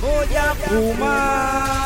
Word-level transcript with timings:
voy 0.00 0.36
a 0.36 0.54
fumar. 0.54 1.82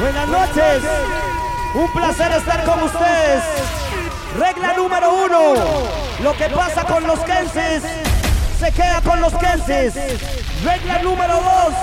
Buenas 0.00 0.28
noches, 0.28 0.82
un 1.74 1.92
placer 1.92 2.32
estar 2.32 2.64
con 2.64 2.82
ustedes. 2.84 3.42
Regla 4.38 4.74
número 4.74 5.12
uno, 5.24 5.54
lo 6.22 6.32
que 6.36 6.48
pasa 6.50 6.84
con 6.84 7.04
los 7.04 7.18
Kenses 7.20 7.82
se 8.58 8.72
queda 8.72 9.00
con 9.02 9.20
los 9.20 9.32
Kenses. 9.34 9.94
Regla 10.64 11.02
número 11.02 11.34
dos, 11.34 11.74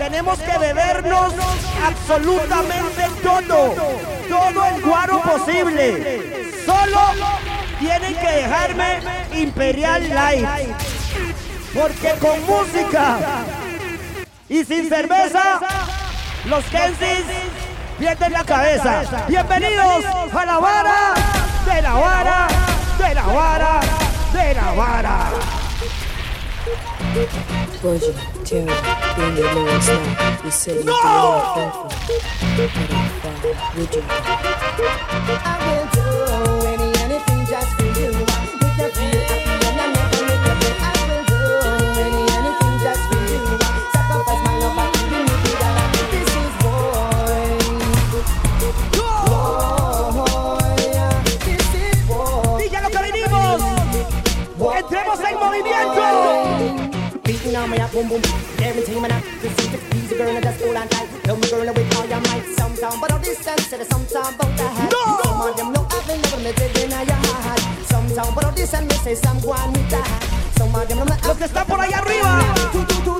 tenemos 0.00 0.38
que 0.38 0.56
bebernos 0.56 1.34
absolutamente 1.86 3.02
todo, 3.22 3.74
todo 4.30 4.64
el 4.64 4.80
guaro 4.80 5.20
posible. 5.20 6.42
Solo 6.64 7.00
tienen 7.78 8.14
que 8.14 8.26
dejarme 8.26 9.00
Imperial 9.34 10.08
Light. 10.08 10.48
Porque 11.74 12.14
con 12.18 12.46
música 12.46 13.18
y 14.48 14.64
sin 14.64 14.88
cerveza, 14.88 15.60
los 16.46 16.64
Kensis 16.64 17.26
pierden 17.98 18.32
la 18.32 18.44
cabeza. 18.44 19.02
Bienvenidos 19.28 20.06
a 20.34 20.46
la 20.46 20.58
vara, 20.58 21.14
de 21.66 21.82
la 21.82 21.92
vara, 21.92 22.48
de 22.98 23.14
la 23.14 23.26
vara, 23.26 23.80
de 24.32 24.54
la 24.54 24.72
vara. 24.72 25.30
Terror, 29.14 29.30
bring 29.30 29.36
your 29.36 29.54
lyrics 29.54 29.88
now. 29.88 30.40
You 30.44 30.50
say 30.50 30.74
you 30.78 30.84
no! 30.84 30.92
do 32.06 32.62
it 32.62 32.70
faithful. 32.70 33.52
Would 33.76 33.94
you? 33.94 34.02
I 35.42 35.56
will 35.66 35.86
do 35.96 36.06
any, 36.66 36.88
anything 37.04 37.40
just 37.46 37.70
for 37.76 37.88
you. 38.00 38.10
Make 38.60 38.78
you 38.78 38.88
feel 38.90 39.20
happy 39.28 39.50
and 39.50 39.80
I 39.80 39.86
never 39.92 40.20
make 40.26 40.44
you 40.46 40.54
feel. 40.60 40.76
I 40.80 40.92
will 41.08 41.24
do 41.30 41.40
any, 42.04 42.22
anything 42.38 42.76
just 42.84 43.02
for 43.08 43.22
you. 43.30 43.42
Sacrifice 43.92 44.42
my 44.44 44.54
love, 44.60 44.78
I 44.78 44.86
feel 44.92 45.10
you 45.10 45.22
need 45.24 45.58
that. 45.60 45.76
This 46.10 46.30
is 46.40 46.54
boy. 46.62 47.50
Boy, 48.96 49.48
this 51.44 51.68
is 51.74 52.00
boy. 52.06 52.58
Diga 52.60 52.78
lo 52.80 52.88
que 52.90 53.00
venimos. 53.10 53.58
Entremos 54.76 55.18
en 55.20 55.34
movimiento. 55.38 56.04
Beating 57.24 57.56
on 57.56 57.70
me 57.70 57.78
boom 57.92 58.08
boom. 58.08 58.39
Everything 58.90 59.02
man 59.02 59.22
up. 59.22 59.24
This 59.40 59.54
is 59.54 59.68
the 59.70 59.96
easy 59.96 60.16
girl 60.16 60.34
and 60.34 60.42
just 60.42 60.60
hold 60.60 60.74
on 60.74 60.88
tight. 60.88 61.06
Love 61.28 61.38
me 61.38 61.46
girl 61.48 61.62
with 61.62 61.96
all 61.96 62.06
your 62.10 62.20
might. 62.26 62.42
Sometime, 62.58 63.00
but 63.00 63.12
all 63.12 63.18
this 63.20 63.44
time 63.44 63.58
said 63.58 63.86
sometime 63.86 64.34
about 64.34 64.50
the 64.58 64.66
hat. 64.66 64.90
No! 64.90 65.02
Some 65.22 65.40
of 65.46 65.56
them 65.56 65.72
know 65.72 65.86
I've 65.90 66.06
been 66.10 66.20
never 66.20 66.42
met 66.42 66.58
it 66.58 66.78
in 66.82 66.90
your 66.90 67.20
heart. 67.22 67.60
Sometime, 67.86 68.34
but 68.34 68.44
all 68.44 68.52
this 68.52 68.70
time 68.72 68.88
me 68.88 68.94
say 69.06 69.14
some 69.14 69.38
go 69.40 69.52
on 69.52 69.72
with 69.72 69.90
that. 69.90 70.10
Some 70.58 70.74
of 70.74 70.88
them 70.88 70.98
know 70.98 71.16
Los 71.22 71.36
que 71.38 71.44
están 71.44 71.66
por 71.66 71.80
allá 71.80 71.98
arriba, 71.98 72.40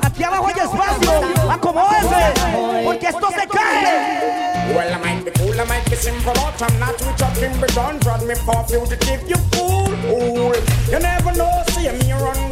aquí 0.03 0.25
abajo 0.25 0.47
hay 0.49 0.59
espacio. 0.59 1.51
Acomódense, 1.53 2.85
porque 2.85 3.07
esto 3.07 3.29
se 3.31 3.47
cae. 3.47 4.75
Well, 4.75 4.93
I 4.93 4.99
might 4.99 5.25
be 5.25 5.31
cool, 5.39 5.61
I 5.61 5.65
might 5.67 5.89
be 5.89 5.95
simple, 5.95 6.33
but 6.35 6.63
I'm 6.63 6.79
not 6.81 6.99
with 6.99 7.17
talking, 7.17 7.55
but 7.61 7.73
don't 7.75 8.01
drag 8.03 8.23
me 8.27 8.35
for 8.35 8.65
fugitive, 8.67 9.23
you 9.29 9.37
fool. 9.53 9.87
Fool. 10.11 10.55
You 10.91 10.99
never 10.99 11.33
know, 11.33 11.63
see 11.69 11.91
me 11.91 12.13
run 12.13 12.50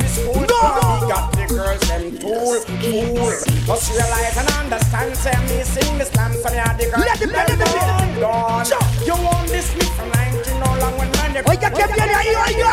this. 0.61 0.83
No! 0.83 0.99
We 1.01 1.09
got 1.13 1.33
the 1.33 1.45
girls, 1.47 1.81
them 1.89 2.19
tool, 2.19 2.61
fool. 2.61 3.33
Must 3.69 3.91
realize 3.93 4.37
and 4.37 4.51
understand, 4.59 5.17
say 5.17 5.37
me 5.49 5.63
sing 5.65 5.99
the 5.99 6.05
slam, 6.05 6.33
so 6.33 6.49
me 6.51 6.59
are 6.59 6.75
the 6.75 6.87
girls. 6.91 7.05
Let 7.05 7.19
them- 7.19 7.31
let 7.31 7.47
them- 7.49 7.59
them 7.59 8.21
done, 8.21 8.67
done. 8.69 8.83
You 9.05 9.15
want 9.15 9.49
this 9.49 9.69
me 9.77 9.85
from 9.97 10.09
19 10.11 10.59
no 10.61 10.67
long 10.81 10.95
oh, 10.95 10.99
when 10.99 11.11
man, 11.13 11.35
you 11.35 11.43
Oiga, 11.51 11.71
¿quién 11.71 11.89
viene 11.95 12.15
ahí, 12.15 12.35
oiga? 12.35 12.73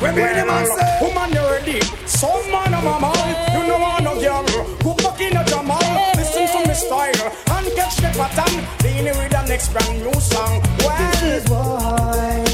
When 0.00 0.14
we 0.14 0.22
the 0.22 0.44
man 0.46 0.66
say, 0.66 0.98
woman 1.00 1.30
ready, 1.32 1.80
some 2.06 2.50
man 2.50 2.74
of 2.74 2.84
my 2.84 2.98
man, 3.00 3.28
you 3.54 3.66
know 3.66 3.78
want 3.78 4.04
no 4.04 4.14
girl, 4.20 4.44
go 4.82 4.94
back 4.94 5.20
in 5.20 5.36
a 5.36 5.44
jamal, 5.44 6.12
listen 6.16 6.46
to 6.46 6.68
me 6.68 6.74
style, 6.74 7.32
and 7.54 7.66
catch 7.76 7.96
the 7.96 8.10
pattern, 8.18 8.54
lean 8.84 9.04
with 9.04 9.30
the 9.30 9.42
next 9.48 9.72
brand 9.72 10.02
new 10.02 10.20
song. 10.20 10.62
Well, 10.78 11.10
listen 11.22 12.45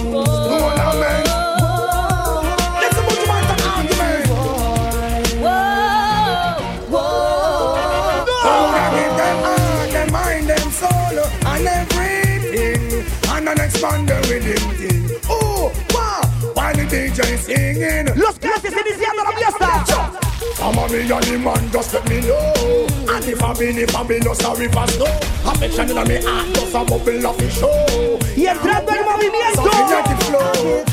While 17.22 17.30
the 17.30 17.36
DJ 17.36 17.38
singing, 17.38 18.16
Los 18.16 18.38
clases 18.38 18.72
iniciando 18.72 19.22
la 19.22 19.32
fiesta. 19.32 20.10
me 20.88 21.10
and 21.10 21.24
the 21.24 21.38
man 21.38 21.70
just 21.70 21.94
let 21.94 22.08
me 22.08 22.20
know. 22.20 22.86
And 23.08 23.24
if 23.24 23.42
I 23.42 23.54
been, 23.54 23.78
if 23.78 23.96
I 23.96 24.02
been, 24.04 24.20
no 24.24 24.34
sorry 24.34 24.68
for 24.68 24.86
snow. 24.88 25.06
Affection 25.46 25.90
in 25.90 26.08
me 26.08 26.22
heart, 26.22 26.54
just 26.54 26.74
a 26.74 26.84
bubble 26.84 27.26
of 27.26 27.52
show. 27.52 28.18
Y 28.36 28.46
entrando 28.46 28.92
en 28.92 29.04
So 29.54 29.62
we 29.62 29.88
let 29.88 30.08
movimiento. 30.08 30.91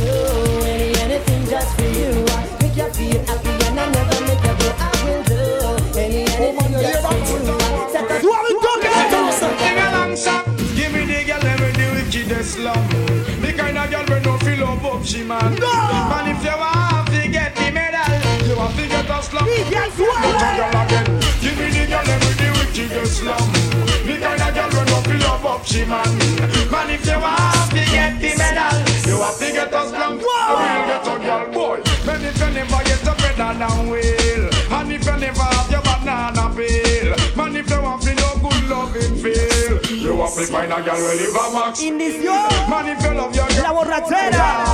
Love 15.10 15.16
up 15.16 15.16
she 15.16 15.24
man. 15.24 15.60
Man, 15.60 16.28
if 16.30 16.44
you 16.44 16.58
want 16.58 17.08
to 17.08 17.28
get 17.30 17.56
the 17.56 17.72
medal, 17.72 18.48
you 18.48 18.56
want 18.56 18.76
to 18.76 18.88
get 18.88 19.10
a 19.10 19.24
slum. 19.24 19.46
DJ 19.46 19.70
Get 19.70 19.88
a 19.88 19.92
Suave. 19.92 20.22
girl 20.22 20.82
again. 20.82 21.06
Give 21.42 21.58
me 21.58 21.68
the 21.70 21.84
girl 21.90 22.10
with 22.20 22.38
the 22.38 22.50
wickedest 22.58 23.24
love. 23.24 23.54
The 24.06 24.16
kind 24.20 24.42
of 24.42 24.54
girl 24.54 24.70
we 24.70 24.92
no 24.92 24.98
feel 25.02 25.20
love 25.28 25.46
up 25.46 25.66
she 25.66 25.86
man. 25.86 26.06
Man, 26.72 26.90
if 26.90 27.06
you 27.06 27.20
want 27.20 27.72
to 27.72 27.84
get 27.90 28.20
the 28.22 28.32
medal, 28.38 28.78
you 29.08 29.18
have 29.22 29.38
to 29.40 29.52
get 29.52 29.74
a 29.74 29.82
slum. 29.90 30.20
I 30.20 30.54
will 30.54 30.86
get 30.90 31.08
a 31.08 31.16
girl 31.26 31.48
boy. 31.54 31.78
Man, 32.06 32.26
if 32.26 32.40
you 32.40 32.50
never 32.54 32.84
get 32.84 33.02
a 33.02 33.14
better 33.18 33.52
than 33.58 33.90
will, 33.90 34.46
and 34.78 34.92
if 34.92 35.06
you 35.06 35.18
never 35.18 35.42
have 35.42 35.72
your 35.72 35.82
banana 35.82 36.46
peel, 36.56 37.10
man, 37.36 37.56
if 37.56 37.70
you 37.70 37.82
want 37.82 38.02
to 38.04 38.14
no 38.16 38.30
good 38.42 38.70
loving 38.70 39.16
feel, 39.16 39.34
you 39.34 39.49
find 40.30 40.72
a 40.72 40.82
girl 40.82 40.96
who 40.96 41.08
live 41.18 41.36
a 41.36 41.54
max. 41.54 41.82
Inició 41.82 42.70
Man, 42.70 42.88
if 42.88 43.04
you 43.04 43.14
love 43.14 43.36
your 43.36 43.48
girl, 43.48 43.64
la 43.64 43.74
borrachera. 43.74 44.66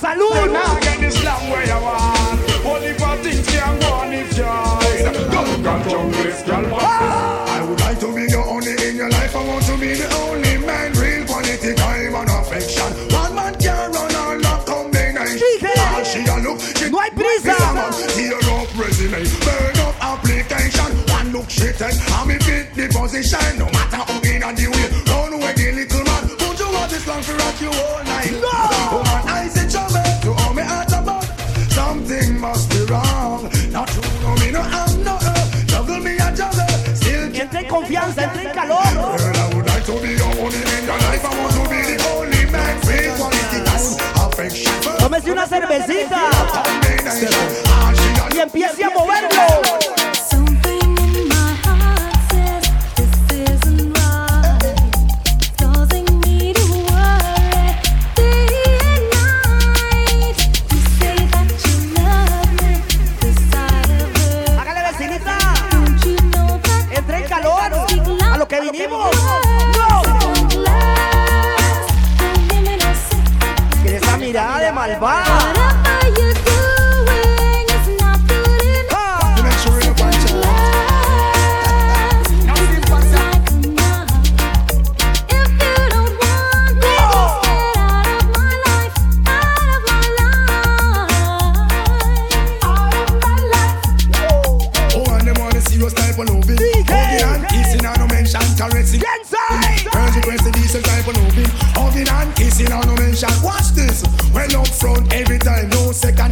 Salud. 0.00 0.52
now 0.52 0.78
get 0.80 1.00
this 1.00 1.14
slam 1.20 1.50
where 1.50 1.66
you 1.66 1.80
want. 1.80 2.40
Only 2.64 2.92
for 2.94 3.16
things 3.22 3.46
can 3.46 3.78
go 3.80 3.92
on 3.92 4.12
if 4.12 4.36
you 4.36 4.44
hide. 4.44 5.14
Don't 5.30 5.62
got 5.62 5.88
jungle, 5.88 6.32
girl, 6.46 6.78
I 6.80 7.64
would 7.68 7.80
like 7.80 8.00
to 8.00 8.14
be 8.14 8.30
your 8.30 8.44
only 8.46 8.72
in 8.88 8.96
your 8.96 9.10
life. 9.10 9.36
I 9.36 9.44
want 9.46 9.64
to 9.66 9.76
be 9.78 9.94
the 9.94 10.08
only 10.26 10.58
man, 10.66 10.92
real 10.94 11.26
quality 11.26 11.74
time 11.74 12.14
and 12.14 12.30
affection. 12.30 12.90
One 13.12 13.34
man 13.34 13.54
can 13.56 13.92
run 13.92 14.14
all 14.16 14.38
that 14.40 14.66
combination. 14.66 15.38
All 15.78 16.04
she 16.04 16.20
a 16.24 16.36
look, 16.42 16.60
she 16.60 16.90
No 16.90 16.98
hay 17.00 17.10
prisa. 17.10 17.44
Be 17.44 17.52
a 17.52 17.72
man, 17.74 17.92
Tear 18.16 18.50
up 18.56 18.78
resume, 18.78 19.22
burn 19.44 19.78
up 19.86 19.94
application. 20.02 20.90
One 21.12 21.32
look 21.32 21.50
she 21.50 21.70
take, 21.72 21.94
and 21.94 22.28
me 22.28 22.38
fit 22.38 22.74
the 22.74 22.88
position. 22.88 23.58
No 23.58 23.66
matter 23.66 24.15
cervecita 45.60 46.35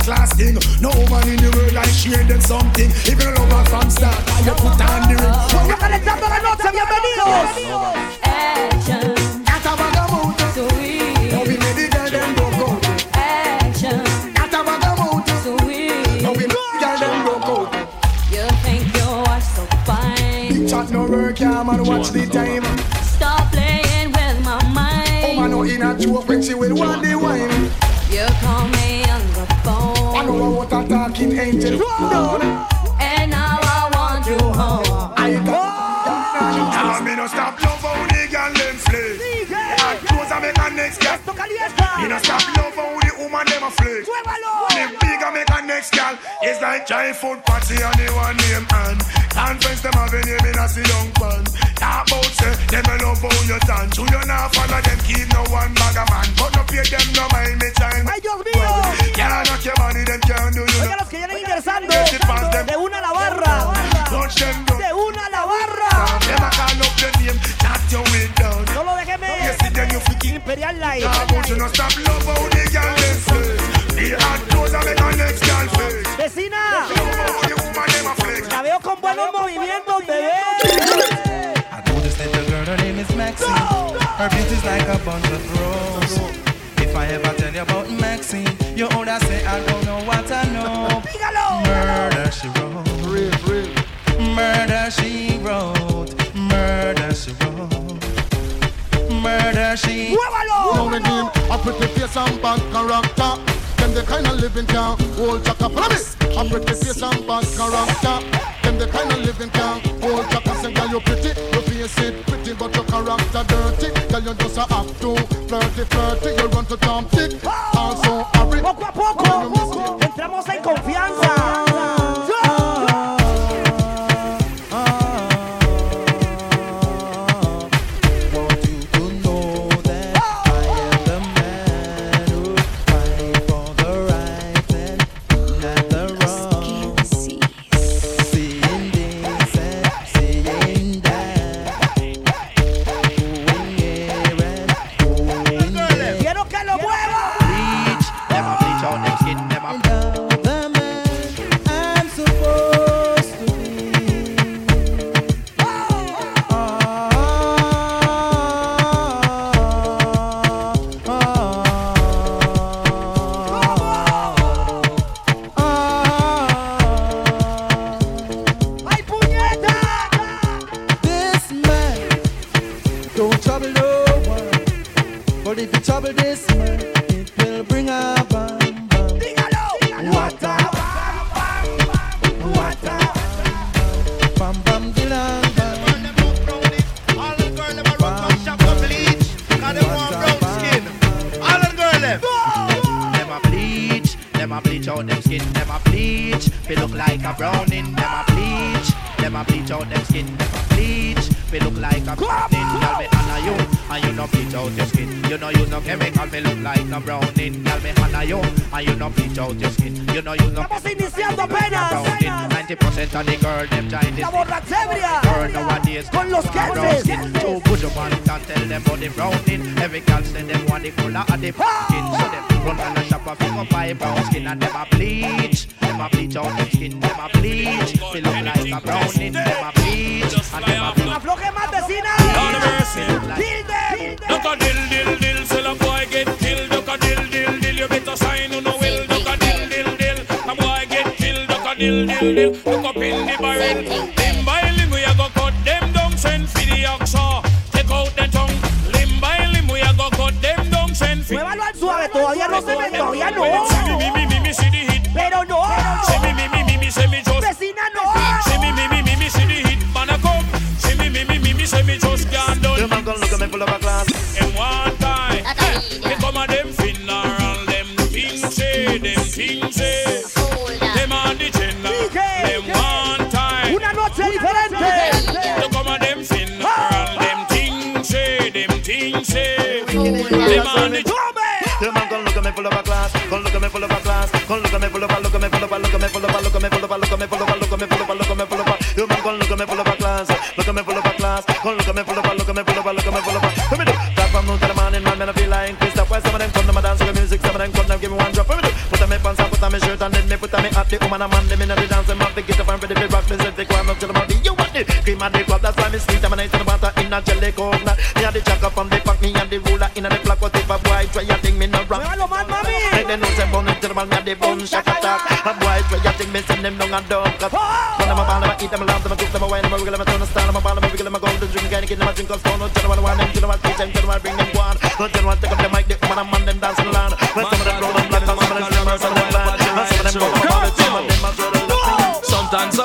class 0.05 0.35
thing. 0.35 0.55
No 0.81 0.91
woman 0.91 1.29
in 1.29 1.37
the 1.37 1.51
world 1.57 1.77
I 1.77 1.87
share 1.87 2.23
them 2.25 2.41
something. 2.41 2.91
Even 3.11 3.35
love 3.35 3.51
her 3.53 3.65
from 3.65 3.91
start. 3.91 4.24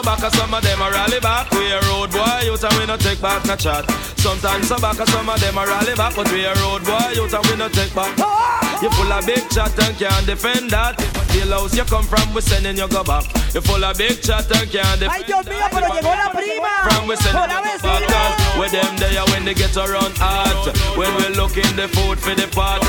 Back, 0.10 0.24
and 0.24 0.34
some 0.34 0.54
of 0.54 0.64
them 0.64 0.82
a 0.82 0.90
rally 0.90 1.20
back. 1.20 1.52
We 1.52 1.70
a 1.70 1.80
road 1.86 2.10
boy, 2.10 2.42
youth 2.46 2.64
and 2.64 2.74
we 2.80 2.86
no 2.86 2.98
take 2.98 3.22
back 3.22 3.46
no 3.46 3.56
chat. 3.56 3.86
Sometimes 4.18 4.68
so 4.68 4.78
back, 4.80 4.98
and 4.98 5.10
some 5.10 5.30
of 5.30 5.40
them 5.40 5.58
a 5.58 5.66
rally 5.66 5.94
back, 5.94 6.16
but 6.16 6.32
we 6.32 6.46
a 6.46 6.54
road 6.66 6.84
boy, 6.84 7.14
youth 7.14 7.34
and 7.34 7.46
we 7.46 7.56
no 7.56 7.70
take 7.70 7.94
back. 7.94 8.18
You 8.82 8.90
full 8.90 9.12
of 9.12 9.26
big 9.26 9.44
chat 9.54 9.78
and 9.78 9.96
can't 9.98 10.26
defend 10.26 10.72
that. 10.72 10.98
The 11.30 11.46
house 11.46 11.76
you 11.76 11.84
come 11.84 12.06
from, 12.06 12.34
we 12.34 12.42
sending 12.42 12.78
you 12.78 12.88
go 12.88 13.04
back. 13.04 13.26
You 13.54 13.62
full 13.62 13.84
of 13.84 13.98
big 13.98 14.22
chat 14.22 14.50
and 14.50 14.70
can't 14.72 15.00
defend 15.00 15.14
Ay, 15.14 15.24
Dios 15.28 15.46
mío, 15.46 15.68
pero 15.70 15.88
llegó 15.94 16.10
la 16.16 16.32
prima. 16.34 16.74
from 16.90 17.08
we 17.08 17.16
send 17.18 17.38
Hola, 17.38 17.62
them 17.62 17.64
vecina. 17.66 18.08
back 18.08 18.58
Where 18.58 18.70
them 18.70 18.94
there 18.98 19.26
when 19.32 19.46
they 19.46 19.54
get 19.54 19.76
around 19.78 20.18
hot 20.18 20.74
When 20.98 21.10
we 21.18 21.30
looking 21.36 21.70
the 21.76 21.88
food 21.88 22.20
for 22.20 22.36
the 22.36 22.48
pot 22.54 22.82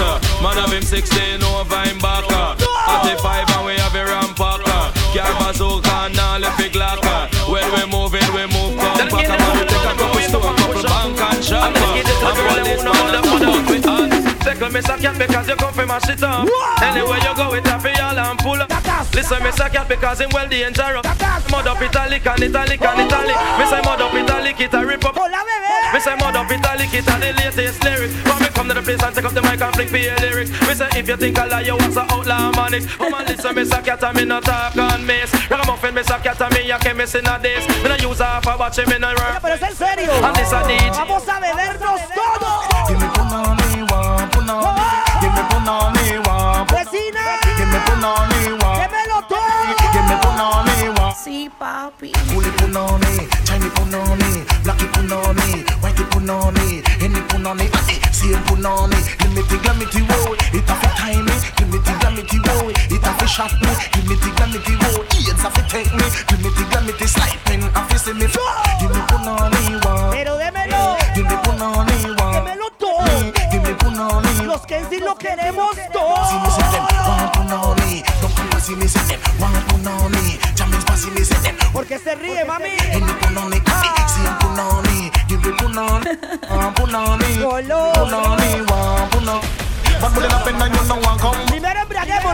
Man 0.43 0.57
have 0.57 0.73
him 0.73 0.83
16 0.83 1.43
over 1.43 1.81
him 1.85 1.99
back 1.99 2.25
45 2.29 3.51
and 3.57 3.67
we 3.67 3.73
have 3.81 3.95
a 3.95 4.05
rampacker 4.05 4.80
Car 5.13 5.33
bazooka 5.41 5.91
and 6.07 6.19
all 6.19 6.41
the 6.41 6.53
big 6.57 6.77
locker 6.77 7.29
When 7.51 7.67
we 7.75 7.83
moving 7.91 8.23
we 8.33 8.47
move 8.47 8.79
compact 8.79 9.29
And 9.29 9.43
we 9.59 9.67
take 9.67 9.87
a 9.91 9.95
couple 9.99 10.21
store, 10.21 10.55
couple 10.55 10.83
bank 10.85 11.21
and 11.21 11.45
shop 11.45 11.75
police 11.75 12.85
man 12.85 13.15
and 13.15 13.87
out 13.87 14.10
with 14.41 14.47
hand 14.47 14.59
Second 14.59 14.73
me 14.73 14.81
suck 14.81 15.01
cat 15.01 15.19
because 15.19 15.49
you 15.49 15.57
come 15.57 15.73
from 15.73 15.89
my 15.89 15.99
shit 16.01 16.23
up 16.23 16.49
Anywhere 16.83 17.19
you 17.19 17.35
go 17.37 17.55
it 17.55 17.67
have 17.67 17.85
y'all 17.85 18.19
and 18.19 18.39
pull 18.39 18.61
up. 18.61 18.71
Listen 19.15 19.43
me 19.43 19.51
suck 19.53 19.73
cat 19.73 19.89
because 19.89 20.21
him 20.21 20.31
well 20.33 20.49
dangerous 20.49 21.05
Mud 21.51 21.67
up 21.67 21.81
italic 21.81 22.27
and 22.27 22.43
italic 22.43 22.81
and 22.81 23.01
oh! 23.01 23.07
italic. 23.07 23.37
Me 23.59 23.65
say 23.67 23.81
mud 23.83 24.01
up 24.01 24.15
italic 24.15 24.61
it 24.61 24.75
a 24.75 24.87
rip 24.87 25.05
up. 25.05 25.17
Oh, 25.17 25.29
me 25.93 26.01
say 26.01 26.15
mud 26.17 26.37
up 26.37 26.51
italic 26.51 26.95
it 26.95 27.07
a 27.07 27.15
the 27.19 27.33
latest 27.33 27.85
lyric. 27.85 28.11
When 28.27 28.39
me 28.41 28.49
come 28.49 28.69
to 28.69 28.75
the 28.75 28.83
place 28.83 29.03
and 29.03 29.15
take 29.15 29.25
up 29.25 29.33
the 29.33 29.43
mic 29.43 29.61
and 29.61 29.75
flick 29.75 29.89
for 29.89 29.97
your 29.97 30.17
lyrics. 30.19 30.51
Me 30.51 30.75
say 30.75 30.89
if 30.95 31.09
you 31.09 31.17
think 31.17 31.39
I 31.39 31.47
lie 31.47 31.63
you 31.63 31.75
was 31.75 31.97
a 31.97 32.05
outlaw 32.13 32.53
manic? 32.53 32.87
Come 32.99 33.15
on 33.15 33.27
listen 33.27 33.55
me 33.55 33.65
suck 33.65 33.85
cat 33.85 34.03
and 34.03 34.17
me 34.17 34.25
no 34.25 34.41
talk 34.41 34.77
on 34.77 35.05
mace 35.05 35.33
Ragamuffin 35.51 35.95
me 35.95 36.03
suck 36.03 36.23
cat 36.23 36.41
and 36.41 36.55
me 36.55 36.71
a 36.71 36.79
chemist 36.79 37.15
in 37.15 37.27
a 37.27 37.39
days. 37.39 37.67
Me 37.83 37.89
no 37.89 37.97
use 37.97 38.19
half 38.19 38.47
a 38.47 38.57
watch 38.57 38.79
me 38.79 38.99
no 38.99 39.09
work 39.09 39.43
Pero 39.43 39.55
es 39.55 39.63
en 39.63 39.75
serio. 39.75 40.13
And 40.13 40.37
this 40.37 40.53
a 40.53 40.63
DJ 40.63 40.91
Vamos 40.97 41.29
a 41.29 41.41
bebernos 41.41 42.01
todo. 42.15 42.51
Give 42.89 43.01
me 43.01 44.10
punani, 44.31 44.65
one 44.65 44.75
punani. 44.75 45.21
Give 45.21 45.33
me 45.35 45.43
punani, 45.51 46.05
one. 46.27 46.67
Vecina. 46.69 47.25
Give 47.59 47.69
me 47.69 47.79
punani, 47.87 48.41
one. 48.63 48.79
Démelo 48.81 49.19
todo. 49.29 49.41
Give 49.93 50.07
me 50.09 50.17
punani, 50.23 50.89
one. 50.99 51.15
Sí, 51.15 51.51
papi. 51.59 52.13
Fully 52.31 52.51
punani, 52.59 53.29
Chinese 53.45 53.73
punani, 53.75 54.45
blacky 54.65 54.87
punani, 54.93 55.65
whitey 55.83 56.05
punani, 56.11 56.83
any 57.03 57.21
punani, 57.29 57.67
ati, 57.75 57.95
same 58.13 58.41
punani. 58.47 58.97
Limity 59.21 59.57
glamity 59.63 60.01
roll, 60.09 60.35
it 60.55 60.69
a 60.69 60.75
fi 60.81 60.89
time 60.97 61.25
me. 61.25 61.33
Limity 61.59 61.93
glamity 62.01 62.39
roll, 62.47 62.71
it 62.71 63.05
a 63.07 63.13
fi 63.19 63.27
shot 63.27 63.53
me. 63.61 63.71
Limity 63.95 64.31
glamity 64.37 64.75
roll, 64.83 65.05
AIDS 65.15 65.45
a 65.45 65.51
fi 65.51 65.63
take 65.69 65.93
me. 65.95 66.07
Limity 66.31 66.65
glamity 66.71 67.07
sliping, 67.07 67.63
a 67.65 67.81
fi 67.89 67.97
see 67.97 68.13
me. 68.15 68.27
Give 68.81 68.91
me 68.91 69.01
punani 69.11 69.85
one. 69.85 70.11
Pero 70.13 70.37
démelo. 70.39 70.97
Give 71.15 71.27
me 71.27 71.37
punani 71.43 71.97
one. 72.19 72.35
Démelo 72.35 72.71
todo. 72.79 73.05
Give 73.05 73.25
me 73.25 73.33
punani. 73.33 73.33
Los 73.33 73.33
que 73.33 73.39
en 73.39 73.39
sí 73.39 73.39
lo 73.39 73.39
queremos 73.39 73.39
See 73.39 73.39
me 73.39 73.39
todo. 73.39 73.39
say 73.39 73.39
them, 73.39 73.39
one 73.39 73.39
punani. 73.39 73.39
Don't 73.39 73.39
come 73.39 73.39
and 73.39 73.39
see 73.39 73.39
me 73.39 73.39
say 73.39 73.39
them, 73.39 73.39
one 73.39 73.39
punani. 73.39 73.39
Jamming 73.39 73.39
see 73.39 73.39
me 73.39 73.39
say 73.39 73.39
them. 73.39 73.39
Porque 73.39 73.39
se 73.39 73.39
ríe, 73.39 73.39
mami. 73.39 73.39
Any 73.39 73.39
punani, 73.39 73.39
ati, 73.39 73.39
same 73.39 73.39
punani. 73.39 73.39
Give 73.39 73.39
me 73.39 73.39
punani, 73.39 73.39
one 73.39 73.39
punani. 73.39 73.39
Punani, 73.39 73.39
one 73.39 73.39
punani. 73.40 73.40
But 73.40 73.40
Los 74.45 74.67
que 74.67 74.79
en 74.79 74.91
sí 74.91 74.99
lo 74.99 75.17
queremos 75.17 75.77
todos. 75.93 76.29
Porque 81.73 81.99
se 81.99 82.15
ríe, 82.15 82.45
mami. 82.45 82.71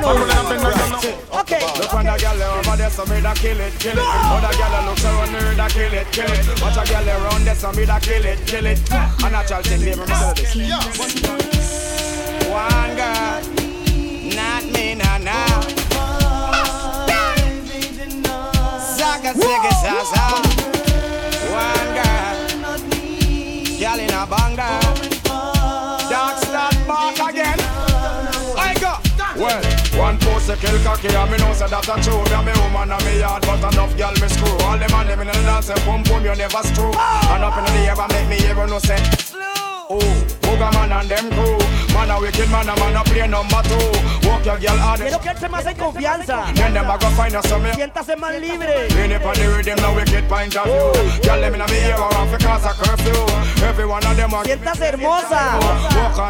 And 0.07 0.51
you 0.51 1.03
know. 1.03 1.41
Okay. 1.41 1.61
Look 1.79 1.95
on 1.95 2.05
that 2.05 2.21
girl 2.21 2.43
over 2.43 2.77
there, 2.77 2.91
so 2.91 3.05
me 3.07 3.21
da 3.21 3.35
kill 3.35 3.61
it, 3.61 3.79
kill 3.79 3.99
it. 3.99 3.99
Other 3.99 4.53
that 4.57 4.85
looks 4.87 5.05
around 5.05 5.29
her, 5.29 5.55
da 5.55 5.69
kill 5.69 5.93
it, 5.93 6.07
kill 6.13 6.31
it. 6.31 6.63
Watch 6.63 6.77
a 6.77 6.85
girl 6.93 7.09
around 7.09 7.45
there, 7.45 7.55
so 7.55 7.73
me 7.73 7.87
da 7.87 7.99
kill 7.99 8.25
it, 8.25 8.47
kill 8.47 8.67
it. 8.67 8.81
A 8.91 9.31
natural 9.31 9.63
thing, 9.63 9.81
baby, 9.81 10.01
me 10.01 10.07
say 10.07 10.33
this. 10.35 10.55
One 12.49 12.97
girl, 12.97 13.43
not 14.35 14.65
me, 14.73 14.95
nah, 14.95 15.19
nah. 15.19 15.61
Zaga, 18.97 19.33
zaga, 19.35 19.71
zaza. 19.83 20.46
One 30.47 30.59
kill 30.59 30.79
cocky 30.83 31.09
and 31.09 31.31
me 31.31 31.37
know 31.39 31.53
say 31.53 31.67
that 31.67 31.89
a 31.91 31.95
true 32.03 32.23
Me 32.23 32.35
and 32.39 32.47
me 32.47 32.53
woman 32.63 32.93
and 32.95 33.03
me 33.03 33.19
yard 33.19 33.43
but 33.43 33.59
enough 33.67 33.93
girl 33.99 34.15
me 34.15 34.29
screw 34.31 34.55
All 34.63 34.79
them 34.79 34.95
and 34.95 35.09
them 35.11 35.21
in 35.21 35.27
the 35.27 35.35
dance 35.43 35.67
say 35.67 35.79
boom 35.83 36.03
boom 36.07 36.23
you 36.23 36.35
never 36.39 36.63
screw 36.63 36.95
And 36.95 37.43
up 37.43 37.59
in 37.59 37.65
the 37.67 37.83
air 37.83 37.99
and 37.99 38.13
make 38.15 38.29
me 38.31 38.37
hear 38.39 38.55
no 38.55 38.79
say 38.79 39.01
Oh, 39.89 40.03
Booga 40.43 40.71
man 40.75 40.91
and 40.91 41.09
them 41.11 41.31
crew 41.35 41.59
Man 41.95 42.11
a 42.11 42.21
wicked 42.21 42.51
man 42.51 42.69
a 42.69 42.75
man 42.79 42.95
a 42.95 43.03
play 43.03 43.27
number 43.27 43.63
two 43.67 43.91
Walk 44.27 44.47
your 44.47 44.59
girl 44.59 44.79
hard 44.79 45.01
Quiero 45.01 45.19
que 45.19 45.31
él 45.31 45.39
se 45.39 45.49
más 45.49 45.67
en 45.67 45.77
confianza. 45.77 46.47
Then 46.55 46.75
them 46.75 46.91
a 46.91 46.99
go 46.99 47.09
find 47.11 47.35
us 47.35 47.49
some 47.49 47.67
Siéntase 47.73 48.17
más 48.17 48.39
libre. 48.41 48.89
Lean 48.91 49.13
up 49.13 49.27
on 49.27 49.35
the 49.35 49.47
rhythm, 49.49 49.79
no 49.83 49.95
wicked 49.95 50.29
point 50.29 50.57
of 50.57 50.65
view. 50.65 51.23
Girl, 51.23 51.41
them 51.41 51.55
inna 51.55 51.67
me 51.69 51.79
ear, 51.79 51.99
want 51.99 52.31
to 52.31 52.39
cause 52.45 52.65
a 52.65 52.73
curfew. 52.75 53.65
Every 53.65 53.87
one 53.87 54.05
of 54.05 54.17
them 54.17 54.35
a 54.35 54.43
Siéntase 54.43 54.87
hermosa. 54.87 55.59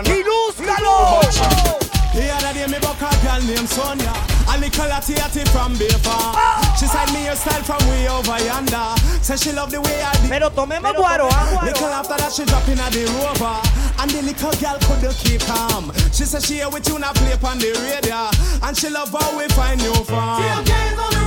Y 0.05 0.23
lúzcalo. 0.23 1.86
The 2.17 2.33
other 2.33 2.55
day 2.57 2.67
me 2.67 2.79
buck 2.81 2.97
a 2.97 3.13
girl 3.21 3.45
named 3.45 3.69
Sonia. 3.69 4.09
A 4.49 4.57
little 4.57 4.89
latty 4.89 5.21
atty 5.21 5.45
from 5.53 5.77
Bayfar 5.77 6.33
She 6.81 6.87
said 6.87 7.13
me 7.13 7.29
hairstyle 7.29 7.61
from 7.61 7.83
way 7.93 8.09
over 8.09 8.41
yonder. 8.41 8.97
Say 9.21 9.37
she 9.37 9.53
love 9.53 9.71
the 9.71 9.83
way 9.83 10.01
I 10.01 10.17
did. 10.25 10.31
Pero 10.31 10.49
tomemos 10.49 10.97
guaro, 10.97 11.29
ah, 11.29 11.61
Little 11.63 11.93
after 11.93 12.17
that 12.17 12.33
she 12.33 12.47
drop 12.47 12.67
in 12.73 12.81
a 12.81 12.89
the 12.89 13.05
rover. 13.21 13.61
And 14.01 14.11
the 14.11 14.23
little 14.25 14.53
girl 14.57 14.79
couldn't 14.89 15.17
keep 15.21 15.43
calm. 15.45 15.93
She 16.11 16.25
said 16.25 16.43
she 16.43 16.55
hear 16.65 16.71
we 16.71 16.81
tune 16.81 17.05
a 17.05 17.13
play 17.13 17.37
on 17.37 17.59
the 17.59 17.69
radio. 17.85 18.33
And 18.65 18.73
she 18.73 18.89
love 18.89 19.13
how 19.13 19.37
we 19.37 19.47
find 19.53 19.77
new 19.77 19.93
farm 20.09 20.41
on 20.41 20.65
the 20.65 21.26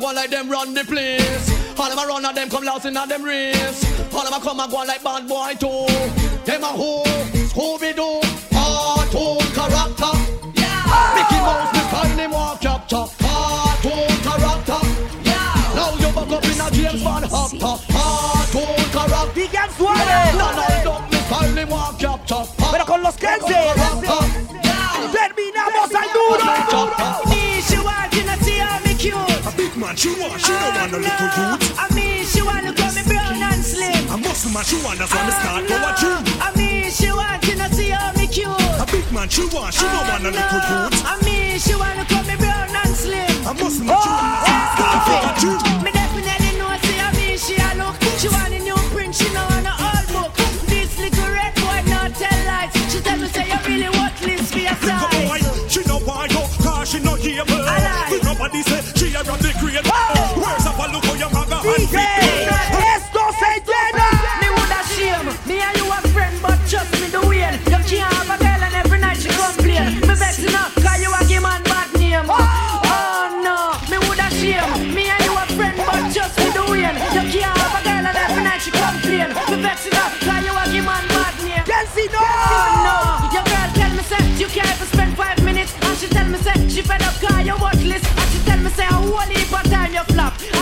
You 0.00 0.06
see 0.06 0.12
them 0.12 0.16
like 0.16 0.30
them 0.30 0.48
run 0.48 0.72
the 0.72 0.84
place. 0.84 1.78
All 1.78 1.88
them 1.88 1.98
a 1.98 2.06
run 2.06 2.24
and 2.24 2.36
them 2.36 2.48
come 2.48 2.64
lost 2.64 2.86
in 2.86 2.94
them 2.94 3.22
race. 3.22 3.84
All 4.14 4.24
them 4.24 4.32
a 4.32 4.40
come 4.40 4.60
and 4.60 4.70
go 4.70 4.78
like 4.78 5.02
bad 5.02 5.28
boy 5.28 5.54
too. 5.60 5.86
Them 6.44 6.64
a 6.64 6.68
who? 6.68 7.02
Scooby 7.52 7.94
Doo. 7.94 8.20
Cartoon 8.50 9.38
character. 9.52 10.12
Yeah. 10.56 11.12
Mickey 11.14 11.36
Mouse, 11.44 11.72
me 11.74 11.80
style 11.80 12.16
him 12.16 12.30
walk 12.30 12.60
capture. 12.60 13.04
Cartoon 13.20 14.08
character. 14.24 14.80
Yeah. 15.22 15.74
Now 15.76 15.92
you 16.00 16.12
back 16.14 16.32
up 16.32 16.44
in 16.44 16.60
a 16.60 16.70
James 16.70 17.02
Bond 17.04 17.24
actor. 17.24 17.76
Cartoon 17.92 18.84
character. 18.96 19.32
Digan 19.36 19.70
suave. 19.76 20.32
Donald 20.32 20.84
Duck, 20.84 21.12
me 21.12 21.18
style 21.18 21.56
him 21.56 21.68
walk 21.68 21.98
capture. 21.98 22.44
Pero 22.72 22.84
con 22.86 23.02
los 23.02 23.16
Kenses. 23.16 23.76
Terminamos 25.12 25.94
al 25.94 26.08
duro. 26.14 26.44
Me, 27.28 27.60
she 27.60 27.78
want 27.78 28.12
to 28.12 28.18
see 28.18 28.24
me 28.24 28.36
cute. 28.48 28.70
A 28.70 28.80
big 28.82 28.89
man, 29.90 29.96
she 29.96 30.10
want, 30.20 30.40
she 30.40 30.52
don't 30.52 30.74
want 30.74 30.92
no 30.92 30.98
little 30.98 31.30
youth. 31.34 31.74
I 31.74 31.86
mean, 31.94 32.24
she 32.24 32.42
want 32.42 32.64
to 32.66 32.72
call 32.72 32.92
me 32.94 33.02
brown 33.02 33.42
and 33.42 33.64
slim. 33.64 34.06
A 34.10 34.16
muscle 34.16 34.52
man, 34.54 34.62
she 34.62 34.76
want, 34.86 34.98
that's 34.98 35.10
why 35.10 35.26
me 35.26 35.32
start 35.34 35.66
go 35.66 35.74
at 35.74 35.98
you. 36.02 36.14
I 36.38 36.48
mean, 36.54 36.90
she 36.90 37.10
want 37.10 37.42
to 37.42 37.56
not 37.56 37.72
see 37.74 37.90
how 37.90 38.12
me 38.14 38.26
cute. 38.28 38.46
A 38.78 38.86
big 38.86 39.06
man, 39.10 39.28
she 39.28 39.42
want, 39.50 39.74
she 39.74 39.82
don't 39.82 40.06
want 40.06 40.22
no 40.22 40.30
little 40.30 40.62
youth. 40.70 40.94
I 41.02 41.18
mean, 41.26 41.58
she 41.58 41.74
want 41.74 41.98
to 41.98 42.04
call 42.06 42.22
me 42.22 42.36
brown 42.38 42.70
and 42.70 42.94
slim. 42.94 43.34
A 43.50 43.52
muscle 43.58 43.82
man, 43.82 43.98
she 43.98 44.10
want, 44.14 44.38
that's 44.46 44.54
oh, 44.54 44.62
me 44.62 44.66
start 44.78 44.98
go 45.06 45.14
oh! 45.18 45.30
at 45.30 45.38
you. 45.42 45.54
Me 45.82 45.90
definitely 45.90 46.52
know, 46.54 46.70
see, 46.86 46.98
I 47.02 47.10
mean, 47.18 47.34
she 47.34 47.54
a 47.58 47.70
look. 47.82 47.96
She 48.20 48.28
want 48.30 48.54
a 48.54 48.60
new 48.62 48.78
print, 48.94 49.14
she 49.14 49.26
know 49.34 49.46
want 49.50 49.66
a 49.66 49.74
old 49.74 50.06
book. 50.14 50.32
This 50.70 50.90
little 51.02 51.30
red 51.34 51.54
boy 51.58 51.82
not 51.90 52.14
tell 52.14 52.40
lies. 52.46 52.70
She 52.92 53.02
tell 53.02 53.18
me 53.18 53.26
say 53.26 53.50
you 53.50 53.58
really 53.66 53.90
worthless 53.98 54.54
for 54.54 54.62
your 54.62 54.78
size. 54.86 55.42
She 55.66 55.82
know 55.90 55.98
why, 56.06 56.30
no, 56.30 56.46
cause 56.62 56.94
she 56.94 57.00
know 57.02 57.18
here. 57.18 57.42
Nobody 58.22 58.62
say 58.62 58.82
she 58.94 59.14
a 59.18 59.22
radical 59.26 59.59
the 59.72 59.82
crate. 59.82 60.36
Where's 60.36 60.66
up 60.66 60.78
and 60.80 60.92
look 60.92 61.04
how 61.04 61.14
your 61.14 61.30
mother 61.30 61.60
DJ, 61.62 61.96
esto 62.94 63.22
se 63.38 63.62
llena. 63.66 64.06
Me 64.40 64.48
woulda 64.50 64.80
shame. 64.94 65.30
Me 65.46 65.60
and 65.62 65.76
you 65.78 65.86
a 65.90 65.98
friend, 66.10 66.34
but 66.42 66.58
trust 66.68 66.92
me 67.00 67.06
the 67.08 67.20
way. 67.28 67.46
You 67.70 67.78
can't 67.86 68.12
have 68.14 68.30
a 68.30 68.36
girl 68.38 68.62
and 68.66 68.74
every 68.74 68.98
night 68.98 69.18
she 69.18 69.28
complain. 69.28 70.00
Me 70.00 70.14
vex 70.14 70.38
enough, 70.42 70.74
cause 70.74 71.00
you 71.02 71.10
a 71.10 71.20
give 71.26 71.42
man 71.42 71.62
bad 71.64 71.88
name. 71.98 72.26
Oh 72.28 73.26
no, 73.44 73.78
me 73.90 73.96
woulda 74.06 74.28
shame. 74.38 74.94
Me 74.94 75.08
and 75.10 75.22
you 75.24 75.34
a 75.36 75.44
friend, 75.54 75.76
but 75.86 76.02
trust 76.12 76.38
me 76.38 76.50
the 76.50 76.64
way. 76.70 76.90
You 77.14 77.22
can't 77.30 77.54
have 77.58 77.74
a 77.78 77.80
girl 77.86 78.04
and 78.10 78.16
every 78.16 78.42
night 78.42 78.60
she 78.62 78.70
complain. 78.70 79.30
Me 79.50 79.56
vex 79.62 79.86
enough, 79.86 80.18
cause 80.24 80.42
you 80.46 80.54
a 80.56 80.64
give 80.72 80.84
man 80.84 81.04
bad 81.14 81.34
name. 81.46 81.64
Kenzie, 81.68 82.08
no! 82.10 82.22
no. 82.86 82.96
Your 83.34 83.44
girl 83.46 83.68
tell 83.78 83.92
me 83.94 84.02
say 84.02 84.22
you 84.40 84.48
can't 84.50 84.66
even 84.74 84.88
spend 84.88 85.12
five 85.16 85.38
minutes, 85.44 85.72
and 85.78 85.96
she 85.98 86.06
tell 86.08 86.26
me 86.26 86.38
say 86.38 86.56
she 86.68 86.82
fed 86.82 87.02
up 87.02 87.14
cause 87.22 87.46
you 87.46 87.54
worthless, 87.60 88.02
and 88.02 88.28
she 88.32 88.38
tell 88.44 88.58
me 88.58 88.70
say 88.70 88.86
a 88.86 88.98
whole 88.98 89.30
heap 89.30 89.39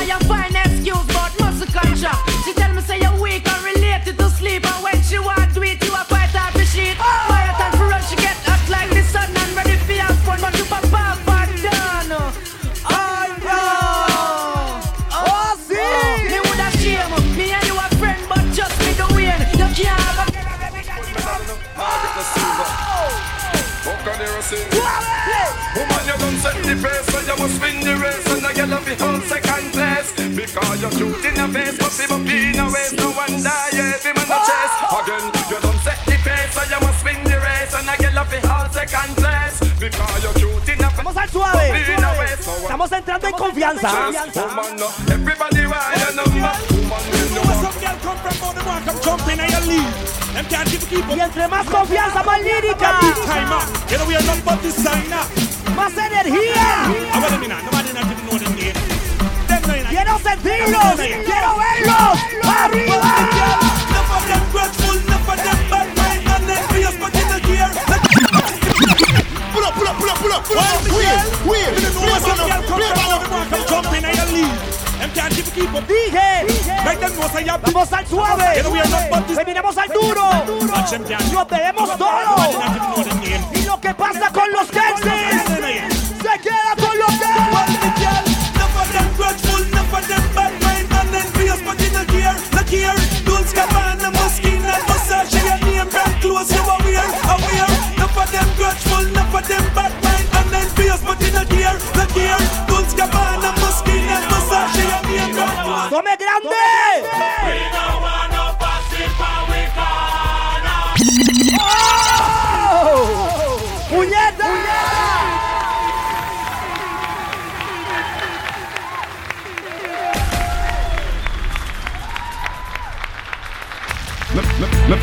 you 0.08 0.18
find 0.20 0.56
excuse 0.56 1.06
but 1.12 1.32
muscle 1.38 1.68
contract. 1.68 2.30
She 2.44 2.52
tell 2.54 2.72
me 2.72 2.80
say 2.80 2.98
you're 2.98 3.20
weak 3.20 3.46
and 3.46 3.62
related 3.62 4.16
to 4.16 4.30
sleep, 4.30 4.64
and 4.64 4.82
when 4.82 5.02
she 5.02 5.18
want 5.18 5.52
to 5.54 5.62
eat 5.62 5.84
you 5.84 5.92
a 5.92 6.02
fight 6.08 6.34
off 6.34 6.54
the 6.54 6.64
sheet. 6.64 6.96
Quiet 6.96 7.60
and 7.60 7.74
for 7.76 7.88
run, 7.92 8.02
she 8.08 8.16
get 8.16 8.36
hot 8.48 8.64
like 8.72 8.88
the 8.90 9.02
sun 9.02 9.28
and 9.28 9.52
ready 9.54 9.76
for 9.76 9.92
your 9.92 10.12
fun, 10.24 10.40
but 10.40 10.56
you 10.56 10.64
pop 10.64 10.84
off 10.92 11.28
and 11.28 11.62
done. 11.62 12.12
Oh 12.88 13.26
no! 13.44 13.60
Oh, 15.12 15.52
sí. 15.68 15.76
Me 16.32 16.38
woulda 16.40 16.68
shame, 16.80 17.12
me 17.36 17.52
and 17.52 17.66
you 17.68 17.76
a 17.76 17.86
friend, 18.00 18.22
but 18.30 18.44
just 18.56 18.76
me 18.80 18.92
the 18.96 19.06
way. 19.14 19.36
You 19.60 19.68
can't 19.76 20.00
have 20.00 20.24
a 20.24 20.38
Woman, 25.76 26.02
you 26.06 26.16
don't 26.18 26.38
set 26.40 26.56
the 26.64 26.74
pace, 26.82 27.06
so 27.12 27.18
you 27.20 27.36
must 27.38 27.60
win 27.60 27.76
the 27.84 27.94
race, 28.02 28.17
Because 30.88 31.00
you're 31.04 31.28
in 31.28 31.36
your 31.36 31.48
face, 31.52 31.76
but 31.76 31.92
people 32.00 32.18
be 32.24 32.48
in 32.48 32.54
your 32.56 32.72
waist, 32.72 32.96
no 32.96 33.12
wonder 33.12 33.60
you 33.76 33.84
every 33.92 34.12
man 34.16 34.24
a 34.24 34.38
chase. 34.40 34.76
Again, 34.88 35.24
you 35.52 35.58
don't 35.60 35.80
set 35.84 36.00
the 36.08 36.16
pace, 36.24 36.52
so 36.56 36.64
you 36.64 36.80
must 36.80 37.04
win 37.04 37.20
the 37.28 37.36
race, 37.44 37.74
and 37.76 37.90
I 37.92 37.96
get 38.00 38.16
up 38.16 38.28
the 38.32 38.40
whole 38.48 38.68
second 38.72 39.12
place. 39.20 39.60
Because 39.76 40.22
you're 40.24 40.32
cute 40.40 40.68
in 40.72 40.80
your 40.80 40.88
face, 40.88 41.04
Vamos 41.04 41.16
al 41.20 41.28
suave. 41.28 41.72
be 41.76 41.92
in 41.92 42.00
your 42.00 42.14
waist, 42.16 42.40
no 42.40 42.52
wonder 42.56 42.72
Estamos 42.72 42.92
entrando 42.92 43.26
en 43.28 43.36
confianza. 43.36 43.88
Woman, 44.32 44.76
no, 44.80 44.88
everybody 45.12 45.66
want 45.68 45.92
your 45.92 46.12
number. 46.16 46.52
Woman, 46.72 47.02
you 47.12 47.26
know 47.36 47.44
Where 47.44 47.60
some 47.68 47.78
girl 47.84 47.98
come 48.00 48.18
from, 48.24 48.36
but 48.40 48.52
the 48.56 48.62
one 48.64 48.82
come 48.88 49.00
jumping 49.04 49.40
and 49.44 49.52
you 49.52 49.62
leave. 49.68 49.92
Them 50.32 50.46
can't 50.48 50.68
keep 50.72 50.88
keep 50.88 51.04
up. 51.04 51.16
Y 51.16 51.20
entre 51.20 51.48
más 51.48 51.66
confianza, 51.68 52.22
más 52.24 52.40
lírica. 52.40 52.96
Big 53.04 53.18
time 53.28 53.48
sentirlos, 60.28 60.94
quiero 61.24 61.56
verlos 61.56 62.18
arriba. 62.44 63.28
Pull 69.52 69.62
up, 69.62 69.74
You 77.44 77.92
al 77.92 78.06
suave. 78.06 78.62
No. 78.62 79.36
Venimos 79.36 79.76
al 79.78 79.88
duro. 79.88 80.30
Lo 81.32 81.46
tenemos 81.46 81.96
todo. 81.96 82.36
Y 83.54 83.62
lo 83.62 83.80
que 83.80 83.94
pasa 83.94 84.30
con 84.32 84.50
los 84.52 84.66
Kensis. 84.68 85.47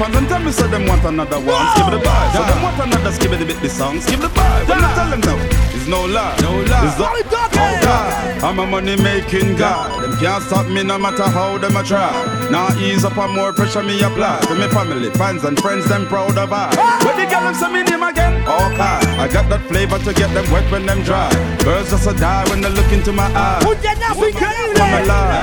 Me, 0.09 0.13
me 0.13 0.15
fans 0.15 0.15
them 0.15 0.27
tell 0.27 0.39
me 0.45 0.51
say 0.51 0.67
them 0.67 0.85
want 0.87 1.03
another 1.03 1.39
one. 1.39 1.65
Skip 1.73 1.89
the 1.91 1.99
vibe. 1.99 2.33
So 2.33 2.43
them 2.43 2.61
want 2.63 2.79
another 2.79 3.11
skip 3.11 3.31
the 3.31 3.45
bit 3.45 3.61
the 3.61 3.69
song. 3.69 4.01
Skip 4.01 4.19
the 4.19 4.27
vibe. 4.27 4.67
When 4.67 4.83
I 4.83 4.93
tell 4.95 5.09
them 5.09 5.21
now, 5.21 5.37
it's 5.75 5.87
no 5.87 6.05
lie. 6.05 6.35
No 6.41 6.61
lie. 6.65 6.85
It's 6.85 6.97
we 6.99 7.23
talking? 7.29 7.59
Oh 7.59 7.79
God, 7.81 8.43
I'm 8.43 8.59
a 8.59 8.65
money 8.65 8.95
making 9.01 9.55
guy. 9.55 10.01
Them 10.01 10.17
can't 10.17 10.43
stop 10.43 10.67
me 10.67 10.83
no 10.83 10.97
matter 10.97 11.23
how 11.23 11.57
them 11.57 11.75
a 11.75 11.83
try. 11.83 12.11
Now 12.51 12.69
ease 12.77 13.05
up 13.05 13.17
and 13.17 13.33
more 13.33 13.53
pressure 13.53 13.83
me 13.83 14.01
apply. 14.01 14.39
To 14.47 14.55
me 14.55 14.67
family, 14.67 15.09
fans 15.11 15.43
and 15.43 15.59
friends, 15.59 15.87
them 15.87 16.07
proud 16.07 16.37
of 16.37 16.51
I. 16.51 16.69
Ah! 16.77 17.01
When 17.05 17.17
the 17.17 17.25
girl 17.31 17.43
them 17.43 17.55
say 17.55 17.71
me 17.71 17.83
name 17.83 18.03
again, 18.03 18.41
okay. 18.47 18.99
I 19.17 19.27
got 19.31 19.49
that 19.49 19.61
flavor 19.67 19.99
to 19.99 20.13
get 20.13 20.33
them 20.33 20.49
wet 20.51 20.69
when 20.71 20.85
them 20.85 21.01
dry. 21.03 21.29
Girls 21.63 21.89
just 21.89 22.07
a 22.07 22.13
die 22.13 22.47
when 22.49 22.61
they 22.61 22.69
look 22.69 22.91
into 22.91 23.11
my 23.11 23.25
eyes. 23.35 23.63
¡Un 23.65 23.75
llenazo 23.81 24.27
increíble! 24.27 24.75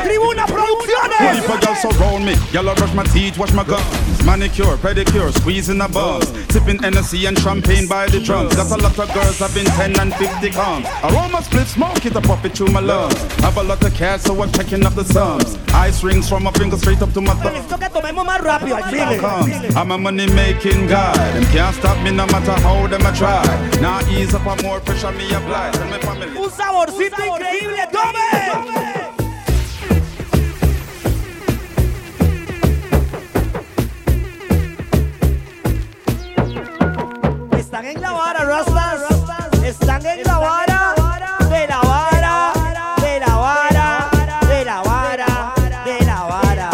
¡Tribuna 0.05 0.47
Producciones! 0.47 1.43
a 1.53 1.59
girl 1.61 1.75
surround 1.75 2.25
me, 2.25 2.35
girl 2.53 2.69
I 2.69 2.75
brush 2.75 2.95
my 2.95 3.05
teeth, 3.05 3.39
wash 3.39 3.53
my 3.53 3.65
gums, 3.65 4.12
manicure, 4.25 4.77
pedicure, 4.77 5.33
squeezing 5.33 5.79
the 5.79 5.89
bums, 5.89 6.29
sipping 6.53 6.79
Hennessy 6.83 7.27
and 7.27 7.39
champagne 7.39 7.87
by 7.87 8.07
the 8.07 8.21
drums. 8.21 8.55
Got 8.55 8.71
a 8.71 8.83
lot 8.83 8.99
of 8.99 9.15
girls 9.15 9.39
having 9.39 9.65
10 9.65 10.01
and 10.01 10.15
50 10.15 10.51
cons. 10.51 10.87
Aroma 11.05 11.43
split 11.43 11.67
smoke, 11.67 12.05
it 12.05 12.17
a 12.17 12.21
pop 12.21 12.45
it 12.45 12.57
through 12.57 12.69
my 12.69 12.81
lungs. 12.81 13.21
Have 13.41 13.57
a 13.57 13.63
lot 13.63 13.83
of 13.83 13.95
cash, 13.95 14.23
so 14.23 14.41
I'm 14.43 14.53
checking 14.53 14.85
up 14.85 14.95
the 14.95 15.05
sums. 15.05 15.57
Ice 15.75 16.03
rings 16.05 16.29
from 16.29 16.45
my 16.45 16.53
finger 16.53 16.77
straight 16.77 17.03
up 17.03 17.13
to 17.13 17.21
my 17.21 17.35
thumb. 17.35 17.55
Esto 17.55 17.79
que 17.79 17.89
tomemos 17.89 18.25
más 18.25 18.41
rápido 18.41 18.77
al 18.77 18.91
chile. 18.91 19.19
Comes. 19.19 19.77
I'm 19.77 19.91
a 19.91 19.99
money 19.99 20.27
making 20.33 20.87
guy. 20.87 21.15
Them 21.33 21.45
can't 21.53 21.75
stop 21.77 21.99
me 22.03 22.11
no 22.11 22.27
matter 22.27 22.53
how 22.61 22.87
them 22.87 23.03
I 23.07 23.13
try. 23.13 23.43
Now 23.81 24.01
ease 24.11 24.35
up 24.35 24.47
and 24.47 24.63
more 24.63 24.81
pressure 24.81 25.13
me 25.13 25.33
apply. 25.33 25.71
Tell 25.73 25.87
me 25.87 25.99
family. 25.99 26.37
Un 26.37 26.51
saborcito 26.51 27.25
increíble, 27.25 27.89
tome. 27.91 28.92
Están 37.83 37.97
en 37.97 38.01
la 38.01 38.13
vara, 38.13 38.45
Rastas. 38.45 39.65
Están 39.65 40.07
en 40.07 40.23
la 40.23 40.39
vara. 40.39 40.95
De 41.51 41.67
la 41.67 41.81
vara. 41.81 42.53
De 43.03 43.19
la 43.19 43.35
vara. 43.35 44.09
De 44.49 44.65
la 44.65 44.83
vara. 44.83 45.55
De 45.85 46.05
la 46.05 46.23
vara. 46.23 46.71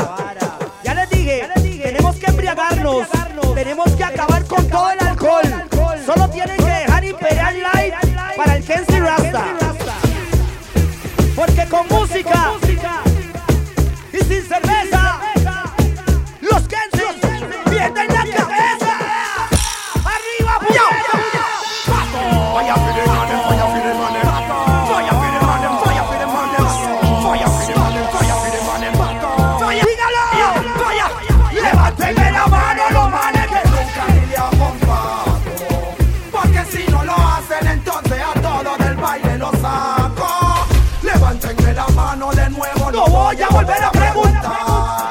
Ya 0.84 0.92
les 0.92 1.08
dije, 1.08 1.48
tenemos 1.82 2.14
que 2.16 2.26
embriagarnos. 2.26 3.08
Tenemos 3.54 3.90
que 3.92 4.04
acabar 4.04 4.44
con 4.44 4.68
todo 4.68 4.90
el 4.90 5.00
alcohol. 5.00 5.98
Solo 6.04 6.28
tienen 6.28 6.58
que 6.58 6.70
dejar 6.70 7.02
Imperial 7.02 7.56
Light 7.62 7.94
para 8.36 8.56
el 8.56 8.64
Kenzie 8.64 9.00
Rasta. 9.00 9.44
Porque 11.34 11.64
con 11.70 11.88
música 11.88 12.52
volver 43.58 43.84
a 43.84 43.90
preguntar. 43.90 45.08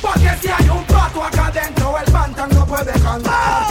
Porque 0.00 0.30
si 0.40 0.48
hay 0.48 0.68
un 0.68 0.84
pato 0.84 1.24
acá 1.24 1.46
adentro, 1.46 1.98
el 1.98 2.12
pantan 2.12 2.50
no 2.50 2.66
puede 2.66 2.92
cantar. 2.92 3.66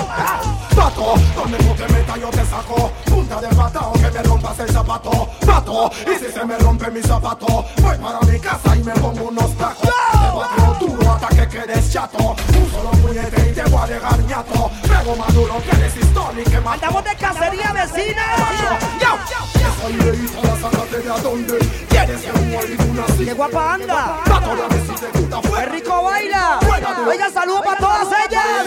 Pato, 0.75 1.13
donde 1.35 1.57
tú 1.57 1.73
te 1.75 1.93
metas 1.93 2.19
yo 2.19 2.29
te 2.29 2.45
saco. 2.45 2.91
Punta 3.05 3.41
de 3.41 3.47
patao 3.55 3.93
que 3.93 4.11
me 4.11 4.23
rompas 4.23 4.59
el 4.59 4.69
zapato. 4.69 5.29
Pato, 5.45 5.91
y 6.11 6.19
si 6.19 6.31
se 6.31 6.45
me 6.45 6.57
rompe 6.57 6.91
mi 6.91 7.01
zapato 7.01 7.65
Voy 7.81 7.97
para 7.97 8.19
mi 8.21 8.39
casa 8.39 8.75
y 8.75 8.83
me 8.83 8.93
pongo 8.93 9.23
unos 9.29 9.55
tacos. 9.57 9.89
Te 9.89 10.85
duro 10.85 11.11
hasta 11.11 11.27
que 11.27 11.47
quedes 11.47 11.91
chato. 11.91 12.35
Un 12.59 12.71
solo 12.71 12.91
puñete 13.01 13.49
y 13.49 13.53
te 13.53 13.63
voy 13.63 13.81
a 13.81 13.87
dejar 13.87 14.19
ñato. 14.19 14.71
Pego 14.81 15.15
más 15.15 15.33
duro 15.33 15.61
que 15.63 15.75
eres 15.77 15.95
histórico 15.95 16.69
Andamos 16.69 17.03
de 17.03 17.15
cacería 17.15 17.71
vecina. 17.73 18.23
Yo, 18.99 19.56
¡Qué 23.23 23.33
guapa 23.33 23.73
anda! 23.73 24.23
¡Qué 25.55 25.65
rico 25.65 26.03
baila! 26.03 26.59
Oiga, 27.07 27.29
saludos 27.29 27.61
para 27.63 27.77
todas 27.77 28.07
ellas. 28.27 28.65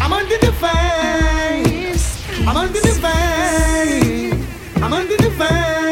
I'm 0.00 0.12
under 0.12 0.38
the 0.38 0.52
face. 0.52 2.18
I'm 2.46 2.56
under 2.56 2.80
the 2.80 2.92
vein. 3.00 4.46
I'm. 4.82 5.87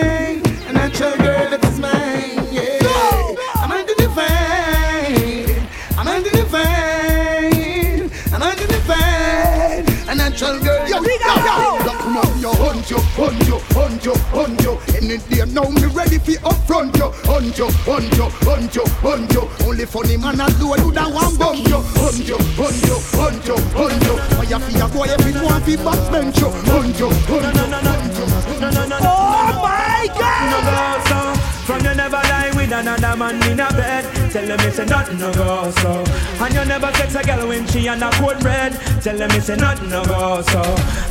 Hunt 12.87 12.90
you, 12.90 12.99
hunt 13.18 13.46
you, 13.46 13.59
hunt 13.75 14.05
you, 14.05 14.14
hunt 14.31 14.62
you. 14.62 14.79
Any 14.94 15.18
day 15.27 15.44
now, 15.51 15.68
me 15.68 15.87
ready 15.90 16.18
for 16.18 16.38
upfront 16.46 16.96
you, 16.96 17.11
hunt 17.27 17.59
you, 17.59 17.68
hunt 17.83 18.16
you, 18.16 18.29
hunt 18.46 18.75
you, 18.75 18.85
hunt 19.03 19.33
you. 19.33 19.49
Only 19.66 19.87
funny 19.87 20.16
man 20.16 20.40
I 20.40 20.49
do, 20.59 20.72
I 20.72 20.77
do 20.77 20.92
that 20.92 21.11
one 21.12 21.37
bump 21.37 21.66
you, 21.66 21.81
hunt 21.99 22.29
you, 22.29 22.38
hunt 22.55 22.83
you, 22.87 22.99
hunt 23.18 23.46
you, 23.46 23.57
hunt 23.75 24.03
you. 24.07 24.16
Fire 24.37 24.61
for 24.61 24.79
your 24.79 24.88
boy, 24.88 25.07
every 25.11 25.33
one 25.40 25.62
fi 25.62 25.77
backbench 25.77 26.38
you, 26.38 26.51
hunt 26.70 26.99
you, 26.99 27.11
hunt 27.11 27.42
you, 27.42 27.66
hunt 27.66 28.14
you. 28.14 28.96
Oh 29.03 29.61
my 29.62 30.07
No 30.51 30.59
go 30.62 30.77
so 31.09 31.18
From 31.66 31.85
you 31.85 31.94
never 31.94 32.22
lie 32.31 32.53
with 32.55 32.72
another 32.72 33.16
man 33.16 33.42
in 33.51 33.61
a 33.61 33.68
bed 33.72 34.15
Tell 34.33 34.45
them 34.47 34.61
it's 34.61 34.79
a 34.79 34.85
nothing 34.85 35.19
no 35.19 35.33
go 35.33 35.71
so. 35.81 36.05
And 36.45 36.53
you 36.55 36.65
never 36.67 36.93
sex 36.95 37.15
a 37.15 37.23
girl 37.23 37.49
when 37.49 37.67
she 37.69 37.87
and 37.89 38.03
a 38.03 38.11
cold 38.21 38.43
red. 38.45 38.73
Tell 39.01 39.17
them 39.17 39.31
it's 39.33 39.49
a 39.49 39.57
nothing 39.57 39.89
no 39.89 40.05
go 40.05 40.43
so. 40.43 40.61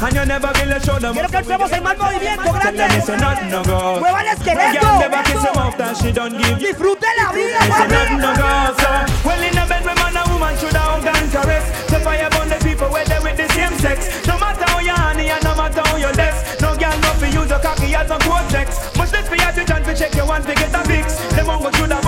And 0.06 0.16
you 0.16 0.26
never 0.26 0.48
a 0.48 0.80
show 0.86 1.00
them 1.00 1.14
Quiero 1.14 1.30
que 1.30 1.38
entremos 1.40 1.72
en 1.72 1.84
mal 1.84 1.98
movimiento, 1.98 2.44
Tell 2.44 2.54
them 2.62 2.76
grande. 2.76 2.98
it's 2.98 3.10
a 3.10 3.18
nothing 3.18 3.50
no 3.50 3.64
go 3.64 4.00
Mueva 4.00 4.22
el 4.22 4.28
esqueleto. 4.28 4.82
Girl 4.82 5.00
never 5.00 5.24
kiss 5.24 5.44
him 5.44 5.58
off 5.58 5.78
that 5.78 5.98
she 5.98 6.12
don't 6.12 6.38
give 6.38 6.60
Disfrute 6.60 7.08
la 7.18 7.32
vida, 7.32 7.58
It's 7.66 7.80
a 7.80 7.88
nothing 7.88 8.20
papi. 8.20 8.22
no 8.22 8.32
go 8.36 8.52
so. 8.78 8.92
Well 9.26 9.42
in 9.42 9.58
a 9.58 9.66
bed 9.66 9.86
where 9.86 9.96
man 9.96 10.18
and 10.18 10.30
woman 10.32 10.54
should 10.60 10.74
have 10.78 11.02
hug 11.02 11.08
and 11.10 11.32
caress 11.32 11.66
To 11.90 11.98
fire 12.06 12.30
burn 12.30 12.50
the 12.50 12.60
people 12.62 12.90
where 12.94 13.06
they 13.06 13.20
with 13.24 13.38
the 13.38 13.48
same 13.54 13.74
sex. 13.80 14.28
No 14.28 14.38
matter 14.38 14.66
how 14.70 14.80
you 14.80 14.92
honey 14.94 15.30
and 15.34 15.44
no 15.44 15.56
matter 15.56 15.82
how 15.82 15.98
you 15.98 16.12
less 16.14 16.62
No 16.62 16.76
girl 16.78 16.94
no 17.02 17.10
fi 17.18 17.28
use 17.34 17.50
your 17.50 17.60
cocky 17.60 17.96
as 17.96 18.12
a 18.12 18.18
cortex 18.22 18.78
Much 18.98 19.12
less 19.14 19.26
for 19.28 19.36
you 19.36 19.50
to 19.50 19.64
chance 19.66 19.86
to 19.88 19.94
check 19.96 20.14
your 20.14 20.28
one 20.28 20.44
to 20.44 20.54
get 20.54 20.70
a 20.76 20.82
fix. 20.86 21.16
Them 21.34 21.48
one 21.48 21.62
go 21.64 21.72
should 21.74 21.90
have 21.92 22.05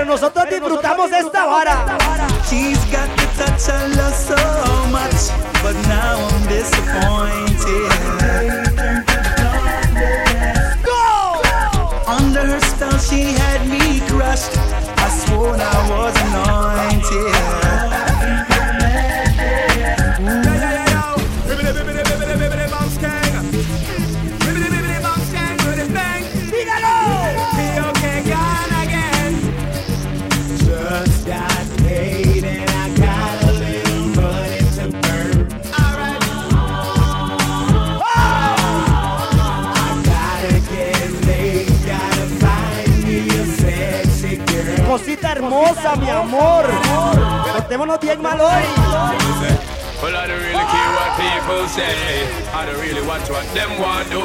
pero 0.00 0.12
nosotros 0.12 0.48
disfrutamos 0.48 1.10
de 1.10 1.18
esta 1.18 1.46
vara. 1.46 1.84
She's 2.48 2.78
got 2.90 3.08
the 3.16 3.26
touch 3.36 3.68
I 3.68 3.86
love 3.94 4.14
so 4.14 4.86
much, 4.88 5.30
but 5.62 5.74
now 5.88 6.26
I'm 6.26 6.48
disappointed. 6.48 7.49
Hermosa, 45.60 45.96
mi 45.96 46.08
amor. 46.08 46.66
Portémonos 47.52 48.00
bien 48.00 48.20
mal 48.22 48.40
hoy. 48.40 49.69
Well, 50.02 50.16
I 50.16 50.26
don't 50.26 50.40
really 50.40 50.64
care 50.72 50.92
what 50.96 51.12
people 51.20 51.68
say. 51.68 52.24
I 52.56 52.64
don't 52.64 52.80
really 52.80 53.06
watch 53.06 53.28
what 53.28 53.44
them 53.52 53.68
want 53.78 54.08
do. 54.08 54.24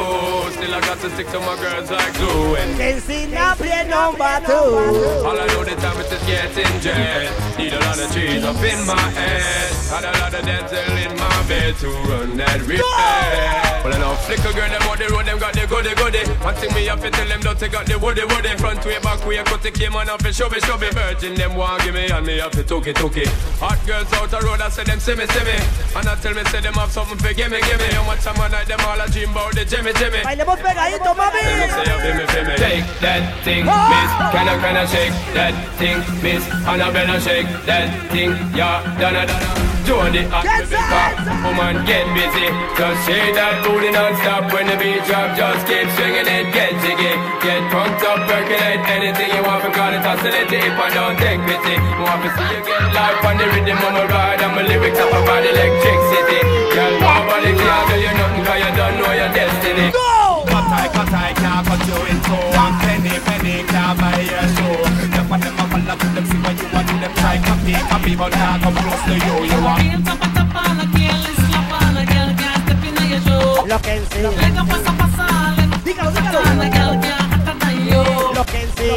Still, 0.56 0.74
I 0.74 0.80
got 0.80 1.00
to 1.04 1.10
stick 1.12 1.28
to 1.36 1.40
my 1.42 1.56
girls 1.60 1.92
like 1.92 2.14
glue. 2.16 2.56
And 2.56 2.78
Que 2.80 3.00
sin 3.02 3.36
abre 3.36 3.84
number 3.84 4.40
two. 4.48 5.28
all 5.28 5.36
I 5.36 5.46
know 5.52 5.64
the 5.68 5.76
time 5.76 6.00
is 6.00 6.08
just 6.08 6.26
getting 6.26 6.80
jet. 6.80 7.28
Need 7.60 7.74
a 7.74 7.80
lot 7.84 8.00
of 8.00 8.08
trees 8.14 8.44
up 8.44 8.56
in 8.64 8.80
my 8.88 8.96
head. 9.20 9.68
Had 9.92 10.06
a 10.08 10.12
lot 10.20 10.34
of 10.34 10.46
dental 10.48 10.96
in 10.96 11.12
my 11.20 11.44
bed 11.48 11.76
to 11.84 11.88
run 12.08 12.38
that 12.38 12.62
real 12.64 12.80
Well, 13.84 13.94
I 13.94 13.98
know 14.00 14.16
flicker 14.24 14.56
girl, 14.56 14.70
them 14.72 14.88
on 14.88 14.98
the 14.98 15.08
road, 15.12 15.26
them 15.28 15.40
got 15.40 15.54
the 15.54 15.68
goody 15.68 15.94
goody. 15.94 16.24
One 16.40 16.56
thing 16.56 16.74
me 16.74 16.86
have 16.88 17.02
to 17.04 17.12
tell 17.12 17.28
them, 17.28 17.42
don't 17.42 17.60
take 17.60 17.76
out 17.76 17.86
the 17.86 18.00
woody 18.00 18.24
woody. 18.24 18.56
Front 18.58 18.86
way, 18.86 19.00
back 19.00 19.26
way, 19.28 19.44
cut 19.44 19.62
the 19.62 19.72
came 19.72 19.96
on 19.96 20.10
off 20.10 20.24
the 20.24 20.32
show 20.32 20.50
me, 20.50 20.60
show 20.62 20.78
me. 20.78 20.88
Virgin, 20.90 21.36
them 21.36 21.56
want 21.56 21.84
give 21.84 21.94
me, 21.94 22.08
and 22.08 22.26
me 22.26 22.40
have 22.40 22.52
to 22.52 22.64
took 22.64 22.88
it, 22.88 22.96
took 22.96 23.18
it. 23.18 23.28
Hot 23.60 23.80
girls 23.86 24.12
out 24.14 24.32
the 24.32 24.40
road, 24.40 24.62
I 24.62 24.70
say 24.70 24.86
them, 24.86 25.00
see 25.00 25.16
me, 25.16 25.28
see 25.28 25.44
me. 25.44 25.65
And 25.96 26.08
I 26.10 26.16
tell 26.16 26.34
me, 26.34 26.44
say 26.46 26.60
them 26.62 26.74
have 26.76 26.92
something 26.92 27.18
for 27.18 27.34
gimme, 27.34 27.60
gimme. 27.62 27.88
How 27.96 28.04
much 28.06 28.22
time 28.22 28.40
I 28.42 28.48
night, 28.50 28.68
them 28.68 28.80
all 28.82 29.00
a 29.00 29.08
dream 29.08 29.32
about 29.32 29.56
the 29.56 29.64
Jimmy, 29.64 29.94
Jimmy. 29.94 30.20
Bailemos 30.20 30.60
pegadito, 30.60 31.16
mami. 31.16 31.42
Shake 32.60 32.86
that 33.00 33.24
thing, 33.44 33.66
miss. 33.66 34.12
Can 34.34 34.48
I, 34.50 34.58
can 34.60 34.78
I 34.78 34.86
shake 34.86 35.16
that 35.34 35.54
thing, 35.78 35.98
miss? 36.22 36.44
Annabella 36.68 37.20
shake 37.20 37.48
that 37.66 38.12
thing, 38.12 38.32
yeah, 38.56 38.84
donna, 39.00 39.26
donna. 39.26 39.65
Jody 39.86 40.26
and 40.26 40.46
Rebecca, 40.66 41.30
woman 41.46 41.86
get 41.86 42.10
busy. 42.18 42.50
Just 42.74 43.06
shake 43.06 43.38
that 43.38 43.62
booty 43.62 43.94
non-stop 43.94 44.50
when 44.50 44.66
the 44.66 44.74
beat 44.82 45.06
drop. 45.06 45.38
Just 45.38 45.62
keep 45.70 45.86
swinging 45.94 46.26
it, 46.26 46.50
get 46.50 46.74
jiggy. 46.82 47.14
Get 47.46 47.62
pumped 47.70 48.02
up, 48.02 48.26
percolate 48.26 48.82
anything 48.90 49.30
you 49.30 49.46
want. 49.46 49.62
Because 49.62 50.02
it's 50.02 50.06
oscillate 50.10 50.50
if 50.50 50.74
I 50.74 50.90
don't 50.90 51.14
take 51.22 51.38
pity. 51.46 51.78
Want 52.02 52.18
to 52.26 52.30
see 52.34 52.50
you 52.50 52.62
get 52.66 52.98
life 52.98 53.22
on 53.30 53.38
the 53.38 53.46
rhythm 53.46 53.78
of 53.78 53.94
my 53.94 54.06
ride. 54.10 54.42
And 54.42 54.58
my 54.58 54.66
lyrics 54.66 54.98
up 54.98 55.14
about 55.14 55.46
electricity. 55.46 56.42
Girl, 56.74 56.94
nobody 56.98 57.54
can 57.54 57.82
tell 57.86 58.02
you 58.02 58.14
nothing 58.18 58.42
because 58.42 58.60
you 58.66 58.72
don't 58.74 58.96
know 58.98 59.14
your 59.14 59.32
destiny. 59.38 59.88
Cut 59.94 60.66
I, 60.66 60.90
cut 60.90 61.14
I, 61.14 61.30
can't 61.38 61.62
cut 61.62 61.82
you 61.86 62.00
in 62.10 62.18
two 62.26 62.42
One 62.58 62.74
penny, 62.82 63.14
penny, 63.22 63.62
can't 63.70 63.94
buy 64.02 64.18
your 64.18 64.46
show 64.58 64.95
Try 67.26 67.42
copy, 67.42 67.74
copy, 67.90 68.16
but 68.16 68.32
can't 68.32 68.62
come 68.62 68.76
close 68.76 69.04
to 69.06 69.14
you 69.18 69.36
You 69.50 69.58
want 69.66 69.82
Lo 73.68 73.82
que 73.82 73.94
en 73.96 74.04
sí. 74.12 74.20
Dígalo, 75.84 76.12
dígalo. 76.12 76.94
Lo 78.36 78.46
que 78.46 78.62
en 78.62 78.70
sí. 78.78 78.90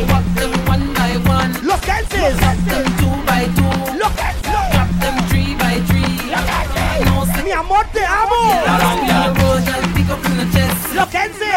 Los 1.63 1.81
Kensis. 1.81 2.37
Lo 3.01 3.97
que 4.15 4.33
Mi 7.45 7.53
amor, 7.53 7.87
te 7.95 8.05
amo. 8.05 8.41
Lo 10.95 11.09
que 11.09 11.19
en 11.19 11.33
sí. 11.33 11.48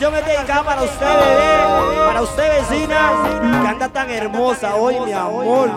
Canción 0.00 0.14
es 0.14 0.34
dedicada 0.34 0.64
para 0.64 0.82
usted, 0.82 1.06
bebé. 1.06 1.54
Eh, 1.54 2.06
para 2.06 2.22
usted, 2.22 2.48
vecina. 2.58 3.12
Que 3.62 3.68
anda 3.68 3.88
tan 3.88 4.10
hermosa 4.10 4.74
hoy, 4.76 4.98
mi 5.00 5.12
amor. 5.12 5.68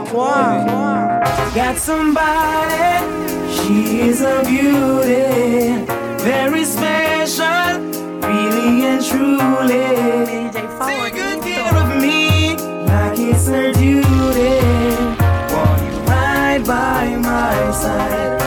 Got 1.53 1.77
somebody, 1.77 3.03
she 3.49 4.09
is 4.09 4.21
a 4.21 4.41
beauty, 4.43 5.85
very 6.23 6.63
special, 6.63 7.81
really 8.21 8.85
and 8.85 9.03
truly. 9.03 10.49
Take 10.51 11.13
good 11.13 11.43
care 11.43 11.75
of 11.75 11.95
me, 12.01 12.55
like 12.87 13.19
it's 13.19 13.47
her 13.49 13.73
duty. 13.73 14.61
Want 15.51 15.81
you 15.83 15.99
right 16.07 16.63
by 16.65 17.17
my 17.17 17.71
side, 17.71 18.39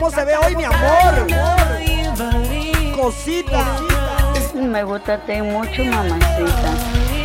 cómo 0.00 0.10
se 0.10 0.24
ve 0.24 0.34
hoy, 0.34 0.56
mi 0.56 0.64
amor. 0.64 1.26
Cosita. 2.96 3.76
Me 4.54 4.82
gusta 4.82 5.18
mucho, 5.42 5.84
mamacita. 5.84 6.70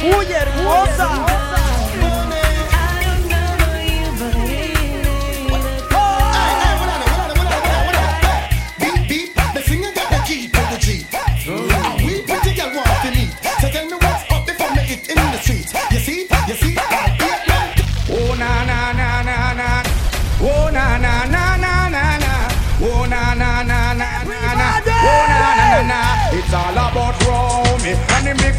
Uy, 0.03 0.25
hermosa. 0.25 1.54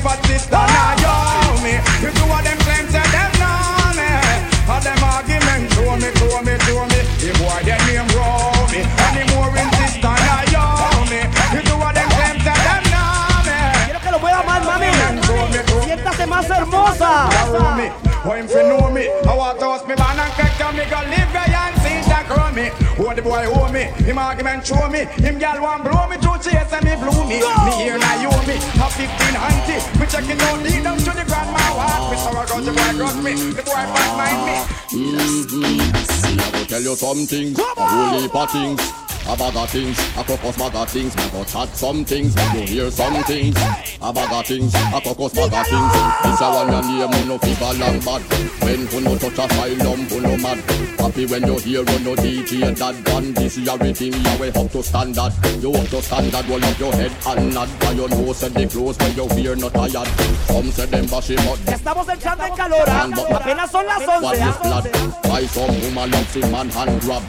And 0.08 0.22
the 0.22 0.28
big 0.28 0.40
fat 0.46 0.62
sister 0.62 0.62
Naomi. 0.62 1.74
You 2.02 2.10
do 2.14 2.22
what 2.30 2.42
them 2.44 2.58
claim 2.62 2.86
say 2.90 3.06
them 3.10 3.30
know 3.40 3.98
me. 3.98 4.08
All 4.70 4.80
them 4.80 5.02
argument 5.02 5.72
show 5.74 5.96
me, 5.98 6.08
show 6.18 6.36
me, 6.42 6.54
show 6.66 6.82
me. 6.86 7.00
The 7.22 7.30
boy 7.38 7.60
their 7.66 7.80
name 7.86 8.06
and 8.06 9.14
the 9.16 9.24
more 9.34 9.50
in 9.56 9.68
sister 9.78 10.14
Naomi. 10.14 11.20
You 11.54 11.60
do 11.66 11.74
what 11.78 11.94
them 11.94 12.08
claim 12.14 12.36
say 12.44 12.54
them 12.54 12.82
know 12.92 13.42
me. 13.46 13.58
Quiero 13.86 14.00
que 14.00 14.10
lo 14.10 14.18
mueva 14.18 14.42
más, 14.46 14.62
mami. 14.64 14.90
Siéntase 15.84 16.26
más 16.26 16.48
hermosa. 16.50 17.28
me. 17.76 17.90
Him 18.26 18.48
fi 18.48 18.62
know 18.68 18.90
me. 18.90 19.06
I 19.06 19.34
want 19.36 19.58
to 19.60 19.64
host 19.66 19.86
me 19.86 19.94
man 19.94 20.18
and 20.18 20.58
down 20.58 20.76
me 20.76 20.84
go 20.90 21.15
boy 23.26 23.46
owe 23.50 23.72
me. 23.72 23.84
Him 24.06 24.18
argument 24.18 24.66
show 24.66 24.88
me. 24.88 25.04
Him 25.18 25.38
gal 25.38 25.60
want 25.60 25.82
blow 25.84 26.06
me 26.08 26.16
through 26.16 26.38
chase 26.38 26.72
and 26.72 26.84
me 26.86 26.94
blew 26.96 27.20
me. 27.26 27.42
Me 27.66 27.72
here 27.82 27.98
now 27.98 28.22
you 28.22 28.30
me. 28.46 28.56
A 28.56 28.86
15 28.86 29.36
auntie. 29.46 29.82
Me 29.98 30.06
check 30.06 30.28
it 30.30 30.42
out 30.42 30.62
lead 30.62 30.82
down 30.84 30.98
to 30.98 31.12
the 31.18 31.24
grandma 31.26 31.62
walk. 31.76 32.10
Me 32.10 32.16
sorrow 32.22 32.46
got 32.46 32.62
the 32.64 32.72
boy 32.72 32.92
got 32.98 33.16
me. 33.22 33.32
The 33.58 33.62
boy 33.62 33.84
bad 33.94 34.10
mind 34.18 34.40
me. 34.46 34.56
Mm-hmm. 34.96 36.38
I 36.38 36.50
go 36.52 36.64
tell 36.64 36.82
you 36.82 36.96
some 36.96 37.26
things, 37.26 37.58
a 37.58 37.62
whole 37.62 38.20
heap 38.20 38.34
of 38.34 38.50
things. 38.50 39.05
A 39.28 39.36
bag 39.36 39.56
of 39.56 39.68
things, 39.70 39.98
a 40.16 40.22
cocos 40.22 40.56
bag 40.56 40.74
of 40.76 40.88
things. 40.88 41.16
Me 41.16 41.28
go 41.30 41.42
chat 41.44 41.68
some 41.76 42.04
things, 42.04 42.36
me 42.36 42.42
go 42.52 42.60
hear 42.60 42.90
some 42.92 43.24
things. 43.24 43.56
A 44.00 44.12
bag 44.12 44.32
of 44.32 44.46
things, 44.46 44.72
a 44.72 45.00
cocos 45.02 45.34
bag 45.34 45.52
of 45.52 45.66
things. 45.66 45.92
This 46.22 46.40
a 46.40 46.48
one 46.54 46.70
your 46.70 46.82
name, 46.82 47.12
who 47.12 47.28
no 47.28 47.38
fever 47.38 47.72
long 47.74 47.98
bad. 48.06 48.22
When 48.62 48.86
who 48.86 49.00
no 49.00 49.18
touch 49.18 49.38
a 49.38 49.44
asylum, 49.44 50.00
who 50.06 50.20
no 50.20 50.36
mad. 50.38 50.58
Happy 51.00 51.26
when 51.26 51.44
you 51.44 51.58
hear 51.58 51.82
who 51.84 51.98
no 52.04 52.14
DJ 52.14 52.76
that 52.78 53.04
band. 53.04 53.34
This 53.36 53.58
is 53.58 53.68
everything 53.68 54.12
you 54.12 54.38
way 54.38 54.50
up 54.50 54.70
to 54.70 54.82
standard. 54.82 55.32
You 55.60 55.72
up 55.74 55.88
to 55.88 56.02
standard, 56.02 56.46
roll 56.48 56.64
up 56.64 56.78
your 56.78 56.92
head 56.94 57.12
and 57.26 57.52
nod. 57.52 57.68
By 57.80 57.92
you 57.92 58.08
nose 58.08 58.42
and 58.44 58.54
the 58.54 58.66
clothes 58.68 58.96
when 58.98 59.16
you 59.16 59.28
fear 59.30 59.56
not 59.56 59.74
tired. 59.74 60.06
Some 60.46 60.70
say 60.70 60.86
them 60.86 61.06
bash 61.06 61.30
him 61.30 61.40
out. 61.48 61.58
Estamos 61.66 62.08
entrando 62.08 62.44
en 62.44 62.54
calor. 62.54 62.88
Apenas 62.88 63.70
son 63.72 63.86
las 63.86 64.06
What 64.06 64.22
11. 64.22 64.36
is 64.36 64.42
¿ah? 64.42 64.60
blood? 64.62 65.26
Why 65.26 65.46
some 65.46 65.80
woman 65.82 66.10
loves 66.12 66.34
him 66.34 66.50
man 66.52 66.70
hand 66.70 67.00
grab? 67.00 67.22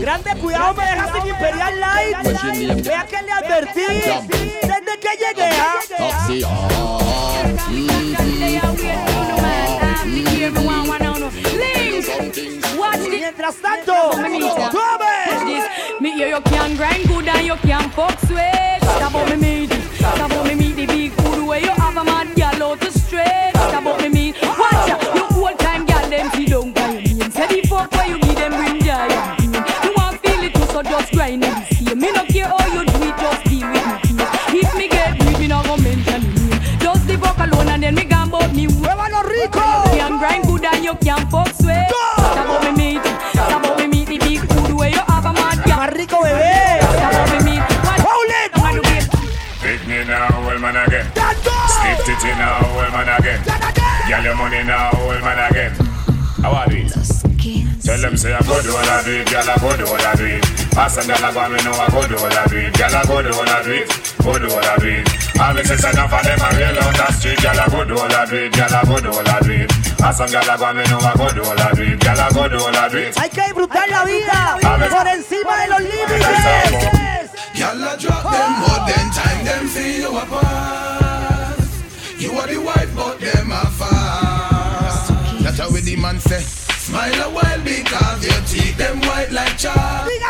Grande, 0.00 0.40
cuidado, 0.40 0.74
me 0.74 0.84
dejas 0.84 1.12
sin 1.12 1.41
Imperial 1.42 1.80
Light. 1.80 2.16
Pues 2.22 2.40
sí, 2.40 2.66
ni- 2.66 2.82
Vea 2.82 3.04
que 3.06 3.20
le 3.22 3.32
advertí. 3.32 3.80
Desde 3.80 4.98
que 5.00 5.10
llegué, 5.18 5.50
¿ah? 5.58 5.80
Taxi, 5.98 6.42
ah, 6.46 7.42
Mientras 13.10 13.56
tanto, 13.56 13.92
Watch 14.10 15.44
this. 15.46 15.64
Me 16.00 16.12
hear 16.16 16.28
you 16.28 16.40
can 16.42 16.76
grind 16.76 17.08
good 17.08 17.26
and 17.28 17.46
you 17.46 17.56
can 17.66 17.90
fuck 17.90 18.18
sweet. 18.26 18.78
Stop 18.82 19.10
about 19.10 19.28
me 19.30 19.36
meat. 19.36 19.72
Stop 19.98 20.30
about 20.30 20.46
me 20.46 20.54
meat 20.54 20.76
the 20.76 20.86
big 20.86 21.12
food 21.12 21.46
where 21.46 21.60
you 21.60 21.70
have 21.70 21.96
a 21.96 22.04
rico. 39.32 39.64
You 39.92 39.98
can 39.98 40.18
grind 40.18 40.44
good 40.46 40.64
and 40.64 40.84
you 40.84 40.94
can 40.96 41.26
fuck 41.28 41.48
sweet. 41.56 41.88
Stop 41.88 42.44
about 42.44 42.62
me 42.64 42.70
meat. 42.76 43.04
Stop 43.32 43.64
about 43.64 43.78
me 43.78 43.86
meat 43.86 44.06
the 44.08 44.18
big 44.18 44.40
food 44.52 44.72
where 44.76 44.90
you 44.90 45.02
have 45.08 45.24
a 45.24 45.32
mad 45.32 45.58
gal. 45.64 45.78
Más 45.78 45.90
rico, 45.92 46.22
bebé. 46.22 46.78
Stop 46.80 47.12
about 47.12 47.30
me 47.32 47.38
meat. 47.50 47.62
Hold 48.06 48.30
it. 48.30 48.52
Pick 49.62 49.86
me 49.86 50.04
now, 50.04 50.28
old 50.44 50.60
man 50.60 50.76
again. 50.76 51.06
Stick 51.66 52.08
it 52.08 52.24
in 52.24 52.38
now, 52.38 52.60
old 52.76 52.92
man 52.92 53.08
again. 53.18 53.40
Get 54.08 54.22
your 54.24 54.36
money 54.36 54.62
now, 54.64 54.90
old 54.98 55.20
man 55.22 55.50
again. 55.50 55.81
How 57.92 57.98
are 57.98 58.00
we? 58.00 58.00
Tell 58.00 58.00
them 58.00 58.16
say 58.16 58.32
I 58.32 58.40
go 58.40 58.56
do 58.62 58.72
all 58.72 58.88
I 58.88 59.04
do 59.04 59.12
it, 59.20 59.28
girl 59.28 59.44
I 59.44 59.56
go 59.60 59.76
do 59.76 59.84
all 59.84 60.00
I 60.00 60.14
do 60.16 60.24
it. 60.24 60.42
Pass 60.72 60.96
and 60.96 61.06
girl 61.06 61.24
I 61.24 61.32
go 61.32 61.48
me 61.52 61.60
know 61.60 61.72
I 61.76 61.90
go 61.92 62.08
do 62.08 62.16
all 62.16 62.32
I 62.32 62.46
do 62.48 62.56
it, 62.56 62.72
girl 62.72 62.96
I 62.96 63.04
go 63.04 63.20
do 63.20 63.28
all 63.36 63.44
I 63.44 63.62
do 63.62 63.72
it, 63.72 63.88
go 64.16 64.32
do 64.38 64.48
all 64.48 64.64
I 64.64 64.76
do 64.80 64.88
it. 64.88 65.08
All 65.36 65.52
me 65.52 65.62
say 65.62 65.76
say 65.76 65.90
enough 65.92 66.12
of 66.12 66.22
them 66.24 66.40
a 66.40 66.48
real 66.56 66.78
out 66.80 66.96
the 66.96 67.12
street, 67.12 67.38
girl 67.42 67.60
I 67.60 67.68
go 67.68 67.84
do 67.84 67.94
all 68.00 68.12
I 68.12 68.24
do 68.24 68.36
it, 68.36 68.52
girl 68.56 68.72
I 68.72 68.82
go 68.88 68.96
do 68.96 69.10
all 69.12 69.28
I 69.28 69.40
do 69.44 69.52
it. 69.52 69.70
Pass 70.00 70.20
and 70.24 70.32
girl 70.32 70.48
I 70.48 70.56
go 70.56 70.68
me 70.72 70.84
know 70.88 71.04
I 71.04 71.12
go 71.20 71.28
do 71.36 71.42
all 71.44 71.60
I 71.60 71.68
do 71.76 71.82
it, 71.84 72.00
girl 72.00 72.16
I 72.16 72.28
go 72.32 72.48
do 72.48 72.58
all 72.64 72.76
I 72.80 72.88
do 72.88 72.98
it. 72.98 73.12
Hay 73.18 73.28
que 73.28 73.42
disfrutar 73.42 73.88
la 73.88 74.04
vida 74.08 74.56
por 74.88 75.06
encima 75.12 75.52
de 75.60 75.66
los 75.68 75.82
límites. 75.84 77.28
Y'all 77.52 77.76
a 77.76 77.92
drop 78.00 78.24
them, 78.24 78.52
but 78.64 78.80
then 78.88 79.06
time 79.12 79.44
them 79.44 79.68
feel 79.68 80.00
you 80.00 80.16
apart. 80.16 81.60
You 82.16 82.32
are 82.40 82.46
the 82.48 82.56
wife, 82.56 82.90
but 82.96 83.20
them 83.20 83.52
are 83.52 83.70
fast. 83.76 85.12
That's 85.44 85.58
how 85.58 85.68
the 85.68 85.96
man 85.96 86.18
say. 86.20 86.61
Smile 86.92 87.22
a 87.22 87.30
while 87.32 87.64
because 87.64 88.20
your 88.22 88.40
teeth 88.44 88.76
them 88.76 89.00
white 89.08 89.32
like 89.32 89.56
chalk. 89.56 90.10
In 90.12 90.20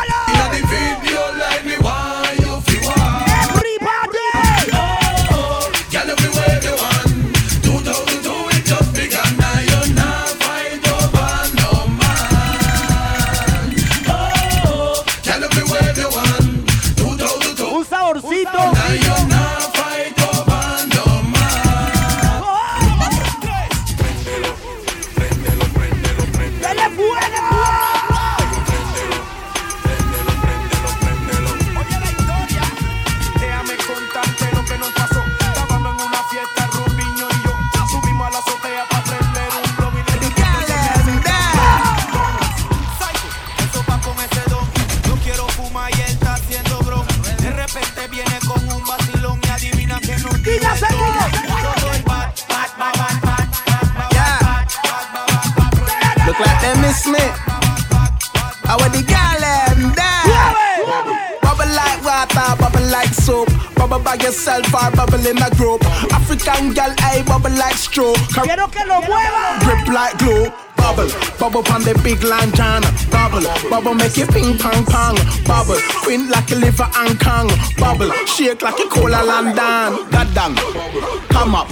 the 0.55 0.63
video 0.71 1.12
bad, 56.63 56.77
Look 56.77 56.77
like 56.77 56.81
miss 56.81 57.05
me. 57.07 57.19
I 58.65 58.75
want 58.79 58.93
the 58.93 59.03
girl 59.03 59.39
them 59.43 59.91
there. 59.95 61.39
Bubble 61.41 61.71
like 61.75 62.03
water, 62.03 62.55
bubble 62.59 62.87
like 62.91 63.13
soap. 63.13 63.49
Bubble 63.75 63.99
by 63.99 64.15
yourself 64.15 64.73
or 64.73 64.91
bubble 64.95 65.25
in 65.25 65.37
a 65.37 65.49
group. 65.55 65.83
African 66.11 66.73
girl, 66.73 66.93
I 66.99 67.23
bubble 67.25 67.51
like 67.51 67.75
stroke. 67.75 68.17
Quiero 68.43 68.67
que 68.67 68.85
lo 68.85 69.01
mueva. 69.01 69.59
Grip 69.59 69.87
like 69.87 70.17
glue. 70.17 70.51
Bubble, 70.83 71.07
bubble 71.39 71.63
on 71.71 71.81
the 71.87 71.95
big 72.03 72.21
lantern. 72.27 72.83
Bubble, 73.07 73.47
bubble 73.71 73.95
make 73.95 74.17
you 74.17 74.27
ping 74.27 74.59
pong 74.59 74.83
pong. 74.83 75.15
Bubble, 75.47 75.79
wind 76.03 76.29
like 76.29 76.51
a 76.51 76.55
liver 76.59 76.89
and 76.99 77.15
kong. 77.23 77.47
Bubble, 77.79 78.11
shake 78.27 78.61
like 78.61 78.77
a 78.77 78.85
cola 78.91 79.23
London. 79.23 80.03
Goddamn, 80.11 80.59
come 81.31 81.55
up. 81.55 81.71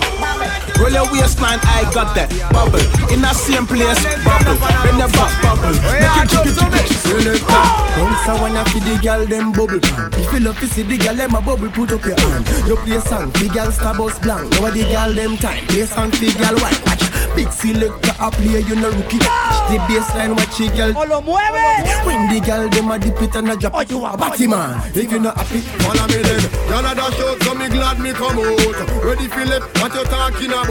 Roll 0.80 0.96
your 0.96 1.06
waistline, 1.12 1.60
I 1.68 1.84
got 1.94 2.16
that. 2.16 2.32
Bubble, 2.56 2.80
in 3.12 3.20
the 3.20 3.34
same 3.36 3.68
place. 3.68 4.00
Bubble, 4.24 4.56
bend 4.80 4.98
your 5.04 5.12
back, 5.12 5.34
bubble. 5.44 5.76
Make 5.92 6.08
it 6.08 6.28
jiggy 6.32 6.52
jiggy. 6.56 6.96
Selector, 7.04 7.68
bounce 8.00 8.28
a 8.32 8.34
wanna 8.40 8.64
feed 8.72 8.88
the 8.88 8.96
girl 9.04 9.28
them 9.28 9.52
bubble 9.52 9.84
pan. 9.84 10.08
If 10.16 10.32
you 10.32 10.40
love 10.40 10.58
to 10.64 10.68
see 10.72 10.88
the 10.88 10.98
girl 10.98 11.16
them 11.20 11.36
a 11.36 11.42
bubble, 11.44 11.70
put 11.70 11.92
up 11.92 12.06
your 12.08 12.16
hand. 12.16 12.48
You 12.66 12.80
play 12.80 13.04
song, 13.04 13.30
the 13.36 13.52
girl 13.52 13.72
star 13.76 13.94
bus 13.94 14.18
blank. 14.24 14.50
Now 14.56 14.72
the 14.72 14.88
girl 14.88 15.12
them 15.14 15.36
time, 15.36 15.68
play 15.68 15.86
song, 15.86 16.10
the 16.16 16.32
girl 16.40 16.56
white. 16.64 17.11
Big 17.36 17.52
selector 17.52 18.14
a 18.20 18.32
play, 18.32 18.62
you 18.62 18.76
no 18.76 18.90
rookie. 18.90 19.18
The 19.20 19.78
baseline, 19.88 20.36
watch 20.36 20.58
the 20.58 20.68
girl. 20.76 20.92
O 20.98 21.04
lo 21.06 21.22
mueve. 21.22 22.06
When 22.06 22.30
the 22.30 22.40
girl 22.46 22.68
them 22.70 22.92
a 22.92 23.00
dip 23.00 23.22
it 23.22 23.36
and 23.36 23.50
a 23.52 23.56
drop, 23.56 23.74
Oh, 23.76 23.82
you 23.82 24.06
a 24.06 24.18
batty 24.18 24.48
man. 24.48 24.82
If 24.94 25.12
you 25.12 25.20
not 25.20 25.38
happy, 25.38 25.60
follow 25.82 26.06
me 26.08 26.20
then. 26.22 26.42
Y'all 26.70 26.86
a 26.86 26.94
dash 26.96 27.20
out, 27.20 27.38
so 27.44 27.54
me 27.56 27.68
glad 27.70 28.00
me 28.00 28.12
come 28.14 28.38
out. 28.40 29.04
Ready 29.04 29.28
Philip, 29.28 29.64
what 29.80 29.94
you 29.96 30.04
talking 30.06 30.52
about? 30.52 30.70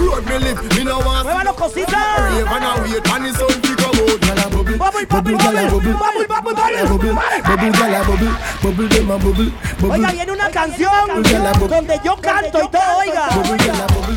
Road 0.00 0.24
me 0.26 0.36
live, 0.38 0.60
me 0.76 0.84
no 0.84 0.98
want. 1.00 1.26
Muévalo, 1.28 1.52
cosita. 1.54 2.00
Rave 2.22 2.46
and 2.46 2.64
a 2.64 2.72
wait, 2.82 3.08
and 3.08 3.24
the 3.26 3.30
sun 3.36 3.52
fi 3.62 3.72
come 3.76 4.00
out. 4.00 4.18
Y'all 4.22 4.40
a 4.40 4.46
bubble, 4.50 4.78
bubble, 4.78 5.06
bubble, 5.06 5.32
gyal 5.38 5.58
a 5.58 5.70
bubble, 5.70 5.92
bubble, 5.92 6.26
bubble, 6.26 6.54
bubble, 6.54 7.14
bubble, 7.44 7.72
gyal 7.72 7.94
a 7.94 8.04
bubble, 8.06 8.32
bubble 8.62 8.88
them 8.88 9.10
a 9.10 9.18
bubble, 9.18 9.50
bubble. 9.80 9.92
Oiga, 9.92 10.10
viene 10.12 10.32
una 10.32 10.50
canción 10.50 10.90
Bubble, 11.08 11.22
gyal 11.28 11.46
a 11.46 11.52
bubble. 11.52 11.68
donde 11.76 12.00
yo 12.04 12.16
canto 12.16 12.58
y 12.58 12.68
todo, 12.68 12.96
oiga. 12.98 13.28
Bubble, 13.34 13.58
gyal 13.58 13.80
a 13.80 13.86
bubble, 13.92 14.16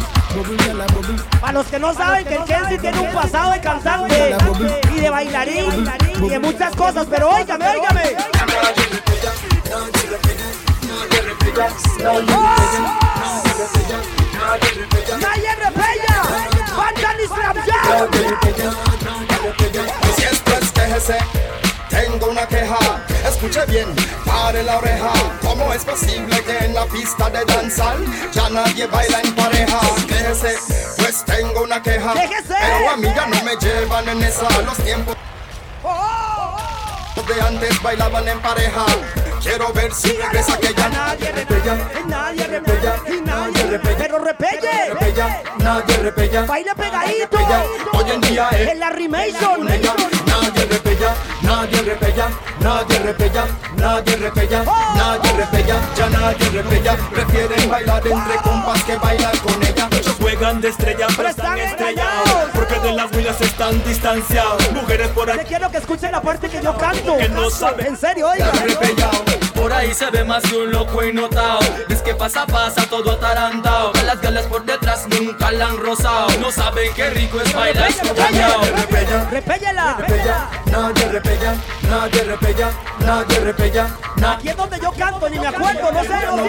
Para 1.39 1.53
los 1.53 1.65
que 1.67 1.79
no 1.79 1.93
saben 1.93 2.25
que 2.25 2.35
el 2.35 2.43
Kenzie 2.43 2.77
tiene 2.77 2.99
un 2.99 3.13
pasado 3.13 3.51
de 3.51 3.61
cantante 3.61 4.35
y 4.93 4.99
de 4.99 5.09
bailarín 5.09 5.87
y 6.21 6.29
de 6.29 6.39
muchas 6.39 6.75
cosas, 6.75 7.07
pero 7.09 7.29
óigame, 7.29 7.65
óigame. 7.69 8.17
Nadie 15.21 15.55
repella, 15.55 16.23
Bandan 16.75 17.21
Islam 17.23 17.55
Tengo 21.95 22.27
una 22.27 22.45
queja. 22.45 22.77
Escuche 23.25 23.65
bien, 23.67 23.87
pare 24.25 24.63
la 24.63 24.77
oreja. 24.79 25.13
¿Cómo 25.41 25.73
es 25.73 25.85
posible 25.85 26.43
que 26.43 26.57
en 26.65 26.73
la 26.73 26.85
pista 26.87 27.29
de 27.29 27.45
danzar 27.45 27.97
ya 28.33 28.49
nadie 28.49 28.85
baila 28.85 29.21
en 29.21 29.33
pareja? 29.33 29.79
Quejese, 30.07 30.57
pues 30.97 31.23
tengo 31.23 31.63
una 31.63 31.81
queja. 31.81 32.13
Pero 32.13 32.89
a 32.89 32.97
mí 32.97 33.07
ya 33.15 33.25
no 33.27 33.43
me 33.43 33.55
llevan 33.55 34.09
en 34.09 34.23
esa. 34.23 34.49
Los 34.61 34.77
tiempos 34.77 35.15
de 37.27 37.41
antes 37.41 37.81
bailaban 37.81 38.27
en 38.27 38.39
pareja. 38.41 38.85
Quiero 39.41 39.71
ver 39.71 39.93
si 39.93 40.09
regresa 40.09 40.53
aquella. 40.53 40.89
Nadie 40.89 41.31
repella, 41.31 41.77
nadie 42.07 42.47
repella, 42.47 42.95
nadie 43.25 43.63
repella. 43.77 43.97
Pero 43.97 44.19
repelle, 44.19 44.89
repella, 44.89 45.41
nadie 45.57 45.97
repella. 45.97 46.41
baile 46.43 46.71
pegadito. 46.75 47.37
Hoy 47.93 48.11
en 48.11 48.21
día 48.21 48.49
es 48.51 48.69
En 48.69 48.79
la 48.79 48.89
Remation. 48.89 49.65
Nadie 49.65 50.65
repella, 50.65 51.13
nadie 51.41 51.81
repella, 51.81 52.27
nadie 52.61 52.99
repella, 52.99 53.45
nadie 53.75 54.15
repella, 54.17 54.63
nadie 54.95 55.31
repella, 55.33 55.75
ya 55.95 56.09
nadie 56.09 56.49
repella. 56.49 56.95
Prefieren 57.13 57.69
bailar 57.69 58.07
entre 58.07 58.35
compas 58.37 58.83
que 58.83 58.95
bailar 58.97 59.37
con 59.39 59.63
ella. 59.63 59.89
Muchos 59.91 60.15
juegan 60.15 60.61
de 60.61 60.69
estrella, 60.69 61.07
pero 61.15 61.29
están 61.29 61.59
estrellados. 61.59 62.49
Porque 62.53 62.79
de 62.79 62.93
las 62.93 63.11
huellas 63.11 63.39
están 63.41 63.83
distanciados. 63.83 64.71
Mujeres 64.71 65.07
por 65.09 65.25
Te 65.25 65.33
aquí 65.33 65.45
quiero 65.47 65.69
que 65.69 65.77
escuchen 65.77 66.11
la 66.11 66.21
parte 66.21 66.49
que 66.49 66.61
yo 66.61 66.75
canto. 66.77 67.17
que 67.17 67.29
no 67.29 67.49
saben. 67.49 67.87
En 67.87 67.97
serio, 67.97 68.27
oiga. 68.29 68.51
Por 69.55 69.73
ahí 69.73 69.93
se 69.93 70.09
ve 70.11 70.23
más 70.23 70.43
que 70.43 70.55
un 70.55 70.71
loco 70.71 71.03
y 71.03 71.13
notado. 71.13 71.59
Es 71.89 72.01
que 72.01 72.13
pasa, 72.13 72.45
pasa 72.45 72.85
todo 72.89 73.11
atarantado. 73.11 73.91
Que 73.93 74.03
las 74.03 74.21
galas 74.21 74.45
por 74.45 74.65
detrás 74.65 75.07
nunca 75.07 75.51
la 75.51 75.67
han 75.67 75.77
rozado. 75.77 76.27
No 76.39 76.51
saben 76.51 76.93
qué 76.93 77.09
rico 77.09 77.39
es 77.41 77.53
bailar 77.53 77.89
escobañado. 77.89 78.61
Repéllala. 79.31 79.97
Nadie 80.71 81.07
repella, 81.07 81.55
nadie 81.89 82.23
repella, 82.23 82.71
nadie 82.99 83.39
repella, 83.39 83.87
Aquí 84.27 84.49
es 84.49 84.57
donde 84.57 84.79
yo 84.79 84.91
canto, 84.91 85.29
ni 85.29 85.39
me 85.39 85.47
acuerdo, 85.47 85.91
no 85.91 86.03
sé, 86.03 86.25
no. 86.25 86.45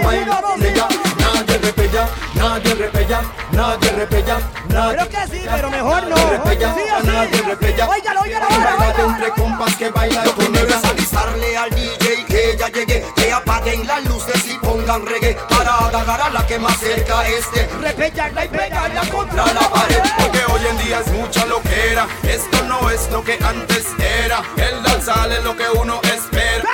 Nadie 2.37 2.75
repella, 2.75 3.20
nadie 3.51 3.90
repella, 3.92 4.38
nadie 4.68 4.94
Creo 4.96 5.09
que 5.09 5.27
sí, 5.33 5.46
pero 5.51 5.70
mejor 5.70 6.07
no. 6.07 6.16
repella, 6.16 6.75
Sí, 6.75 6.88
a 6.88 6.96
así. 6.99 7.07
nadie 7.07 7.42
repella. 7.42 7.88
Óigalo, 7.88 8.20
óigalo, 8.20 8.46
Bailar 8.49 8.75
óigalo, 8.79 9.11
entre 9.11 9.31
compas 9.31 9.77
que 9.77 9.90
bailan 9.90 10.31
con 10.31 10.57
avisarle 10.57 11.57
al 11.57 11.70
DJ 11.70 12.25
que 12.27 12.57
ya 12.59 12.68
llegué, 12.68 13.05
que 13.14 13.33
apaguen 13.33 13.87
las 13.87 14.05
luces 14.05 14.46
y 14.51 14.59
pongan 14.59 15.07
reggae 15.07 15.37
para 15.49 15.79
agarrar 15.79 16.20
a 16.22 16.31
la 16.31 16.46
que 16.46 16.59
más 16.59 16.77
cerca 16.79 17.27
esté. 17.27 17.68
Repellarla 17.81 18.44
y 18.44 18.49
pegarla 18.49 19.01
contra 19.11 19.46
la 19.46 19.61
pared. 19.70 20.01
Porque 20.18 20.40
hoy 20.53 20.66
en 20.70 20.79
día 20.79 21.01
es 21.01 21.12
mucha 21.12 21.46
loquera. 21.46 22.07
Esto 22.22 22.62
no 22.64 22.90
es 22.90 23.11
lo 23.11 23.22
que 23.25 23.38
antes 23.42 23.87
era. 23.99 24.42
El 24.57 24.83
danzal 24.83 25.33
es 25.33 25.44
lo 25.44 25.57
que 25.57 25.68
uno 25.70 26.01
espera. 26.03 26.64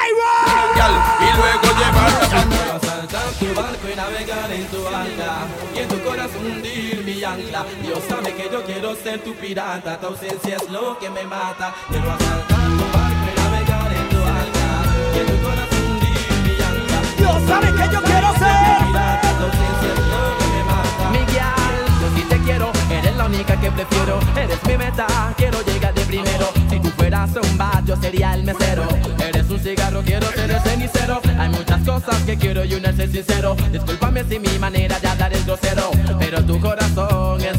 Y 1.21 1.37
luego 1.37 1.79
llevarla 1.79 2.81
Saltar 2.83 3.33
tu 3.39 3.55
barco 3.55 3.89
y 3.93 3.97
navegar 3.97 4.53
en 4.53 4.67
tu 4.69 4.87
alta 4.87 5.47
Y 5.75 5.79
en 5.79 5.89
tu 5.89 5.99
corazón 6.03 6.45
hundir 6.45 7.03
mi 7.05 7.23
ancla. 7.25 7.65
Dios 7.83 8.01
sabe 8.09 8.35
que 8.35 8.49
yo 8.51 8.63
quiero 8.65 8.95
ser 8.95 9.21
tu 9.21 9.35
pirata 9.35 9.99
Tu 9.99 10.07
ausencia 10.07 10.57
es 10.57 10.71
lo 10.71 10.99
que 10.99 11.09
me 11.11 11.25
mata. 11.25 11.75
Quiero 11.91 12.11
asaltar 12.13 12.67
tu 12.79 12.85
barco 12.97 13.27
y 13.31 13.41
navegar 13.41 13.93
en 13.93 14.09
tu 14.09 14.19
alta 14.19 14.67
Y 15.15 15.19
en 15.21 15.27
tu 15.27 15.37
corazón 15.47 15.83
hundir 15.91 16.33
mi 16.45 16.55
ancla. 16.71 16.99
Dios 17.17 17.37
sabe 17.49 17.67
que 17.79 17.95
yo 17.95 18.03
quiero 18.03 18.29
ser 18.43 18.87
pirata 18.87 19.29
Tu 19.39 19.45
ausencia 19.45 19.89
es 19.95 20.01
lo 20.13 20.23
que 20.39 20.47
me 20.55 20.65
mata. 20.65 21.11
Miguel, 21.11 21.77
yo 22.01 22.09
sí 22.17 22.23
te 22.29 22.39
quiero 22.45 22.82
la 23.23 23.29
única 23.29 23.61
que 23.61 23.71
prefiero. 23.71 24.19
Eres 24.37 24.63
mi 24.65 24.77
meta, 24.77 25.07
quiero 25.37 25.63
llegar 25.63 25.95
de 25.95 26.03
primero. 26.03 26.51
Si 26.69 26.81
tú 26.81 26.89
fueras 26.91 27.31
un 27.37 27.59
bar, 27.59 27.85
yo 27.85 27.97
sería 27.97 28.35
el 28.35 28.43
mesero. 28.43 28.87
Eres 29.19 29.49
un 29.49 29.61
cigarro, 29.61 30.03
quiero 30.03 30.27
ser 30.33 30.51
el 30.51 30.61
cenicero. 30.61 31.21
Hay 31.39 31.49
muchas 31.51 31.81
cosas 31.83 32.23
que 32.25 32.37
quiero 32.37 32.65
y 32.65 32.75
una 32.75 32.91
es 32.91 32.97
ser 32.97 33.11
sincero. 33.11 33.57
Discúlpame 33.71 34.25
si 34.25 34.39
mi 34.39 34.59
manera 34.59 34.99
de 34.99 35.09
hablar 35.09 35.33
es 35.33 35.45
grosero 35.47 35.91
Pero 36.19 36.45
tu 36.45 36.61
corazón 36.61 37.41
es 37.41 37.59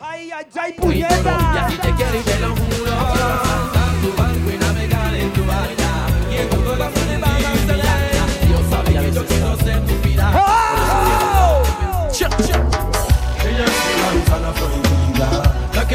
Ay, 0.00 0.30
ay, 0.30 0.46
ay, 0.56 0.74
Y 0.98 1.02
así 1.02 1.78
te 1.78 1.90
quiero 1.92 2.20
y 2.20 2.22
te 2.22 2.38
lo 2.40 2.48
juro 2.48 2.73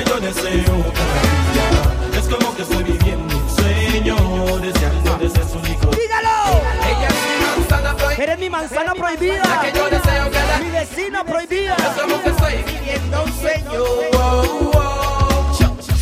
que 0.04 0.10
yo 0.10 0.20
deseo 0.20 0.86
cada 0.94 1.22
día. 1.52 2.20
Es 2.20 2.28
como 2.28 2.56
que 2.56 2.62
estoy 2.62 2.84
viviendo 2.84 3.38
un 3.38 3.50
sueño, 3.50 4.16
de 4.60 5.30
su. 5.30 5.60
¡Dígalo! 5.60 6.62
Ella 6.88 7.08
es 7.08 7.20
mi 7.28 7.46
manzana 7.46 7.96
prohibida 7.96 8.24
Eres 8.24 8.40
mi 8.40 8.50
manzana 8.50 8.94
prohibida. 8.96 9.44
La 9.46 9.62
que 9.62 9.78
yo 9.78 9.90
deseo 9.90 10.32
cada 10.32 10.60
Mi 10.60 10.72
vecina 10.72 11.24
prohibida. 11.24 11.76
Es 11.76 12.02
como 12.02 12.22
que 12.22 12.30
estoy 12.30 12.64
viviendo 12.64 13.24
un 13.24 13.34
sueño 13.34 14.79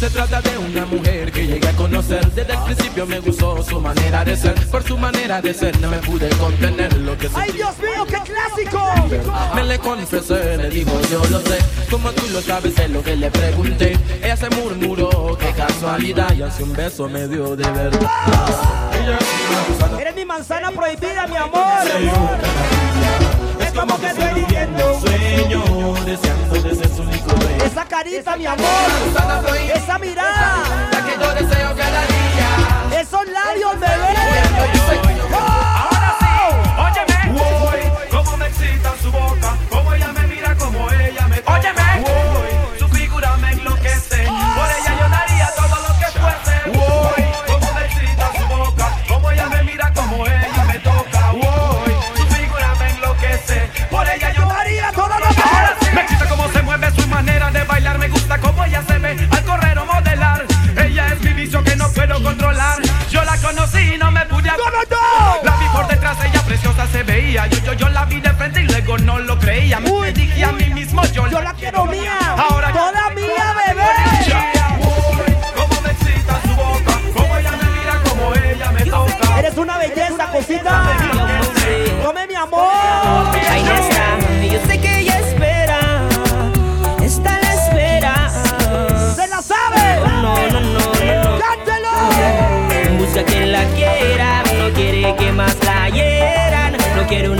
Se 0.07 0.13
trata 0.13 0.39
de 0.39 0.57
una 0.57 0.85
mujer 0.85 1.33
que 1.33 1.45
llegué 1.45 1.67
a 1.67 1.73
conocer. 1.73 2.25
Desde 2.31 2.53
el 2.53 2.59
principio 2.59 3.05
me 3.05 3.19
gustó 3.19 3.61
su 3.61 3.81
manera 3.81 4.23
de 4.23 4.37
ser. 4.37 4.53
Por 4.67 4.81
su 4.81 4.97
manera 4.97 5.41
de 5.41 5.53
ser 5.53 5.77
no 5.81 5.89
me 5.89 5.97
pude 5.97 6.29
contener. 6.37 6.95
Lo 6.99 7.17
que 7.17 7.29
¡Ay, 7.35 7.51
Dios 7.51 7.77
mío, 7.79 8.05
qué 8.05 8.17
clásico! 8.31 9.53
me 9.53 9.65
le 9.65 9.77
confesé, 9.79 10.55
le 10.55 10.69
dijo 10.69 10.91
yo 11.11 11.21
lo 11.29 11.41
sé 11.41 11.57
Como 11.91 12.09
tú 12.11 12.25
lo 12.31 12.41
sabes 12.41 12.79
es 12.79 12.89
lo 12.89 13.03
que 13.03 13.17
le 13.17 13.29
pregunté. 13.29 13.97
Ella 14.23 14.37
se 14.37 14.49
murmuró, 14.51 15.37
qué 15.37 15.51
casualidad 15.51 16.33
Y 16.33 16.41
hace 16.41 16.63
un 16.63 16.71
beso 16.71 17.09
me 17.09 17.27
dio 17.27 17.57
de 17.57 17.69
verdad. 17.69 18.09
Eres 19.99 20.15
mi 20.15 20.23
manzana 20.23 20.71
prohibida, 20.71 21.27
mi 21.27 21.35
amor. 21.35 22.96
Como 23.77 23.99
que 23.99 24.07
estoy 24.07 24.33
viviendo. 24.33 24.99
Sueño, 24.99 25.93
deseando 26.03 26.61
de 26.61 26.75
ser 26.75 26.89
su 26.89 27.03
único 27.03 27.29
rey. 27.35 27.57
Esa 27.63 27.85
carita, 27.85 28.35
mi 28.35 28.45
amor. 28.47 28.65
Esa 29.73 29.99
mirada. 29.99 30.89
La 30.91 31.05
que 31.05 31.11
yo 31.21 31.33
deseo 31.35 31.75
cada 31.75 32.01
día 32.07 32.99
Esos 32.99 33.27
labios, 33.27 33.79
bebé. 33.79 35.06
manera 57.17 57.49
de 57.49 57.63
bailar, 57.63 57.97
me 57.97 58.09
gusta 58.09 58.37
cómo 58.37 58.63
ella 58.63 58.83
se 58.87 58.99
ve 58.99 59.17
al 59.31 59.43
correr 59.43 59.79
o 59.79 59.85
modelar. 59.87 60.45
Ella 60.85 61.07
es 61.07 61.19
mi 61.21 61.33
vicio 61.33 61.63
que 61.63 61.75
no 61.75 61.89
puedo 61.91 62.21
controlar. 62.21 62.77
Yo 63.09 63.23
la 63.23 63.35
conocí 63.37 63.95
y 63.95 63.97
no 63.97 64.11
me 64.11 64.23
pude 64.27 64.47
acordar. 64.47 65.39
La 65.43 65.55
vi 65.57 65.65
por 65.73 65.87
detrás, 65.87 66.15
ella 66.23 66.41
preciosa 66.43 66.85
se 66.85 67.01
veía. 67.01 67.47
Yo, 67.47 67.57
yo, 67.65 67.73
yo 67.73 67.89
la 67.89 68.05
vi 68.05 68.21
de 68.21 68.29
frente 68.33 68.61
y 68.61 68.67
luego 68.67 68.99
no 68.99 69.17
lo 69.17 69.39
creía. 69.39 69.79
Me 69.79 70.11
dije 70.11 70.45
a 70.45 70.51
mí 70.51 70.65
mismo, 70.65 71.03
yo, 71.05 71.27
la 71.27 71.53
quiero 71.55 71.85
mía. 71.85 72.19
Ahora 72.37 72.71
toda 72.71 73.09
mía, 73.15 73.45
bebé. 73.65 73.89
Como 75.55 75.81
me 75.81 75.89
excita 75.89 76.39
su 76.43 76.55
boca, 76.55 76.93
como 77.15 78.35
ella 78.35 78.71
me 78.73 78.81
toca. 78.85 79.39
Eres 79.39 79.57
una 79.57 79.77
belleza, 79.79 80.31
cosita. 80.31 81.16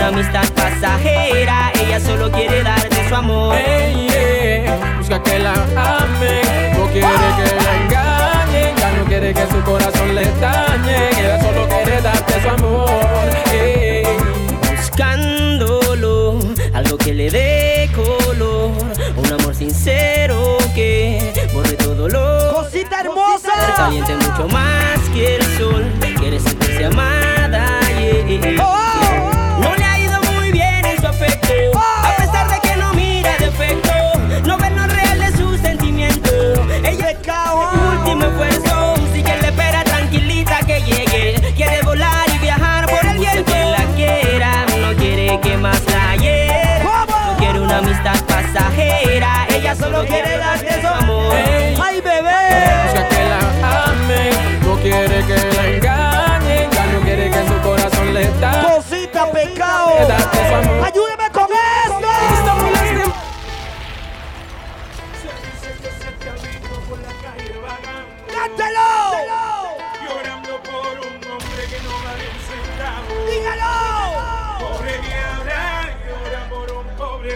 amistad 0.08 0.44
pasajera, 0.54 1.70
ella 1.80 2.00
solo 2.00 2.30
quiere 2.30 2.62
darte 2.62 3.08
su 3.08 3.14
amor. 3.14 3.54
Hey, 3.56 4.08
yeah. 4.10 4.96
Busca 4.98 5.22
que 5.22 5.38
la 5.38 5.52
ame, 5.52 6.72
no 6.76 6.86
quiere 6.86 7.08
que 7.36 7.54
la 7.56 7.76
engañe, 7.82 8.74
ya 8.78 8.92
no 8.92 9.04
quiere 9.04 9.34
que 9.34 9.46
su 9.46 9.60
corazón 9.62 10.14
le 10.14 10.24
dañe, 10.40 11.10
ella 11.10 11.40
solo 11.42 11.68
quiere 11.68 12.00
darte 12.00 12.42
su 12.42 12.48
amor. 12.48 12.88
Hey. 13.52 14.04
Buscándolo, 14.76 16.38
algo 16.72 16.96
que 16.96 17.12
le 17.12 17.30
dé 17.30 17.90
color, 17.94 18.72
un 19.16 19.32
amor 19.32 19.54
sincero 19.54 20.56
que 20.74 21.50
borre 21.52 21.74
todo 21.74 22.08
lo. 22.08 22.54
Cosita 22.54 23.00
hermosa. 23.00 23.52
Caliente 23.76 24.14
mucho 24.14 24.48
más 24.48 25.00
que 25.12 25.36
el 25.36 25.42
sol, 25.58 25.84
quiere 26.18 26.40
sentirse 26.40 26.86
amado 26.86 27.17
Ella 36.88 37.10
es 37.10 37.18
cao, 37.18 37.70
último 37.98 38.24
esfuerzo. 38.24 38.94
Sigue 39.12 39.36
la 39.42 39.48
espera 39.48 39.84
tranquilita 39.84 40.58
que 40.66 40.80
llegue. 40.80 41.52
Quiere 41.54 41.82
volar 41.82 42.26
y 42.34 42.38
viajar 42.38 42.86
por 42.86 43.04
el 43.04 43.18
viento. 43.18 43.52
que 43.52 43.64
la 43.66 43.84
quiera, 43.94 44.66
no 44.80 44.96
quiere 44.96 45.38
que 45.40 45.56
más 45.58 45.82
la 45.84 46.16
hiera. 46.16 47.04
No 47.06 47.36
quiere 47.36 47.60
una 47.60 47.78
amistad 47.78 48.18
pasajera. 48.26 49.46
Ella 49.54 49.76
solo 49.76 50.06
quiere 50.06 50.38
darte 50.38 50.80
su 50.80 50.86
amor. 50.86 51.34
¡Ay, 51.82 52.00
bebé! 52.00 52.40
Busca 52.84 53.08
que 53.08 53.22
la 53.32 53.84
ame, 53.84 54.30
no 54.62 54.74
quiere 54.80 55.24
que 55.26 55.56
la 55.56 55.66
engañen. 55.68 56.70
Ya 56.70 56.86
no 56.86 57.00
quiere 57.00 57.30
que 57.30 57.48
su 57.48 57.60
corazón 57.60 58.14
le 58.14 58.30
da. 58.40 58.62
Cosita, 58.62 59.30
pecado. 59.30 59.92
Ayúdeme 60.84 61.30
con 61.32 61.37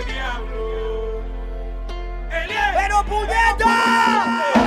diablo. 0.05 1.22
Pero 2.74 3.05
puñeta. 3.05 4.62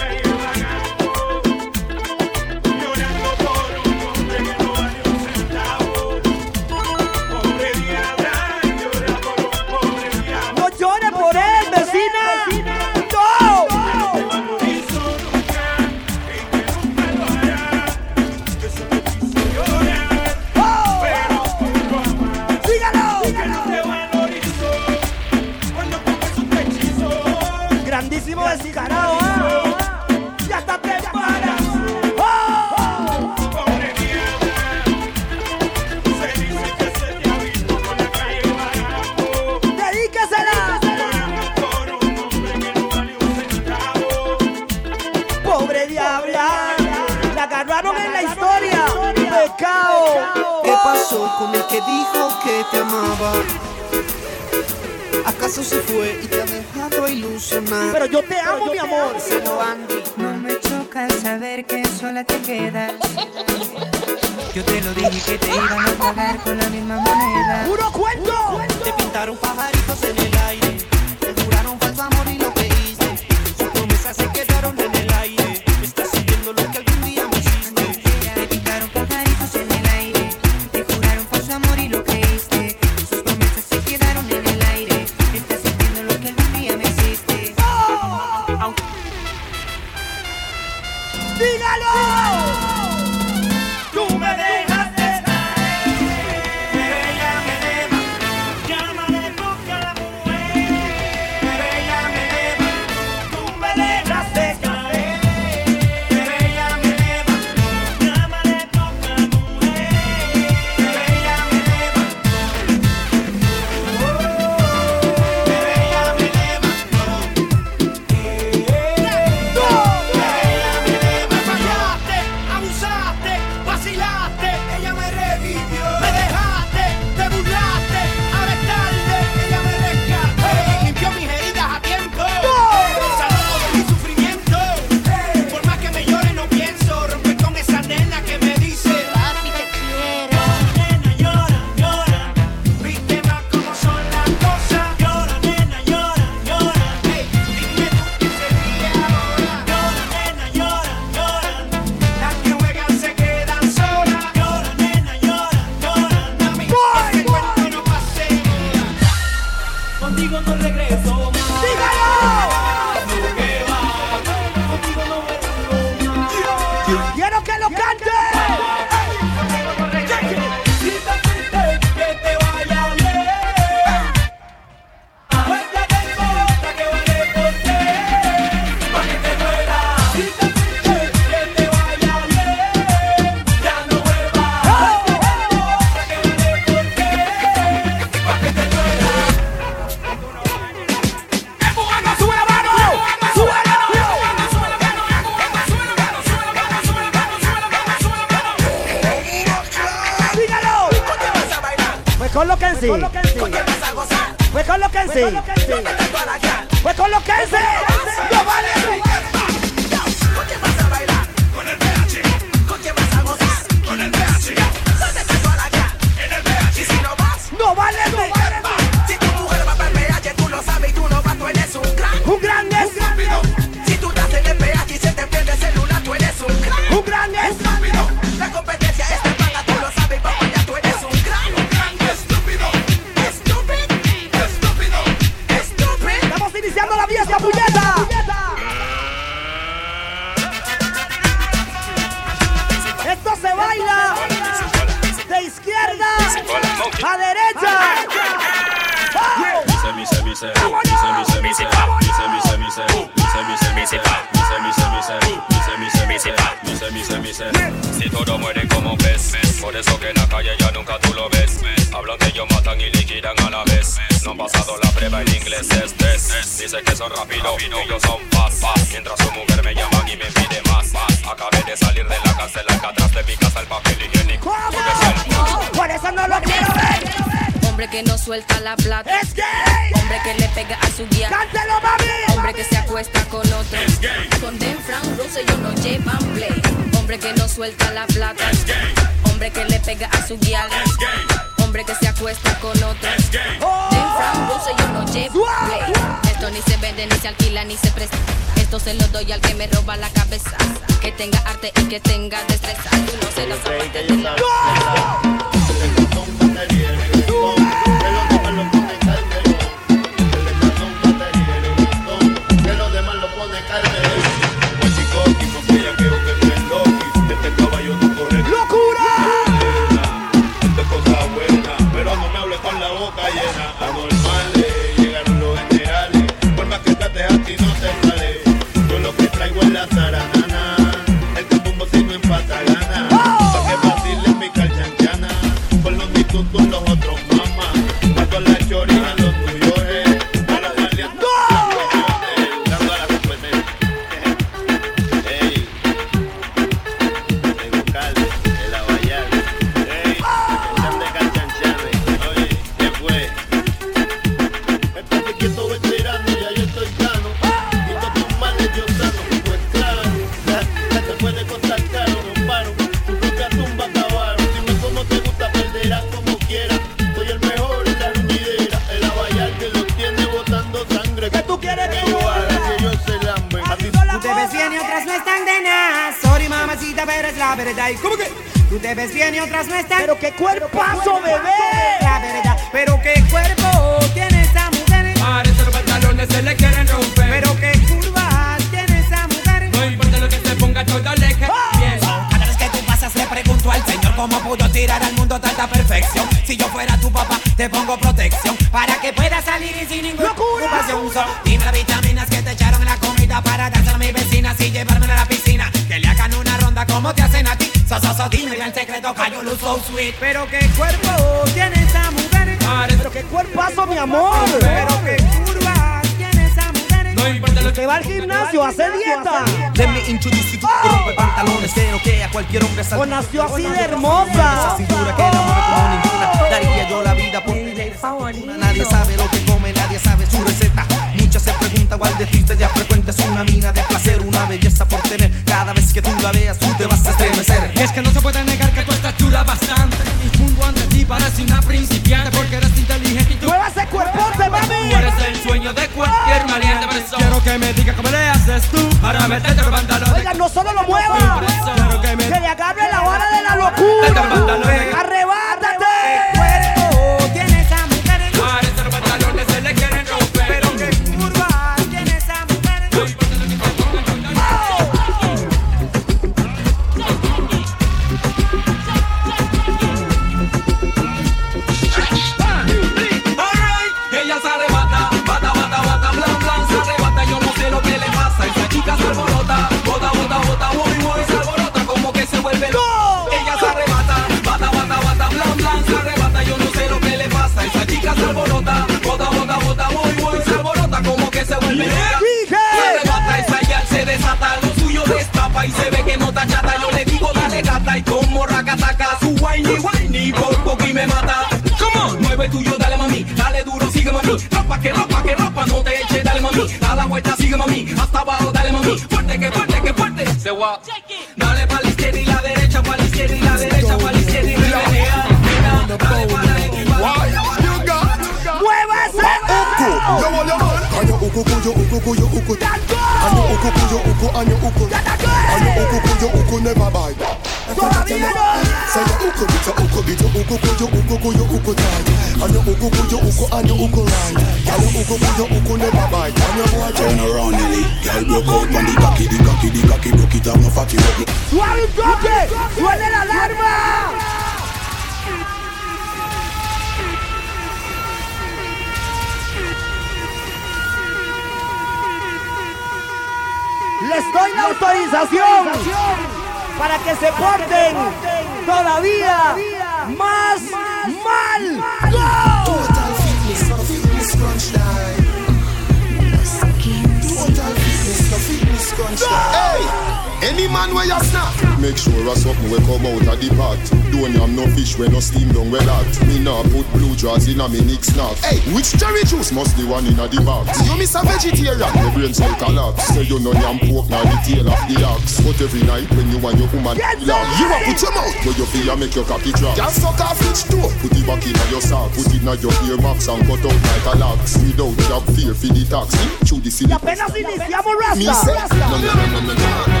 make 589.01 589.15
your 589.15 589.25
copy 589.25 589.51
drop. 589.53 589.75
Can't 589.75 589.91
suck 589.91 590.19
off 590.21 590.37
each 590.45 590.69
door. 590.69 590.89
Put 591.01 591.17
it 591.17 591.25
back 591.25 591.41
in 591.41 591.57
your 591.71 591.81
sock. 591.81 592.13
Put 592.13 592.27
it 592.27 592.37
in 592.37 592.61
your 592.61 592.71
ear 592.85 592.93
earmarks 592.93 593.27
and 593.27 593.41
cut 593.47 593.65
out 593.65 593.73
like 593.73 594.05
a 594.13 594.17
lax. 594.17 594.57
Without 594.61 594.95
job 595.09 595.23
fear 595.33 595.53
for 595.55 595.73
the 595.73 595.83
tax. 595.89 596.13
Through 596.45 596.61
the 596.61 596.69
city. 596.69 596.93
Me 596.93 598.25
say, 598.29 598.53
no, 598.77 598.97
no, 598.97 599.13
no, 599.13 599.25
no, 599.25 599.39
no, 599.41 599.53
no. 599.57 600.00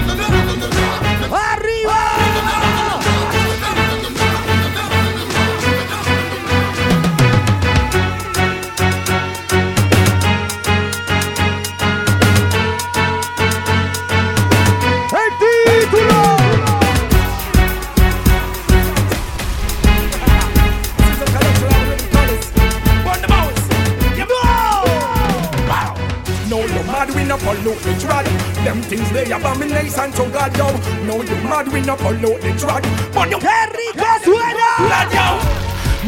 We 31.71 31.81
no 31.81 31.95
pollute 31.95 32.41
the 32.41 32.49
trad. 32.59 32.83
But 33.13 33.29
you 33.29 33.37
¡Qué 33.39 33.65
rico 33.71 34.05
suena! 34.23 34.71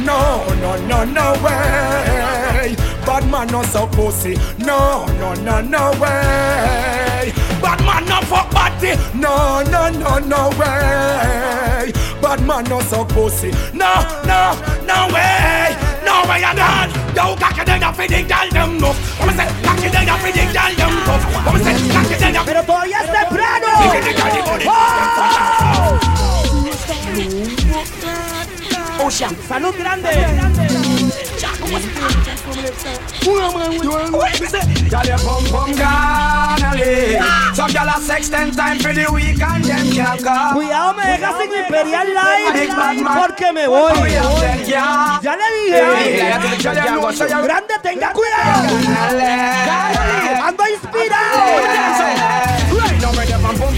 No, 0.05 0.43
no, 0.55 0.75
no, 0.87 1.03
no 1.05 1.33
way. 1.43 2.75
Bad 3.05 3.29
man 3.29 3.47
no 3.47 3.63
so 3.63 3.87
pussy. 3.87 4.35
No, 4.57 5.05
no, 5.19 5.33
no, 5.35 5.61
no 5.61 5.91
way. 5.99 7.31
Bad 7.61 7.79
man 7.85 8.05
no 8.05 8.19
fuck 8.21 8.51
body. 8.51 8.95
No, 9.13 9.61
no, 9.63 9.89
no, 9.89 10.17
no 10.17 10.49
way. 10.57 11.93
Bad 12.21 12.41
man 12.45 12.63
no 12.65 12.81
so 12.81 13.05
pussy. 13.05 13.51
No, 13.73 14.01
no, 14.25 14.57
no 14.83 15.07
way. 15.13 15.75
No 16.03 16.23
way 16.27 16.43
at 16.43 16.59
all. 16.59 16.89
Yo, 17.15 17.35
cocky 17.37 17.63
then 17.63 17.81
you 17.81 17.93
feeding 17.93 18.27
girl 18.27 18.49
them 18.51 18.77
no. 18.79 18.93
Me 19.25 19.33
say? 19.37 19.47
Cocky 19.63 19.89
then 19.89 20.07
you 20.07 20.17
feeding 20.17 20.51
girl 20.51 20.73
them 20.75 20.93
tough. 21.05 21.23
What 21.45 21.53
me 21.53 21.63
say? 21.63 21.75
Cocky 21.93 22.15
then 22.15 22.33
you. 22.33 22.41
Pero 22.43 22.63
todavía 22.63 22.97
es 23.03 23.09
salud 29.53 29.75
grande. 29.77 30.09
Cuidado, 40.53 40.93
me 40.95 41.05
dejas 41.05 41.35
sin 41.39 41.53
imperial 41.53 42.07
live 42.07 42.73
porque 43.15 43.53
me 43.53 43.67
voy. 43.67 43.93
Ya 45.21 45.35
le 45.35 45.43
dije. 45.65 45.81
Grande, 47.43 47.73
tenga 47.83 48.11
cuidado. 48.11 48.69
Ando 50.47 50.63
inspirado. 50.67 52.42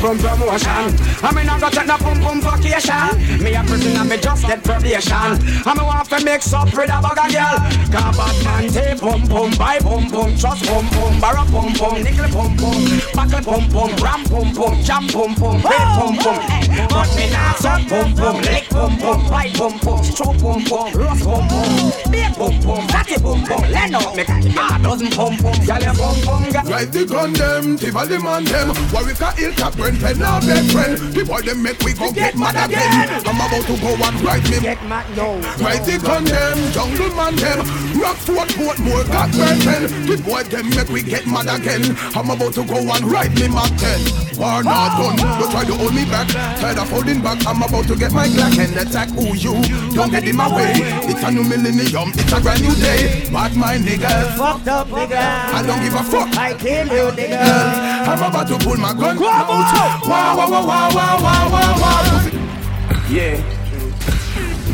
From 0.05 0.19
promotion. 0.19 0.93
I 1.25 1.33
mean, 1.33 1.49
I 1.49 1.59
got 1.59 1.73
check 1.73 1.87
the 1.87 1.97
boom 1.97 2.21
boom 2.21 2.37
vacation. 2.37 3.41
Me 3.41 3.55
a 3.55 3.63
prison 3.65 3.97
and 3.97 4.07
me 4.07 4.17
just 4.17 4.45
get 4.45 4.63
probation. 4.63 5.17
I'm 5.65 5.77
me 5.77 5.83
want 5.83 6.07
to 6.09 6.23
mix 6.23 6.53
up 6.53 6.69
with 6.69 6.93
a 6.93 7.01
bugger 7.01 7.25
girl. 7.33 7.57
Got 7.89 8.13
bad 8.13 8.37
man, 8.45 8.69
take 8.69 9.01
boom 9.01 9.25
boom, 9.25 9.49
buy 9.57 9.79
boom 9.79 10.05
boom, 10.13 10.37
trust 10.37 10.61
boom 10.69 10.85
boom, 10.93 11.19
barra 11.19 11.41
boom 11.49 11.73
boom, 11.73 12.03
nickel 12.05 12.29
boom 12.29 12.53
boom, 12.53 13.01
buckle 13.17 13.41
boom 13.41 13.65
boom, 13.73 13.91
ram 13.97 14.21
boom 14.29 14.53
boom, 14.53 14.77
jam 14.85 15.07
boom 15.09 15.33
boom, 15.33 15.57
red 15.65 15.87
boom 15.97 16.13
boom. 16.21 16.37
But 16.85 17.09
me 17.17 17.25
not 17.33 17.57
suck 17.57 17.81
boom 17.89 18.13
boom, 18.13 18.37
lick 18.45 18.69
boom 18.69 18.93
boom, 19.01 19.25
bite 19.25 19.57
boom 19.57 19.73
boom, 19.81 20.03
stroke 20.05 20.37
boom 20.37 20.61
boom, 20.69 20.93
rough 20.93 21.23
boom 21.25 21.49
boom, 21.49 21.91
big 22.13 22.29
boom 22.37 22.53
boom, 22.61 22.85
fatty 22.93 23.17
boom 23.17 23.41
boom, 23.41 23.65
leno, 23.73 24.13
me 24.13 24.23
catty 24.23 24.53
girl 24.53 24.69
a 24.69 24.77
dozen 24.77 25.09
boom 25.17 25.33
boom, 25.41 25.57
girl 25.65 25.81
a 25.81 25.91
boom 25.97 26.17
boom, 26.21 26.43
girl. 26.53 26.69
Right 26.69 26.91
the 26.93 27.05
gun 27.09 27.33
them, 27.33 27.77
the 27.77 27.89
man 28.21 28.45
them, 28.45 28.69
Warwick 28.93 29.19
a 29.21 29.31
hill 29.33 29.53
top 29.53 29.73
when 29.79 29.94
Brent 29.99 30.17
Pen 30.17 30.19
now 30.19 30.39
best 30.39 30.71
friend. 30.71 31.13
People 31.13 31.41
them 31.41 31.63
make 31.63 31.79
we 31.81 31.93
go 31.93 32.11
get 32.11 32.35
mad 32.35 32.55
again. 32.55 33.09
I'm 33.25 33.35
about 33.35 33.65
to 33.67 33.75
go 33.79 33.93
and 33.95 34.21
ride 34.21 34.43
me. 34.49 34.59
Get 34.59 34.83
mad, 34.83 35.05
no 35.15 35.39
Right 35.63 35.83
the 35.83 35.99
gun 35.99 36.23
them, 36.23 36.71
Jungle 36.71 37.15
man 37.15 37.35
them. 37.35 37.59
Rockford, 37.99 38.49
Portmore, 38.55 39.07
got 39.07 39.31
Brent 39.31 39.63
Pen 39.63 39.83
The 40.05 40.17
boy 40.23 40.43
them 40.43 40.69
make 40.71 40.89
we 40.89 41.03
get 41.03 41.27
mad 41.27 41.47
again. 41.47 41.95
I'm 42.15 42.29
about 42.29 42.53
to 42.55 42.63
go 42.65 42.79
and 42.79 43.05
ride 43.05 43.35
me 43.35 43.47
Mac 43.47 43.71
10 43.77 44.25
War 44.37 44.63
not 44.63 44.91
ah. 44.91 45.15
done, 45.15 45.17
you 45.39 45.47
try 45.51 45.63
to 45.63 45.75
hold 45.75 45.95
me 45.95 46.03
back. 46.05 46.27
Tired 46.59 46.77
of 46.77 46.89
holding 46.89 47.21
back, 47.21 47.39
I'm 47.47 47.61
about 47.61 47.87
to 47.87 47.95
get 47.95 48.11
my 48.11 48.27
Glock 48.27 48.57
and 48.59 48.75
attack. 48.75 49.09
Who 49.15 49.33
you? 49.35 49.55
Don't 49.95 50.11
get 50.11 50.27
in 50.27 50.35
my 50.35 50.51
way. 50.53 50.73
It's 51.07 51.23
a 51.23 51.31
new 51.31 51.43
millennium, 51.43 52.11
it's 52.11 52.33
a 52.33 52.41
brand 52.41 52.61
new 52.61 52.75
day. 52.75 53.29
Bad 53.31 53.55
mind 53.55 53.85
niggas 53.85 54.35
Fucked 54.35 54.67
up, 54.67 54.87
nigga. 54.87 55.15
I 55.15 55.63
don't 55.65 55.79
give 55.79 55.95
a 55.95 56.03
fuck. 56.03 56.35
I 56.35 56.53
kill 56.53 56.87
you, 56.87 57.11
nigga. 57.15 57.39
I'm 57.39 58.19
about 58.19 58.47
to 58.49 58.57
pull 58.59 58.75
my 58.75 58.93
gun 58.93 59.23
out. 59.23 59.84
Wow, 59.85 60.01
wow, 60.07 60.49
wow, 60.49 60.49
wow, 60.49 60.89
wow, 60.95 61.17
wow, 61.21 61.51
wow, 61.53 61.73
wow. 61.77 63.05
Yeah. 63.07 63.37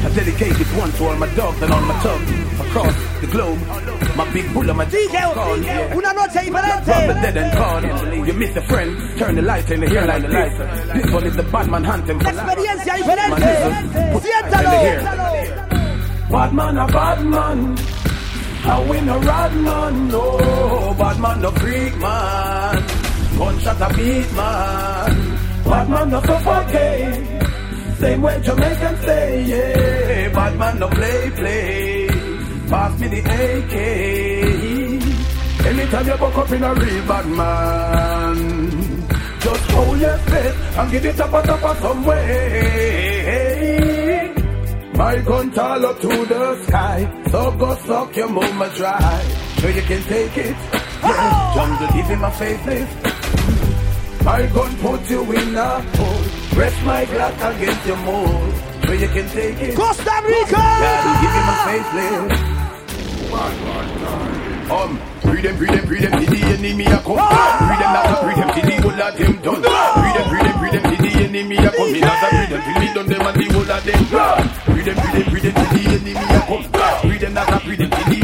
I 0.05 0.09
dedicate 0.15 0.55
this 0.55 0.71
one 0.73 0.89
to 0.93 1.03
all 1.05 1.15
my 1.17 1.27
dogs 1.35 1.61
and 1.61 1.73
all 1.73 1.81
my 1.81 1.99
thugs 1.99 2.31
across 2.61 2.95
the 3.19 3.27
globe. 3.27 3.59
My 4.15 4.31
big 4.31 4.53
bull 4.53 4.69
and 4.69 4.77
my 4.77 4.85
DJ, 4.85 5.35
gone, 5.35 5.61
DJ, 5.61 5.95
una 5.97 6.13
noche 6.13 6.31
From 6.31 6.53
the 6.53 6.61
diferente. 6.61 7.21
dead 7.21 7.37
and 7.37 7.57
gone. 7.57 8.25
You 8.25 8.33
miss 8.33 8.55
a 8.55 8.61
friend, 8.61 9.17
turn 9.17 9.35
the 9.35 9.41
light 9.41 9.69
in 9.69 9.81
the 9.81 9.89
hair 9.89 10.07
like 10.07 10.23
this. 10.23 11.03
This 11.03 11.11
one 11.11 11.25
is 11.25 11.35
the 11.35 11.43
Batman 11.43 11.83
for. 11.83 12.29
Experiencia 12.29 12.93
diferente. 12.95 13.51
Siéntalo. 14.21 14.71
Bad 16.31 16.53
man 16.53 16.77
a 16.77 16.87
bad 16.87 17.25
man. 17.25 17.77
I 18.63 18.79
win 18.89 19.09
a 19.09 19.19
rad 19.19 19.55
man. 19.57 20.07
No, 20.07 20.37
oh, 20.39 20.95
bad 20.97 21.19
man 21.19 21.41
no 21.41 21.51
freak 21.51 21.97
man. 21.97 23.10
Gunshot 23.41 23.81
a 23.81 23.87
beat 23.97 24.29
man. 24.37 25.11
Bad 25.65 25.89
man 25.89 26.09
no 26.11 26.19
suffocate. 26.21 27.25
Same 27.97 28.21
way 28.21 28.37
Jamaican 28.45 28.95
say, 29.05 29.43
yeah. 29.51 30.29
Bad 30.29 30.53
man 30.59 30.77
no 30.79 30.87
play 30.89 31.31
play. 31.39 32.07
Pass 32.69 32.99
me 32.99 33.07
the 33.07 33.21
AK. 33.49 33.75
Anytime 35.65 36.07
you 36.07 36.17
buck 36.21 36.37
up 36.37 36.51
in 36.51 36.63
a 36.63 36.73
real 36.75 37.05
bad 37.07 37.25
man, 37.39 38.35
just 39.39 39.71
hold 39.71 39.99
your 39.99 40.17
faith 40.29 40.77
and 40.77 40.91
give 40.91 41.05
it 41.05 41.19
up 41.19 41.33
a 41.33 41.41
top 41.47 41.63
of 41.63 41.77
some 41.79 42.05
way. 42.05 42.21
My 44.93 45.17
gun 45.17 45.51
tall 45.51 45.85
up 45.87 45.99
to 45.99 46.25
the 46.31 46.63
sky, 46.65 47.23
so 47.31 47.51
go 47.57 47.75
suck 47.87 48.15
your 48.15 48.29
mama 48.29 48.69
dry. 48.77 49.21
so 49.57 49.67
you 49.67 49.81
can 49.81 50.03
take 50.03 50.37
it. 50.37 50.55
Yeah, 51.01 51.31
oh! 51.33 51.53
jungle, 51.55 51.87
give 51.97 52.05
him 52.05 52.23
a 52.23 52.29
facelift. 52.29 53.20
My 54.23 54.45
gun 54.53 54.77
put 54.77 55.09
you 55.09 55.21
in 55.31 55.55
a 55.55 55.81
hole. 55.97 56.23
Press 56.53 56.75
my 56.85 57.05
Glock 57.05 57.55
against 57.55 57.87
your 57.87 57.97
mold, 57.97 58.53
so 58.85 58.91
you 58.91 59.07
can 59.07 59.27
take 59.29 59.59
it. 59.61 59.75
Costa 59.75 60.21
Rica! 60.25 60.61
Gotta 60.61 61.11
give 61.21 61.33
him 61.37 61.47
a 61.49 61.55
facelift. 61.65 62.33
One 63.31 63.57
more 63.65 63.85
time. 64.03 64.71
Um, 64.71 64.99
breathe 65.23 65.43
them, 65.43 65.57
breathe 65.57 65.71
them, 65.71 65.85
breathe 65.87 66.03
them 66.03 66.19
till 66.21 66.31
the 66.31 66.41
enemy 66.53 66.85
a 66.85 66.97
come. 66.99 67.17
Ah! 67.17 67.57
Breathe 67.65 67.81
them, 67.81 67.91
not 67.91 68.23
breathe 68.23 68.37
them 68.37 68.49
till 68.55 68.65
the 68.69 68.75
whole 68.83 69.01
of 69.01 69.17
them 69.17 69.33
done. 69.41 69.63
Ah! 69.65 69.99
Breathe 69.99 70.15
them, 70.15 70.27
breathe 70.29 70.47
them, 70.47 70.57
breathe 70.59 70.75
them 70.75 70.83
till 70.91 71.01
the 71.01 71.11
enemy 71.25 71.55
a 71.57 71.69
come. 71.71 71.91
Me 71.91 71.99
not 71.99 72.23
a 72.23 72.27
breathe 72.29 72.49
them 72.51 72.61
till 72.61 72.77
me 72.79 72.87
done 72.93 73.07
them 73.07 73.25
and 73.25 73.35
the 73.41 73.45
whole 73.51 73.71
of 73.71 73.83
them 73.83 74.01
done. 74.11 74.21
Ah! 74.21 74.63
Breathe 74.69 74.85
them, 74.85 74.95
breathe 75.01 75.15
them, 75.17 75.27
breathe 75.31 75.43
them 75.43 75.55
till 75.55 75.71
the 75.71 75.81
enemy 75.91 76.13
a 76.13 76.39
come. 76.45 76.65
Breathe 77.09 77.21
them, 77.21 77.33
not 77.33 77.49
a 77.49 77.57
breathe 77.65 77.79
them 77.79 77.89
till 77.89 78.07
the 78.11 78.20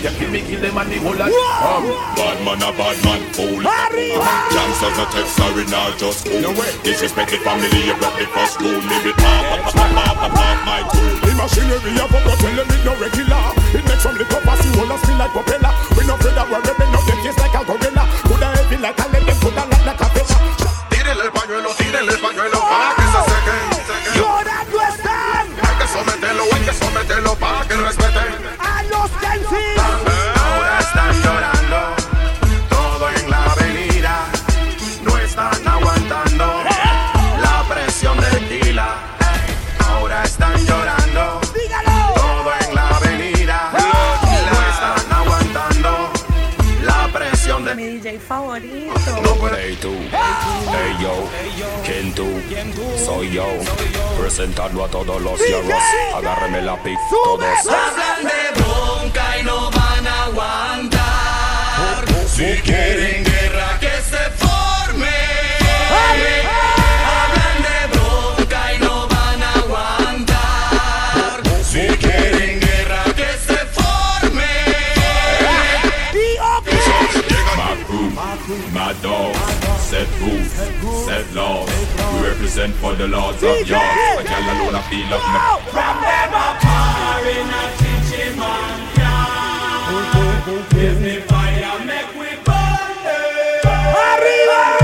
Me 0.00 0.06
not 0.06 0.16
a 0.16 0.16
breathe 0.16 0.16
them 0.16 0.16
till 0.16 0.30
me 0.32 0.40
kill 0.40 0.60
them 0.60 0.78
and 0.80 0.90
the 0.90 0.96
whole 0.96 1.12
of 1.12 1.28
them. 1.28 1.36
Um, 1.60 1.84
Bad 2.16 2.38
man 2.40 2.62
a 2.64 2.70
bad 2.72 2.96
man, 3.04 3.20
fool. 3.36 3.60
Gangsters 3.60 4.96
not 4.96 5.12
take 5.12 5.28
sorry, 5.28 5.64
now 5.68 5.92
just 5.96 6.24
cool. 6.24 6.56
Disrespect 6.80 7.30
the 7.30 7.38
family, 7.44 7.68
you 7.84 7.92
broke 8.00 8.16
the 8.16 8.24
first 8.32 8.56
rule. 8.60 8.80
Leave 8.80 9.12
it 9.12 9.20
off, 9.20 9.44
off, 9.60 9.76
off, 9.76 10.24
off, 10.24 10.40
off, 10.40 10.58
my 10.64 10.80
tool. 10.88 11.12
The 11.20 11.32
machinery 11.36 11.92
of 12.00 12.14
a 12.16 12.18
tell 12.32 12.54
them 12.56 12.70
it 12.72 12.82
no 12.84 12.92
regular. 12.96 13.44
It 13.76 13.84
makes 13.84 14.02
from 14.02 14.16
the 14.16 14.24
top 14.24 14.46
as 14.48 14.64
you 14.64 14.72
hold 14.80 14.88
us 14.88 15.04
feel 15.04 15.18
like 15.20 15.32
propeller. 15.36 15.72
We 15.92 16.02
no 16.08 16.14
afraid 16.16 16.32
that 16.32 16.48
we're 16.48 16.64
ripping 16.64 16.92
up 16.96 17.04
them 17.04 17.18
case 17.20 17.36
like 17.36 17.56
a 17.56 17.62
gorilla. 17.68 18.04
Coulda 18.24 18.48
heavy 18.56 18.76
like 18.80 18.96
a 18.96 19.06
let 19.12 19.22
them 19.28 19.36
put 19.36 19.52
a 19.52 19.64
lot 19.68 19.82
like 19.84 20.00
a 20.00 20.08
feather. 20.16 20.40
Tírele 20.88 21.24
el 21.28 21.32
pañuelo, 21.32 21.70
tírele 21.76 22.12
el 22.12 22.20
pañuelo 22.24 22.56
pa' 22.56 22.99
que 26.30 26.36
someterlo, 26.36 26.54
hay 26.54 26.64
que 26.64 26.72
someterlo 26.74 27.34
pa' 27.36 27.66
que 27.66 27.74
respeten. 27.76 28.24
A 28.58 28.82
los 28.84 29.10
Kensis. 29.20 29.78
Ahora 29.78 30.78
están 30.80 31.22
llorando, 31.22 31.59
Soy 53.12 53.32
yo, 53.32 53.44
presentando 54.20 54.84
a 54.84 54.88
todos 54.88 55.20
los 55.20 55.36
hierros. 55.40 55.82
Agárreme 56.14 56.62
la 56.62 56.80
pic, 56.80 56.96
todos. 57.10 57.42
Hablan 57.42 58.22
de 58.22 58.62
bronca 58.62 59.36
y 59.36 59.42
no 59.42 59.68
van 59.72 60.06
a 60.06 60.24
aguantar. 60.26 62.04
Si 62.28 62.44
quieren 62.62 63.29
rules, 80.30 81.04
set 81.04 81.32
laws. 81.34 81.68
We 82.14 82.28
represent 82.28 82.74
for 82.74 82.94
the 82.94 83.08
lords 83.08 83.42
of 83.42 83.68
yards. 83.68 84.20
A 84.20 84.24
gal 84.24 84.42
alone 84.42 84.74
I 84.74 84.82
feel 84.90 85.10
of 85.16 85.22
me. 85.32 85.38
From 85.74 85.96
them 86.04 86.30
oh, 86.32 86.54
apart 86.54 87.26
in 87.36 87.48
a 87.48 87.64
chichi 87.78 88.24
man 88.38 88.78
yard. 88.98 90.70
Give 90.70 91.00
me 91.00 91.20
fire, 91.20 91.78
make 91.84 92.12
we 92.14 92.30
burn 92.44 92.96
them. 93.04 94.79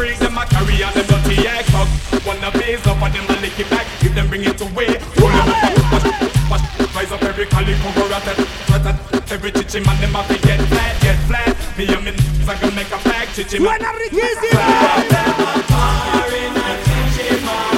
Freak, 0.00 0.18
them 0.18 0.38
a 0.38 0.46
carry 0.46 0.82
on 0.82 0.92
them 0.94 1.06
dirty 1.06 1.46
act. 1.46 1.68
Fuck, 1.68 2.24
wanna 2.24 2.50
base, 2.56 2.80
enough 2.84 3.02
of 3.04 3.12
them 3.12 3.26
lick 3.44 3.58
it 3.60 3.68
back. 3.68 3.86
If 4.00 4.14
them 4.14 4.28
bring 4.28 4.44
it 4.44 4.60
away, 4.60 4.96
roll 5.20 5.28
them 5.28 5.48
up, 5.52 5.76
wash, 5.92 6.08
wash, 6.48 6.64
rise 6.96 7.12
up 7.12 7.22
every 7.22 7.44
calico, 7.44 7.92
go 7.92 8.08
rat 8.08 8.24
rat 8.24 9.30
Every 9.30 9.52
chichi 9.52 9.80
man, 9.84 10.00
them 10.00 10.14
have 10.16 10.26
to 10.28 10.38
get 10.46 10.60
flat, 10.72 10.94
get 11.02 11.18
flat. 11.28 11.52
Me 11.76 11.84
and 11.86 12.04
me, 12.04 12.12
I 12.48 12.54
can 12.56 12.74
make 12.74 12.90
a 12.90 12.98
flag, 12.98 13.28
chichi 13.36 13.58
man. 13.60 13.78
Buena 13.78 13.92
riquísima. 13.92 14.90
Y 16.32 17.69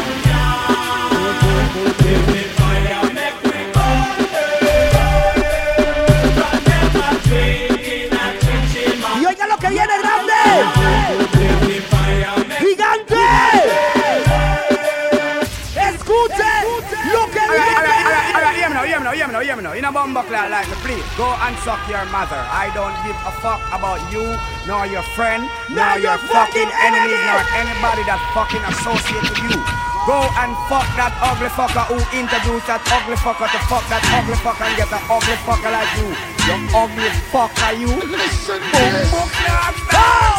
me 19.63 19.71
now, 19.71 19.75
hear 19.75 19.79
me 19.79 19.79
now. 19.79 19.79
In 19.79 19.85
a 19.85 19.93
bumbo 19.93 20.23
cloud 20.23 20.51
like 20.51 20.69
me, 20.69 20.75
please 20.83 21.07
go 21.17 21.31
and 21.31 21.55
suck 21.63 21.81
your 21.89 22.05
mother. 22.11 22.39
I 22.39 22.71
don't 22.75 22.95
give 23.07 23.17
a 23.23 23.33
fuck 23.39 23.63
about 23.71 24.03
you, 24.11 24.25
nor 24.67 24.87
your 24.87 25.03
friend, 25.15 25.47
Nor 25.71 25.99
your 25.99 26.19
your 26.19 26.19
fucking 26.19 26.67
fucking 26.67 26.71
enemies, 26.83 27.23
enemy. 27.23 27.31
nor 27.31 27.41
anybody 27.63 28.03
that 28.11 28.21
fucking 28.35 28.65
associate 28.67 29.23
with 29.23 29.55
you. 29.55 29.63
Go 30.03 30.19
and 30.19 30.51
fuck 30.67 30.83
that 30.99 31.15
ugly 31.23 31.47
fucker 31.55 31.87
who 31.87 31.95
introduced 32.11 32.67
that 32.67 32.83
ugly 32.91 33.15
fucker 33.23 33.47
to 33.47 33.61
fuck 33.71 33.87
that 33.87 34.03
ugly 34.19 34.35
fucker 34.43 34.67
and 34.67 34.75
get 34.75 34.91
an 34.91 34.99
ugly 35.07 35.39
fucker 35.47 35.71
like 35.71 35.87
you. 35.95 36.11
You 36.43 36.59
ugly 36.75 37.07
fucker, 37.31 37.71
you. 37.79 37.87
Bumbo 37.87 39.23
cloud. 39.31 39.83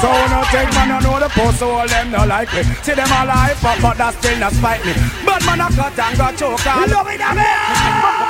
So 0.04 0.12
no 0.28 0.44
take 0.52 0.68
man, 0.76 0.92
no 0.92 1.00
know 1.00 1.16
the 1.16 1.32
post, 1.32 1.64
so 1.64 1.72
all 1.72 1.88
them 1.88 2.12
no 2.12 2.28
like 2.28 2.52
me. 2.52 2.68
See 2.84 2.92
them 2.92 3.08
hype 3.08 3.64
up, 3.64 3.80
but 3.80 3.96
that 3.96 4.20
still 4.20 4.36
not 4.36 4.52
spite 4.52 4.84
me. 4.84 4.92
But 5.24 5.40
man, 5.48 5.64
I 5.64 5.72
cut 5.72 5.96
and 5.96 6.18
got 6.20 6.36
choke 6.36 6.68
all. 6.68 6.84
Love 6.84 7.08
it, 7.08 7.24
love 7.24 8.23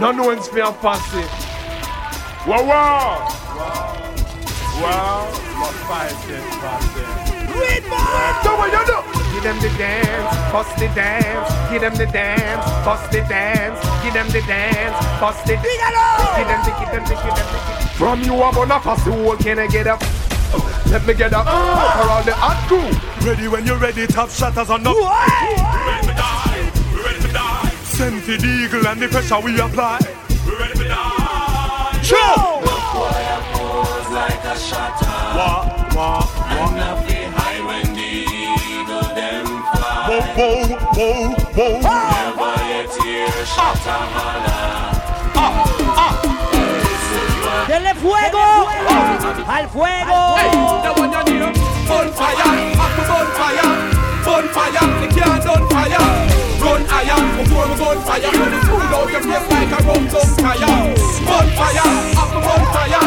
it. 0.00 0.02
No 0.02 0.12
know 0.12 0.30
it's 0.30 0.52
me 0.52 0.60
a 0.60 0.72
posse. 0.72 1.20
Wow, 2.48 2.64
wow. 2.64 3.28
Wow. 4.80 5.28
My 5.60 5.70
five 5.84 6.12
cent 6.24 6.44
posse. 6.60 7.30
Read 7.52 7.84
So 8.42 8.56
what 8.56 8.72
you 8.72 8.86
do? 8.86 9.20
Give 9.34 9.42
them 9.44 9.60
the 9.60 9.68
dance, 9.78 10.52
bust 10.52 10.76
the 10.76 10.88
dance, 10.88 11.70
give 11.70 11.82
them 11.82 11.94
the 11.94 12.06
dance, 12.06 12.64
bust 12.84 13.10
the 13.12 13.20
dance, 13.28 13.78
give 14.02 14.12
them 14.12 14.28
the 14.28 14.40
dance, 14.42 15.20
bust 15.20 15.44
the 15.46 15.54
Give 15.56 16.48
them 16.48 16.60
the, 16.64 16.72
give 16.78 16.90
them 16.90 17.04
the, 17.04 17.14
give 17.14 17.34
them 17.34 17.46
the, 17.52 17.88
From 17.96 18.22
you 18.22 18.34
I'm 18.42 18.56
on 18.58 18.70
a 18.70 18.80
posse 18.80 19.10
wall, 19.10 19.36
can 19.36 19.58
I 19.58 19.66
get 19.66 19.86
up? 19.86 20.00
Let 20.90 21.06
me 21.06 21.14
get 21.14 21.32
up 21.32 21.46
ah! 21.46 22.02
for 22.02 22.10
all 22.10 22.22
the 22.24 22.34
hot 22.34 22.66
crew. 22.66 23.28
Ready 23.28 23.48
when 23.48 23.64
you're 23.66 23.78
ready, 23.78 24.06
top 24.06 24.30
shatters 24.30 24.70
on 24.70 24.82
the. 24.82 24.90
Ready 24.90 25.79
Send 28.00 28.22
for 28.22 28.32
the 28.34 28.48
eagle 28.64 28.86
and 28.88 28.98
the 28.98 29.08
pressure 29.08 29.38
we 29.40 29.60
apply. 29.60 29.98
We 30.46 30.56
Ready 30.56 30.72
to 30.72 30.88
die. 30.88 32.00
Show. 32.00 32.16
like 34.08 34.42
a 34.42 34.56
shutter. 34.56 35.20
Wah, 35.36 35.68
wah, 35.94 36.24
And 36.48 36.80
love 36.80 37.04
the 37.06 37.28
high 37.36 37.60
when 37.60 37.84
the 37.92 38.24
eagle 38.32 39.04
them 39.12 39.44
fly. 39.44 40.08
Whoa, 40.08 40.64
whoa, 40.96 41.28
whoa, 41.56 41.76
whoa. 41.76 42.08
Never 42.16 42.56
yet 42.72 42.88
hear 43.04 43.28
ah. 43.28 43.52
shutter 43.52 44.00
holler. 44.16 44.64
Ah, 45.36 45.52
ah. 46.00 46.14
Denle 47.68 47.92
fuego 48.00 48.48
al 49.46 49.68
fuego. 49.68 50.20
bonfire, 51.86 52.40
up 52.40 52.54
the 52.54 52.59
Run 57.10 57.18
iron 57.18 57.42
before 57.42 57.66
we 57.66 57.74
bonfire, 57.74 58.30
when 58.30 58.54
it's 58.54 58.68
cool 58.70 58.78
out 58.78 59.10
your 59.10 59.22
face 59.26 59.46
like 59.50 59.72
a 59.74 59.78
rum 59.82 60.06
gun 60.06 60.30
fire. 60.38 60.94
Bonfire, 61.26 61.90
up 62.14 62.30
the 62.30 62.38
bonfire, 62.38 63.02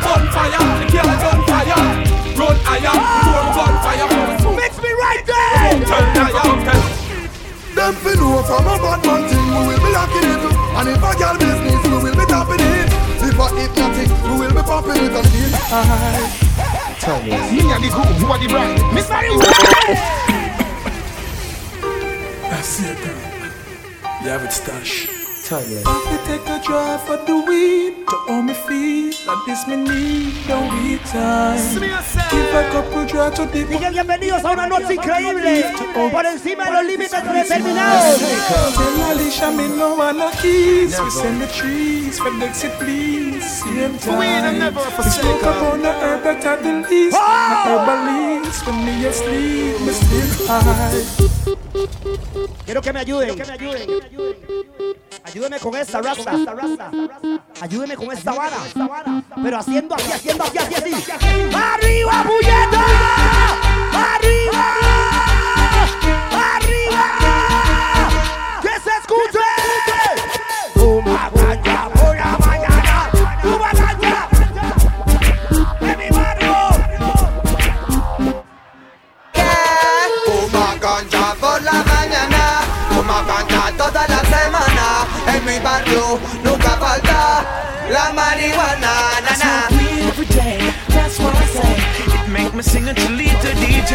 bonfire, 0.00 0.64
the 0.80 0.86
can't 0.88 1.24
on 1.28 1.40
fire. 1.44 1.84
Run 2.32 2.56
iron 2.64 2.96
before 3.12 3.44
we 3.44 3.50
bonfire, 3.52 4.06
when 4.08 4.30
it's 4.32 4.40
cool. 4.42 4.56
Mix 4.56 4.72
me 4.80 4.90
right 4.92 5.20
there. 5.26 5.42
Them 7.74 7.94
fi 7.94 8.12
know 8.14 8.42
from 8.42 8.64
a 8.68 8.76
bad 8.80 9.00
man 9.04 9.22
thing 9.28 9.46
we 9.48 9.60
will 9.66 9.80
be 9.80 9.90
locking 9.92 10.28
it 10.28 10.44
And 10.76 10.88
if 10.88 11.02
a 11.02 11.12
girl 11.18 11.36
business 11.40 11.82
we 11.84 11.96
will 12.04 12.14
be 12.14 12.26
tapping 12.26 12.60
it 12.60 12.88
If 13.16 13.32
a 13.32 13.48
hypnotic 13.48 14.10
we 14.22 14.34
will 14.38 14.52
be 14.52 14.62
popping 14.62 15.02
it 15.02 15.10
until 15.10 15.52
I 15.72 16.30
Tell 17.00 17.22
me 17.22 17.30
Me 17.30 17.72
and 17.72 17.82
the 17.82 17.88
group, 17.88 18.12
you 18.20 18.26
are 18.26 18.38
the 18.38 18.46
bride 18.46 18.76
Miss 18.94 19.08
Mary 19.08 19.30
That's 22.50 22.80
it, 22.84 22.98
girl. 23.02 23.21
You 24.22 24.28
have 24.28 24.44
it 24.44 24.52
stash. 24.52 25.08
toilet. 25.48 25.82
If 25.82 26.12
you 26.12 26.18
take 26.30 26.46
a 26.46 26.62
drive 26.62 27.02
for 27.02 27.16
the 27.26 27.36
weed 27.42 28.06
to 28.06 28.16
all 28.30 28.42
me 28.42 28.54
feel 28.54 29.10
like 29.26 29.42
this 29.46 29.66
me 29.66 29.76
need 29.82 30.46
no 30.46 30.62
weed 30.70 31.00
time. 31.10 31.58
Give 32.30 32.54
a 32.54 32.62
couple 32.70 33.04
drive 33.04 33.34
to 33.34 33.46
the 33.46 33.64
Digan 33.66 33.92
bienvenidos 33.92 34.44
a 34.44 34.52
una 34.52 34.68
noche 34.68 34.94
increíble 34.94 35.64
por 36.12 36.24
encima 36.24 36.66
de 36.66 36.70
los 36.70 36.84
límites 36.84 37.10
determinados. 37.10 38.20
Tell 38.78 39.02
Alicia 39.10 39.50
me 39.50 39.66
no 39.68 39.96
want 39.96 40.18
no 40.18 40.30
keys. 40.40 41.00
We 41.00 41.10
send 41.10 41.40
the 41.40 41.48
trees 41.48 42.20
for 42.20 42.30
Dixie 42.38 42.70
please. 42.78 43.42
Same 43.42 43.98
time. 43.98 44.18
We 44.18 44.26
ain't 44.26 44.58
never 44.58 44.80
We 44.80 45.10
smoke 45.10 45.42
up 45.42 45.62
on 45.72 45.82
the 45.82 45.92
herb 45.92 46.22
that 46.22 46.46
are 46.46 46.62
the 46.62 46.86
least. 46.88 47.18
The 47.18 47.58
herbalist 47.66 48.66
when 48.66 48.84
me 48.86 49.04
asleep, 49.04 49.80
me 49.80 49.92
still 49.92 50.46
high. 50.46 51.51
Quiero 52.64 52.80
que 52.82 52.92
me 52.92 53.00
ayuden. 53.00 53.36
Ayúdeme 55.24 55.58
con 55.58 55.76
esta 55.76 56.00
rasta. 56.02 56.32
Ayúdeme 57.60 57.96
con 57.96 58.12
esta 58.12 58.32
vara. 58.32 58.56
Pero 59.42 59.58
haciendo 59.58 59.94
así, 59.94 60.12
haciendo 60.12 60.44
así, 60.44 60.58
así, 60.58 60.74
así. 60.74 60.92
¡Arriba, 61.54 62.24
puñeta! 62.24 62.84
¡Arriba! 63.92 64.74
¡Arriba! 66.32 67.04
¡Que 68.62 68.68
se 68.68 68.90
escuche! 69.00 69.51
Barrio 85.72 86.18
nunca 86.44 86.70
falta 86.82 87.44
la 87.90 88.12
marihuana. 88.12 88.92
Na, 89.24 89.32
na. 89.42 89.52
every 90.08 90.26
day, 90.26 90.58
that's 90.88 91.18
what 91.18 91.34
I 91.34 91.46
say. 91.56 91.74
It 92.16 92.28
make 92.28 92.52
me 92.54 92.62
sing 92.62 92.88
until 92.88 93.12
lead 93.20 93.36
to 93.44 93.50
DJ. 93.62 93.92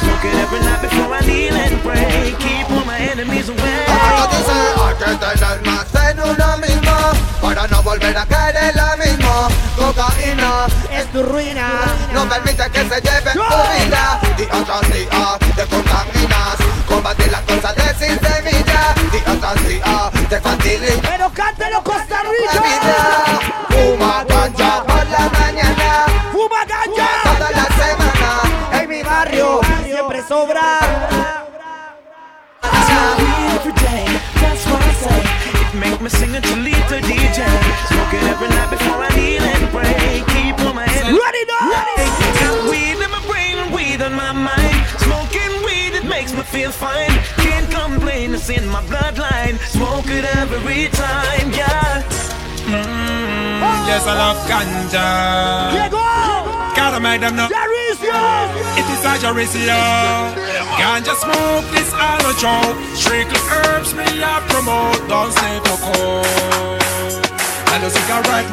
Smoke 0.00 0.24
it 0.28 0.34
every 0.42 0.60
night 0.66 0.80
before 0.82 1.10
I 1.18 1.20
kneel 1.28 1.54
and 1.54 1.76
pray. 1.86 2.34
Keep 2.42 2.70
all 2.74 2.84
my 2.84 2.98
enemies 3.12 3.48
away. 3.48 3.80
Ahora 3.94 4.26
dice, 4.32 4.58
hay 4.82 4.94
que 5.00 5.10
tener 5.22 5.58
más 5.68 5.88
en 6.08 6.16
uno 6.30 6.48
mismo 6.66 6.96
para 7.40 7.62
no 7.68 7.82
volver 7.82 8.16
a 8.16 8.26
caer 8.26 8.56
en 8.66 8.74
lo 8.80 8.90
mismo. 9.04 9.32
Cocaína 9.78 10.66
es 10.90 11.06
tu 11.12 11.22
ruina. 11.22 11.68
No 12.12 12.28
permite 12.28 12.64
que 12.74 12.82
se 12.90 12.98
lleve 13.06 13.32
tu 13.32 13.46
vida. 13.74 14.20
Día 14.36 14.58
tras 14.66 14.86
día 14.92 15.38
te 15.56 15.64
contaminas. 15.74 16.56
Combatir 16.88 17.30
las 17.30 17.42
cosas 17.42 17.74
de 17.76 17.88
sin 18.00 18.18
semilla. 18.18 18.82
Día 19.12 19.32
tras 19.40 19.68
día 19.68 20.10
te. 20.30 20.40
Pero 21.02 21.30
cántelo 21.32 21.82
Costa 21.82 22.22
Rica. 22.22 22.62
Fuma 23.68 24.24
ganja 24.24 24.84
por 24.84 25.06
la 25.08 25.28
mañana. 25.28 26.06
Fuma 26.30 26.64
ganja. 26.64 27.08
Toda 27.24 27.50
la 27.50 27.64
semana. 27.64 28.80
En 28.80 28.88
mi 28.88 29.02
barrio 29.02 29.60
siempre 29.82 30.22
sobra. 30.22 30.78
every 33.56 33.72
day, 33.72 34.06
that's 34.40 34.64
what 34.66 34.82
I 34.82 34.92
say. 34.92 35.22
It 35.60 35.74
make 35.74 36.00
me 36.00 36.08
sing 36.08 36.34
until 36.36 36.58
lead 36.58 36.82
to 36.88 37.00
DJ. 37.00 37.44
Smoke 37.88 38.14
it 38.14 38.22
every 38.22 38.48
night 38.48 38.70
before 38.70 39.02
I 39.02 39.08
kneel 39.16 39.42
and 39.42 39.68
pray. 39.70 40.22
Keep 40.32 40.60
all 40.60 40.74
my 40.74 40.84
enemies. 40.84 41.20
Ready 41.20 41.44
now. 41.46 42.19
It 46.40 46.46
me 46.46 46.60
feel 46.60 46.70
fine. 46.70 47.10
Can't 47.44 47.70
complain, 47.70 48.34
it's 48.34 48.48
in 48.50 48.68
my 48.68 48.82
bloodline. 48.82 49.58
Smoke 49.68 50.06
it 50.06 50.24
every 50.36 50.88
time, 50.88 51.50
yeah. 51.52 52.02
Mm, 52.66 53.60
yes, 53.88 54.06
I 54.06 54.14
love 54.14 54.38
ganja. 54.48 55.10
Gotta 56.76 57.00
make 57.00 57.20
them 57.20 57.36
know. 57.36 57.48
It 57.50 58.86
is 58.94 59.04
a 59.04 59.18
Jerusalem. 59.18 60.34
Ganja 60.80 61.14
smoke, 61.24 61.66
this 61.74 61.92
all 61.94 62.24
a 62.24 62.34
joke. 62.38 62.76
Strictly 62.94 63.40
herbs, 63.50 63.94
me 63.94 64.04
I 64.22 64.40
promote. 64.48 65.08
Don't 65.08 65.32
stay 65.32 65.58
for 65.66 65.78
cold. 65.86 67.39
And 67.72 67.82
the 67.84 67.90
cigarette 67.90 68.50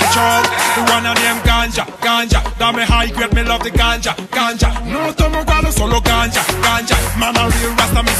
you 0.00 0.08
choke 0.12 0.46
The 0.76 0.82
one 0.92 1.06
of 1.06 1.16
them 1.16 1.38
ganja, 1.48 1.84
ganja 2.00 2.40
Da 2.58 2.72
me 2.72 2.82
high 2.84 3.08
grade, 3.08 3.32
me 3.34 3.42
love 3.42 3.62
the 3.62 3.70
ganja, 3.70 4.12
ganja 4.30 4.68
No 4.84 5.12
tomo 5.12 5.44
solo 5.72 6.00
ganja, 6.00 6.42
ganja 6.62 6.96
real 7.48 7.72
rasta, 7.76 8.02
me 8.02 8.12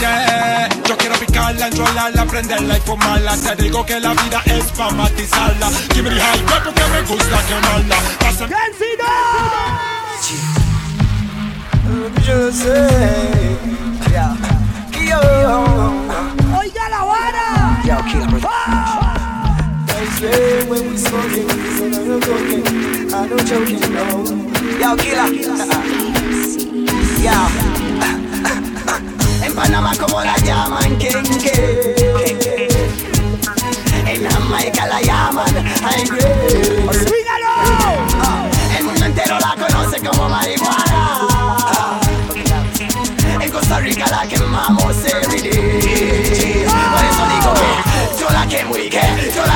yeah 0.00 0.68
Yo 0.88 0.96
quiero 0.96 1.14
picarla, 1.18 1.68
enrolarla, 1.68 2.24
prenderla 2.26 2.76
y 2.76 2.80
fumarla 2.80 3.36
Te 3.36 3.62
digo 3.62 3.84
que 3.86 4.00
la 4.00 4.10
vida 4.10 4.42
es 4.46 4.64
pa' 4.72 4.90
matizarla 4.90 5.70
Give 5.94 6.02
me 6.02 6.10
the 6.10 6.20
high 6.20 6.42
grade 6.44 6.62
porque 6.64 6.84
me 6.92 7.02
gusta 7.02 7.38
quemarla 7.46 7.96
Pasa- 8.18 8.48
Je 12.24 12.52
sais, 12.52 13.58
yeah. 14.10 14.34
Yo, 15.10 15.18
Oiga 16.58 16.88
la 16.88 17.04
vara. 17.04 17.82
yo, 17.84 17.96
killer. 18.04 18.41
Say 20.22 20.62
when 20.68 20.88
we 20.88 20.96
smoking, 20.96 21.46
we 21.48 21.66
say 21.74 21.90
no 21.90 22.20
joking, 22.20 22.62
I 23.12 23.26
no 23.26 23.36
joking, 23.38 23.80
no. 23.90 24.06
Yo, 24.78 24.96
killer. 24.96 25.26
Yo. 27.18 27.38
En 29.44 29.52
Panamá 29.52 29.92
como 29.98 30.22
la 30.22 30.36
llaman 30.38 30.96
Kenke. 30.98 31.96
En 34.06 34.30
Jamaica 34.30 34.86
la 34.86 35.00
llaman 35.02 35.52
Grade. 36.06 36.86
Ah, 38.20 38.46
El 38.78 38.84
mundo 38.84 39.04
entero 39.04 39.40
la 39.40 39.56
conoce 39.56 40.00
como 40.06 40.28
marihuana. 40.28 42.00
En 43.40 43.50
Costa 43.50 43.80
Rica 43.80 44.06
la 44.08 44.28
quemamos 44.28 44.96
every 45.04 45.42
day. 45.42 46.64
Por 46.64 47.04
eso 47.10 47.26
digo 47.34 47.54
que 47.54 48.20
yo 48.20 48.30
la 48.30 48.46
quemo 48.46 48.76
y 48.76 48.88
que, 48.88 49.00
yo 49.34 49.44
la 49.46 49.51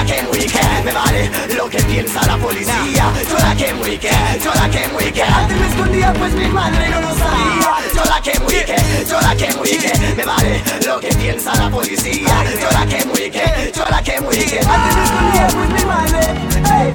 vale 0.97 1.31
lo 1.57 1.69
que 1.69 1.79
piensa 1.83 2.27
la 2.27 2.37
policía. 2.39 3.13
Yo 3.29 3.39
la 3.39 3.55
quemo 3.55 3.87
y 3.87 3.99
que, 3.99 4.11
yo 4.43 4.55
la 4.55 4.69
quemo 4.71 5.01
y 5.01 5.13
que 5.13 5.23
antes 5.23 5.57
me 5.59 5.69
escondía 5.69 6.13
pues 6.15 6.33
mi 6.33 6.49
madre 6.49 6.89
no 6.89 7.01
lo 7.01 7.15
sabía. 7.15 7.71
Yo 7.95 8.05
la 8.05 8.21
quemo 8.21 8.47
y 8.51 8.65
que, 8.65 9.07
yo 9.09 9.21
la 9.21 9.37
quemo 9.37 9.65
y 9.65 9.77
que 9.77 10.15
me 10.17 10.25
vale 10.25 10.63
lo 10.87 11.01
que 11.01 11.09
piensa 11.09 11.55
la 11.55 11.71
policía. 11.71 12.45
Yo 12.61 12.71
la 12.71 12.87
quemo 12.87 13.13
y 13.15 13.31
que, 13.31 13.73
yo 13.75 13.85
la 13.91 14.03
quemo 14.03 14.33
y 14.33 14.45
que 14.45 14.61
antes 14.61 14.97
me 14.97 15.05
escondía 15.05 15.47
pues 15.53 15.69
mi 15.71 15.85
madre. 15.85 16.17
Hey. 16.69 16.93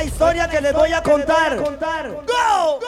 La 0.00 0.06
historia 0.06 0.48
que 0.48 0.62
les 0.62 0.72
voy 0.72 0.90
a 0.92 1.02
contar. 1.02 1.58
¡Go! 1.58 2.80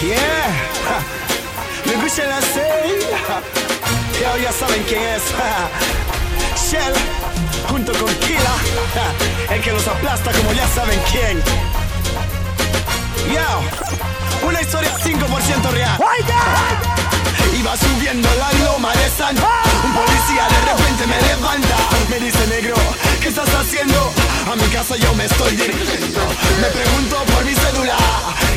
Yeah, 0.00 0.54
me 1.84 1.94
gusta 2.02 2.24
la. 2.24 2.40
Yo, 4.18 4.42
ya 4.42 4.52
saben 4.52 4.82
quién 4.84 5.02
es. 5.02 5.22
Shell, 6.70 6.94
junto 7.68 7.92
con 7.92 8.14
Kila, 8.14 8.54
el 9.50 9.60
que 9.60 9.72
los 9.72 9.86
aplasta 9.86 10.32
como 10.32 10.52
ya 10.54 10.66
saben 10.68 10.98
quién. 11.10 11.42
Yo, 13.34 14.48
una 14.48 14.62
historia 14.62 14.90
5% 14.96 15.70
real. 15.70 15.98
Iba 17.66 17.76
subiendo 17.76 18.28
la 18.38 18.52
loma 18.64 18.92
de 18.92 19.10
San 19.10 19.34
Un 19.36 19.92
policía 19.92 20.46
de 20.48 20.60
repente 20.70 21.04
me 21.04 21.20
levanta. 21.20 21.76
Me 22.08 22.20
dice 22.20 22.46
negro, 22.46 22.76
¿qué 23.20 23.26
estás 23.26 23.52
haciendo? 23.56 24.12
A 24.48 24.54
mi 24.54 24.68
casa 24.68 24.94
yo 24.94 25.12
me 25.16 25.24
estoy 25.24 25.56
dirigiendo. 25.56 26.20
Me 26.60 26.68
pregunto 26.68 27.16
por 27.34 27.44
mi 27.44 27.54
cédula 27.54 27.96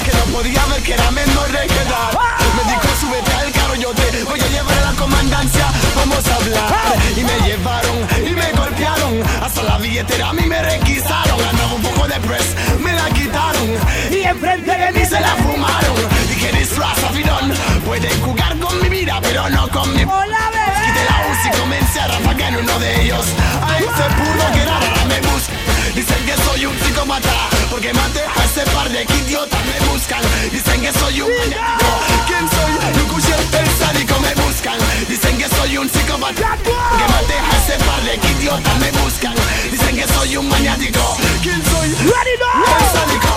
Que 0.05 0.15
no 0.15 0.37
podía 0.37 0.63
ver 0.67 0.83
que 0.83 0.93
era 0.93 1.09
menor 1.09 1.51
de 1.51 1.65
edad. 1.65 2.11
Me 2.55 2.71
dijo 2.71 2.87
súbete 3.01 3.33
al 3.33 3.58
yo 3.75 3.91
te 3.91 4.23
voy 4.23 4.39
a 4.39 4.47
llevar 4.47 4.77
a 4.77 4.91
la 4.91 4.97
comandancia. 4.97 5.65
Vamos 5.95 6.25
a 6.27 6.35
hablar. 6.35 6.73
Y 7.15 7.23
me 7.23 7.47
llevaron 7.47 7.97
y 8.25 8.31
me 8.31 8.51
golpearon. 8.53 9.23
Hasta 9.41 9.63
la 9.63 9.77
billetera 9.77 10.29
a 10.29 10.33
mí 10.33 10.45
me 10.45 10.61
requisaron. 10.61 11.39
Andaba 11.49 11.73
un 11.73 11.81
poco 11.81 12.07
de 12.07 12.19
press, 12.21 12.55
me 12.79 12.93
la 12.93 13.09
quitaron. 13.11 13.69
Y 14.11 14.23
enfrente 14.23 14.71
de 14.71 14.91
mí 14.91 15.05
se 15.05 15.19
la 15.19 15.35
fumaron. 15.35 15.95
Dije 16.29 16.51
disfraz 16.57 17.03
afilón 17.03 17.51
Pueden 17.85 18.21
jugar 18.21 18.57
con 18.59 18.81
mi 18.81 18.89
vida 18.89 19.19
pero 19.21 19.49
no 19.49 19.67
con 19.69 19.91
mi 19.91 19.99
Quité 19.99 21.03
la 21.09 21.27
UCI 21.31 21.47
y 21.47 21.59
comencé 21.59 21.99
a 21.99 22.07
rafagar 22.07 22.53
en 22.53 22.59
uno 22.59 22.79
de 22.79 23.03
ellos 23.03 23.25
A 23.61 23.77
ese 23.77 24.05
pudo 24.15 24.51
que 24.53 24.65
nada 24.65 25.05
me 25.07 25.19
busca 25.27 25.58
Dicen 25.99 26.25
que 26.25 26.43
soy 26.43 26.65
un 26.65 26.79
psicópata 26.79 27.49
Porque 27.69 27.93
maté 27.93 28.21
a 28.21 28.45
ese 28.45 28.61
par 28.71 28.87
de 28.87 29.03
idiotas 29.03 29.59
me 29.65 29.85
buscan. 29.89 30.21
Dicen 30.49 30.79
que 30.79 30.93
soy 30.93 31.19
un 31.19 31.29
maniático 31.29 31.87
¿Quién 32.25 32.47
soy? 32.47 33.01
Lucucio 33.01 33.35
el 33.35 33.69
sádico 33.77 34.17
me 34.21 34.33
buscan. 34.41 34.77
Dicen 35.09 35.37
que 35.37 35.49
soy 35.49 35.77
un 35.77 35.89
psicópata 35.89 36.57
Que 36.63 37.05
mate 37.11 37.33
a 37.33 37.57
ese 37.57 37.83
par 37.83 38.01
de 38.03 38.15
idiotas 38.15 38.77
me 38.79 38.91
buscan. 38.91 39.33
Dicen 39.69 39.97
que 39.97 40.07
soy 40.07 40.37
un 40.37 40.47
maniático. 40.47 41.17
¿Quién 41.43 41.61
soy? 41.65 41.89
El 41.89 42.85
sádico. 42.95 43.35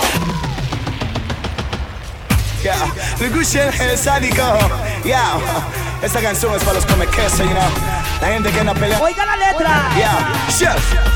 Yeah, 2.63 2.93
Lucucio 3.19 3.61
el 3.61 3.97
sádico. 3.97 4.57
Yeah, 5.03 5.35
esta 6.01 6.21
canción 6.21 6.55
es 6.55 6.63
para 6.63 6.75
los 6.75 6.85
come 6.85 7.07
queso, 7.07 7.43
you 7.43 7.49
know. 7.49 7.69
La 8.21 8.27
gente 8.27 8.51
que 8.51 8.59
anda 8.61 8.73
peleando 8.73 9.05
Oiga 9.05 9.25
la 9.25 9.35
letra. 9.35 9.89
Yeah, 9.97 10.33
chef 10.47 11.12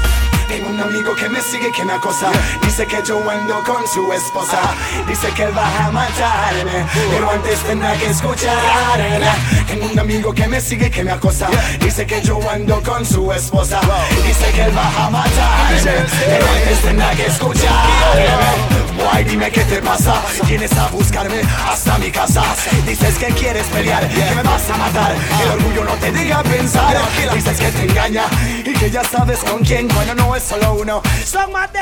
Tengo 0.47 0.69
un 0.69 0.79
amigo 0.79 1.13
que 1.15 1.29
me 1.29 1.41
sigue, 1.41 1.71
que 1.71 1.83
me 1.83 1.93
acosa. 1.93 2.31
Dice 2.63 2.85
que 2.85 3.01
yo 3.05 3.29
ando 3.29 3.61
con 3.63 3.85
su 3.87 4.11
esposa. 4.13 4.59
Dice 5.07 5.27
que 5.35 5.43
él 5.43 5.57
va 5.57 5.85
a 5.85 5.91
matarme 5.91 6.85
Pero 7.11 7.31
antes 7.31 7.59
tendrá 7.59 7.93
que 7.97 8.07
escucharme. 8.07 9.19
Tengo 9.67 9.85
un 9.91 9.99
amigo 9.99 10.33
que 10.33 10.47
me 10.47 10.61
sigue, 10.61 10.89
que 10.89 11.03
me 11.03 11.11
acosa. 11.11 11.47
Dice 11.79 12.05
que 12.05 12.21
yo 12.21 12.39
ando 12.49 12.81
con 12.81 13.05
su 13.05 13.31
esposa. 13.31 13.81
Dice 14.25 14.51
que 14.53 14.63
él 14.63 14.77
va 14.77 15.05
a 15.05 15.09
matarme 15.09 16.05
Pero 16.27 16.45
antes 16.47 16.81
tendrá 16.81 17.11
que 17.11 17.25
escucharme 17.25 18.86
Guay, 18.97 19.23
dime 19.25 19.51
qué 19.51 19.63
te 19.63 19.81
pasa. 19.81 20.21
Vienes 20.47 20.73
a 20.73 20.87
buscarme 20.87 21.41
hasta 21.69 21.97
mi 21.97 22.11
casa. 22.11 22.43
Dices 22.85 23.17
que 23.17 23.27
quieres 23.27 23.67
pelear, 23.67 24.07
que 24.07 24.35
me 24.35 24.43
vas 24.43 24.69
a 24.69 24.77
matar. 24.77 25.15
El 25.41 25.49
orgullo 25.51 25.83
no 25.83 25.93
te 25.93 26.11
deja 26.11 26.43
pensar. 26.43 26.97
Dices 27.33 27.57
que 27.57 27.71
te 27.71 27.83
engaña 27.83 28.25
y 28.65 28.73
que 28.73 28.89
ya 28.89 29.03
sabes 29.03 29.39
con 29.39 29.63
quién. 29.63 29.87
Bueno, 29.89 30.15
no 30.15 30.35
es 30.35 30.43
solo 30.43 30.73
uno. 30.73 31.01
Son 31.25 31.51
más 31.51 31.71
de 31.73 31.79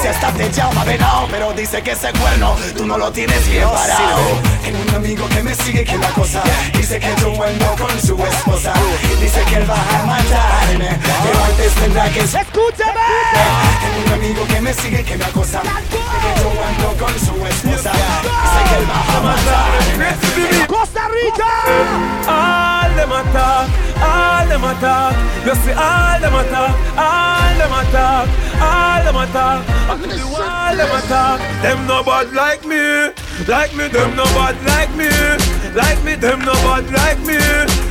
Si 0.00 0.08
hasta 0.08 0.32
te 0.32 0.50
llama 0.50 0.84
venado 0.84 1.28
Pero 1.30 1.52
dice 1.52 1.82
que 1.82 1.92
ese 1.92 2.12
cuerno 2.12 2.56
tú 2.76 2.86
no 2.86 2.98
lo 2.98 3.10
tienes 3.12 3.48
bien 3.48 3.68
parado. 3.68 4.40
Tengo 4.62 4.78
un 4.88 4.94
amigo 4.94 5.28
que 5.28 5.42
me 5.42 5.54
sigue, 5.54 5.84
que 5.84 5.98
me 5.98 6.06
acosa 6.06 6.42
Dice 6.74 6.98
que 6.98 7.14
yo 7.20 7.42
ando 7.42 7.76
con 7.76 8.00
su 8.00 8.16
esposa 8.24 8.72
Dice 9.24 9.42
que 9.46 9.54
él 9.56 9.70
va 9.70 9.74
a 9.74 10.04
matarme 10.04 10.98
Pero 11.24 11.44
antes 11.44 11.74
tendrá 11.76 12.10
que 12.10 12.20
¡Escúchame! 12.20 13.00
Tengo 13.80 14.06
un 14.06 14.12
amigo 14.12 14.46
que 14.46 14.60
me 14.60 14.74
sigue, 14.74 15.02
que 15.02 15.16
me 15.16 15.24
acosa 15.24 15.62
que 15.62 16.42
yo 16.42 16.50
ando 16.68 16.88
con 17.02 17.18
su 17.18 17.46
esposa 17.46 17.92
Dice 17.92 18.60
que 18.68 18.76
él 18.76 18.86
va 18.90 19.00
a 19.16 19.20
matarme 19.22 20.66
¡Costa 20.66 21.08
Rica! 21.08 22.04
All 22.28 22.94
them 22.96 23.12
attack, 23.12 23.68
all 24.00 24.48
them 24.48 24.64
attack. 24.64 25.14
You 25.44 25.54
see 25.56 25.72
all 25.72 26.20
them 26.20 26.34
attack, 26.34 26.72
all 26.96 27.58
them 27.58 27.72
attack, 27.80 28.28
all 28.60 29.04
them 29.04 29.16
attack. 29.16 29.60
I 29.88 29.96
can 30.00 30.08
do 30.08 30.26
all 30.32 30.76
them 30.76 30.92
attack. 30.98 31.40
Them 31.62 31.86
no 31.86 32.02
bad 32.02 32.32
like 32.32 32.64
me, 32.64 33.12
like 33.48 33.74
me. 33.74 33.88
Them 33.88 34.16
no 34.16 34.24
bad 34.36 34.56
like 34.64 34.92
me, 34.96 35.10
like 35.74 36.00
me. 36.04 36.14
Them 36.14 36.40
no 36.40 36.54
bad 36.64 36.86
like 36.90 37.20
me, 37.26 37.38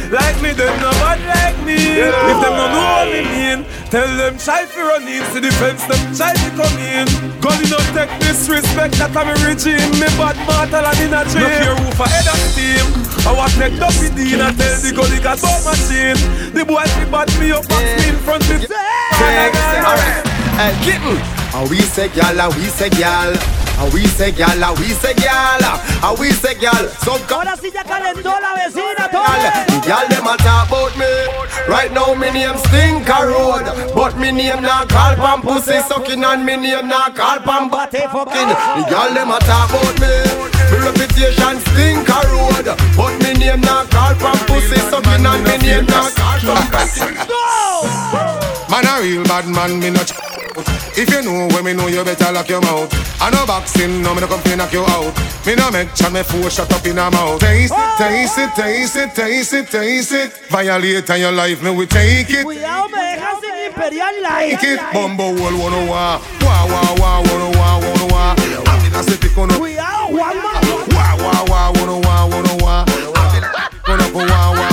like 0.09 0.37
me. 0.41 0.51
Them 0.53 0.73
no 0.81 0.91
bad 1.03 1.19
like 1.27 1.59
me. 1.65 1.75
If 1.75 2.37
them 2.41 2.53
no 2.55 2.65
know 2.71 2.83
what 2.97 3.07
me 3.11 3.21
mean, 3.27 3.59
tell 3.91 4.09
them 4.17 4.37
try 4.37 4.65
to 4.65 4.79
run 4.81 5.07
in 5.07 5.23
to 5.33 5.39
defense. 5.39 5.83
Them 5.85 6.01
try 6.15 6.33
to 6.33 6.49
come 6.55 6.77
in. 6.79 7.05
God 7.43 7.59
you 7.61 7.69
not 7.69 7.85
take 7.93 8.11
disrespect 8.19 8.95
that 8.97 9.15
I'm 9.15 9.29
a 9.29 9.35
regime. 9.43 9.91
Me 9.99 10.07
bad 10.15 10.37
mortal 10.47 10.85
and 10.87 10.99
in 11.03 11.13
a 11.13 11.21
dream. 11.27 11.43
Look 11.43 11.59
here, 11.59 11.75
roof 11.75 11.99
head 11.99 12.27
of 12.27 12.39
steam. 12.51 12.85
I 13.23 13.31
was 13.31 13.55
take 13.55 13.79
up 13.79 13.95
with 14.03 14.15
Dean 14.15 14.41
and 14.41 14.57
tell 14.57 14.75
the 14.83 14.91
gully 14.91 15.19
got 15.23 15.39
bought 15.39 15.63
machine. 15.63 16.19
The 16.51 16.65
boy 16.65 16.83
fi 16.83 17.05
bat 17.07 17.29
me 17.39 17.51
up 17.51 17.63
and 17.71 17.87
me 17.95 18.09
in 18.11 18.17
front 18.23 18.43
me. 18.49 18.67
Alright, 18.67 19.55
hey, 19.55 19.79
uh, 20.59 20.73
kitten. 20.83 21.15
And 21.55 21.69
we 21.69 21.79
say 21.81 22.09
gal, 22.09 22.31
and 22.31 22.41
oh, 22.41 22.57
we 22.57 22.65
say 22.67 22.89
gal. 22.89 23.62
And 23.79 23.93
we 23.93 24.05
say 24.05 24.31
gal, 24.31 24.51
and 24.51 24.63
ah, 24.63 24.73
we 24.79 24.87
say 24.95 25.13
gal. 25.15 25.59
And 25.59 26.03
ah. 26.03 26.15
we 26.19 26.31
say 26.31 26.55
gal. 26.55 26.87
So 27.03 27.17
Ahora 27.33 27.55
sí 27.57 27.71
ya 27.73 27.83
calentó 27.83 28.31
la 28.39 28.53
vecina, 28.55 29.09
gal, 29.09 29.11
todo. 29.11 29.25
the 29.67 29.87
gal 29.87 30.07
them 30.07 30.27
a 30.27 30.37
talk 30.37 30.67
about 30.69 30.95
me. 30.97 31.11
Right 31.67 31.91
now 31.91 32.13
me 32.13 32.29
name 32.31 32.57
Stinker 32.69 33.27
Road, 33.33 33.65
but 33.95 34.15
me 34.17 34.31
name 34.31 34.61
not 34.61 34.87
call 34.89 35.15
pam 35.15 35.41
pussy 35.41 35.79
sucking 35.89 36.23
and 36.23 36.45
me 36.45 36.55
name 36.57 36.87
not 36.87 37.15
call 37.15 37.39
pam 37.39 37.69
body 37.69 37.99
fucking. 38.13 38.49
The 38.77 38.83
gal 38.89 39.13
them 39.13 39.31
a 39.31 39.39
talk 39.39 39.69
about 39.73 39.95
me. 39.99 40.13
Me 40.71 40.77
reputation 40.79 41.59
Stinker 41.73 42.23
Road, 42.31 42.65
but 42.95 43.13
me 43.23 43.33
name 43.33 43.61
not 43.61 43.89
call 43.89 44.13
pam 44.15 44.37
pussy 44.47 44.79
sucking 44.89 45.25
and 45.25 45.43
me 45.43 45.57
name 45.57 45.85
not 45.87 46.13
call 46.15 46.39
pam 46.39 46.63
body. 46.71 47.17
Man 48.69 48.85
a 48.85 49.01
real 49.01 49.23
bad 49.25 49.47
man, 49.47 49.79
me 49.79 49.89
not 49.89 50.07
ch- 50.07 50.32
If 50.95 51.09
you 51.09 51.21
know 51.23 51.47
when 51.53 51.65
me 51.65 51.73
know 51.73 51.87
you 51.87 52.03
better 52.03 52.31
lock 52.31 52.49
your 52.49 52.61
mouth. 52.61 52.91
I 53.21 53.29
no 53.31 53.45
boxing, 53.45 54.01
no 54.01 54.13
me 54.13 54.21
no 54.21 54.27
come 54.27 54.41
to 54.43 54.55
knock 54.55 54.73
you 54.73 54.83
out. 54.83 55.13
Me 55.45 55.55
no 55.55 55.71
make 55.71 55.93
chan 55.95 56.13
me 56.13 56.23
fool 56.23 56.49
shut 56.49 56.71
up 56.71 56.85
in 56.85 56.97
a 56.97 57.09
mouth. 57.09 57.39
Taste 57.39 57.73
it, 57.73 57.97
taste 57.97 58.37
it, 58.37 58.55
taste 58.55 58.95
it, 58.97 59.15
taste 59.15 59.53
it, 59.53 59.67
taste 59.69 60.11
it. 60.11 60.31
Violate 60.49 61.09
your 61.17 61.31
life, 61.31 61.61
me 61.63 61.71
we 61.71 61.85
take 61.85 62.29
it. 62.29 62.43
Cuidado, 62.45 62.87
me 62.89 62.99
dejan 62.99 63.39
sin 63.41 63.65
Imperial 63.67 64.21
Light. 64.21 64.59
Take 64.59 64.69
it, 64.73 64.79
bumbo 64.93 65.33
wall 65.33 65.55
wanna 65.57 65.77
oh 65.77 65.89
wah 65.89 66.21
Wah 66.41 66.65
wah 66.67 66.95
wah 66.99 67.21
wanna 67.21 67.57
wah 67.57 67.79
wanna 67.79 68.05
wah 68.13 68.35
I 68.37 68.83
mean 68.83 68.93
I 68.93 69.01
say 69.01 69.17
pick 69.17 69.37
on 69.37 69.51
up. 69.51 69.57
Cuidado, 69.57 70.11
Juanma. 70.13 70.51
Wah 70.93 71.15
wah 71.23 71.43
wah 71.49 71.71
wanna 71.71 71.97
wah 72.05 72.25
wanna 72.27 72.55
wah 72.63 72.85
I 72.85 73.23
mean 73.33 73.43
gonna 73.85 74.11
go 74.11 74.19
wah 74.19 74.51
wah 74.51 74.57
wah 74.59 74.72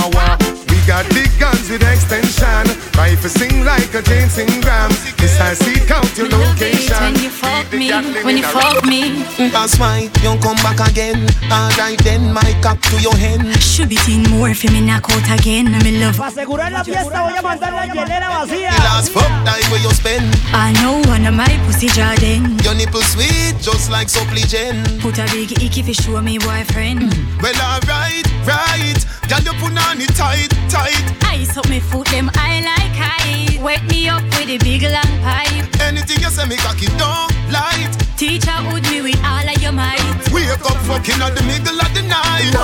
got 0.87 1.07
big 1.13 1.29
guns 1.39 1.69
with 1.69 1.83
extension 1.83 2.65
Rifle 2.97 3.29
sing 3.29 3.63
like 3.65 3.93
a 3.93 4.01
James 4.01 4.37
Ingram 4.37 4.89
This 5.17 5.39
I 5.39 5.53
seek 5.53 5.89
out 5.91 6.05
your 6.17 6.29
location 6.29 7.13
When 7.13 7.21
you 7.21 7.29
fuck 7.29 7.71
me, 7.73 7.91
when 8.23 8.37
you 8.37 8.43
fuck 8.43 8.83
me 8.85 9.23
mm. 9.37 9.51
That's 9.51 9.77
why 9.79 10.09
you 10.23 10.37
come 10.39 10.57
back 10.57 10.79
again. 10.89 11.27
Alright 11.51 11.99
then, 12.03 12.33
my 12.33 12.53
cock 12.61 12.79
to 12.81 13.01
your 13.01 13.15
hen. 13.15 13.51
Should 13.59 13.89
be 13.89 13.95
seen 13.97 14.23
more 14.29 14.49
if 14.49 14.63
you 14.63 14.71
me 14.71 14.81
knock 14.81 15.09
out 15.09 15.39
again 15.39 15.67
I'm 15.73 15.85
in 15.85 15.99
love 15.99 16.19
asegurar 16.19 16.71
la 16.71 16.83
fiesta 16.83 17.21
voy 17.23 17.37
a 17.37 17.41
mandar 17.41 17.73
la 17.73 17.85
hielera 17.85 18.29
vacía. 18.29 18.71
The 18.71 18.83
last 18.83 19.09
fuck 19.11 19.29
time 19.45 19.71
where 19.71 19.81
you 19.81 19.91
spend. 19.91 20.25
I 20.53 20.73
know 20.81 21.01
one 21.09 21.25
of 21.25 21.33
my 21.33 21.51
pussy 21.65 21.87
Jordan 21.87 22.57
Your 22.63 22.75
nipple 22.75 23.01
sweet, 23.01 23.55
just 23.59 23.89
like 23.89 24.09
supplicant. 24.09 25.01
Put 25.01 25.17
a 25.19 25.25
big 25.31 25.51
icky 25.61 25.83
fi 25.83 25.93
show 25.93 26.21
me 26.21 26.37
boyfriend 26.37 27.11
mm. 27.11 27.41
Well, 27.41 27.55
alright, 27.61 28.25
right. 28.45 28.99
Girl, 29.31 29.39
you 29.47 29.53
put 29.63 29.71
on 29.87 30.01
it 30.01 30.13
tight, 30.13 30.51
tight. 30.71 31.03
Ice 31.27 31.57
up 31.57 31.67
me 31.69 31.79
foot 31.79 32.07
them 32.07 32.31
I 32.35 32.63
like 32.63 32.95
ice 32.95 33.59
Wet 33.59 33.83
me 33.91 34.07
up 34.07 34.23
with 34.39 34.49
a 34.49 34.57
big 34.63 34.83
long 34.83 35.13
pipe. 35.21 35.67
Anything 35.83 36.23
you 36.23 36.31
say, 36.31 36.47
me 36.47 36.55
cocky 36.57 36.87
don't 36.97 37.29
light. 37.51 37.91
Teacher 38.15 38.55
would 38.71 38.83
me 38.89 39.01
with 39.01 39.19
all 39.23 39.43
of 39.43 39.61
your 39.61 39.71
might. 39.71 39.99
Wake 40.31 40.49
up 40.49 40.79
fucking 40.87 41.21
at 41.21 41.35
the 41.35 41.43
middle 41.43 41.75
of 41.75 41.91
the 41.93 42.03
night. 42.07 42.55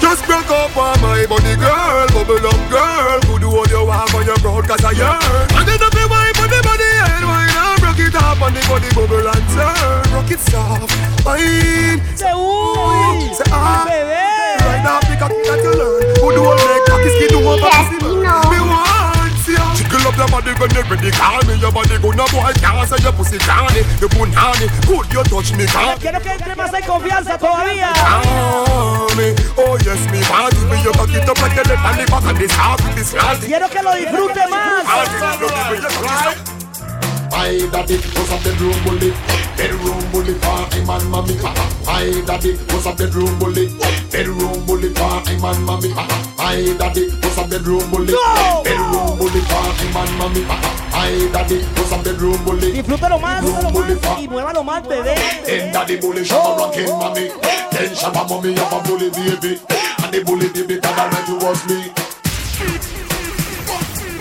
Just 0.00 0.26
broke 0.26 0.50
up 0.50 0.76
on 0.76 1.00
my 1.00 1.24
body 1.30 1.54
girl. 1.56 2.06
Bubble 2.12 2.46
up 2.50 2.62
girl. 2.68 3.20
Good 3.30 3.42
hold 3.46 3.70
your 3.70 3.86
walk 3.86 4.12
on 4.14 4.26
your 4.26 4.38
broad 4.38 4.66
cause 4.66 4.84
I 4.84 4.92
yearn 4.92 5.22
And 5.54 5.68
then 5.68 5.80
up 5.80 5.92
the 5.92 6.04
wipe 6.10 6.40
on 6.42 6.50
the 6.50 6.60
body 6.66 6.90
and 7.14 7.24
wine 7.30 7.54
and 7.54 7.82
Rock 7.82 7.98
it 7.98 8.14
up 8.14 8.40
on 8.42 8.52
the 8.52 8.62
body 8.66 8.90
bubble 8.92 9.28
and 9.28 9.46
turn. 9.54 10.14
Rock 10.14 10.30
it 10.30 10.40
soft, 10.40 10.90
fine. 11.22 12.00
Say 12.16 12.32
uy, 12.34 13.34
Say 13.34 13.44
ah. 13.52 13.86
Bebé. 13.86 14.49
Right 14.70 14.86
now 14.86 15.02
pick 15.02 15.18
up 15.18 15.34
that 15.34 15.58
you 15.66 15.74
learn 15.74 16.06
Good 16.14 16.38
hold 16.38 16.62
leg 16.62 16.86
cocky 16.86 17.10
skin 17.10 17.42
over 17.42 17.58
pussy 17.58 17.98
burn 17.98 18.22
Me 18.54 18.62
want 18.62 19.34
ya 19.50 19.66
Jiggle 19.74 20.06
up 20.06 20.14
your 20.14 20.30
body 20.30 20.54
when 20.54 20.70
you 20.70 20.86
ready 20.86 21.10
Call 21.10 21.42
me 21.42 21.58
your 21.58 21.74
body 21.74 21.98
gonna 21.98 22.22
boy 22.30 22.54
Can't 22.62 22.86
say 22.86 23.02
your 23.02 23.10
pussy 23.18 23.42
canny 23.42 23.82
You 23.98 24.06
punani 24.06 24.70
Good 24.86 25.10
you 25.10 25.26
touch 25.26 25.50
me 25.58 25.66
can't 25.66 25.98
Quiero 25.98 26.22
que 26.22 26.30
entre 26.30 26.54
más 26.54 26.70
en 26.72 26.86
confianza 26.86 27.34
todavía. 27.36 27.90
me. 29.16 29.34
Oh 29.58 29.76
yes, 29.84 30.06
me 30.10 30.20
want 30.30 30.54
to 30.54 30.62
be 30.70 30.78
your 30.86 30.94
cock 30.94 31.10
it 31.10 31.28
up 31.28 31.42
like 31.42 31.58
a 31.58 31.62
left 31.68 31.84
and 31.84 31.98
the 31.98 32.06
back 32.06 32.24
and 32.30 32.38
this 32.38 32.52
half 32.52 32.80
with 32.84 32.94
this 32.94 33.12
last. 33.12 33.42
Quiero 33.42 33.68
que 33.68 33.82
lo 33.82 33.92
disfrute 33.94 34.46
más. 34.48 34.86
My 37.30 37.54
daddy 37.70 37.96
was 37.96 38.30
a 38.32 38.38
bedroom 38.42 38.74
bully, 38.84 39.10
bedroom 39.56 40.02
bully 40.12 40.34
for 40.34 40.66
him 40.74 40.90
and 40.90 41.10
mommy. 41.10 41.34
My 41.86 42.22
daddy 42.26 42.58
was 42.74 42.86
a 42.86 42.92
bedroom 42.92 43.38
bully, 43.38 43.68
bedroom 44.10 44.66
bully 44.66 44.92
for 44.94 45.20
him 45.28 45.44
and 45.44 45.64
mommy. 45.64 45.94
My 45.94 46.74
daddy 46.78 47.06
was 47.22 47.38
a 47.38 47.46
bedroom 47.46 47.88
bully, 47.90 48.14
bedroom 48.64 49.18
bully 49.18 49.40
for 49.46 49.70
him 49.78 49.96
and 49.96 50.18
mommy. 50.18 50.42
My 50.90 51.30
daddy 51.32 51.58
was 51.78 51.92
a 51.92 51.98
bedroom 52.02 52.44
bully. 52.44 52.72
Disfrútalo 52.72 53.18
más 53.20 53.44
y 54.18 54.28
muévalo 54.28 54.64
más, 54.64 54.82
bebé. 54.86 55.14
Then 55.46 55.72
daddy 55.72 55.96
bully 55.96 56.24
shabba 56.24 56.58
rocking 56.58 56.88
oh. 56.88 56.98
mommy. 56.98 57.28
Then 57.70 57.94
shabba 57.94 58.28
mommy 58.28 58.54
have 58.54 58.72
a 58.72 58.88
bully 58.88 59.10
baby, 59.10 59.60
and 60.02 60.12
the 60.12 60.24
bully 60.24 60.48
baby 60.48 60.80
that 60.80 60.98
I 60.98 61.32
it 61.32 61.42
was 61.42 61.64
me. 61.68 61.92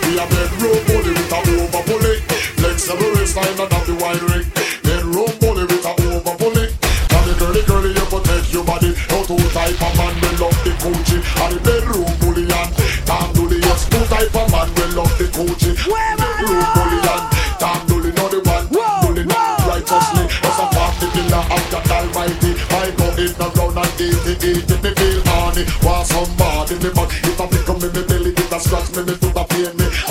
We 0.05 0.17
a 0.17 0.25
bedroom 0.27 0.79
bully 0.87 1.11
with 1.11 1.31
a 1.31 1.39
over 1.63 1.83
bully. 1.87 2.38
Flexible 2.59 3.15
waistline 3.15 3.55
and 3.55 3.71
happy 3.71 3.95
wine 4.03 4.19
ring. 4.35 4.43
Bedroom 4.83 5.31
bully 5.39 5.63
with 5.63 5.79
a 5.87 5.93
over 6.11 6.35
bully. 6.35 6.67
Now 7.07 7.23
the 7.23 7.31
girly 7.39 7.63
girly 7.63 7.95
you 7.95 8.05
protect 8.11 8.51
your 8.51 8.67
body. 8.67 8.91
No 9.15 9.23
two 9.23 9.39
type 9.55 9.79
of 9.79 9.93
man 9.95 10.11
will 10.19 10.35
love 10.43 10.59
the 10.67 10.75
coochie. 10.83 11.23
And 11.39 11.55
the 11.55 11.59
bedroom 11.63 12.11
bully 12.19 12.43
and 12.43 12.69
Tom 13.07 13.31
Dooley. 13.31 13.63
Yes, 13.63 13.87
two 13.87 14.03
type 14.11 14.35
of 14.35 14.51
man 14.51 14.67
will 14.75 14.91
love 14.91 15.15
the 15.15 15.31
coochie. 15.31 15.71
Bedroom 15.87 16.67
bully 16.75 16.99
and 16.99 17.23
Tom 17.63 17.79
Dooley. 17.87 18.11
No 18.19 18.27
the 18.27 18.43
one 18.43 18.67
bully 18.67 19.23
not 19.23 19.63
righteously. 19.63 20.27
As 20.27 20.59
a 20.59 20.65
party 20.75 21.07
killer 21.15 21.43
of 21.47 21.63
God 21.71 21.87
Almighty. 21.95 22.59
I 22.75 22.91
go 22.99 23.07
in 23.23 23.31
the 23.39 23.47
ground 23.55 23.79
and 23.79 24.01
eat 24.03 24.27
it, 24.35 24.43
eat 24.43 24.67
it. 24.67 24.83
Me 24.83 24.91
feel 24.99 25.19
horny. 25.31 25.63
Want 25.79 26.11
somebody 26.11 26.75
me 26.83 26.91
back. 26.91 27.07
hit 27.23 27.39
a 27.39 27.45
tickle 27.47 27.79
me, 27.79 27.87
me 27.87 28.03
belly. 28.03 28.31
hit 28.35 28.51
a 28.51 28.59
scratch 28.59 28.91
me, 28.99 29.07
me 29.07 29.28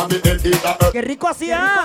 Dooley 0.08 0.50
no. 0.64 0.90
Qué 0.92 1.02
rico 1.02 1.26
ah. 1.26 1.30
ah. 1.30 1.34
hacía. 1.34 1.84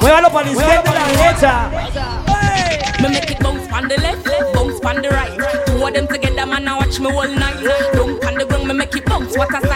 Muévalo 0.00 0.32
para 0.32 0.46
la 0.46 0.52
izquierda 0.52 0.82
y 0.86 0.94
la 0.94 1.22
derecha. 1.22 1.70
Me 3.00 3.08
make 3.08 3.30
it 3.30 3.40
bounce 3.40 3.72
on 3.72 3.88
the 3.88 3.96
left, 3.98 4.24
bounce 4.54 4.80
on 4.84 5.00
the 5.00 5.08
right. 5.08 5.66
Two 5.66 5.82
of 5.82 5.94
them 5.94 6.06
together, 6.06 6.46
man, 6.46 6.68
I 6.68 6.76
watch 6.76 7.00
me 7.00 7.06
all 7.06 7.28
night. 7.28 7.56
Don't 7.94 8.22
on 8.24 8.34
the 8.34 8.44
ground, 8.44 8.68
me 8.68 8.74
make 8.74 8.94
it 8.94 9.04
bounce, 9.06 9.36
what 9.38 9.54
a 9.54 9.66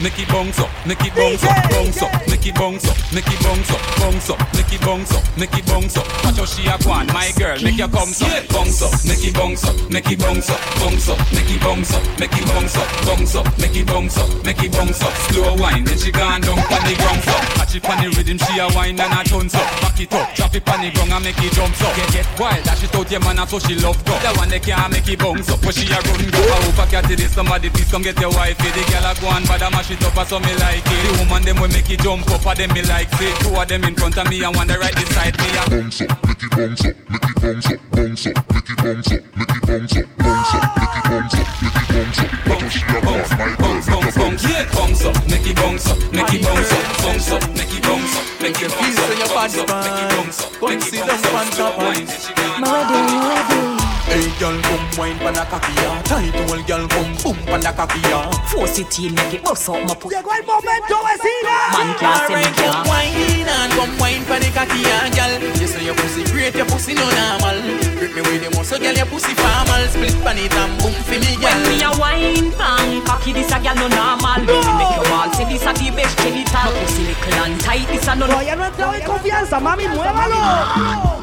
make 0.00 0.18
it 0.18 0.28
bounce 0.28 0.58
up, 0.58 0.70
make 0.86 1.04
it 1.04 1.14
bounce 1.14 1.44
up, 1.44 1.70
bounce 1.70 2.02
up, 2.02 2.12
make 2.28 2.46
it 2.46 2.54
bounce 2.54 2.88
up, 2.88 2.96
make 3.12 3.26
it 3.28 3.40
bounce 3.44 3.70
up, 3.70 3.80
bounce 4.00 4.30
up, 4.30 4.40
make 4.54 4.72
it 4.72 4.80
bounce 4.80 5.12
up, 5.12 5.24
make 5.36 5.54
it 5.54 5.66
bounce 5.66 5.96
up. 5.96 6.06
Watch 6.24 6.38
how 6.38 6.44
she 6.44 6.66
a 6.68 6.76
gwan, 6.80 7.06
my 7.12 7.30
girl, 7.36 7.60
make 7.60 7.76
your 7.76 7.88
come 7.88 8.08
up, 8.08 8.48
bounce 8.48 8.82
up, 8.82 8.92
make 9.04 9.24
it 9.24 9.34
bounce 9.34 9.64
up, 9.64 9.76
make 9.90 10.10
it 10.10 10.18
bounce 10.18 10.50
up, 10.50 10.60
bounce 10.80 11.08
up, 11.08 11.18
make 11.32 11.50
it 11.50 11.60
bounce 11.60 11.92
up, 11.92 12.02
make 12.18 12.32
it 12.32 12.46
bounce 12.48 12.76
up, 12.76 12.88
bounce 13.04 13.34
up, 13.36 13.46
make 13.58 13.76
it 13.76 13.86
bounce 13.86 14.16
up, 14.16 14.44
make 14.44 14.62
it 14.62 14.72
bounce 14.72 15.02
up. 15.02 15.12
Slow 15.28 15.56
wine, 15.56 15.84
then 15.84 15.98
she 15.98 16.10
gone 16.10 16.40
down 16.40 16.58
on 16.58 16.82
the 16.88 16.94
ground 16.96 17.28
up. 17.28 17.44
Catch 17.60 17.76
it 17.76 17.84
on 17.84 17.96
the 18.00 18.08
rhythm, 18.16 18.38
she 18.38 18.58
a 18.58 18.66
wine 18.72 18.98
and 18.98 19.12
a 19.12 19.20
tons 19.28 19.54
up. 19.54 19.68
Back 19.84 20.00
it 20.00 20.12
up, 20.12 20.34
drop 20.34 20.54
it 20.54 20.68
on 20.68 20.80
the 20.80 20.90
ground 20.96 21.12
and 21.12 21.24
make 21.24 21.38
it 21.44 21.52
jump 21.52 21.76
up. 21.82 21.92
Get 21.96 22.12
get 22.12 22.28
wild, 22.40 22.64
dash 22.64 22.84
it 22.84 22.94
out 22.96 23.10
your 23.10 23.20
man, 23.20 23.40
so 23.46 23.58
she 23.58 23.74
love 23.76 24.00
go. 24.04 24.16
The 24.24 24.32
one 24.40 24.48
that 24.48 24.62
can't 24.64 24.90
make 24.92 25.08
it 25.08 25.18
bounce 25.18 25.50
up, 25.50 25.60
but 25.60 25.74
she 25.74 25.84
a 25.92 25.98
run 26.00 26.24
go. 26.32 26.40
I 26.40 26.56
hope 26.64 26.78
I 26.80 26.86
catch 26.88 27.10
it, 27.10 27.20
somebody 27.28 27.68
please 27.68 27.90
come 27.90 28.02
get 28.02 28.18
your 28.18 28.32
wife. 28.32 28.56
The 28.56 28.70
girl 28.88 29.04
a 29.04 29.12
go 29.20 29.28
on, 29.28 29.44
but 29.44 29.62
I 29.62 29.68
mash 29.70 29.89
it 29.92 30.04
up 30.04 30.26
so 30.26 30.38
me 30.40 30.54
like 30.56 30.84
it. 30.84 31.00
The 31.06 31.24
woman 31.24 31.42
them 31.42 31.60
will 31.60 31.68
make 31.68 31.90
it 31.90 32.00
jump 32.00 32.28
up, 32.30 32.46
and 32.46 32.58
them 32.58 32.72
me 32.74 32.82
like 32.82 33.08
it. 33.20 33.34
Two 33.40 33.54
of 33.54 33.68
them 33.68 33.84
in 33.84 33.94
front 33.94 34.16
of 34.18 34.28
me 34.28 34.42
and 34.44 34.54
one 34.54 34.66
they 34.66 34.76
right 34.76 34.94
beside 34.94 35.36
me. 35.38 35.48
A 35.56 35.70
bounce 35.70 36.00
up, 36.02 36.10
make 36.26 36.42
it 36.42 36.50
bounce 36.50 36.84
up, 36.86 36.96
make 37.10 37.24
it 37.24 37.36
bounce 37.42 37.66
up, 37.66 37.80
bounce 37.90 38.26
up, 38.26 38.36
make 38.54 38.70
it 38.70 38.76
bounce 38.78 39.12
up, 39.12 39.22
make 39.36 39.50
it 39.50 39.62
bounce 39.66 39.96
up, 39.96 40.06
bounce 40.18 40.54
up, 40.54 40.64
make 40.78 40.96
it 40.96 41.04
bounce 41.10 41.34
up, 41.34 41.46
make 41.62 41.76
it 41.76 41.88
bounce 41.90 42.18
up. 42.18 42.30
Bounce, 42.50 42.82
bounce, 43.02 43.30
my 43.30 43.56
bounce, 43.56 43.86
bounce, 43.86 44.16
bounce, 44.16 44.44
yeah. 44.44 44.66
bounce 44.74 45.04
up, 45.04 45.16
make 45.28 45.46
it 45.46 45.56
bounce 45.56 45.86
up, 45.86 45.98
make 46.12 46.34
it 46.34 46.42
bounce 46.42 46.72
up, 46.72 46.84
bounce 47.02 47.30
up, 47.30 47.42
make 47.54 47.72
it 47.72 47.82
bounce 47.82 48.16
up, 48.16 48.24
make 48.40 48.62
it 48.62 48.70
bounce 48.70 48.98
up, 48.98 49.26
bounce 49.28 49.58
up, 49.58 49.68
make 49.70 49.98
it 49.98 50.10
bounce 50.10 50.40
up, 50.44 50.62
make 50.62 50.82
it 50.82 51.06
bounce 51.06 51.58
up, 51.58 51.76
bounce 51.78 52.30
up. 52.60 53.79
Hey 54.10 54.26
girl, 54.42 54.58
come 54.66 54.90
wine 54.98 55.18
pan 55.22 55.38
a 55.38 55.46
cocky 55.46 55.70
ya 55.78 56.02
Tight 56.02 56.34
hole 56.50 56.62
girl, 56.66 56.82
come 56.88 57.14
boom 57.22 57.38
pan 57.46 57.62
a 57.62 57.70
cocky 57.72 58.00
ya 58.10 58.26
Force 58.50 58.80
it 58.80 58.98
in, 58.98 59.14
make 59.14 59.34
it 59.34 59.44
bust 59.44 59.68
out 59.70 59.86
my 59.86 59.94
pussy. 59.94 60.16
Llegó 60.16 60.34
el 60.34 60.42
momento, 60.42 60.98
vecina 61.06 61.56
Man 61.70 61.94
can't 61.94 62.26
say 62.26 62.34
me 62.34 62.42
Alright, 62.42 62.56
come 62.58 62.88
wine 62.90 63.46
and 63.46 63.72
come 63.72 63.94
wine 64.02 64.24
pan 64.26 64.42
the 64.42 64.50
cocky 64.50 64.82
ya 64.82 65.06
girl. 65.14 65.32
You 65.62 65.66
say 65.70 65.84
your 65.84 65.94
pussy 65.94 66.24
great, 66.34 66.54
your 66.58 66.66
pussy 66.66 66.94
no 66.94 67.06
normal. 67.06 67.62
Grip 68.02 68.10
me 68.14 68.22
with 68.26 68.42
the 68.42 68.50
muscle, 68.50 68.78
girl, 68.82 68.94
your 68.98 69.06
pussy 69.06 69.34
formal. 69.38 69.82
Split 69.94 70.18
pan 70.26 70.38
it 70.42 70.54
and 70.58 70.74
boom 70.82 70.94
for 71.06 71.14
me, 71.14 71.38
girl. 71.38 71.54
When 71.54 71.70
me 71.70 71.78
a 71.86 71.90
wine 71.94 72.50
pan 72.58 73.06
cocky, 73.06 73.30
this 73.30 73.52
a 73.54 73.62
girl 73.62 73.78
no 73.78 73.86
normal. 73.94 74.42
When 74.42 74.58
me 74.58 74.72
make 74.74 74.94
your 74.98 75.06
ball, 75.06 75.30
say 75.38 75.46
this 75.46 75.62
a 75.62 75.70
the 75.70 75.86
best 75.94 76.18
genital. 76.18 76.66
My 76.66 76.82
pussy 76.82 77.06
little 77.06 77.46
and 77.46 77.60
tight, 77.62 77.86
this 77.86 78.10
a 78.10 78.18
no 78.18 78.26
Todavía 78.26 78.56
no 78.56 78.64
he 78.64 78.68
entrado 78.74 78.94
en 78.94 79.06
confianza, 79.06 79.60
mami, 79.60 79.86
muévalo. 79.86 80.34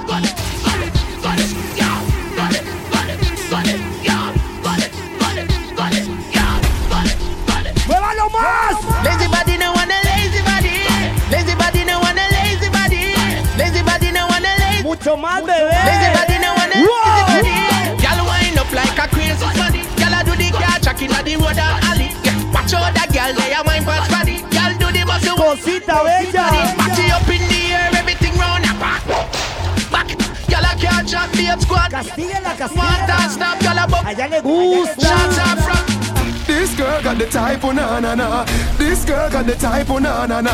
¡Muévalo 0.08 0.47
más! 8.30 8.76
Lazy 9.04 9.28
body 9.28 9.58
no 9.58 9.72
want 9.74 9.92
a 9.92 10.00
lazy 10.08 10.42
body. 10.44 10.86
Lazy 11.32 11.56
body 11.56 11.84
no 11.86 12.00
want 12.00 12.18
a 12.18 12.26
lazy 12.32 12.70
body. 12.70 13.14
Lazy 13.58 13.82
body 13.84 14.12
no 14.12 14.28
want 14.28 14.46
a 14.46 14.54
lazy 14.60 14.84
Mucho 14.84 15.18
más, 15.18 15.42
bebé. 15.44 15.72
Lazy 15.86 16.10
body 16.14 16.38
no 16.40 16.50
want 16.56 16.74
a 16.76 16.80
lazy 16.80 17.22
body. 17.30 17.56
Girl 18.02 18.20
wind 18.26 18.58
up 18.58 18.72
like 18.72 18.98
a 18.98 19.08
crazy 19.08 19.46
body. 19.58 19.82
Girl 20.00 20.14
a 20.14 20.24
do 20.24 20.34
the 20.36 20.50
car 20.52 20.80
track 20.80 21.02
inna 21.02 21.22
the 21.24 21.36
road 21.38 21.58
and 21.58 21.84
alley. 21.90 22.10
Yeah. 22.24 22.54
Watch 22.54 22.74
out 22.74 22.94
that 22.94 23.10
girl 23.12 23.34
they 23.36 23.54
a 23.54 23.62
wine 23.64 23.84
past 23.84 24.12
body. 24.12 24.42
Girl 24.52 24.74
do 24.80 24.88
the 24.92 25.04
muscle. 25.06 25.36
Cosita 25.38 25.98
bella. 26.04 26.46
Match 26.78 27.00
it 27.00 27.12
up 27.12 27.28
in 27.30 27.44
the 27.48 27.62
air 27.74 27.90
everything 27.94 28.34
round 28.38 28.66
and 28.66 28.80
back 28.80 29.04
Back 29.92 30.10
Girl 30.48 30.66
a 30.66 30.72
can't 30.80 31.08
shot 31.10 31.32
be 31.34 31.48
up 31.48 31.62
squad 31.62 31.92
castíguela. 31.92 32.56
dance 33.08 33.34
stop 33.34 33.60
girl 33.60 33.80
a 33.80 33.86
Allá 34.08 34.28
le 34.28 34.42
gusta. 34.42 35.02
Shots 35.02 35.38
up 35.40 35.60
from 35.60 35.97
girl 36.78 37.02
got 37.02 37.18
the 37.18 37.26
type 37.26 37.64
oh, 37.64 37.70
of 37.70 37.76
na 37.76 38.00
na 38.00 38.16
na. 38.16 38.46
This 38.78 39.04
girl 39.04 39.30
got 39.30 39.46
the 39.46 39.56
type 39.56 39.90
oh, 39.90 39.98
of 39.98 40.04
na 40.04 40.26
na 40.28 40.42
na. 40.42 40.54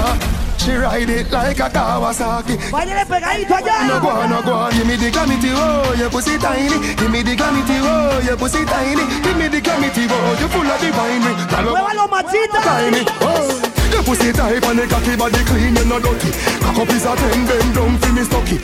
She 0.58 0.72
ride 0.72 1.10
it 1.10 1.30
like 1.30 1.60
a 1.60 1.68
Kawasaki. 1.70 2.56
Váyale 2.72 3.04
pegadito 3.06 3.54
allá. 3.54 3.88
No 3.88 4.00
go 4.00 4.08
on, 4.10 4.30
no 4.30 4.41
go 4.41 4.54
on. 4.54 4.72
Give 4.72 4.88
me 4.88 4.95
the 4.95 5.12
glamity, 5.12 5.50
oh, 5.52 5.94
your 6.00 6.10
pussy 6.10 6.38
tiny. 6.38 6.80
Give 6.95 7.12
me 7.12 7.22
the 7.22 7.36
glamity, 7.36 7.78
oh, 7.84 8.22
your 8.24 8.38
pussy 8.38 8.64
tiny. 8.64 9.04
Give 9.24 9.38
me 9.38 9.48
the 9.50 9.60
glamity, 9.60 10.08
oh, 10.10 10.38
you 10.40 10.48
full 10.48 10.66
of 10.66 10.80
divine. 10.80 11.22
Muévalo, 11.22 12.08
machita. 12.08 12.64
Tiny, 12.64 13.04
oh. 13.22 13.73
Your 13.94 14.03
pussy 14.03 14.34
tight 14.34 14.65
and 14.65 14.80
the 14.80 14.88
cocky 14.88 15.15
body 15.15 15.44
clean, 15.45 15.76
you 15.76 15.86
no 15.86 15.99
dirty. 15.99 16.32
Cock 16.60 16.78
up 16.82 16.90
is 16.90 17.06
a 17.06 17.15
ten, 17.15 17.45
bend 17.45 17.76
down 17.76 17.98
for 17.99 18.11
me 18.11 18.24
stocky. 18.24 18.57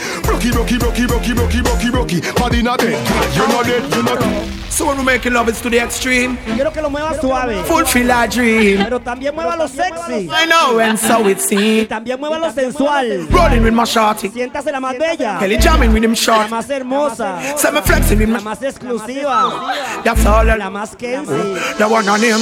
Body 2.35 2.64
not 2.64 2.80
dead, 2.80 3.35
you 3.35 3.47
not 3.47 3.65
dead, 3.65 3.93
you 3.93 4.03
not 4.03 4.19
dead. 4.19 4.60
So 4.69 4.88
when 4.88 4.97
we 4.97 5.03
making 5.03 5.34
love 5.34 5.49
it's 5.49 5.60
to 5.61 5.69
the 5.69 5.80
extreme 5.80 6.38
Quiero 6.38 6.72
que 6.72 6.81
lo 6.81 6.89
muevas 6.89 7.19
suave. 7.19 7.65
Fulfill 7.65 8.11
our 8.11 8.27
dream 8.27 8.77
Pero 8.77 8.99
también 9.01 9.35
muévalo 9.35 9.68
sexy. 9.68 10.30
I 10.31 10.45
know 10.45 10.80
and 10.80 10.97
so 10.97 11.27
it 11.27 11.41
seems 11.41 11.89
también 11.89 12.18
muévalo 12.18 12.51
sensual. 12.53 13.27
Rolling 13.30 13.64
with 13.64 13.73
my 13.73 13.84
shorty 13.84 14.30
Siéntase 14.30 14.72
la 14.72 14.80
más 14.80 14.97
bella. 14.97 15.38
Kelly 15.39 15.57
jamming 15.57 15.91
with 15.91 16.03
him 16.03 16.14
La 16.14 16.47
más 16.47 16.69
hermosa. 16.69 17.57
Say 17.57 17.72
me 17.72 17.81
flexing 17.81 18.19
with 18.19 18.30
La 18.30 18.39
más 18.39 18.61
exclusiva. 18.61 20.03
That's 20.03 20.26
all 20.26 20.45
La 20.45 20.69
más 20.69 20.95
Kenzie. 20.97 21.35
The 21.77 21.85
one 21.85 22.07
on 22.07 22.22
him 22.22 22.39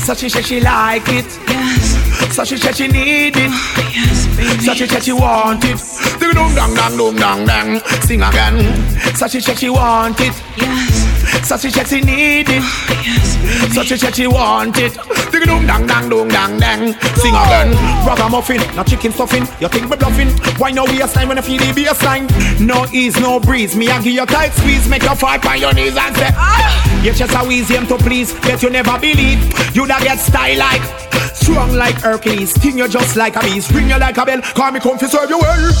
So 0.00 0.14
she 0.14 0.30
said 0.30 0.46
she 0.46 0.60
like 0.60 1.06
it 1.08 1.93
So 2.32 2.44
she 2.44 2.56
said 2.56 2.76
she 2.76 2.88
need 2.88 3.34
it. 3.36 3.50
So 4.62 4.74
she 4.74 4.86
said 4.86 5.02
she 5.02 5.12
want 5.12 5.64
it. 5.64 5.78
Ding 6.18 6.32
dong 6.32 6.54
dang 6.54 6.74
dang 6.74 6.96
dong 6.96 7.16
dang 7.16 7.46
dang. 7.46 7.80
Sing 8.02 8.22
again. 8.22 8.58
So 9.16 9.26
she 9.28 9.40
said 9.40 9.58
she 9.58 9.70
want 9.70 10.20
it. 10.20 10.34
So 11.44 11.56
she 11.56 11.70
said 11.70 11.86
she 11.86 12.00
need 12.00 12.46
it. 12.48 12.62
So 13.72 13.82
she 13.82 13.96
said 13.96 14.14
she 14.14 14.26
want 14.26 14.76
it. 14.78 14.96
Ding 15.30 15.42
dong 15.46 15.66
dang 15.66 15.86
dang 15.86 16.08
dong 16.08 16.28
dang 16.28 16.58
dang. 16.58 16.94
Sing 17.16 17.34
again. 17.34 17.70
Ragamuffin, 18.06 18.60
not 18.74 18.86
chicken 18.86 19.12
stuffing. 19.12 19.46
You 19.60 19.68
think 19.68 19.88
we 19.88 19.96
bluffing. 19.96 20.30
Why 20.58 20.70
no 20.70 20.84
waistline 20.84 21.28
when 21.28 21.38
I 21.38 21.42
feel 21.42 21.58
the 21.58 21.72
baseline 21.72 22.28
No 22.60 22.86
ease, 22.92 23.18
no 23.20 23.38
breeze. 23.40 23.76
Me 23.76 23.88
I 23.88 24.02
give 24.02 24.12
you 24.12 24.26
tight 24.26 24.52
squeeze. 24.52 24.88
Make 24.88 25.02
you 25.02 25.14
fall 25.14 25.38
on 25.48 25.60
your 25.60 25.72
knees 25.72 25.96
and 25.96 26.16
say 26.16 26.30
ah! 26.34 27.02
You 27.02 27.12
just 27.12 27.34
a 27.34 27.46
wheeze 27.46 27.68
him 27.68 27.86
to 27.86 27.96
please. 27.98 28.32
Yet 28.44 28.62
you 28.62 28.70
never 28.70 28.98
believe. 28.98 29.38
You 29.74 29.86
da 29.86 30.00
get 30.00 30.18
style 30.18 30.58
like 30.58 30.82
Strong 31.44 31.74
like 31.74 32.00
Hercules 32.00 32.52
Sting 32.52 32.78
you 32.78 32.88
just 32.88 33.16
like 33.16 33.36
a 33.36 33.40
beast. 33.40 33.70
Ring 33.70 33.90
you 33.90 33.98
like 33.98 34.16
a 34.16 34.24
bell 34.24 34.40
Call 34.40 34.72
me 34.72 34.80
come 34.80 34.98
fi 34.98 35.06
serve 35.06 35.28
you 35.28 35.38
well. 35.38 35.72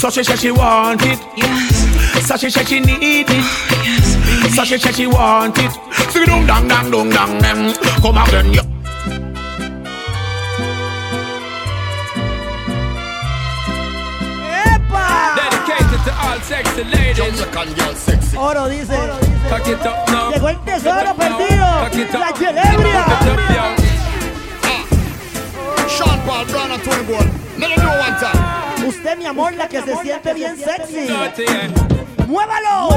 So 0.00 0.08
she 0.08 0.24
said 0.24 0.38
she 0.38 0.50
want 0.50 1.02
it. 1.02 1.18
Yes. 1.36 2.26
So 2.26 2.36
she 2.36 2.48
said 2.48 2.66
she 2.66 2.80
need 2.80 3.26
it. 3.28 3.28
Oh, 3.28 3.82
yes. 3.84 4.54
So 4.54 4.64
she 4.64 4.78
said 4.78 4.94
she 4.94 5.06
want 5.06 5.58
it. 5.58 5.72
Sing 6.10 6.24
dong 6.24 6.46
dang 6.46 6.68
dang 6.68 6.90
dong 6.90 7.10
dang 7.10 7.38
dang. 7.42 7.74
Come 8.00 8.16
again 8.16 8.54
you. 8.54 8.62
¡Epa! 14.64 15.36
Dedicated 15.36 16.00
to 16.06 16.12
all 16.16 16.40
sexy 16.40 16.84
ladies. 16.84 17.20
Oro 18.36 18.68
dice. 18.68 18.96
Cock 19.50 19.68
it 19.68 19.86
up. 19.86 20.32
Llegó 20.32 20.48
el 20.48 20.58
tesoro 20.64 21.14
perdido. 21.14 21.66
La 22.18 22.32
celebria. 22.34 23.77
Sean 25.88 26.20
Paul 26.26 26.44
Brown 26.46 26.70
and 26.70 26.82
Tony 26.82 27.04
Gold. 27.06 27.26
Let 27.58 27.70
it 27.70 27.78
know 27.78 27.98
one 27.98 28.14
time. 28.20 28.86
Usted, 28.86 29.18
mi 29.18 29.26
amor, 29.26 29.52
la 29.54 29.68
que 29.68 29.80
se 29.82 29.96
siente 29.96 30.34
bien 30.34 30.56
sexy. 30.56 31.08
Eh. 31.08 31.70
¡Muévalo! 32.26 32.88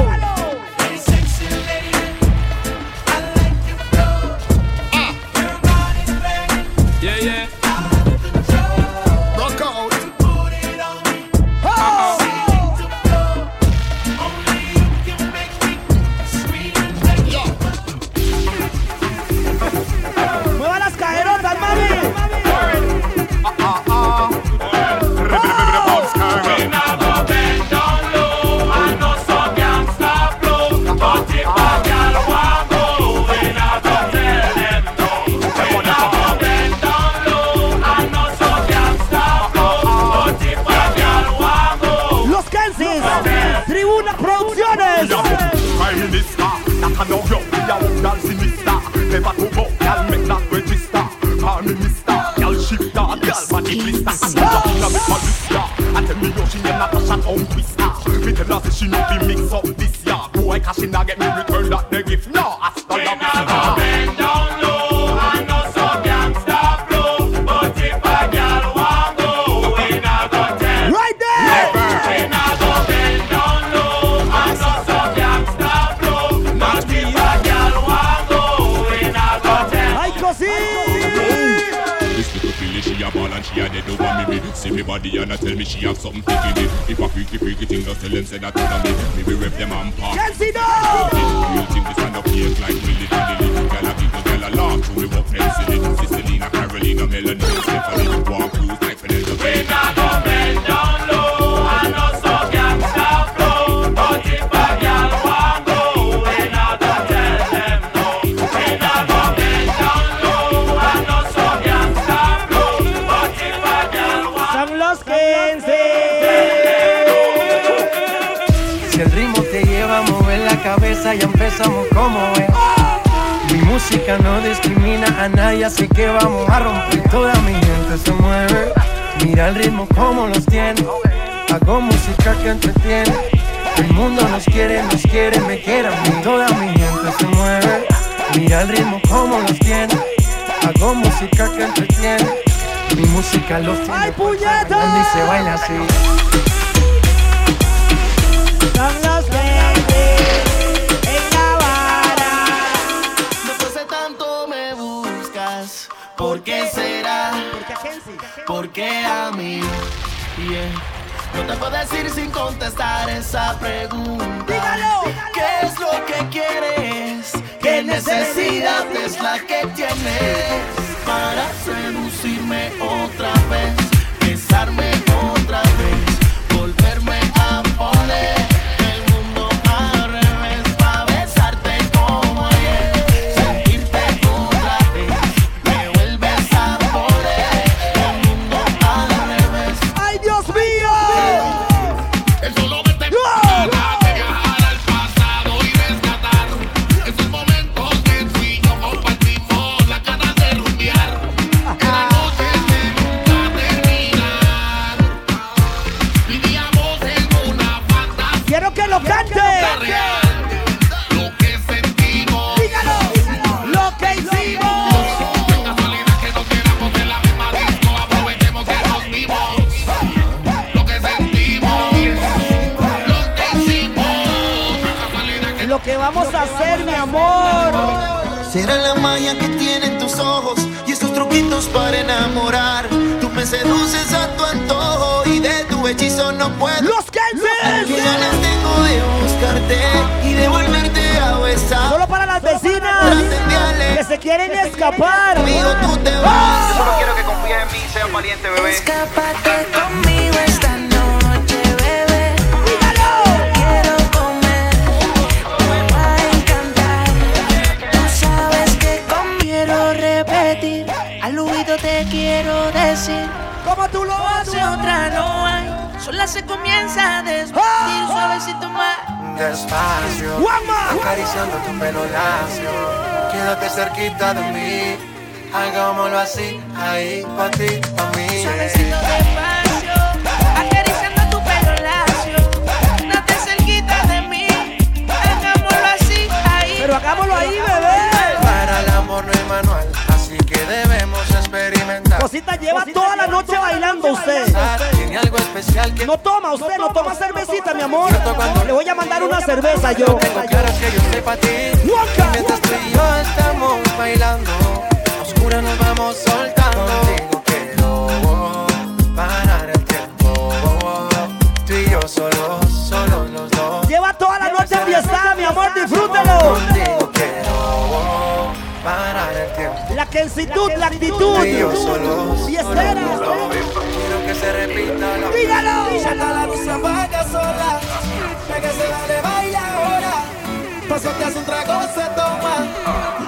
Pasoteas 330.92 331.34
un 331.36 331.44
trago, 331.46 331.80
se 331.94 332.04
toma. 332.14 332.54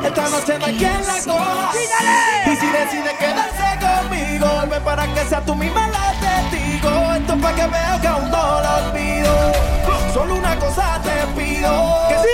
Esta 0.05 0.28
noche 0.28 0.59
no 0.59 0.66
hay 0.66 0.77
quien 0.77 1.07
la 1.07 1.15
coja. 1.24 1.70
Y 2.45 2.57
si 2.57 2.66
decide 2.66 3.16
quedarse 3.19 3.78
conmigo, 3.81 4.47
ven 4.69 4.82
para 4.82 5.07
que 5.15 5.24
sea 5.24 5.41
tú 5.41 5.55
misma 5.55 5.86
la 5.89 6.12
testigo. 6.20 6.91
Esto 7.15 7.32
es 7.32 7.41
para 7.41 7.57
que 7.57 7.66
veo 7.66 8.01
que 8.03 8.07
aún 8.07 8.31
no 8.31 8.61
lo 8.61 8.89
olvido. 8.89 9.53
Solo 10.12 10.35
una 10.35 10.59
cosa 10.59 11.01
te 11.03 11.27
pido. 11.41 12.07
Que 12.11 12.16
si 12.16 12.34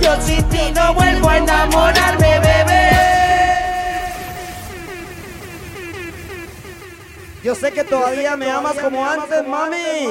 Yo 0.00 0.20
sin 0.22 0.42
ti 0.48 0.72
no 0.74 0.94
vuelvo 0.94 1.28
a 1.28 1.36
enamorarme, 1.36 2.40
bebé. 2.40 2.90
Yo 7.42 7.54
sé 7.54 7.72
que 7.72 7.84
todavía 7.84 8.36
me 8.36 8.50
amas 8.50 8.76
como 8.78 9.04
antes, 9.06 9.46
mami. 9.46 10.08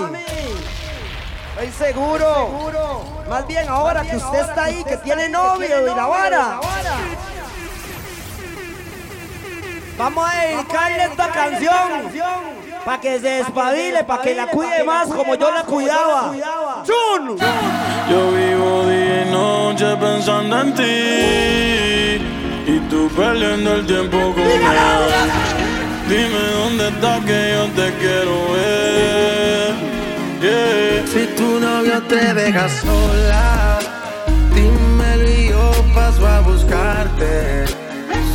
Estoy 1.61 1.71
seguro. 1.87 3.11
Más 3.27 3.47
bien 3.47 3.67
ahora 3.67 4.03
que 4.03 4.17
usted 4.17 4.39
está 4.39 4.65
ahí, 4.65 4.83
que 4.83 4.97
tiene 4.97 5.29
novio 5.29 5.81
y 5.81 5.95
la 5.95 6.05
vara. 6.05 6.59
Vamos 9.97 10.29
a 10.31 10.41
dedicarle 10.41 11.03
esta 11.03 11.29
canción 11.29 12.11
para 12.85 13.01
que 13.01 13.19
se 13.19 13.29
despabile, 13.29 14.03
para 14.03 14.21
que 14.21 14.35
la 14.35 14.47
cuide 14.47 14.83
más 14.83 15.07
como 15.07 15.35
yo 15.35 15.51
la 15.51 15.63
cuidaba. 15.63 16.33
¡Chun! 16.83 17.37
Yo 18.10 18.31
vivo 18.31 18.88
día 18.88 19.26
y 19.27 19.31
noche 19.31 19.95
pensando 19.98 20.61
en 20.61 20.73
ti 20.73 22.23
y 22.73 22.80
tú 22.90 23.10
perdiendo 23.15 23.76
el 23.76 23.86
tiempo 23.86 24.18
con 24.34 24.44
él. 24.44 25.30
Dime 26.07 26.44
dónde 26.57 26.88
estás 26.88 27.19
que 27.26 27.52
yo 27.53 27.65
te 27.80 27.94
quiero 27.99 28.52
ver. 28.53 29.73
Yeah. 30.41 30.80
Si 31.06 31.26
tu 31.36 31.60
novio 31.60 32.02
te 32.03 32.34
deja 32.34 32.68
sola, 32.69 33.80
dímelo 34.56 35.30
y 35.30 35.49
yo 35.49 35.72
paso 35.94 36.27
a 36.27 36.40
buscarte. 36.41 37.65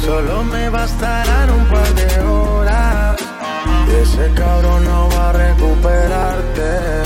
Solo 0.05 0.45
me 0.45 0.69
bastarán 0.69 1.51
un 1.51 1.65
par 1.67 1.95
de 1.95 2.21
horas. 2.21 3.17
Y 3.89 4.03
ese 4.03 4.33
cabrón 4.35 4.85
no 4.85 5.09
va 5.11 5.31
a 5.31 5.33
recuperarte. 5.33 7.05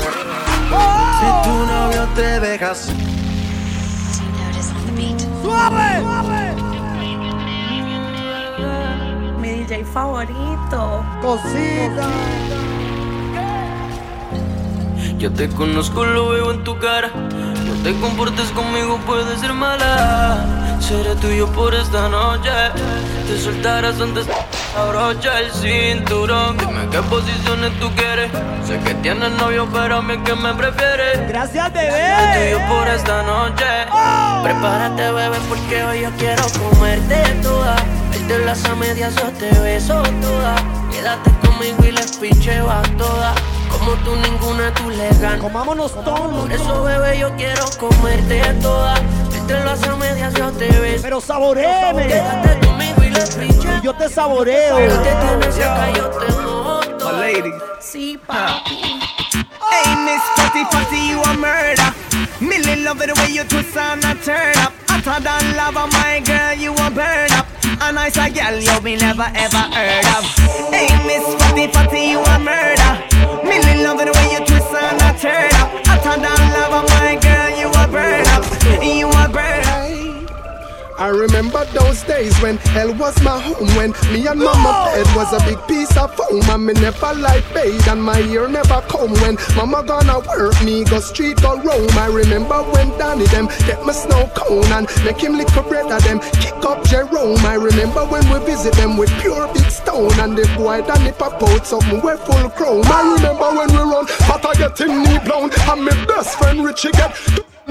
Si 1.19 1.25
tu 1.43 1.55
novio 1.65 2.07
te 2.15 2.39
deja 2.39 2.73
sola. 2.73 2.97
¡Suave! 5.43 6.01
Mi 9.41 9.49
DJ 9.49 9.83
favorito. 9.83 11.03
Cosita. 11.21 12.07
Yo 15.17 15.33
te 15.33 15.49
conozco, 15.49 16.05
lo 16.05 16.29
veo 16.29 16.51
en 16.51 16.63
tu 16.63 16.77
cara. 16.79 17.09
No 17.09 17.73
te 17.83 17.93
comportes 17.99 18.49
conmigo, 18.51 18.97
puedes 19.05 19.39
ser 19.41 19.53
mala. 19.53 20.77
Seré 20.79 21.15
tuyo 21.15 21.47
por 21.47 21.75
esta 21.75 22.07
noche. 22.07 22.49
Te 23.27 23.37
soltarás 23.37 23.99
antes 23.99 24.25
abrocha 24.79 25.39
el 25.39 25.51
cinturón. 25.51 26.57
Dime 26.57 26.87
qué 26.91 27.01
posiciones 27.03 27.77
tú 27.79 27.89
quieres. 27.95 28.31
Sé 28.65 28.79
que 28.79 28.93
tienes 28.95 29.31
novio, 29.31 29.67
pero 29.71 29.97
a 29.97 30.01
mí 30.01 30.17
que 30.23 30.35
me 30.35 30.53
prefieres. 30.53 31.27
Gracias, 31.27 31.73
bebé. 31.73 32.13
Tuyo 32.33 32.67
por 32.67 32.87
esta 32.87 33.23
noche. 33.23 33.65
Prepárate, 34.43 35.11
bebé, 35.11 35.37
porque 35.47 35.83
hoy 35.83 36.01
yo 36.01 36.09
quiero 36.17 36.43
comerte 36.59 37.21
toda. 37.41 37.75
Verte 38.11 38.45
las 38.45 38.65
a 38.65 38.75
medias, 38.75 39.15
yo 39.15 39.29
te 39.31 39.51
beso 39.59 40.01
toda. 40.21 40.55
Quédate 40.91 41.31
conmigo 41.45 41.83
y 41.85 41.91
les 41.91 42.17
pincheo 42.17 42.69
a 42.69 42.81
todas. 42.97 43.35
Como 43.69 43.91
tú, 44.03 44.15
ninguna 44.15 44.73
tú 44.73 44.89
le 44.89 45.09
ganas. 45.19 45.39
Comámonos 45.39 45.93
todos. 46.03 46.41
Por 46.41 46.51
eso, 46.51 46.83
bebé, 46.83 47.19
yo 47.19 47.35
quiero 47.35 47.65
comerte 47.77 48.41
toda. 48.61 48.95
Verte 49.31 49.63
las 49.65 49.83
a 49.83 49.95
medias, 49.95 50.33
yo 50.33 50.51
te 50.51 50.67
beso. 50.67 51.01
Pero 51.03 51.21
saboreeme. 51.21 52.07
Quédate 52.07 52.68
y 53.09 53.13
les 53.13 53.35
pincheo. 53.35 53.77
Y 53.77 53.81
yo 53.81 53.93
te 53.93 54.09
saboreo. 54.09 54.77
Si 54.77 54.97
te 54.97 55.97
yo 55.97 56.09
te. 56.09 56.29
My 57.03 57.11
lady. 57.19 57.51
Sí, 57.79 58.19
ah. 58.27 58.61
papi. 58.63 58.99
Hey, 59.71 59.95
Miss 60.05 60.21
Fatty 60.35 60.63
Fatty, 60.71 61.09
you 61.09 61.21
a 61.21 61.33
murder. 61.33 61.93
Millie 62.39 62.83
love 62.83 63.01
it 63.01 63.07
the 63.07 63.21
way 63.21 63.31
you 63.33 63.43
twist 63.43 63.75
and 63.77 64.03
a 64.03 64.15
turn 64.23 64.55
up. 64.57 64.73
Hotter 64.87 65.23
than 65.23 65.55
lava, 65.55 65.87
my 65.87 66.21
girl, 66.25 66.53
you 66.53 66.73
a 66.73 66.89
burn 66.89 67.31
up. 67.33 67.47
A 67.81 67.91
nice 67.91 68.17
a 68.17 68.29
girl 68.29 68.59
you 68.59 68.81
me 68.81 68.95
never 68.95 69.27
ever 69.35 69.65
heard 69.73 70.05
of. 70.17 70.25
Hey, 70.71 70.89
Miss 71.07 71.25
Fatty 71.41 71.67
Fatty, 71.67 72.11
you 72.11 72.19
a 72.19 72.39
murder. 72.39 72.93
Millie 73.43 73.83
love 73.83 73.99
it 74.01 74.05
the 74.05 74.13
way 74.13 74.31
you 74.33 74.45
twist 74.45 74.73
and 74.73 75.01
a 75.01 75.17
turn 75.19 75.53
up. 75.55 75.69
Hotter 75.87 76.21
than 76.21 76.41
lava, 76.53 76.87
my 76.93 77.15
girl, 77.21 77.49
you 77.57 77.69
a 77.69 77.87
burn 77.87 78.27
up. 78.27 78.43
You 78.83 79.07
a 79.07 79.29
burn 79.29 79.65
up. 79.65 79.98
I 80.99 81.07
remember 81.07 81.63
those 81.71 82.03
days 82.03 82.37
when 82.41 82.57
hell 82.75 82.93
was 82.93 83.15
my 83.23 83.39
home 83.39 83.71
When 83.77 83.91
me 84.11 84.27
and 84.27 84.37
mama 84.37 84.91
bed 84.91 85.07
was 85.15 85.31
a 85.31 85.39
big 85.47 85.57
piece 85.65 85.95
of 85.95 86.13
foam 86.13 86.43
And 86.43 86.65
me 86.65 86.73
never 86.73 87.13
like 87.13 87.47
bathe 87.53 87.87
and 87.87 88.03
my 88.03 88.19
ear 88.19 88.49
never 88.49 88.81
come 88.81 89.13
When 89.23 89.37
mama 89.55 89.81
gonna 89.87 90.19
work 90.27 90.61
me 90.61 90.83
go 90.83 90.99
street 90.99 91.41
go 91.41 91.55
roam. 91.63 91.89
I 91.91 92.07
remember 92.07 92.63
when 92.75 92.89
Danny 92.99 93.27
them 93.27 93.47
get 93.65 93.85
my 93.85 93.93
snow 93.93 94.29
cone 94.35 94.69
And 94.73 94.87
make 95.05 95.23
him 95.23 95.37
lick 95.37 95.47
a 95.55 95.63
bread 95.63 95.89
of 95.89 96.03
them 96.03 96.19
kick 96.43 96.59
up 96.65 96.83
Jerome. 96.83 97.39
I 97.47 97.55
remember 97.55 98.03
when 98.03 98.27
we 98.29 98.45
visit 98.45 98.73
them 98.73 98.97
with 98.97 99.09
pure 99.21 99.47
big 99.53 99.71
stone 99.71 100.11
And 100.19 100.37
the 100.37 100.51
boy 100.57 100.81
Danny 100.81 101.13
pop 101.13 101.41
out 101.41 101.65
something 101.65 102.01
we 102.01 102.11
full 102.27 102.49
chrome. 102.49 102.83
I 102.87 103.15
remember 103.15 103.47
when 103.55 103.71
we 103.71 103.89
run 103.89 104.05
but 104.27 104.45
I 104.45 104.53
get 104.53 104.81
him 104.81 105.03
knee 105.03 105.19
blown 105.19 105.49
And 105.49 105.85
my 105.85 106.05
best 106.07 106.37
friend 106.37 106.61
Richie 106.61 106.91
get 106.91 107.15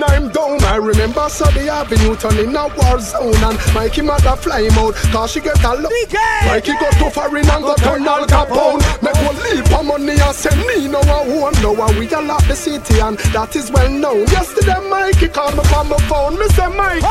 I'm 0.05 0.31
down. 0.31 0.62
I 0.65 0.77
remember 0.77 1.29
Sunday 1.29 1.69
Avenue 1.69 2.16
turning 2.16 2.55
a 2.55 2.69
war 2.69 3.01
zone 3.01 3.35
and 3.43 3.59
Mikey 3.75 4.03
mother 4.03 4.37
fly 4.37 4.62
him 4.62 4.79
out 4.79 4.95
cause 5.12 5.33
she 5.33 5.41
get 5.41 5.62
a 5.65 5.75
look. 5.75 5.93
Mikey 6.47 6.73
got 6.73 6.93
to 6.99 7.11
foreign 7.11 7.49
and 7.49 7.65
got 7.65 7.79
turn 7.79 8.07
Al 8.07 8.27
Capone. 8.27 8.81
Make 9.03 9.16
one 9.27 9.37
leap 9.45 9.66
for 9.69 9.83
money 9.83 10.20
and 10.20 10.35
send 10.35 10.61
me 10.66 10.89
no 10.89 11.01
one 11.01 11.31
home. 11.31 11.55
No 11.62 11.73
one 11.73 11.99
we 11.99 12.09
a 12.12 12.20
lot 12.20 12.43
the 12.45 12.55
city 12.55 13.01
and 13.01 13.19
that 13.35 13.55
is 13.57 13.70
well 13.70 13.91
known. 13.91 14.27
Yesterday 14.29 14.79
Mikey 14.89 15.29
called 15.29 15.57
me 15.57 15.62
on 15.75 15.89
my 15.89 15.97
phone. 16.09 16.39
Me 16.39 16.47
say 16.49 16.69
Mikey, 16.69 17.07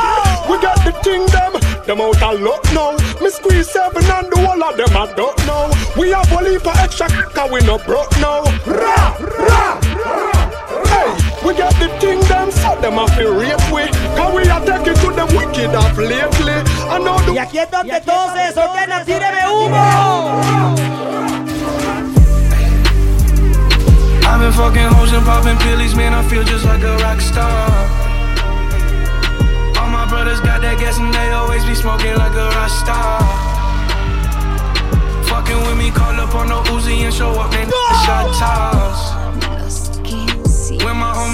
we 0.50 0.60
got 0.60 0.78
the 0.84 0.92
thing 1.02 1.26
them. 1.26 1.54
Out 1.88 2.20
a 2.20 2.32
lot 2.38 2.64
now. 2.74 2.92
Me 3.20 3.30
squeeze 3.30 3.70
seven 3.70 4.04
and 4.04 4.30
the 4.30 4.36
whole 4.44 4.62
of 4.62 4.76
them 4.76 4.96
I 4.96 5.12
don't 5.14 5.46
know. 5.46 5.72
We 5.98 6.10
have 6.10 6.30
a 6.30 6.42
leap 6.42 6.66
of 6.66 6.76
extra 6.76 7.08
cause 7.08 7.50
we 7.50 7.60
no 7.66 7.78
broke 7.78 8.12
now. 8.20 8.42
Rah. 8.66 9.28
Hey, 9.48 9.77
we 11.48 11.54
got 11.56 11.72
the 11.80 11.88
thing 11.98 12.20
them, 12.28 12.50
so 12.50 12.76
them 12.76 12.98
a 12.98 13.08
feel 13.16 13.32
rape 13.32 13.56
we. 13.72 13.88
Cause 14.12 14.32
we 14.36 14.44
are 14.52 14.60
taking 14.60 14.92
to 15.00 15.08
them 15.16 15.28
wicked 15.32 15.72
off 15.74 15.96
lately. 15.96 16.60
I 16.92 16.98
know 17.00 17.16
the 17.24 17.32
Y 17.32 17.38
aquí 17.38 17.58
es 17.58 17.70
donde 17.70 18.00
todos 18.04 18.32
se 18.36 18.52
desordenan, 18.52 19.04
tíreme 19.06 19.42
humo. 19.48 19.80
I've 24.28 24.40
been 24.40 24.52
fucking 24.52 24.88
hoes 24.92 25.12
and 25.12 25.24
popping 25.24 25.56
pillies, 25.64 25.94
man. 25.96 26.12
I 26.12 26.22
feel 26.28 26.44
just 26.44 26.66
like 26.66 26.82
a 26.82 26.96
rock 26.98 27.20
star. 27.20 27.70
All 29.80 29.88
my 29.88 30.06
brothers 30.06 30.40
got 30.40 30.60
that 30.60 30.76
gas 30.78 30.98
and 30.98 31.12
they 31.14 31.32
always 31.32 31.64
be 31.64 31.74
smoking 31.74 32.14
like 32.16 32.34
a 32.34 32.50
rock 32.60 32.68
star. 32.68 33.24
Fucking 35.24 35.60
with 35.64 35.78
me, 35.78 35.90
call 35.90 36.12
up 36.20 36.34
on 36.34 36.48
the 36.48 36.60
Uzi 36.72 37.04
and 37.04 37.14
show 37.14 37.32
up, 37.40 37.50
then 37.50 37.70
shot 38.04 38.28
toss. 38.36 39.17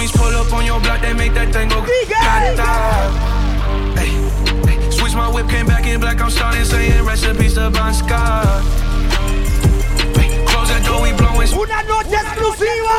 Homies 0.05 0.17
pull 0.17 0.35
up 0.37 0.53
on 0.53 0.67
your 0.67 0.81
block, 0.81 1.01
they 1.01 1.15
make 1.15 1.33
that 1.35 1.53
thing 1.53 1.69
go 1.69 1.81
gata. 1.81 3.09
Hey, 3.97 4.13
hey, 4.69 4.91
switch 4.91 5.15
my 5.15 5.29
whip, 5.33 5.49
came 5.49 5.67
back 5.67 5.87
in 5.87 6.01
black. 6.01 6.21
I'm 6.21 6.31
starting 6.31 6.65
saying 6.65 7.05
recipes 7.05 7.55
to 7.55 7.71
Bon 7.71 7.95
Scott. 7.95 8.45
Hey, 10.17 10.29
close 10.45 10.69
that 10.69 10.85
door, 10.85 11.01
we 11.01 11.13
blowing. 11.17 11.49
Una 11.57 11.81
noche 11.89 12.21
exclusiva. 12.21 12.97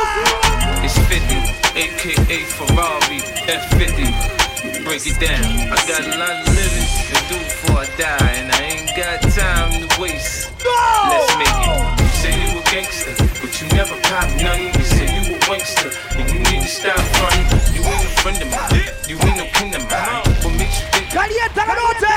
It's 0.82 0.98
50, 0.98 1.78
aka 1.78 2.38
Ferrari 2.58 3.22
F50. 3.46 4.84
Break 4.84 5.06
it 5.06 5.20
down. 5.20 5.46
I 5.70 5.78
got 5.86 6.02
a 6.02 6.18
lot 6.18 6.34
of 6.42 6.54
living 6.58 6.86
to 7.06 7.16
do 7.30 7.38
before 7.38 7.82
I 7.82 7.88
die, 7.98 8.32
and 8.34 8.50
I 8.50 8.60
ain't 8.62 8.90
got 8.96 9.22
time 9.30 9.70
to 9.70 10.00
waste. 10.00 10.50
Let's 10.58 11.30
make 11.38 11.46
it. 11.46 12.02
You 12.02 12.08
say 12.18 12.34
you 12.34 12.58
a 12.58 12.62
gangster, 12.66 13.14
but 13.40 13.54
you 13.62 13.68
never 13.76 13.94
pop 14.02 14.26
none. 14.42 14.74
You 14.74 14.84
say 14.84 15.06
you 15.06 15.25
wankster, 15.46 15.90
and 16.18 16.26
you 16.30 16.38
need 16.50 16.62
to 16.62 16.68
stop 16.68 16.98
fronting. 17.18 17.46
You 17.74 17.82
ain't 17.82 18.04
a 18.04 18.10
friend 18.20 18.42
of 18.42 18.50
mine. 18.50 18.82
You 19.06 19.16
ain't 19.22 19.38
no 19.38 19.46
kin 19.54 19.74
of 19.74 19.82
mine. 19.90 20.26
What 20.42 20.52
makes 20.58 20.78
you 20.82 20.86
think? 20.90 21.06
Calienta 21.14 21.62
la 21.66 21.74
noche. 21.74 22.14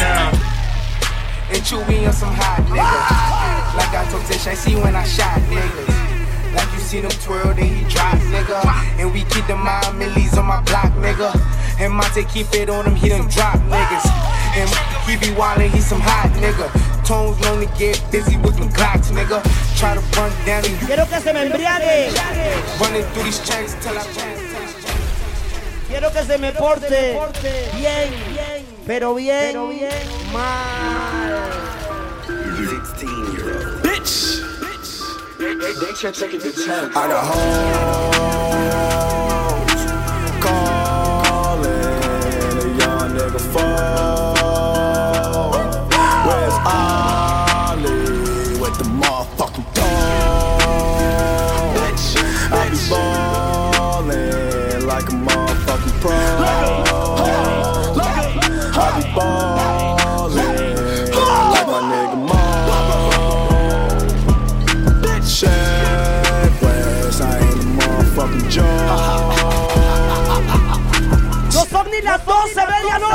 Nah. 0.00 0.32
And 1.52 1.62
Chewy 1.62 2.06
on 2.06 2.12
some 2.12 2.32
hot 2.32 2.64
nigga. 2.72 3.76
Like 3.76 3.92
I 3.92 4.08
told 4.10 4.24
Tish, 4.26 4.46
I 4.46 4.54
see 4.54 4.76
when 4.76 4.96
I 4.96 5.04
shot 5.04 5.40
niggas. 5.52 6.00
Like 6.54 6.72
you 6.72 6.80
see 6.80 7.00
them 7.00 7.10
twirl, 7.22 7.54
then 7.54 7.68
he 7.68 7.84
drop, 7.88 8.16
nigga. 8.32 8.64
And 8.98 9.12
we 9.12 9.24
keep 9.24 9.46
the 9.46 9.56
mind 9.56 9.98
millies 9.98 10.36
on 10.38 10.46
my 10.46 10.62
block, 10.62 10.90
nigga. 10.98 11.30
And 11.78 11.92
Monte 11.92 12.24
keep 12.24 12.52
it 12.54 12.68
on 12.68 12.86
him, 12.86 12.94
he 12.94 13.08
done 13.08 13.28
drop 13.28 13.60
niggas. 13.68 14.06
And 14.56 14.68
he 15.06 15.16
be 15.16 15.32
wildin', 15.36 15.70
he 15.70 15.80
some 15.80 16.00
hot 16.00 16.30
nigga. 16.40 16.89
Tones 17.10 17.40
known 17.40 17.58
to 17.58 17.66
get 17.76 18.00
busy 18.12 18.36
with 18.36 18.56
them 18.56 18.68
Glocks, 18.68 19.10
nigga. 19.10 19.42
Try 19.76 19.94
to 19.94 20.00
run 20.16 20.30
down 20.46 20.64
and 20.64 20.78
Quiero 20.86 21.04
que 21.06 21.18
se 21.18 21.32
me 21.32 21.40
embriague. 21.40 22.14
running 22.80 23.02
through 23.10 23.24
these 23.24 23.40
checks 23.44 23.74
till 23.82 23.98
I 23.98 24.04
Quiero 25.88 26.12
que 26.12 26.22
se 26.22 26.38
me 26.38 26.52
porte 26.52 27.18
bien, 27.74 28.14
pero 28.86 29.14
bien, 29.14 29.56
mal. 30.32 31.50
16 32.54 33.32
year 33.32 33.58
old. 33.58 33.82
Bitch! 33.82 34.40
They, 35.36 35.54
they, 35.56 35.72
they 35.84 35.94
should 35.94 36.14
take 36.14 36.34
it 36.34 36.42
to 36.42 36.52
10. 36.52 36.96
Out 36.96 37.10
of 37.10 37.26
hoes 37.26 38.20
calling 40.40 41.72
a 42.56 42.78
young 42.78 43.10
nigga 43.18 43.40
fall. 43.52 44.39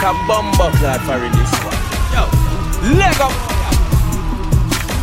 Damn, 0.00 0.14
them 0.14 0.22
think 0.24 0.28
I'm 0.28 0.28
bumbo 0.28 0.70
clad 0.78 1.00
for 1.00 1.18
this 1.18 1.52
one. 1.64 1.76
Yo, 2.14 2.24
leg 2.98 3.20
up. 3.20 3.32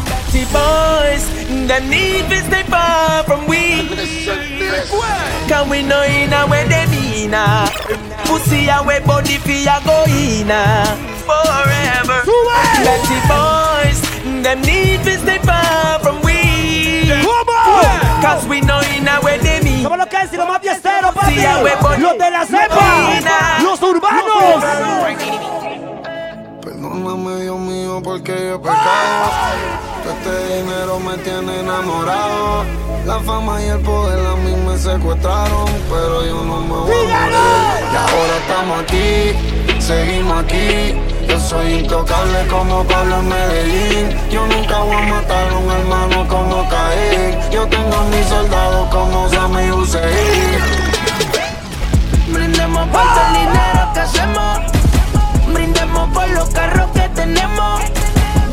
Dirty 0.08 0.46
boys, 0.52 1.68
them 1.68 1.90
need 1.90 2.30
to 2.30 2.38
stay 2.44 2.64
far 2.64 3.24
from 3.24 3.48
we. 3.48 3.88
Can 5.48 5.70
we 5.70 5.82
know 5.84 6.04
in 6.04 6.34
a 6.34 6.48
where 6.48 6.68
they 6.68 6.86
mean 6.88 7.34
a 7.34 7.70
Pussy 8.26 8.68
a 8.68 8.78
where 8.84 9.02
body 9.02 9.38
fi 9.38 9.66
a 9.66 9.82
go 9.86 10.04
in 10.08 10.50
a 10.50 10.86
Forever 11.26 12.24
Dirty 12.84 13.20
boys, 13.28 14.02
them 14.44 14.62
need 14.62 15.04
to 15.04 15.18
stay 15.20 15.40
far 15.40 16.00
from 16.00 16.22
we. 16.22 16.36
Cause 18.22 18.48
we 18.48 18.62
know 18.62 18.80
in 18.96 19.08
a 19.08 19.20
they 19.38 19.62
mean 19.62 19.84
Somos 19.84 19.98
los 19.98 20.08
que 20.08 20.28
si 20.28 20.38
los 20.38 20.48
más 20.48 20.60
fiesteros, 20.62 21.14
papi. 21.14 21.36
Los 22.00 22.18
de 22.18 22.32
la 22.32 22.46
cepa. 22.46 23.62
Los 23.62 23.82
urbanos. 23.82 24.64
Perdóname, 26.62 27.42
Dios 27.42 27.60
mío, 27.60 28.02
porque 28.04 28.32
yo 28.32 28.56
he 28.56 28.60
pecado. 28.60 29.32
Este 30.10 30.56
dinero 30.56 31.00
me 31.00 31.18
tiene 31.18 31.60
enamorado. 31.60 32.64
La 33.06 33.20
fama 33.20 33.62
y 33.62 33.66
el 33.66 33.80
poder 33.82 34.26
a 34.26 34.36
mí 34.36 34.52
me 34.68 34.78
secuestraron, 34.78 35.66
pero 35.90 36.26
yo 36.26 36.44
no 36.44 36.60
me 36.62 36.76
voy 36.76 36.92
a 36.92 37.20
morir. 37.22 37.36
Y 37.92 37.96
ahora 37.96 38.38
estamos 38.38 38.80
aquí, 38.82 39.80
seguimos 39.80 40.44
aquí. 40.44 41.15
Yo 41.28 41.40
soy 41.40 41.74
intocable 41.80 42.48
como 42.48 42.84
Pablo 42.84 43.20
en 43.20 43.28
Medellín. 43.28 44.18
Yo 44.30 44.46
nunca 44.48 44.80
voy 44.80 44.96
a 44.96 45.02
matar 45.02 45.50
a 45.50 45.58
un 45.58 45.72
hermano 45.72 46.28
como 46.28 46.68
Caín. 46.70 47.40
Yo 47.52 47.68
tengo 47.68 47.96
a 47.96 48.04
mis 48.04 48.26
soldados 48.28 48.90
como 48.90 49.30
Sammy 49.30 49.72
Hussein. 49.72 50.60
Brindemos 52.28 52.88
por 52.90 53.02
el 53.02 53.34
dinero 53.34 53.94
que 53.94 54.00
hacemos. 54.00 54.60
Brindemos 55.54 56.10
por 56.14 56.30
los 56.30 56.50
carros 56.50 56.92
que 56.92 57.10
tenemos. 57.10 57.82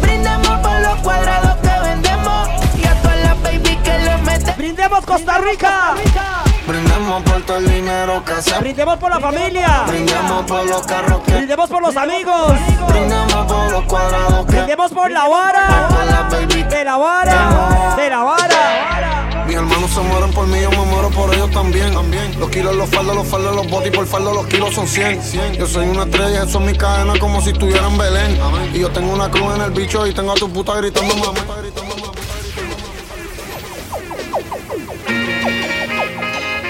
Brindemos 0.01 0.59
por 0.61 0.81
los 0.81 0.97
cuadrados 1.01 1.57
que 1.57 1.89
vendemos. 1.89 2.49
Y 2.77 2.87
a 2.87 2.95
todas 3.03 3.21
las 3.23 3.43
baby 3.43 3.77
que 3.85 3.99
le 3.99 4.17
meten. 4.19 4.55
Brindemos 4.57 5.05
Costa 5.05 5.39
Rica. 5.39 5.95
Brindemos 5.95 6.42
por 6.67 7.43
todo 7.43 7.57
el 7.59 7.69
dinero 7.69 8.25
que 8.25 8.33
hacemos. 8.33 8.61
Brindemos 8.61 8.99
por 8.99 9.11
la 9.11 9.21
familia. 9.21 9.85
Brindemos 9.89 10.43
por 10.47 10.65
los 10.67 10.87
carros 10.87 11.23
que 11.25 11.33
Brindemos 11.33 11.69
por 11.69 11.83
los 11.83 11.97
amigos. 11.97 12.53
Brindemos 12.89 13.47
por 13.47 13.73
los 13.73 13.85
cuadrados 13.85 14.47
que 14.47 14.53
Brindemos 14.53 14.93
por 14.93 15.11
la 15.11 15.29
vara. 15.29 15.89
De 16.69 16.85
la 16.85 16.97
vara. 16.97 17.97
De 17.97 18.11
la 18.11 18.23
vara. 18.23 19.45
Mis 19.47 19.57
hermanos 19.57 19.91
se 19.91 20.01
mueren 20.01 20.31
por 20.31 20.47
mí, 20.47 20.61
yo 20.63 20.71
me 20.71 20.85
muero 20.87 21.11
por 21.11 21.35
ellos 21.35 21.51
también. 21.51 21.93
también. 21.93 22.39
Los 22.39 22.49
kilos, 22.51 22.75
los 22.77 22.89
faldos, 22.89 23.17
los 23.17 23.27
faldos, 23.27 23.55
los 23.57 23.69
botis, 23.69 23.91
por 23.91 24.07
faldo 24.07 24.33
los 24.33 24.47
kilos 24.47 24.75
son 24.75 24.87
100. 24.87 25.21
Yo 25.59 25.67
soy 25.67 25.89
una 25.89 26.05
estrella, 26.05 26.45
eso 26.45 26.59
es 26.59 26.65
mi 26.65 26.75
cadena 26.75 27.15
como 27.19 27.41
si 27.41 27.51
estuviera 27.51 27.87
en 27.87 27.99
Belén. 27.99 28.39
Y 28.73 28.79
yo 28.79 28.91
tengo 28.91 29.13
una 29.13 29.31
cruz 29.31 29.55
en 29.57 29.63
el 29.63 29.71
bicho 29.73 30.07
y 30.07 30.15
tengo 30.15 30.33
a 30.33 30.35
tu 30.37 30.49
puta 30.49 30.77
gritando 30.77 31.15
mamá. 31.17 31.41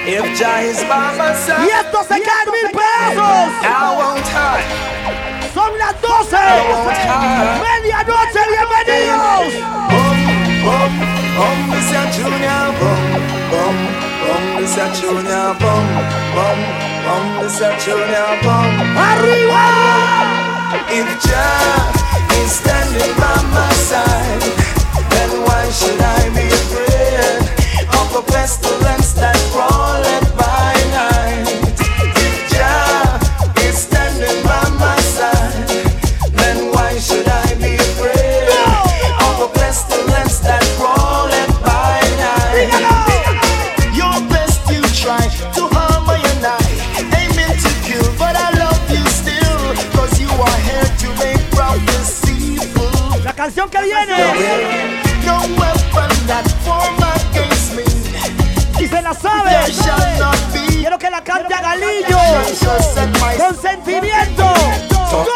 If 0.05 0.37
Jah 0.37 0.59
is 0.67 0.83
by 0.91 1.15
my 1.17 1.33
side. 1.33 1.63
Y 1.63 1.71
esto 1.71 2.03
se 2.03 2.21
cae 2.21 2.43
en 2.43 2.51
mil 2.51 2.71
pedazos. 2.75 3.55
I 3.63 3.95
won't 3.95 4.27
hide. 4.35 4.67
Son 5.55 5.71
las 5.79 5.95
12. 6.03 6.37
Medianoche, 7.63 8.43
bienvenidos. 8.51 9.63
Bum, 10.65 10.93
bum, 11.39 11.71
this 11.71 11.93
a 11.95 12.03
junior 12.11 12.67
bum, 12.83 13.03
bum, 13.51 13.77
bum, 14.27 14.45
this 14.59 14.77
a 14.77 14.91
junior 14.91 15.55
bum, 15.63 15.87
bum, 16.35 16.59
bum, 17.07 17.25
this 17.43 17.61
a 17.61 17.71
junior 17.79 18.43
bum. 18.43 18.75
Arriba! 18.99 19.67
If 20.91 21.07
Jah 21.23 21.93
is 22.43 22.51
standing 22.51 23.15
by 23.15 23.39
my 23.55 23.73
side, 23.87 24.43
then 25.11 25.31
why 25.47 25.71
should 25.71 26.01
I 26.01 26.29
be 26.35 26.47
afraid 26.49 27.62
for 28.13 28.23
pestilence 28.31 29.15
that 29.15 29.37
crawleth 29.53 30.29
by 30.37 30.77
night. 30.93 31.49
If 32.21 32.35
Jah 32.53 33.17
is 33.65 33.77
standing 33.89 34.39
by 34.45 34.69
my 34.77 35.01
side, 35.01 35.89
then 36.37 36.71
why 36.73 36.99
should 36.99 37.27
I 37.27 37.55
be 37.57 37.73
afraid 37.73 38.53
of 39.29 39.35
a 39.41 39.49
pestilence 39.57 40.41
that 40.45 40.61
crawleth 40.77 41.57
by 41.65 42.01
night? 42.21 42.69
Your 43.97 44.17
best 44.29 44.61
you 44.69 44.83
try 44.93 45.25
to 45.57 45.63
harm 45.73 46.05
me 46.05 46.21
and 46.21 46.45
I, 46.45 46.61
aiming 47.17 47.57
to 47.65 47.71
kill, 47.81 48.05
but 48.21 48.37
I 48.37 48.53
love 48.61 48.85
you 48.93 49.05
still, 49.09 49.65
cause 49.97 50.21
you 50.21 50.29
are 50.29 50.61
here 50.69 50.89
to 51.01 51.09
make 51.17 51.41
proud 51.57 51.81
deceitful. 51.89 53.25
La 53.25 53.33
canción 53.33 53.71
que 53.71 53.81
viene. 53.81 55.02
La 59.13 59.21
sabe. 59.21 60.69
Quiero 60.69 60.99
que 60.99 61.11
la 61.11 61.23
cante 61.23 61.55
a 61.55 61.61
Galillo. 61.61 62.19
Con 63.39 63.61
sentimiento. 63.61 64.53
So, 65.11 65.27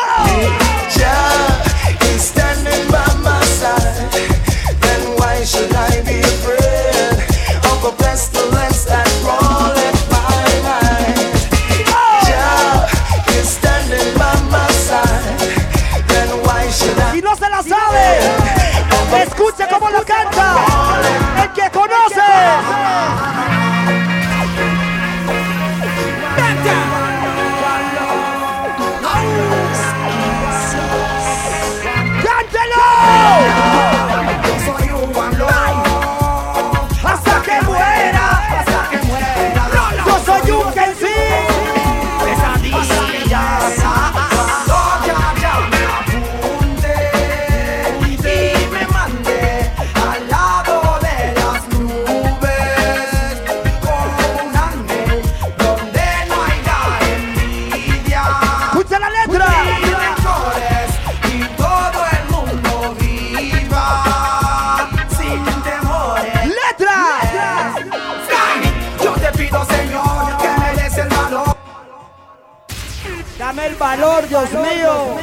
Dios 74.28 74.52
mío. 74.52 75.16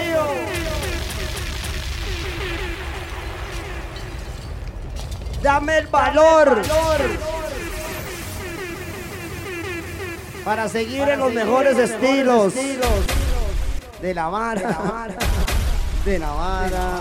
Dame 5.42 5.78
el 5.78 5.88
valor. 5.88 6.62
Para 10.46 10.70
seguir 10.70 11.08
en 11.10 11.20
los 11.20 11.34
mejores 11.34 11.78
estilos. 11.78 12.54
De 14.02 14.14
la 14.14 14.28
vara. 14.28 15.08
De 16.06 16.20
la 16.20 16.32
vara. 16.32 17.00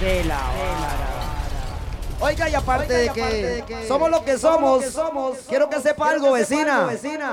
De 0.00 0.24
la 0.24 0.36
vara. 0.36 1.18
Oiga, 2.20 2.48
y 2.48 2.54
aparte 2.54 2.92
de 2.92 3.10
que 3.10 3.86
somos 3.86 4.10
lo 4.10 4.24
que 4.24 4.38
somos, 4.38 4.84
quiero 5.48 5.70
que 5.70 5.80
sepa 5.80 6.10
algo, 6.10 6.32
vecina. 6.32 6.88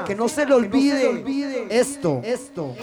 Que 0.06 0.14
no 0.14 0.28
se 0.28 0.46
le 0.46 0.54
olvide 0.54 1.10
esto. 1.70 2.22
Esto. 2.24 2.76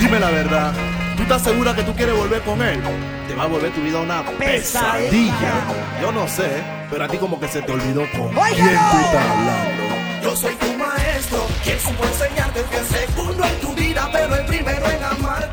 Dime 0.00 0.20
la 0.20 0.30
verdad. 0.30 0.72
¿Tú 1.16 1.22
estás 1.22 1.42
segura 1.42 1.74
que 1.74 1.82
tú 1.82 1.94
quieres 1.94 2.16
volver 2.16 2.42
con 2.42 2.60
él? 2.60 2.82
Te 3.28 3.34
va 3.34 3.44
a 3.44 3.46
volver 3.46 3.72
tu 3.72 3.80
vida 3.80 4.00
una 4.00 4.24
pesadilla. 4.38 5.64
Yo 6.00 6.12
no 6.12 6.26
sé, 6.28 6.62
pero 6.90 7.04
a 7.04 7.08
ti 7.08 7.16
como 7.18 7.38
que 7.38 7.48
se 7.48 7.62
te 7.62 7.72
olvidó 7.72 8.00
con 8.12 8.30
quién 8.30 8.78
tú 8.90 8.98
estás 8.98 9.26
hablando. 9.30 9.84
Yo 10.22 10.36
soy 10.36 10.54
tu 10.54 10.72
maestro, 10.74 11.46
quien 11.62 11.78
supo 11.78 12.04
enseñarte 12.04 12.62
que 12.70 12.78
el 12.78 12.86
segundo 12.86 13.44
en 13.44 13.60
tu 13.60 13.74
vida, 13.74 14.08
pero 14.12 14.34
el 14.34 14.46
primero 14.46 14.90
en 14.90 15.04
amarte. 15.04 15.43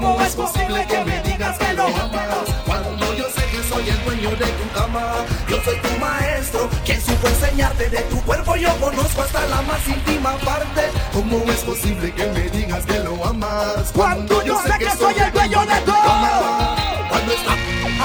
¿Cómo 0.00 0.20
es 0.22 0.36
posible 0.36 0.86
que 0.86 1.04
me 1.04 1.20
digas 1.22 1.58
que 1.58 1.72
lo 1.72 1.86
amas? 1.86 2.46
Cuando 2.64 3.14
yo 3.14 3.24
sé 3.30 3.44
que 3.50 3.60
soy 3.68 3.88
el 3.88 4.04
dueño 4.04 4.30
de 4.30 4.46
tu 4.46 4.70
cama. 4.72 5.02
Yo 5.48 5.60
soy 5.62 5.76
tu 5.80 5.88
maestro, 5.98 6.70
quien 6.84 7.00
supo 7.00 7.26
enseñarte 7.26 7.90
de 7.90 8.02
tu 8.02 8.22
cuerpo. 8.22 8.54
Yo 8.54 8.72
conozco 8.78 9.22
hasta 9.22 9.44
la 9.46 9.60
más 9.62 9.88
íntima 9.88 10.36
parte. 10.44 10.82
¿Cómo 11.12 11.38
es 11.50 11.64
posible 11.64 12.14
que 12.14 12.26
me 12.28 12.48
digas 12.48 12.86
que 12.86 13.00
lo 13.00 13.24
amas? 13.26 13.90
Cuando 13.92 14.40
yo 14.44 14.60
sé 14.62 14.78
que 14.78 14.90
soy 14.92 15.14
el 15.18 15.32
dueño 15.32 15.66
de 15.66 15.80
tu 15.80 15.90
cama. 15.90 16.76
Cuando 17.08 17.32
está... 17.32 17.52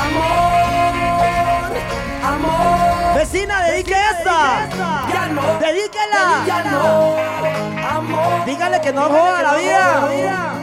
Amor, 0.03 1.77
amor. 2.23 3.15
Vecina, 3.19 3.65
dedique 3.65 3.93
esta. 4.17 4.67
Ya 5.13 5.27
no. 5.27 5.59
Dedíquela. 5.59 6.43
Ya 6.47 6.63
no. 6.63 7.17
Amor. 7.87 8.45
Dígale 8.47 8.81
que 8.81 8.91
no 8.91 9.03
joda 9.03 9.43
la 9.43 9.53
vida. 9.57 10.62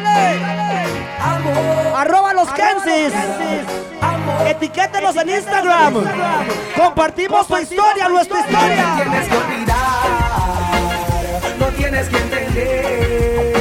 Dígale. 0.00 0.70
Arroba 1.96 2.32
los 2.32 2.48
Kensis. 2.52 3.12
Etiquétenos 4.46 5.16
en 5.16 5.28
Instagram. 5.30 5.94
Compartimos 6.76 7.46
tu 7.46 7.56
historia, 7.58 8.08
nuestra 8.08 8.40
historia. 8.40 8.96
Tienes 9.02 9.28
que 9.28 9.36
olvidar, 9.36 9.76
no 11.58 11.66
tienes 11.66 12.08
que 12.08 12.16
entender, 12.16 13.52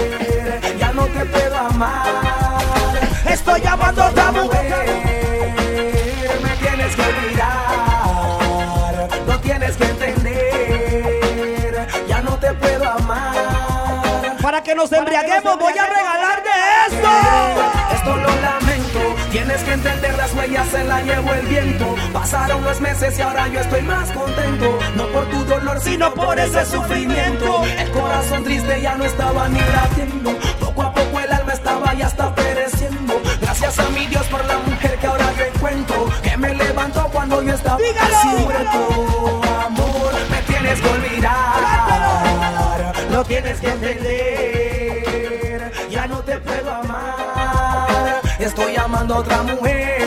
ya 0.79 0.93
no 0.93 1.05
te 1.05 1.25
puedo 1.25 1.57
amar. 1.57 2.05
Estoy 3.25 3.61
llamando 3.61 4.03
a 4.03 4.09
otra 4.09 4.31
mujer. 4.31 4.88
Nos 14.79 14.91
embriaguemos, 14.93 15.59
voy 15.59 15.77
a 15.77 15.85
regalar 15.87 16.41
de 16.41 16.49
esto. 16.87 17.09
Esto 17.95 18.15
lo 18.15 18.29
lamento, 18.39 19.15
tienes 19.29 19.61
que 19.63 19.73
entender 19.73 20.15
las 20.15 20.33
huellas 20.33 20.69
se 20.69 20.85
la 20.85 21.01
llevó 21.01 21.33
el 21.33 21.47
viento. 21.47 21.95
Pasaron 22.13 22.63
los 22.63 22.79
meses 22.79 23.19
y 23.19 23.21
ahora 23.21 23.49
yo 23.49 23.59
estoy 23.59 23.81
más 23.81 24.09
contento. 24.11 24.79
No 24.95 25.07
por 25.07 25.25
tu 25.29 25.43
dolor, 25.43 25.81
sino 25.81 26.13
por 26.13 26.39
ese 26.39 26.65
sufrimiento. 26.65 27.61
El 27.65 27.91
corazón 27.91 28.45
triste 28.45 28.81
ya 28.81 28.95
no 28.95 29.03
estaba 29.03 29.49
ni 29.49 29.59
latiendo. 29.59 30.31
Poco 30.61 30.83
a 30.83 30.93
poco 30.93 31.19
el 31.19 31.29
alma 31.29 31.51
estaba 31.51 31.93
ya 31.93 32.07
está 32.07 32.33
pereciendo. 32.33 33.21
Gracias 33.41 33.79
a 33.79 33.89
mi 33.89 34.07
Dios 34.07 34.25
por 34.27 34.45
la 34.45 34.59
mujer 34.59 34.97
que 34.97 35.07
ahora 35.07 35.25
yo 35.37 35.43
encuentro. 35.43 36.07
Que 36.23 36.37
me 36.37 36.55
levantó 36.55 37.09
cuando 37.11 37.43
yo 37.43 37.53
estaba 37.53 37.75
así 37.75 38.27
muerto. 38.45 39.41
Amor, 39.65 40.13
me 40.31 40.41
tienes 40.43 40.79
que 40.79 40.87
olvidar. 40.87 42.29
No 43.11 43.25
tienes 43.25 43.59
que 43.59 43.67
entender. 43.67 44.58
Puedo 46.49 46.73
amar. 46.73 48.21
Estoy 48.39 48.75
amando 48.75 49.15
a 49.15 49.19
otra 49.19 49.43
mujer. 49.43 49.99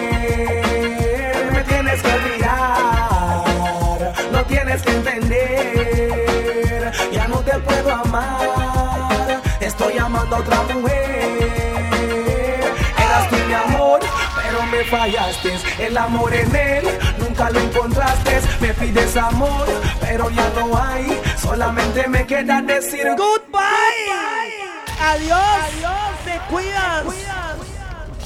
Me 1.53 1.63
tienes 1.65 2.03
que 2.03 2.09
olvidar. 2.09 4.13
No 4.33 4.45
tienes 4.45 4.83
que 4.83 4.91
entender. 4.93 6.93
Ya 7.13 7.29
no 7.29 7.39
te 7.41 7.59
puedo 7.61 7.93
amar. 7.93 9.41
Estoy 9.61 9.97
amando 9.99 10.37
a 10.37 10.41
otra 10.41 10.63
mujer. 10.75 11.39
Eras 12.99 13.29
tú 13.31 13.37
mi 13.47 13.55
amor, 13.55 14.01
pero 14.43 14.67
me 14.67 14.85
fallaste. 14.85 15.53
El 15.79 15.97
amor 15.97 16.35
en 16.35 16.55
él 16.57 16.89
nunca 17.19 17.51
lo 17.51 17.61
encontraste. 17.61 18.41
Me 18.61 18.75
pides 18.75 19.17
amor, 19.17 19.67
pero 20.01 20.29
ya 20.31 20.51
no 20.57 20.77
hay. 20.77 21.21
Solamente 21.41 22.09
me 22.09 22.27
queda 22.27 22.61
decir 22.63 23.07
goodbye. 23.17 24.42
Adiós. 25.03 25.39
Adiós. 25.41 26.25
Te 26.25 26.41
cuidas. 26.49 27.05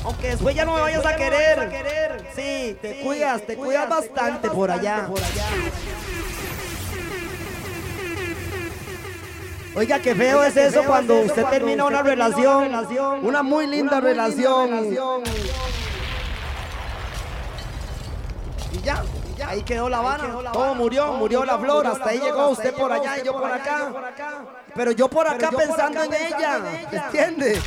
Aunque 0.05 0.29
después 0.29 0.55
ya 0.55 0.65
no 0.65 0.75
me 0.75 0.81
vayas 0.83 1.05
a 1.05 1.17
querer. 1.17 2.27
Sí, 2.35 2.77
te 2.81 3.01
cuidas, 3.01 3.43
te 3.43 3.57
cuidas 3.57 3.89
bastante 3.89 4.51
por 4.51 4.71
allá. 4.71 5.09
Oiga, 9.75 9.99
qué 9.99 10.15
feo 10.15 10.43
es 10.43 10.57
eso 10.57 10.85
cuando 10.85 11.21
usted 11.21 11.45
termina 11.47 11.85
una 11.85 12.03
relación, 12.03 12.73
una 13.23 13.43
muy 13.43 13.67
linda 13.67 14.01
relación. 14.01 14.97
Y 18.73 18.83
ya, 18.83 19.03
ahí 19.45 19.63
quedó 19.63 19.89
La 19.89 19.99
Habana. 19.99 20.53
Todo 20.53 20.75
murió, 20.75 21.13
murió 21.15 21.45
la 21.45 21.59
flor. 21.59 21.87
Hasta 21.87 22.11
ahí 22.11 22.21
llegó 22.21 22.49
usted 22.49 22.75
por 22.75 22.93
allá 22.93 23.19
y 23.19 23.25
yo 23.25 23.33
por 23.33 23.51
acá. 23.51 23.93
Pero 24.75 24.93
yo 24.93 25.09
por 25.09 25.27
acá 25.29 25.51
pensando 25.51 26.03
en 26.03 26.15
ella. 26.15 26.61
¿Entiende? 26.91 27.61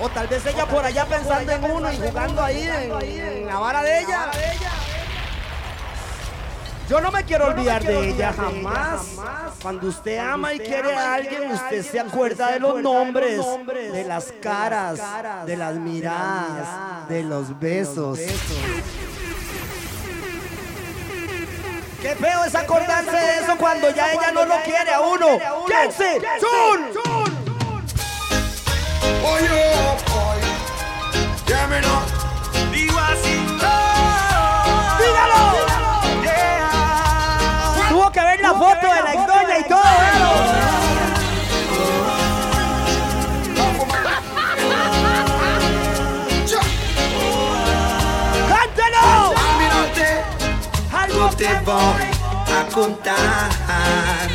O 0.00 0.08
tal 0.08 0.26
vez 0.28 0.44
ella 0.46 0.66
por 0.66 0.84
allá 0.84 1.04
pensando 1.06 1.52
en 1.52 1.64
uno 1.64 1.92
y 1.92 1.96
jugando 1.98 2.42
ahí 2.42 2.62
en, 2.62 2.92
en 3.02 3.46
la 3.46 3.58
vara 3.58 3.82
de 3.82 4.00
ella. 4.00 4.30
Yo 6.90 7.00
no 7.00 7.12
me 7.12 7.22
quiero 7.22 7.46
olvidar 7.46 7.84
de 7.84 8.08
ella 8.08 8.32
jamás. 8.32 9.14
Cuando 9.62 9.86
usted 9.86 10.18
ama 10.18 10.52
y 10.54 10.58
quiere 10.58 10.92
a 10.92 11.14
alguien, 11.14 11.52
usted 11.52 11.84
se 11.84 12.00
acuerda 12.00 12.50
de 12.50 12.58
los 12.58 12.82
nombres, 12.82 13.40
de 13.92 14.04
las 14.04 14.32
caras, 14.42 15.00
de 15.46 15.56
las 15.56 15.76
miradas, 15.76 17.08
de 17.08 17.22
los 17.22 17.56
besos. 17.60 18.18
Qué 22.00 22.14
feo 22.16 22.44
es 22.44 22.54
acordarse 22.54 23.10
de 23.10 23.38
eso 23.44 23.56
cuando 23.58 23.90
ya 23.90 24.12
ella 24.12 24.32
no 24.32 24.46
lo 24.46 24.62
quiere 24.62 24.90
a 24.90 25.00
uno. 25.00 25.38
¡Kense! 25.68 26.18
¡Chun! 26.40 26.90
Oye, 29.22 29.50
oye, 29.50 29.89
te 51.40 51.48
voy 51.64 52.04
a 52.58 52.66
contar. 52.70 54.28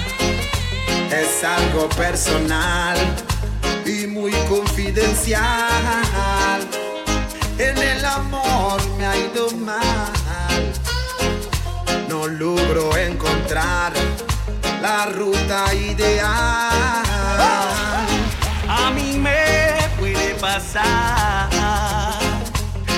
Es 1.11 1.43
algo 1.43 1.87
personal 1.89 2.97
y 3.85 4.07
muy 4.07 4.31
confidencial. 4.49 5.43
En 7.59 7.77
el 7.77 8.03
amor 8.03 8.81
me 8.97 9.05
ha 9.05 9.15
ido 9.17 9.51
mal. 9.51 10.73
No 12.09 12.27
logro 12.27 12.97
encontrar 12.97 13.93
la 14.81 15.05
ruta 15.05 15.73
ideal. 15.75 16.73
A 18.67 18.91
mí 18.95 19.19
me 19.19 19.75
puede 19.99 20.33
pasar 20.35 21.49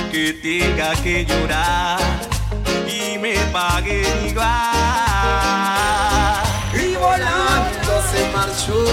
que 0.10 0.32
tenga 0.42 0.96
que 1.04 1.26
llorar 1.26 2.37
y 3.48 3.52
me 3.52 3.54
pague 3.54 4.02
igual. 4.28 4.48
Y 6.74 6.96
volando 6.96 8.02
se 8.12 8.30
marchó. 8.34 8.86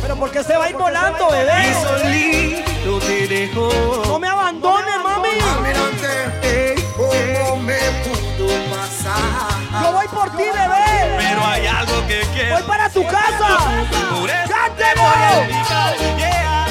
Pero 0.00 0.16
¿por 0.16 0.30
qué 0.30 0.42
se 0.42 0.56
va 0.56 0.64
a 0.64 0.70
ir 0.70 0.76
volando, 0.76 1.30
bebé? 1.30 1.70
Y 1.70 1.74
solito 1.74 3.06
te 3.06 3.26
dejó. 3.28 3.70
No 4.06 4.18
me 4.18 4.28
abandones, 4.28 4.94
mami. 5.02 5.28
Ey, 6.42 6.74
¿Cómo 6.96 7.56
me 7.62 7.78
pudo 8.04 8.48
pasar? 8.70 9.82
Yo 9.82 9.92
voy 9.92 10.08
por 10.08 10.30
ti, 10.36 10.44
bebé. 10.44 11.16
Pero 11.18 11.46
hay 11.46 11.66
algo 11.66 12.06
que 12.06 12.22
quiero. 12.34 12.54
Voy 12.56 12.62
para 12.64 12.90
tu 12.90 13.06
casa. 13.06 13.58
Por 14.10 14.28
eso 14.28 14.54
te 14.76 14.82
¡Cántelo! 14.82 16.61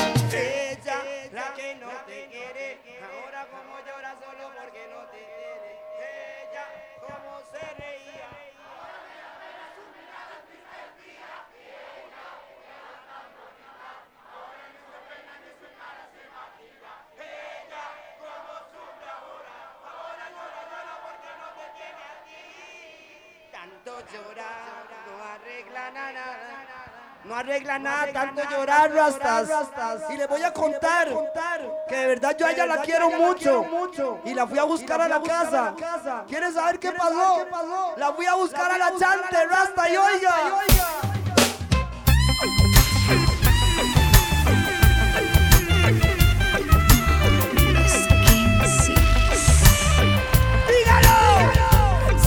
Llorar 24.11 24.71
no 25.07 25.23
arregla 25.23 25.91
nada. 25.91 26.51
No 27.23 27.35
arregla 27.35 27.79
nada, 27.79 28.11
tanto 28.11 28.41
llorar, 28.49 28.91
rastas. 28.91 29.49
Y 30.09 30.17
le 30.17 30.25
voy 30.25 30.41
a 30.43 30.51
contar 30.51 31.07
que 31.87 31.95
de 31.95 32.07
verdad 32.07 32.35
yo 32.37 32.47
a 32.47 32.51
ella 32.51 32.65
la 32.65 32.81
quiero 32.81 33.11
mucho. 33.11 34.19
Y 34.25 34.33
la 34.33 34.47
fui 34.47 34.57
a 34.57 34.63
buscar 34.63 35.01
a 35.01 35.07
la 35.07 35.21
casa. 35.21 35.75
¿Quieres 36.27 36.55
saber 36.55 36.79
qué 36.79 36.91
pasó? 36.91 37.45
La 37.97 38.13
fui 38.13 38.25
a 38.25 38.35
buscar 38.35 38.71
a 38.71 38.77
la 38.77 38.91
chante, 38.97 39.45
rasta, 39.45 39.89
y 39.89 39.97
oiga. 39.97 40.35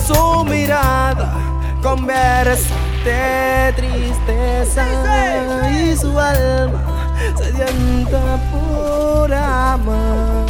Su 0.07 0.45
mirada 0.45 1.44
conversa 1.85 2.75
de 3.05 3.73
tristeza 3.77 4.87
y 5.71 5.95
su 5.95 6.19
alma 6.19 7.15
sedienta 7.37 8.39
por 8.51 9.33
amar. 9.33 10.47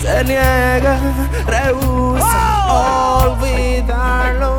Se 0.00 0.24
niega, 0.24 0.98
rehúsa 1.46 3.24
olvidarlo, 3.24 4.58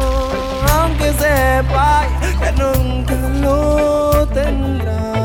aunque 0.73 1.11
sepa 1.13 2.05
que 2.39 2.51
nunca 2.53 3.15
lo 3.41 4.25
tendrá. 4.27 5.22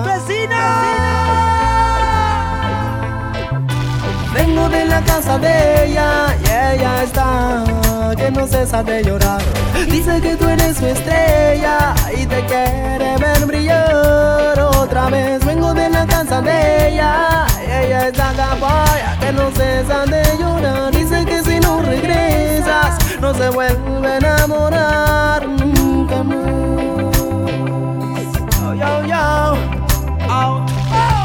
Vengo 4.69 4.77
de 4.77 4.85
la 4.86 5.01
casa 5.03 5.39
de 5.39 5.86
ella 5.86 6.36
y 6.43 6.45
ella 6.45 7.03
está 7.03 7.65
que 8.16 8.31
no 8.31 8.47
cesa 8.47 8.82
de 8.82 9.03
llorar. 9.03 9.40
Dice 9.90 10.20
que 10.20 10.36
tú 10.36 10.47
eres 10.49 10.77
su 10.77 10.86
estrella 10.86 11.95
y 12.15 12.27
te 12.27 12.45
quiere 12.45 13.16
ver 13.19 13.47
brillar 13.47 14.61
otra 14.61 15.09
vez. 15.09 15.45
Vengo 15.45 15.73
de 15.73 15.89
la 15.89 16.07
casa 16.07 16.43
de 16.43 16.89
ella 16.89 17.47
y 17.66 17.86
ella 17.86 18.09
está 18.09 18.32
capaya 18.35 19.16
que 19.20 19.32
no 19.32 19.51
cesa 19.53 20.05
de 20.05 20.23
llorar. 20.39 20.90
Dice 20.93 21.24
que 21.24 21.43
si 21.43 21.61
no 21.61 21.81
regresas 21.81 22.99
no 23.20 23.32
se 23.35 23.49
vuelve 23.49 24.09
a 24.09 24.16
enamorar 24.16 25.49
nunca 25.49 26.23
más. 26.23 26.36
Oh, 28.66 28.74
yo, 28.74 29.07
yo. 29.07 29.55
Oh. 30.28 30.66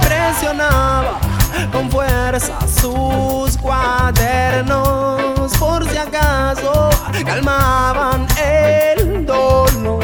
Presionaba 0.01 1.32
con 1.71 1.89
fuerza 1.89 2.59
sus 2.67 3.57
cuadernos 3.57 5.51
por 5.57 5.89
si 5.89 5.97
acaso 5.97 6.89
calmaban 7.25 8.27
el 8.41 9.25
dolor. 9.25 10.03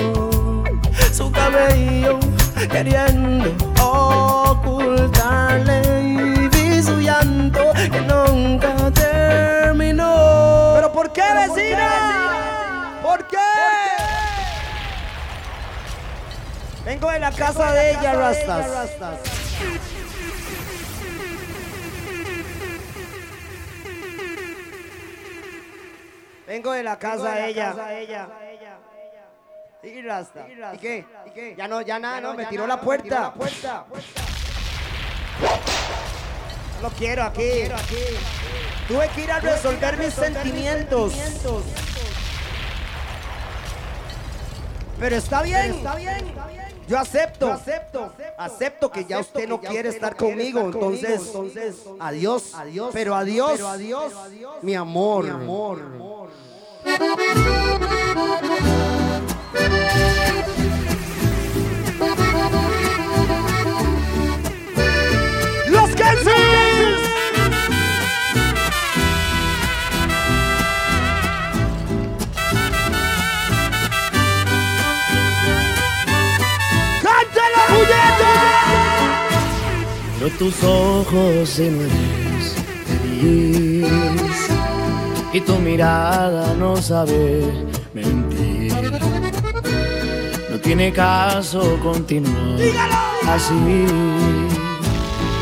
Su 1.12 1.30
cabello 1.32 2.18
queriendo 2.72 3.54
ocultarle 3.82 5.82
y 6.02 6.48
vi 6.48 6.82
su 6.82 7.00
llanto 7.00 7.74
que 7.74 8.02
nunca 8.02 8.92
terminó. 8.92 10.74
¿Pero 10.76 10.94
por 10.94 11.12
qué, 11.12 11.24
vecina? 11.34 11.90
¿Por 13.02 13.28
qué? 13.28 13.38
Vengo 16.86 17.10
de 17.12 17.20
la 17.20 17.32
casa 17.32 17.74
de 17.74 17.92
ella, 17.92 18.14
Rastas. 18.14 18.66
Vengo 26.50 26.72
de 26.72 26.82
la 26.82 26.98
casa 26.98 27.36
de 27.36 27.50
ella. 27.50 27.76
Sí, 29.84 30.02
Rasta. 30.02 30.48
¿Y 30.74 30.78
qué? 30.80 31.06
Ya 31.56 31.68
no, 31.68 31.80
ya 31.82 32.00
nada, 32.00 32.20
no, 32.20 32.34
me 32.34 32.48
tiró 32.48 32.66
la 32.66 32.82
puerta. 32.82 33.36
No 36.76 36.82
lo 36.82 36.90
quiero 36.90 37.24
aquí. 37.24 37.70
Tuve 38.88 39.10
que 39.10 39.22
ir 39.22 39.32
a 39.32 39.40
resolver 39.40 39.98
mis 39.98 40.12
sentimientos. 40.12 41.14
Pero 45.00 45.16
está 45.16 45.44
bien. 45.44 45.76
Está 45.76 45.96
bien. 45.98 46.34
Yo 46.90 46.98
acepto. 46.98 47.52
acepto. 47.52 48.12
Acepto 48.36 48.92
que 48.92 49.06
ya 49.06 49.20
usted 49.20 49.48
no 49.48 49.62
quiere 49.62 49.90
estar 49.90 50.16
conmigo. 50.16 50.62
Entonces, 50.62 51.22
entonces, 51.28 51.76
adiós. 52.00 52.56
Adiós. 52.56 52.90
Pero 52.94 53.16
adiós. 53.16 53.52
Pero 53.58 53.68
adiós. 53.68 54.14
Mi 54.64 54.74
amor. 54.74 55.26
Mi 55.26 55.30
amor. 55.30 55.80
Los 60.50 60.59
Tus 80.38 80.64
ojos 80.64 81.60
y 81.60 81.70
feliz. 81.70 82.56
Y 85.34 85.42
tu 85.42 85.56
mirada 85.56 86.54
no 86.54 86.78
sabe 86.78 87.44
mentir. 87.94 88.74
No 90.50 90.58
tiene 90.60 90.94
caso 90.94 91.78
continuar 91.84 92.62
así. 93.28 93.86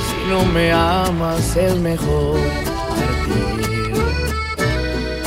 Si 0.07 0.29
no 0.29 0.45
me 0.45 0.71
amas 0.71 1.55
es 1.55 1.75
mejor 1.75 2.39
partir. 2.89 3.93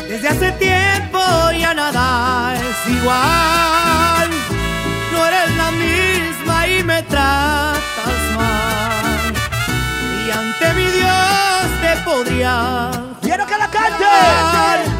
Desde 0.08 0.28
hace 0.28 0.50
tiempo 0.52 1.20
ya 1.58 1.74
nada 1.74 2.56
es 2.56 2.86
igual. 2.92 4.30
No 5.12 5.26
eres 5.26 5.56
podría. 12.22 12.90
Quiero 13.22 13.46
que 13.46 13.56
la 13.56 13.68
cante. 13.70 14.99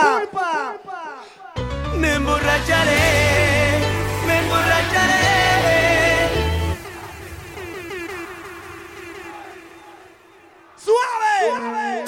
Culpa? 0.00 0.74
Me 1.96 2.14
emborracharé, 2.14 3.78
me 4.26 4.38
emborracharé. 4.38 5.26
¡Suave! 10.76 12.04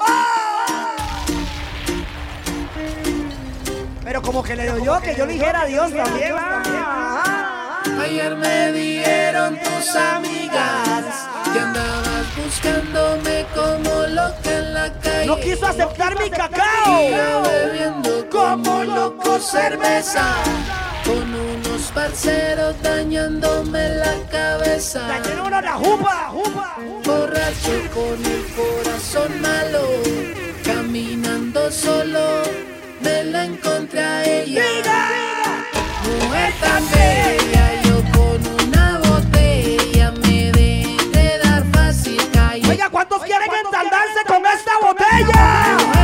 ¡Ah! 0.00 1.24
Pero 4.04 4.22
como 4.22 4.42
que 4.42 4.56
le 4.56 4.66
doy 4.66 4.84
yo, 4.84 5.00
que 5.00 5.14
yo 5.14 5.26
le 5.26 5.32
dijera 5.32 5.62
adiós 5.62 5.92
también. 5.92 6.34
Ayer 8.00 8.36
me 8.36 8.72
dieron 8.72 9.58
tus 9.60 9.96
amigas 9.96 11.28
que 11.52 11.60
andabas 11.60 12.36
buscándome 12.36 13.46
como 13.54 14.06
loca 14.06 14.47
No 15.28 15.38
quiso 15.38 15.66
aceptar 15.66 16.18
mi 16.18 16.30
cacao. 16.30 17.42
Bebiendo 17.42 18.26
como 18.30 18.82
loco 18.82 19.38
cerveza. 19.38 20.24
Con 21.04 21.34
unos 21.34 21.82
parceros 21.92 22.74
dañándome 22.82 23.90
la 23.90 24.14
cabeza. 24.30 25.00
Dañaron 25.06 25.50
la 25.50 25.74
jupa, 25.74 26.30
jupa. 26.32 26.76
Borracho 27.04 27.72
con 27.92 28.24
el 28.24 28.46
corazón 28.56 29.42
malo. 29.42 29.82
Caminando 30.64 31.70
solo, 31.72 32.44
me 33.02 33.24
la 33.24 33.44
encontré 33.44 34.00
a 34.00 34.24
ella. 34.24 34.64
Mujer 36.06 36.54
tan 36.58 36.90
bella, 36.90 37.82
¿cuántos 42.98 43.22
quieren 43.22 43.48
entaldarse 43.64 44.24
con 44.26 44.44
esta 44.44 44.72
botella? 44.80 45.97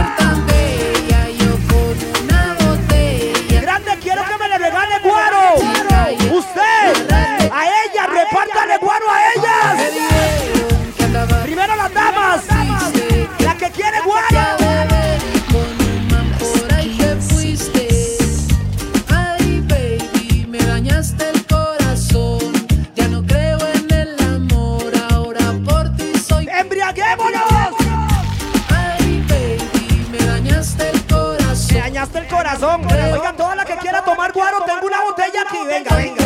Corazón. 32.58 32.86
Oigan, 33.12 33.36
toda 33.36 33.56
la 33.56 33.64
que 33.64 33.76
quiera 33.76 34.04
tomar 34.04 34.32
guaro, 34.32 34.64
tengo 34.64 34.86
una 34.86 35.02
botella 35.02 35.42
aquí. 35.42 35.58
Venga, 35.64 35.96
venga. 35.96 36.24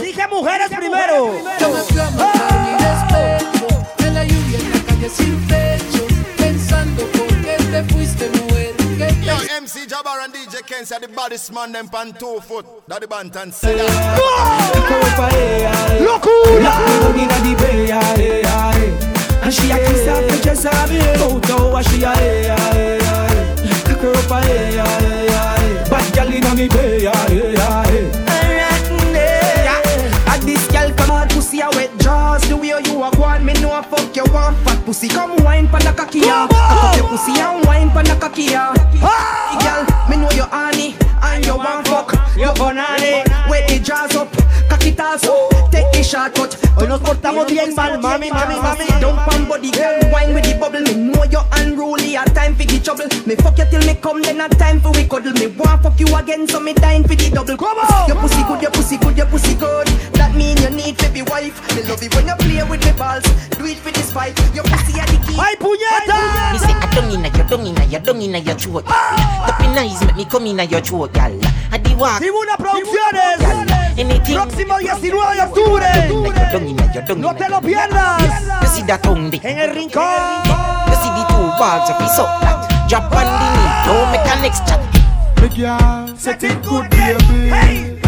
Dije 0.00 0.26
mujeres 0.28 0.70
primero. 0.70 1.34
Yo 1.58 1.68
me 1.70 1.80
fui 1.80 2.00
a 2.00 2.10
matar 2.10 2.62
mi 2.62 2.72
despecho 2.84 3.66
En 3.98 4.14
la 4.14 4.24
lluvia, 4.24 4.58
en 4.58 4.70
la 4.70 4.78
calle 4.84 5.08
sin 5.08 5.46
techo 5.48 6.06
Pensando 6.36 7.04
por 7.06 7.26
qué 7.42 7.56
te 7.56 7.84
fuiste, 7.92 8.28
mujer 8.30 8.74
Yo, 9.22 9.34
MC 9.60 9.88
Jabbar 9.88 10.20
and 10.24 10.34
DJ 10.34 10.62
Ken 10.66 10.86
say 10.86 10.98
the 11.00 11.08
baddest 11.08 11.52
man 11.52 11.72
them 11.72 11.88
pan 11.88 12.12
two 12.12 12.40
foot. 12.40 12.66
That. 12.86 13.00
The 13.00 13.06
bantan 13.06 13.52
say 13.52 13.76
yeah, 13.76 14.18
her 23.98 24.12
up 24.12 24.30
a 24.30 24.46
hey, 24.46 24.76
yeah, 24.76 25.00
yeah, 25.00 25.24
yeah. 25.24 25.88
Bad 25.88 26.14
gal 26.14 26.32
inna 26.32 26.54
me 26.54 26.68
bay, 26.68 27.02
yeah. 27.02 27.34
And 30.34 30.42
this 30.42 30.66
girl 30.66 30.90
come 30.96 31.10
out 31.10 31.30
pussy 31.30 31.60
a 31.60 31.68
wet 31.70 31.96
jaws 31.98 32.42
The 32.48 32.56
way 32.56 32.68
you 32.68 33.02
a 33.02 33.10
go 33.14 33.38
me 33.38 33.52
know 33.62 33.78
a 33.78 33.82
fuck 33.84 34.16
you 34.16 34.24
want 34.32 34.56
fat 34.64 34.84
pussy 34.84 35.08
Come 35.08 35.36
wine 35.44 35.68
pan 35.68 35.82
the 35.84 35.92
cocky 35.92 36.20
ya 36.20 36.48
Cock 36.48 36.96
your 36.96 37.08
pussy 37.08 37.38
and 37.38 37.64
wine 37.66 37.90
pan 37.90 38.04
the 38.04 38.16
cocky 38.16 38.50
ya 38.50 38.74
Girl, 39.62 39.86
me 40.10 40.16
know 40.16 40.30
you 40.32 40.42
honey 40.42 40.96
and 41.22 41.46
you 41.46 41.56
want 41.56 41.86
fuck 41.86 42.12
You 42.36 42.52
banana 42.54 43.22
Wet 43.48 43.68
the 43.68 43.78
jaws 43.78 44.16
up 44.16 44.43
Cock 44.84 44.92
it 44.92 45.00
ass 45.00 45.24
up 45.24 45.70
Take 45.70 45.90
the 45.92 46.02
shortcut 46.02 46.54
Hoy 46.76 46.88
nos 46.88 47.00
portamos 47.00 47.46
bien 47.46 47.74
mal, 47.74 47.98
mami, 47.98 48.30
mami, 48.30 48.56
mami. 48.56 48.84
Don't 49.00 49.16
body 49.48 49.70
girl 49.70 49.98
wine 50.12 50.34
with 50.34 50.44
the 50.44 50.58
bubble 50.60 50.82
Me 50.82 50.94
know 50.94 51.24
you're 51.24 51.46
unruly 51.52 52.16
a 52.16 52.24
time 52.36 52.54
for 52.54 52.64
the 52.64 52.78
trouble 52.80 53.08
Me 53.24 53.34
fuck 53.36 53.56
you 53.56 53.64
till 53.70 53.80
me 53.86 53.94
come 53.94 54.20
then 54.20 54.40
a 54.40 54.48
time 54.48 54.80
for 54.80 54.92
we 54.92 55.04
cuddle 55.04 55.32
Me 55.32 55.46
want 55.46 55.82
fuck 55.82 55.98
you 55.98 56.06
again 56.16 56.46
so 56.46 56.60
me 56.60 56.74
dying 56.74 57.02
for 57.02 57.14
the 57.14 57.30
double 57.30 57.56
Come 57.56 57.78
on 57.78 58.08
Your 58.08 58.20
pussy 58.20 58.42
good, 58.44 58.60
your 58.60 58.70
pussy 58.72 58.96
good, 58.98 59.16
your 59.16 59.26
pussy 59.26 59.54
good 59.54 59.88
That 60.20 60.34
mean 60.34 60.58
you 60.58 60.70
need 60.70 60.98
to 60.98 61.08
be 61.10 61.22
wife 61.22 61.56
Me 61.74 61.82
love 61.88 62.02
it 62.02 62.14
when 62.14 62.28
you 62.28 62.36
play 62.36 62.62
with 62.68 62.84
me 62.84 62.92
balls 62.92 63.24
Do 63.56 63.64
it 63.64 63.78
for 63.78 63.90
this 63.90 64.12
fight 64.12 64.36
Your 64.54 64.64
pussy 64.64 65.00
a 65.00 65.06
the 65.06 65.16
key 65.24 65.38
¡Ay, 65.40 65.56
puñeta! 65.56 66.52
Me 66.52 66.58
say 66.58 66.76
I 66.76 66.86
don't 66.94 67.10
inna 67.10 67.28
your, 67.32 67.46
don't 67.48 67.66
inna 67.66 67.84
your, 67.86 68.00
don't 68.00 68.20
inna 68.22 68.38
your 68.38 68.54
throat. 68.54 68.84
Ah! 68.86 69.46
The 69.46 69.64
pin 69.64 69.78
eyes 69.78 70.00
make 70.06 70.16
me 70.16 70.24
come 70.26 70.46
inna 70.46 70.64
your 70.64 70.80
throat, 70.80 71.12
gal. 71.12 71.32
I 71.72 71.78
di 71.78 71.94
walk. 71.94 72.20
Tribuna 72.20 72.56
Producciones. 72.56 73.40
Anything. 73.98 74.34
Próximo 74.36 74.73
19 74.78 75.34
de 75.34 75.42
octubre. 75.42 75.84
Don't 76.52 76.68
inna 76.68 76.92
your, 76.92 77.04
don't 77.04 77.20
No 77.20 77.34
te 77.34 77.48
lo 77.48 77.60
pierdas. 77.60 78.22
You 78.62 78.68
see 78.68 78.82
that 78.86 79.02
tongue 79.02 79.30
there? 79.30 79.40
En 79.44 79.58
el 79.58 79.74
rincón. 79.74 80.04
You 80.86 80.94
see 80.94 81.10
the 81.10 81.24
two 81.28 81.48
balls 81.58 81.90
of 81.90 82.00
his 82.00 82.18
up 82.18 82.40
that. 82.40 82.88
Drop 82.88 83.04
on 83.12 83.24
the 83.24 83.48
knee, 83.54 83.86
no 83.86 84.06
mechanics 84.10 84.60
chat. 84.66 84.80
Me 85.40 85.48
girl, 85.48 86.16
set 86.16 86.42
it 86.42 86.62
good, 86.62 86.88
baby. 86.90 88.00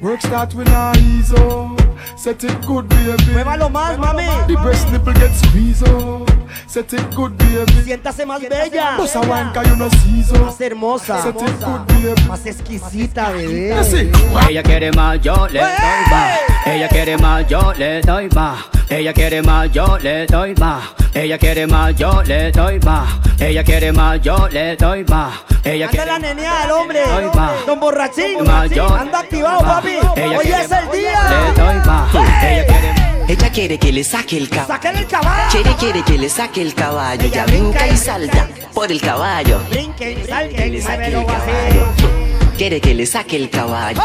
Work 0.00 0.20
start 0.20 0.54
with 0.54 0.68
a 0.68 0.92
ease 0.98 1.32
up. 1.32 1.83
Set 2.16 2.44
it 2.44 2.66
good, 2.66 2.86
baby. 2.88 3.32
Muévalo 3.32 3.68
más, 3.70 3.98
mami. 3.98 4.24
The 4.46 4.56
breast 4.62 4.90
nipple 4.90 5.12
get 5.14 5.34
squeeze 5.34 5.82
up. 5.82 6.30
Set 6.66 6.92
it 6.92 7.14
good, 7.14 7.32
baby. 7.36 7.82
Siéntase 7.84 8.24
más 8.26 8.40
bella. 8.40 8.96
Más 8.96 10.60
hermosa. 10.60 11.22
Set 11.22 11.40
it 11.40 11.60
good, 11.60 11.86
baby. 11.88 12.28
Más 12.28 12.46
exquisita, 12.46 13.30
bebé. 13.30 13.74
Así. 13.74 14.10
Ella 14.48 14.62
quiere 14.62 14.92
más, 14.92 15.20
yo 15.20 15.46
le 15.48 15.60
doy 15.60 15.68
más. 16.10 16.38
Ella 16.66 16.88
quiere 16.88 17.16
más, 17.18 17.46
yo 17.48 17.72
le 17.74 18.00
doy 18.00 18.28
más. 18.34 18.58
Ella 18.88 19.12
quiere 19.12 19.42
más, 19.42 19.70
yo 19.72 19.98
le 19.98 20.26
doy 20.26 20.54
más. 20.54 20.84
Ella 21.14 21.38
quiere 21.38 21.66
más, 21.66 21.94
yo 21.96 22.22
le 22.22 22.52
doy 22.52 22.78
más. 22.80 23.08
Ella 23.40 23.64
quiere 23.64 23.92
más, 23.92 24.20
yo 24.20 24.48
le 24.50 24.76
doy 24.76 25.04
más. 25.04 25.34
Ella 25.64 25.86
Anda 25.86 25.90
quiere 25.90 26.06
la 26.06 26.18
nenea, 26.18 26.64
el 26.64 26.70
hombre. 26.70 27.00
Doy 27.06 27.24
más. 27.34 27.66
Don 27.66 27.80
Borrachín. 27.80 28.38
Anda 28.40 29.18
activado, 29.20 29.60
papi. 29.60 29.96
Hoy 30.16 30.46
es 30.46 30.70
el 30.70 30.86
le 30.92 30.98
día. 30.98 31.52
doy 31.56 31.76
más. 31.86 32.14
Ella 32.44 32.66
quiere 32.66 32.94
Ella 33.28 33.50
quiere 33.50 33.78
que 33.78 33.92
le 33.92 34.04
saque 34.04 34.36
el 34.36 34.48
caballo. 34.48 34.68
Saquen 34.68 34.96
el 34.96 35.06
caballo. 35.06 35.50
Quiere, 35.50 35.74
quiere 35.76 36.02
que 36.02 36.18
le 36.18 36.28
saque 36.28 36.62
el 36.62 36.74
caballo. 36.74 37.22
Ella 37.22 37.44
Ella 37.44 37.46
brinca 37.46 37.78
brinca 37.78 37.86
y 37.86 37.94
y 37.94 37.96
salta 37.96 38.48
por 38.74 38.92
el 38.92 39.00
caballo. 39.00 39.60
Brinquen, 39.70 40.16
Que 40.16 40.26
salten, 40.26 40.72
le 40.72 40.82
saque 40.82 41.06
el 41.06 41.24
caballo. 41.24 42.23
Quiere 42.54 42.80
que 42.80 42.94
le 42.94 43.06
saque 43.06 43.36
el 43.36 43.50
caballo. 43.50 44.00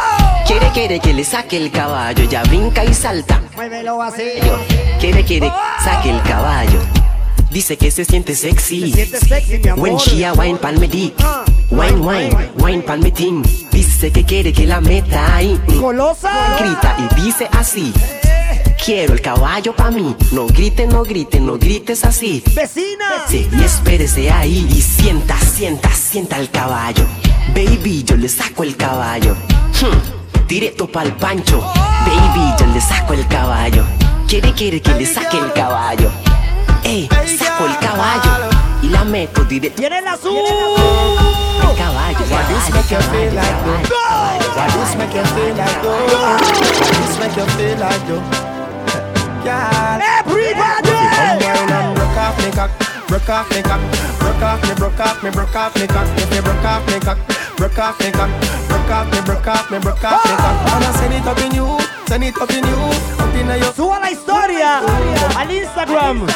Quiere, 0.45 0.69
quiere 0.73 0.99
que 0.99 1.13
le 1.13 1.23
saque 1.23 1.57
el 1.57 1.71
caballo. 1.71 2.23
Ya 2.25 2.43
brinca 2.43 2.83
y 2.83 2.93
salta. 2.93 3.41
Muévelo 3.55 4.01
así. 4.01 4.23
Quiere, 4.99 5.23
quiere, 5.23 5.51
saque 5.83 6.09
el 6.09 6.21
caballo. 6.23 6.79
Dice 7.51 7.77
que 7.77 7.91
se 7.91 8.05
siente 8.05 8.35
sexy. 8.35 8.91
Se 8.91 9.05
siente 9.05 9.19
sexy, 9.19 9.59
mi 9.59 9.69
amor. 9.69 9.89
When 9.89 9.97
she 9.97 10.25
a 10.25 10.33
wine 10.33 10.57
pan 10.57 10.79
me 10.79 10.87
dick. 10.87 11.13
Wine, 11.69 11.99
wine, 11.99 12.35
wine 12.57 12.81
pan 12.83 12.99
me 12.99 13.11
ting. 13.11 13.43
Dice 13.71 14.11
que 14.11 14.23
quiere 14.23 14.53
que 14.53 14.65
la 14.65 14.81
meta 14.81 15.35
ahí. 15.35 15.59
Golosa. 15.79 16.57
Grita 16.59 16.95
y 16.97 17.21
dice 17.21 17.47
así. 17.51 17.93
Quiero 18.83 19.13
el 19.13 19.21
caballo 19.21 19.75
pa' 19.75 19.91
mí. 19.91 20.15
No 20.31 20.47
grites, 20.47 20.87
no 20.87 21.03
grites, 21.03 21.41
no 21.41 21.57
grites 21.57 22.05
así. 22.05 22.41
Vecina. 22.55 23.25
Sí, 23.27 23.49
y 23.51 23.63
espérese 23.63 24.31
ahí 24.31 24.67
y 24.69 24.81
sienta, 24.81 25.37
sienta, 25.39 25.89
sienta 25.91 26.37
el 26.37 26.49
caballo. 26.49 27.05
Baby, 27.53 28.03
yo 28.03 28.15
le 28.15 28.29
saco 28.29 28.63
el 28.63 28.75
caballo. 28.77 29.35
Hmm, 29.81 30.47
directo 30.47 30.87
pa'l 30.87 31.13
pancho. 31.17 31.59
Baby, 31.59 32.53
yo 32.59 32.65
le 32.67 32.81
saco 32.81 33.13
el 33.13 33.27
caballo. 33.27 33.85
Quiere, 34.27 34.53
quiere 34.53 34.81
que 34.81 34.93
le 34.93 35.05
saque 35.05 35.37
el 35.37 35.51
caballo. 35.53 36.09
Ey, 36.83 37.09
saco 37.37 37.65
el 37.65 37.77
caballo 37.79 38.31
y 38.81 38.87
la 38.87 39.03
meto 39.03 39.43
directo. 39.43 39.81
¡Tiene 39.81 39.99
el 39.99 40.07
azul! 40.07 40.37
El 40.37 41.77
caballo, 41.77 41.99
like 42.09 43.61
though? 43.63 43.89
Why 44.55 44.67
this 44.67 44.95
make 44.95 45.13
you 45.13 45.23
feel 45.35 45.55
like 45.55 45.81
though? 45.81 46.05
Why 46.15 46.37
this 46.97 47.19
make 47.19 47.35
you 47.35 47.45
feel 47.55 47.77
like 47.77 48.07
though? 48.07 48.58
Girl, 49.43 49.99
Everybody! 50.03 50.91
come 50.91 51.39
wine 51.39 51.71
and 51.71 51.95
broke 51.95 52.17
off 52.19 52.35
me 52.43 52.51
cock, 52.51 52.71
broke 53.07 53.29
off 53.29 53.49
me 53.55 53.61
cock, 53.61 53.81
broke 54.19 54.41
off 54.43 54.61
me, 54.67 54.75
broke 54.75 54.99
off 54.99 55.23
me, 55.23 55.29
broke 55.31 55.55
off 55.55 55.75
me 55.75 55.87
cock. 55.87 56.07
If 56.17 56.35
you 56.35 56.41
broke 56.41 56.65
off 56.65 56.85
me 56.87 56.99
cock, 56.99 57.17
broke 57.55 57.79
off 57.79 57.99
me 57.99 58.11
cock, 58.11 58.29
broke 58.67 58.91
off 58.91 59.11
me, 59.11 59.21
broke 59.21 59.47
off 59.47 59.71
me, 59.71 59.79
broke 59.79 60.03
off 60.03 60.25
me 60.25 60.35
cock. 60.35 60.55
I 60.67 60.91
send 60.99 61.13
it 61.13 61.25
up 61.25 61.39
in 61.39 61.55
you, 61.55 61.79
send 62.07 62.23
it 62.23 62.35
up 62.35 62.51
in 62.51 62.67
you, 62.67 62.79
up 63.15 63.33
in 63.33 63.47
your. 63.47 63.73
Suba 63.73 63.99
la 63.99 64.11
historia 64.11 64.81
al 65.37 65.51
Instagram 65.51 66.27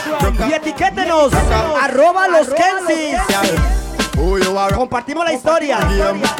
y 0.47 0.53
etiquétenos 0.53 1.33
arroba 1.81 2.27
los 2.29 2.47
Kensis. 2.47 3.82
Compartimos 4.75 5.25
la 5.25 5.33
historia, 5.33 5.79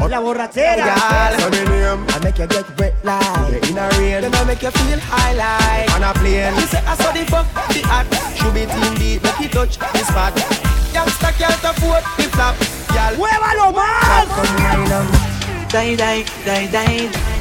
la 0.10 0.20
borrachera. 0.20 0.96
I 0.96 2.20
make 2.24 2.38
you 2.38 2.48
get 2.48 2.80
wet 2.80 2.94
like 3.04 3.70
in 3.70 3.78
a 3.78 3.90
rain. 3.98 4.22
Then 4.22 4.34
I 4.36 4.44
make 4.46 4.62
you 4.62 4.72
feel 4.72 5.00
high 5.00 5.34
like 5.34 5.96
on 5.96 6.04
a 6.04 6.14
plane. 6.14 6.54
You 6.56 6.68
say 6.68 6.82
I 6.86 6.96
saw 6.96 7.12
the 7.12 7.26
fuck 7.26 7.48
the 7.70 7.82
act. 7.90 8.14
Should 8.38 8.54
be 8.54 8.66
team 8.66 8.96
beat, 8.98 9.24
make 9.24 9.40
you 9.40 9.50
touch 9.50 9.78
the 9.78 10.00
spot. 10.00 10.34
Youngster 10.94 11.34
can't 11.38 11.64
afford 11.64 12.04
the 12.18 12.24
flap. 12.34 12.56
Y'all, 12.94 13.16
¡Muévalo 13.18 13.74
más! 13.74 14.28
come 14.36 14.92
on. 14.94 15.08
Die, 15.70 15.96
die, 15.96 16.24
die, 16.46 16.68
die. 16.68 17.10
Die, 17.10 17.33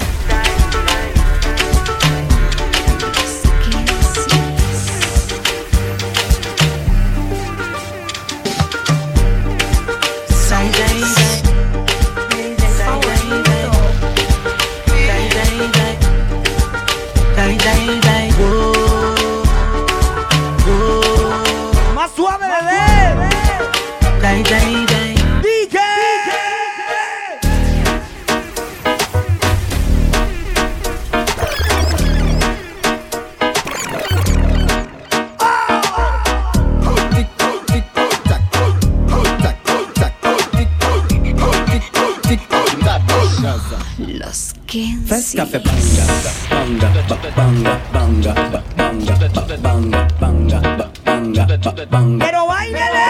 Fes 45.32 45.38
café 45.40 45.58
banga, 45.60 46.04
banga, 46.50 46.88
ba- 47.08 47.16
banga, 47.34 47.80
banga, 47.90 48.32
ba- 48.52 48.62
banga, 48.76 49.14
ba- 49.16 49.56
banga, 49.62 50.06
banga, 50.20 50.60
ba- 50.76 50.90
banga, 51.06 51.46
ba- 51.46 51.86
banga. 51.90 52.24
Pero 52.26 52.46
bailele. 52.48 53.06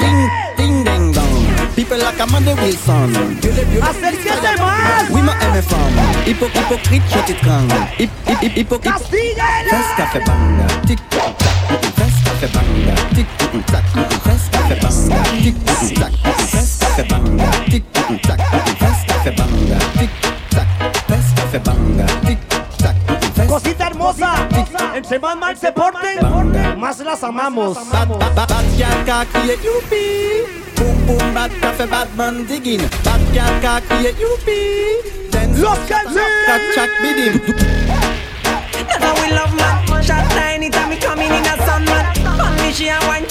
Ding, 0.00 0.30
ding, 0.56 0.84
ding, 0.84 1.12
dong. 1.14 1.46
People 1.76 1.98
like 1.98 2.18
Amanda 2.20 2.54
Wilson. 2.56 3.14
Acérquese 3.82 4.52
más. 4.58 5.10
Oui, 5.10 5.22
ma 5.22 5.32
aime 5.42 5.62
femme. 5.62 6.02
Hypo, 6.26 6.46
hypocrite, 6.46 7.04
je 7.14 7.18
t'étrangle. 7.32 7.74
Hip, 8.00 8.10
hip, 8.26 8.42
hip, 8.42 8.56
hypocrite. 8.56 8.92
Castíguele. 8.92 9.70
Fes 9.70 9.94
café 9.96 10.18
banga, 10.26 10.66
tic, 10.88 10.98
tac, 11.08 11.38
fes 11.94 12.14
café 12.24 12.48
banga, 12.52 12.94
tic, 13.14 13.26
tac, 13.70 13.84
fes 14.24 14.42
café 14.50 14.74
banga, 14.82 15.22
tic, 15.40 15.54
tac, 15.94 16.12
fes 16.50 16.79
Entre 25.00 25.18
más 25.18 25.34
mal 25.34 25.56
se 25.56 25.72
porten, 25.72 26.18
más 26.78 26.98
las 26.98 27.24
amamos. 27.24 27.78
Bad. 27.90 28.08
Boom 30.76 31.06
boom 31.06 31.34
cafe 31.58 31.86
bad 31.86 32.14
man 32.16 32.46
digging. 32.46 32.82
Bad 33.02 33.20
girl 33.32 33.60
can 33.62 33.82
create 33.88 34.18
youpi. 34.18 35.30
Then 35.30 35.58
Los 35.58 35.78
Kensis. 35.88 36.20
Cat 36.44 36.60
chat. 36.74 36.90
That's 38.74 39.02
how 39.02 39.14
we 39.22 39.32
love 39.32 39.54
man. 39.56 40.02
Shot 40.02 40.28
line 40.36 40.56
anytime 40.56 40.90
we 40.90 40.96
coming 40.96 41.32
in 41.32 41.46
a 41.46 41.56
sun 41.64 41.82
man. 41.86 42.14
Fun 42.36 42.72
she 42.74 42.90
and 42.90 43.02
one 43.06 43.24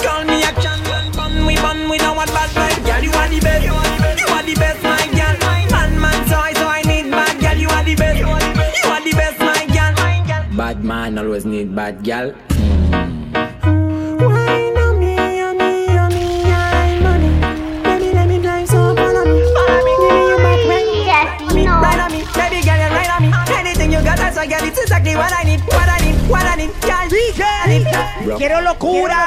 got, 24.10 24.18
that's 24.18 24.36
why 24.36 24.46
girl, 24.46 24.64
it's 24.64 24.78
exactly 24.80 25.14
what 25.14 25.32
I 25.32 25.42
need, 25.44 25.60
what 25.60 25.88
I 25.88 25.98
need, 26.00 26.16
what 26.28 26.44
I 26.44 26.56
need. 26.56 26.70
Girl, 26.82 26.90
I 26.90 27.66
need. 27.68 28.26
Rock, 28.26 28.38
Quiero 28.38 28.60
locura. 28.60 29.20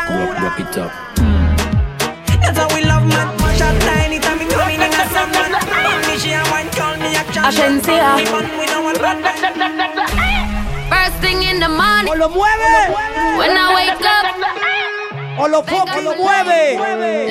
rock 0.44 0.60
it 0.60 0.77
up. 0.77 0.91
That's 2.41 2.57
how 2.57 2.68
we 2.76 2.84
love 2.84 3.07
man. 3.07 3.27
Shot 3.57 3.76
tiny 3.81 4.19
time 4.19 4.40
coming 4.49 4.81
in 4.81 4.91
a 4.91 5.06
sun 5.14 5.31
man. 5.31 5.56
Only 5.88 6.18
she 6.19 6.34
and 6.34 6.48
one 6.49 6.69
call 6.76 6.95
me 6.98 7.15
action. 7.15 7.44
Ashensia. 7.44 8.18
We 8.60 8.65
don't 8.65 8.84
want 8.84 8.99
bad 8.99 9.19
man. 9.22 10.43
Thing 11.23 11.41
in 11.43 11.59
the 11.63 11.69
morning. 11.69 12.11
O 12.11 12.15
lo 12.19 12.27
mueve. 12.27 12.75
When 13.39 13.55
I 13.55 13.71
wake 13.71 14.03
up. 14.03 14.27
O 15.39 15.47
lo 15.47 15.63
foca, 15.63 16.01
lo 16.03 16.13
mueve. 16.19 16.75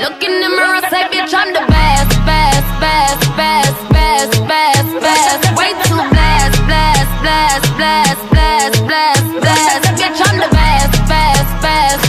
Look 0.01 0.23
in 0.25 0.41
the 0.41 0.49
mirror, 0.49 0.81
say, 0.89 1.05
bitch, 1.13 1.35
I'm 1.37 1.53
the 1.53 1.61
best, 1.69 2.09
best, 2.25 2.65
best, 2.81 3.21
best, 3.37 3.77
best, 3.93 4.33
best, 4.49 4.89
best. 5.05 5.45
Way 5.61 5.77
too 5.85 6.01
blessed, 6.09 6.57
blessed, 6.65 7.13
blessed, 7.21 7.69
blessed, 7.77 8.25
blessed, 8.33 8.81
blessed, 8.89 9.29
blessed. 9.45 9.85
Bitch, 10.01 10.21
I'm 10.25 10.37
the 10.41 10.49
best, 10.57 10.97
best, 11.13 11.53
best, 11.61 12.05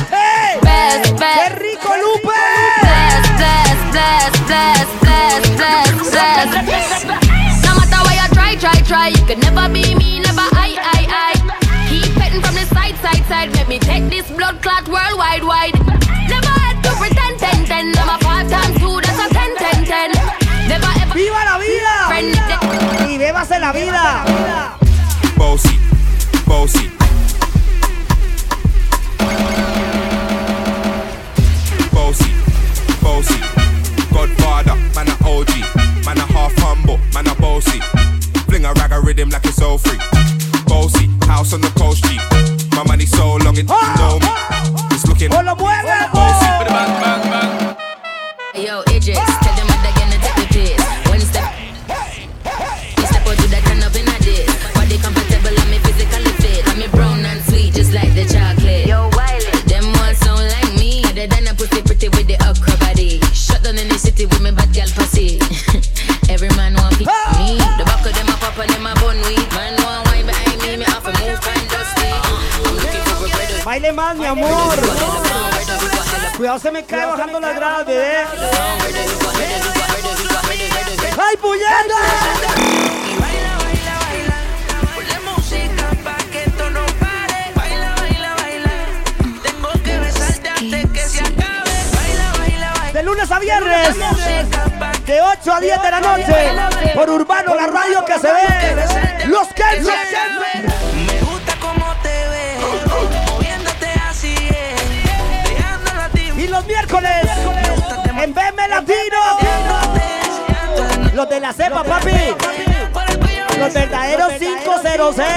best, 0.63 1.03
¡Qué 1.11 1.19
best. 1.19 1.59
rico, 1.59 1.91
Lupe! 1.99 2.39
Blessed, 2.79 3.27
blessed, 3.43 3.85
blessed, 3.91 4.39
blessed, 4.47 4.95
blessed, 5.03 5.51
blessed, 5.59 6.59
blessed. 6.63 7.05
No 7.67 7.75
matter 7.75 7.99
where 8.07 8.17
you 8.23 8.27
try, 8.31 8.55
try, 8.55 8.77
try, 8.87 9.07
you 9.11 9.19
could 9.27 9.39
never 9.43 9.67
be 9.67 9.83
me, 9.95 10.19
never 10.23 10.47
the 13.23 13.29
side, 13.29 13.49
side, 13.49 13.49
side. 13.49 13.55
Let 13.55 13.67
me 13.67 13.79
take 13.79 14.09
this 14.09 14.29
blood 14.31 14.61
clot 14.61 14.87
worldwide, 14.87 15.43
wide. 15.43 15.73
Never 16.29 16.47
had 16.47 16.81
to 16.83 16.91
pretend, 16.97 17.39
ten, 17.39 17.65
ten. 17.65 17.93
I'm 17.97 18.09
a 18.09 18.17
five 18.23 18.49
times 18.49 18.77
two, 18.79 19.01
that's 19.01 19.19
a 19.19 19.33
ten, 19.33 19.55
ten, 19.57 19.85
ten. 19.85 20.11
Never 20.67 20.87
ever 21.01 21.13
¡Viva 21.13 21.41
la 21.45 21.57
vida! 21.57 22.07
friend 22.07 22.35
it. 22.35 23.09
Y 23.09 23.17
bébase 23.17 23.59
la 23.59 23.71
vida. 23.71 24.25
Bossy, 25.37 25.77
bossy. 26.45 26.89
Bossy, 31.91 32.31
bossy. 33.01 33.39
Godfather, 34.11 34.75
man 34.95 35.07
a 35.09 35.15
OG. 35.27 35.49
Man 36.05 36.17
a 36.17 36.25
half 36.33 36.53
humble, 36.57 36.99
man 37.13 37.27
a 37.27 37.35
bossy. 37.35 37.79
Fling 38.47 38.65
a 38.65 38.73
rag 38.73 38.91
a 38.91 38.99
rhythm 38.99 39.29
like 39.29 39.45
it's 39.45 39.61
all 39.61 39.77
free. 39.77 39.99
Bossy, 40.67 41.09
house 41.27 41.53
on 41.53 41.61
the 41.61 41.71
coast 41.77 42.03
G. 42.05 42.52
My 42.75 42.83
money 42.87 43.05
so 43.05 43.35
long 43.37 43.55
it 43.57 43.69
you 43.69 43.95
know 43.97 44.19
me. 44.19 44.27
It's 44.91 45.05
looking 45.07 45.33
O 45.33 45.41
lo 45.41 45.55
mueve. 45.55 46.12
baile 73.83 73.93
más, 73.93 74.15
mi 74.15 74.25
amor. 74.25 74.75
Cuidado, 76.37 76.59
se 76.59 76.71
me 76.71 76.85
cae 76.85 77.05
bajando 77.05 77.39
las 77.39 77.55
gradas, 77.55 77.87
¡Ay, 81.17 81.37
puñeta! 81.37 81.95
lunes 93.03 93.29
a 93.31 93.39
viernes, 93.39 93.97
de 95.05 95.21
8 95.21 95.53
a 95.53 95.59
10 95.59 95.81
de 95.81 95.91
la 95.91 95.99
noche, 95.99 96.93
por 96.95 97.09
Urbano, 97.09 97.53
la 97.53 97.67
radio 97.67 98.05
que 98.05 98.17
se 98.17 98.31
ve, 98.31 99.27
los 99.27 99.47
Kelsen. 99.49 100.52
Los 106.63 106.67
miércoles, 106.67 107.11
en 108.21 108.33
BM 108.33 108.67
Latino. 108.69 109.19
Los 111.13 111.29
de 111.29 111.39
la 111.39 111.53
cepa, 111.53 111.83
papi. 111.83 112.35
Los 113.59 113.73
verdaderos 113.73 114.33
506. 114.33 115.27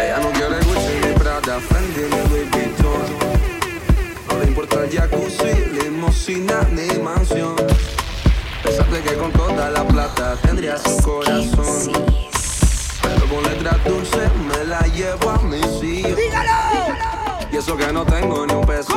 Ella 0.00 0.18
no 0.20 0.30
quiere 0.30 0.56
Gucci 0.64 1.06
ni 1.06 1.12
Prada, 1.18 1.60
Fendi 1.60 2.02
ni 2.02 2.28
Louis 2.28 2.50
Vuitton. 2.50 3.18
No 4.28 4.38
le 4.38 4.46
importa 4.46 4.76
el 4.84 4.90
jacuzzi, 4.90 5.54
limosina 5.72 6.62
ni 6.70 6.98
mansión. 6.98 7.56
Pensaste 8.62 9.00
que 9.02 9.14
con 9.14 9.32
toda 9.32 9.70
la 9.70 9.84
plata 9.84 10.36
tendría 10.42 10.76
su 10.78 10.96
corazón. 11.02 11.92
Pero 13.02 13.26
con 13.28 13.42
letras 13.44 13.84
dulces 13.84 14.30
me 14.36 14.64
la 14.64 14.80
llevo 14.88 15.30
a 15.30 15.38
mi 15.38 15.60
sillón. 15.80 17.21
Y 17.52 17.56
eso 17.56 17.76
que 17.76 17.92
no 17.92 18.04
tengo 18.04 18.46
ni 18.46 18.54
un 18.54 18.64
peso. 18.64 18.94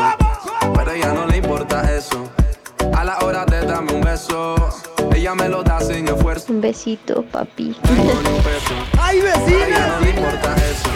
Pero 0.75 0.91
a 0.91 0.95
ella 0.95 1.13
no 1.13 1.25
le 1.27 1.37
importa 1.37 1.81
eso. 1.93 2.29
A 2.95 3.03
la 3.03 3.17
hora 3.19 3.45
de 3.45 3.65
darme 3.65 3.93
un 3.93 4.01
beso, 4.01 4.55
ella 5.13 5.35
me 5.35 5.49
lo 5.49 5.63
da 5.63 5.79
sin 5.81 6.07
esfuerzo. 6.07 6.53
Un 6.53 6.61
besito, 6.61 7.23
papi. 7.31 7.75
¡Ay, 8.97 9.19
A 9.19 9.27
ella 9.27 9.35
vecina! 9.45 9.87
no 9.87 9.99
le 9.99 10.09
importa 10.11 10.55
eso. 10.55 10.89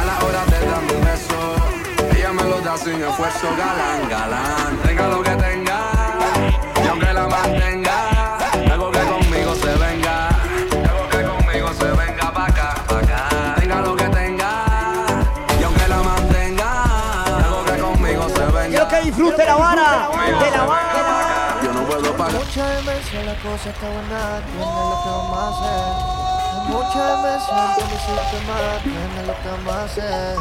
A 0.00 0.04
la 0.04 0.24
hora 0.24 0.44
de 0.46 0.66
darme 0.66 0.92
un 0.94 1.04
beso, 1.04 2.16
ella 2.16 2.32
me 2.32 2.42
lo 2.44 2.60
da 2.60 2.76
sin 2.76 3.00
esfuerzo. 3.02 3.46
Galán, 3.56 4.08
galán, 4.08 4.76
tenga 4.84 5.08
lo 5.08 5.22
que 5.22 5.30
tenga. 5.30 5.78
Y 6.84 6.88
aunque 6.88 7.12
la 7.12 7.28
mantenga, 7.28 7.81
cosa 23.42 23.70
está 23.70 23.88
buena, 23.88 24.40
tiene 24.46 24.64
lo 24.64 25.02
que 25.02 25.08
vamos 25.10 25.38
a 25.38 25.48
hacer. 25.50 26.12
Muchas 26.68 27.22
veces 27.24 27.84
hiciste 27.92 28.38
mal, 28.46 28.82
tiene 28.84 29.26
lo 29.26 29.34
que 29.42 29.48
vamos 29.50 29.74
a 29.74 29.84
hacer. 29.84 30.36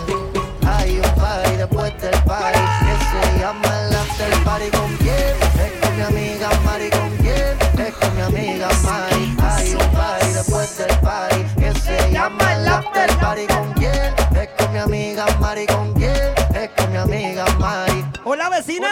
Hay 0.67 0.99
un 0.99 1.15
party 1.15 1.55
después 1.57 2.01
del 2.01 2.23
party 2.23 2.59
que 2.59 2.95
se 3.09 3.39
llama 3.39 3.69
el 3.81 3.95
after 3.95 4.43
party 4.43 4.69
con 4.69 4.95
quién? 4.97 5.35
Es 5.59 5.71
con 5.81 5.95
mi 5.95 6.03
amiga 6.03 6.49
Mari 6.63 6.89
con 6.91 7.17
quién? 7.17 7.57
Es 7.85 7.93
con 7.95 8.15
mi 8.15 8.21
amiga 8.21 8.69
Mari. 8.83 9.35
Hay 9.41 9.73
un 9.73 9.87
party 9.91 10.27
después 10.33 10.77
del 10.77 10.95
party 10.99 11.43
que 11.59 11.73
se 11.79 12.11
llama 12.11 12.53
el 12.53 12.67
after 12.67 13.09
party 13.17 13.47
con 13.47 13.73
quién? 13.73 14.13
Es 14.39 14.49
con 14.57 14.71
mi 14.73 14.79
amiga 14.79 15.25
Mari 15.39 15.65
con 15.65 15.93
quién? 15.93 16.33
Es 16.53 16.69
con 16.77 16.91
mi 16.91 16.97
amiga 16.97 17.40
vecina. 18.61 18.89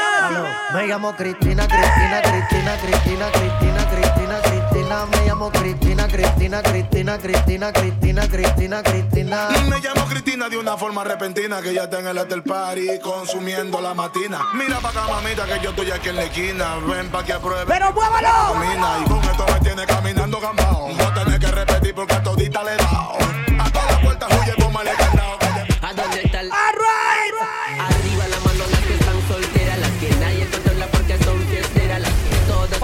Me 0.74 0.88
llamo 0.88 1.16
Cristina, 1.16 1.68
Cristina, 1.68 2.22
Cristina, 2.22 2.78
Cristina, 2.78 3.32
Cristina, 3.32 3.86
Cristina, 3.90 4.42
Cristina. 4.42 5.06
Me 5.06 5.26
llamo 5.26 5.52
Cristina, 5.52 6.08
Cristina, 6.08 6.62
Cristina, 6.62 7.18
Cristina, 7.18 7.72
Cristina, 7.72 8.28
Cristina, 8.28 8.84
Cristina. 8.84 9.50
Me 9.70 9.80
llamo 9.80 10.06
Cristina 10.06 10.50
de 10.50 10.58
una 10.58 10.78
forma 10.78 11.04
repentina 11.04 11.62
que 11.62 11.74
ya 11.74 11.84
está 11.84 12.00
en 12.00 12.08
el 12.08 12.18
hotel 12.18 12.44
party 12.44 13.00
consumiendo 13.00 13.80
la 13.82 13.94
matina. 13.94 14.40
Mira 14.54 14.80
pa' 14.80 14.90
acá, 14.90 15.08
mamita, 15.08 15.46
que 15.46 15.60
yo 15.64 15.70
estoy 15.70 15.92
aquí 15.92 16.10
en 16.10 16.16
la 16.16 16.24
esquina. 16.24 16.76
Ven 16.88 17.10
pa' 17.10 17.24
que 17.24 17.34
apruebe. 17.34 17.66
¡Pero 17.68 17.92
muévalo! 17.94 18.54
Camina 18.54 18.98
y 19.06 19.10
con 19.10 19.24
esto 19.24 19.46
me 19.54 19.60
tiene 19.60 19.86
caminando 19.86 20.40
gambao. 20.40 20.90
No 20.94 21.14
tenés 21.14 21.40
que 21.40 21.52
repetir 21.52 21.94
porque 21.94 22.14
a 22.16 22.24
todita 22.24 22.64
le 22.64 22.74
he 22.74 22.78
dado. 22.78 23.18
A 23.60 23.72
todas 23.72 23.92
las 23.92 24.00
puertas 24.02 24.30
huye, 24.32 24.54
tómale 24.58 24.92
candado. 24.94 25.38
¿A 25.82 25.94
dónde 25.94 26.22
está 26.24 26.42
el 26.42 26.52
Arriba 26.52 27.59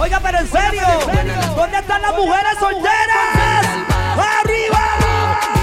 Oiga, 0.06 0.20
pero 0.20 0.38
en 0.38 0.46
serio, 0.48 0.86
¿dónde 1.56 1.78
están 1.78 2.00
las 2.00 2.14
mujeres 2.14 2.52
solteras? 2.60 3.26
¡Arriba! 4.12 4.80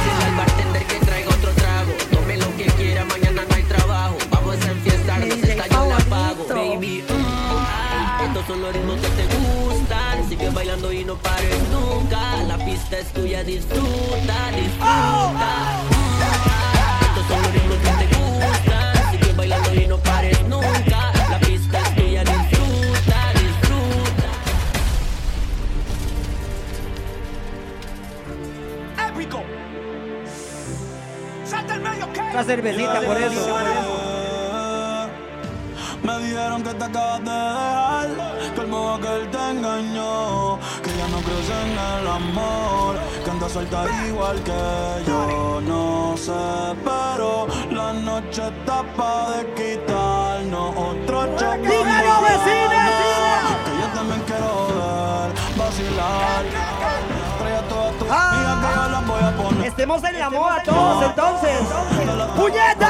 Dile 0.03 0.25
al 0.25 0.35
bartender 0.35 0.83
que 0.85 0.99
traiga 0.99 1.29
otro 1.29 1.49
trago. 1.51 1.93
Tome 2.11 2.35
lo 2.35 2.57
que 2.57 2.65
quiera, 2.65 3.05
mañana 3.05 3.43
no 3.47 3.55
hay 3.55 3.63
trabajo. 3.63 4.17
Vamos 4.31 4.57
a 4.65 4.71
enfiestarnos, 4.71 5.29
esta 5.29 5.67
yo 5.67 5.85
la 5.85 5.97
pago. 6.09 6.45
Baby, 6.49 7.05
mm, 7.07 7.13
ah, 7.13 8.21
estos 8.25 8.45
son 8.47 8.61
los 8.63 8.73
ritmos 8.73 8.99
que 8.99 9.07
te 9.07 9.23
gustan. 9.33 10.27
Sigue 10.27 10.49
bailando 10.49 10.91
y 10.91 11.05
no 11.05 11.15
pares 11.15 11.61
nunca. 11.71 12.43
La 12.45 12.57
pista 12.57 12.99
es 12.99 13.13
tuya, 13.13 13.45
disfruta, 13.45 14.51
disfruta. 14.57 16.02
Una 32.33 32.43
cervecita 32.43 32.99
por 33.01 33.15
eso. 33.15 33.57
Me 36.01 36.19
dijeron 36.19 36.63
que 36.63 36.73
te 36.73 36.83
acabas 36.83 37.19
de 37.19 37.31
dejar, 37.31 38.09
que 38.55 38.61
el 38.61 38.67
modo 38.67 38.99
que 38.99 39.07
él 39.07 39.29
te 39.29 39.49
engañó, 39.51 40.59
que 40.83 40.97
ya 40.97 41.07
no 41.09 41.19
crees 41.21 41.49
en 41.49 41.71
el 41.71 42.07
amor, 42.07 42.95
que 43.23 43.31
anda 43.31 43.47
suelta 43.47 43.85
igual 44.07 44.41
que 44.43 44.51
yo. 45.07 45.61
No 45.61 46.17
sé, 46.17 46.33
pero 46.83 47.47
la 47.71 47.93
noche 47.93 48.41
está 48.47 48.81
pa' 48.97 49.29
de 49.31 49.53
quitarnos 49.53 50.75
otro 50.75 51.37
choque. 51.37 51.69
¡Dígalo, 51.69 52.21
vecina! 52.21 52.81
Que 53.63 53.71
yo 53.79 53.87
también 53.93 54.21
quiero 54.25 54.67
ver, 54.75 55.29
vacilar. 55.55 56.43
Trae 57.39 57.55
a 57.55 57.61
todas 57.69 57.93
tus 57.99 58.09
Estemos 59.63 60.03
en 60.03 60.19
la 60.19 60.29
moda 60.29 60.63
todos, 60.63 61.03
entonces. 61.03 61.59
¡Puñeta! 62.35 62.89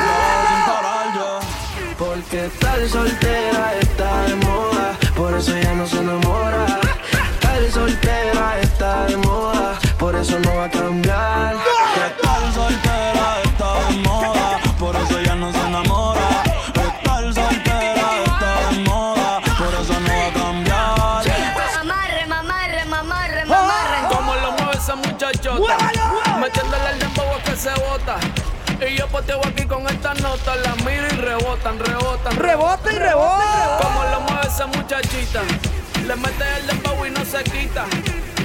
Porque 1.97 2.49
tal 2.59 2.89
soltera 2.89 3.73
está 3.79 4.21
de 4.23 4.35
moda, 4.35 4.97
por 5.15 5.33
eso 5.33 5.57
ya 5.57 5.73
no 5.73 5.87
se 5.87 5.97
enamora. 5.99 6.65
Tal 7.39 7.71
soltera 7.71 8.59
está 8.61 9.05
de 9.05 9.17
moda, 9.17 9.79
por 9.97 10.15
eso 10.15 10.39
no 10.39 10.55
va 10.55 10.65
a 10.65 10.69
cambiar. 10.69 11.55
Y 29.25 29.29
yo 29.29 29.39
poteo 29.39 29.51
aquí 29.51 29.65
con 29.65 29.87
esta 29.87 30.13
nota. 30.15 30.55
La 30.55 30.75
miro 30.75 31.05
y 31.07 31.17
rebotan, 31.17 31.79
rebotan. 31.79 32.35
Rebota 32.35 32.91
y 32.91 32.95
rebota. 32.95 33.79
Como 33.81 34.03
lo 34.03 34.21
mueve 34.21 34.47
esa 34.47 34.67
muchachita. 34.67 35.41
Le 36.05 36.15
mete 36.15 36.43
el 36.59 36.67
dembow 36.67 37.05
y 37.05 37.11
no 37.11 37.23
se 37.25 37.43
quita. 37.43 37.85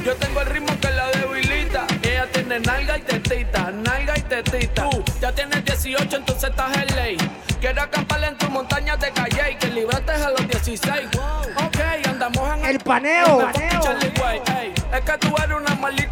Yo 0.05 0.15
tengo 0.17 0.41
el 0.41 0.47
ritmo 0.47 0.79
que 0.81 0.91
la 0.91 1.11
debilita. 1.11 1.87
Ella 2.03 2.27
tiene 2.33 2.61
nalga 2.61 2.99
y 2.99 3.03
tetita, 3.03 3.71
nalga 3.71 4.17
y 4.17 4.23
tetita. 4.23 4.89
Tú 4.91 5.05
ya 5.21 5.33
tienes 5.33 5.65
18, 5.65 6.17
entonces 6.17 6.51
estás 6.51 6.77
en 6.77 6.97
ley. 6.97 7.17
Quiero 7.61 7.83
acampar 7.83 8.23
en 8.23 8.39
tu 8.39 8.49
montaña 8.49 8.97
de 8.97 9.11
calle 9.11 9.57
que 9.59 9.67
libraste 9.69 10.13
a 10.13 10.31
los 10.31 10.49
16. 10.49 11.09
Ok, 11.57 12.09
andamos 12.09 12.59
en 12.59 12.65
El 12.67 12.79
paneo. 12.79 13.39
Way, 13.39 14.41
ey, 14.57 14.75
es 14.93 15.01
que 15.01 15.19
tú 15.19 15.35
eres 15.43 15.57
una 15.57 15.75
maldita 15.75 16.08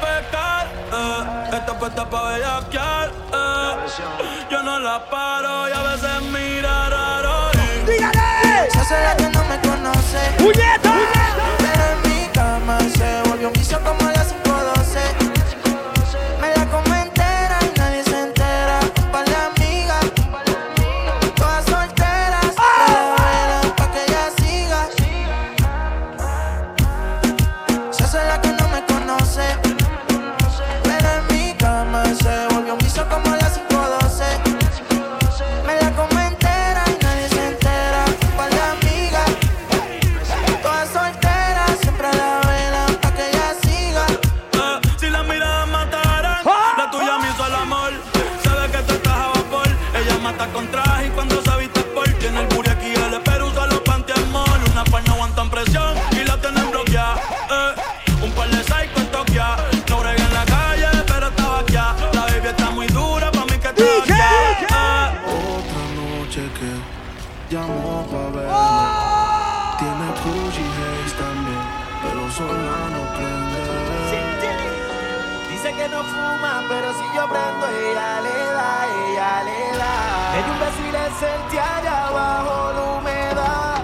pecar, 0.00 0.66
eh. 0.92 1.56
Esta 1.56 1.78
puesta 1.78 2.08
pa' 2.08 2.22
bellaquear, 2.30 3.08
eh. 3.32 3.76
Yo 4.50 4.62
no 4.62 4.78
la 4.78 5.04
paro 5.10 5.68
y 5.68 5.72
a 5.72 5.82
veces 5.82 6.22
mira 6.32 6.88
raro. 6.88 7.50
¡Dígale! 7.86 8.70
Se 8.72 8.78
hace 8.78 9.02
la 9.02 9.16
que 9.16 9.28
no 9.30 9.44
me 9.44 9.60
conoce. 9.60 10.18
¡Puñeta! 10.38 10.95
que 75.76 75.88
no 75.88 76.02
fuma, 76.02 76.62
pero 76.68 76.92
si 76.94 77.04
yo 77.14 77.28
prendo, 77.28 77.66
ella 77.68 78.20
le 78.20 78.38
da, 78.56 78.86
ella 78.86 79.42
le 79.44 79.78
da. 79.78 80.38
Ella 80.38 80.46
un 80.46 80.56
imbécil 80.56 80.94
es 80.94 81.22
el 81.22 81.58
allá 81.58 82.06
abajo 82.08 82.72
la 82.72 82.82
humedad. 82.98 83.75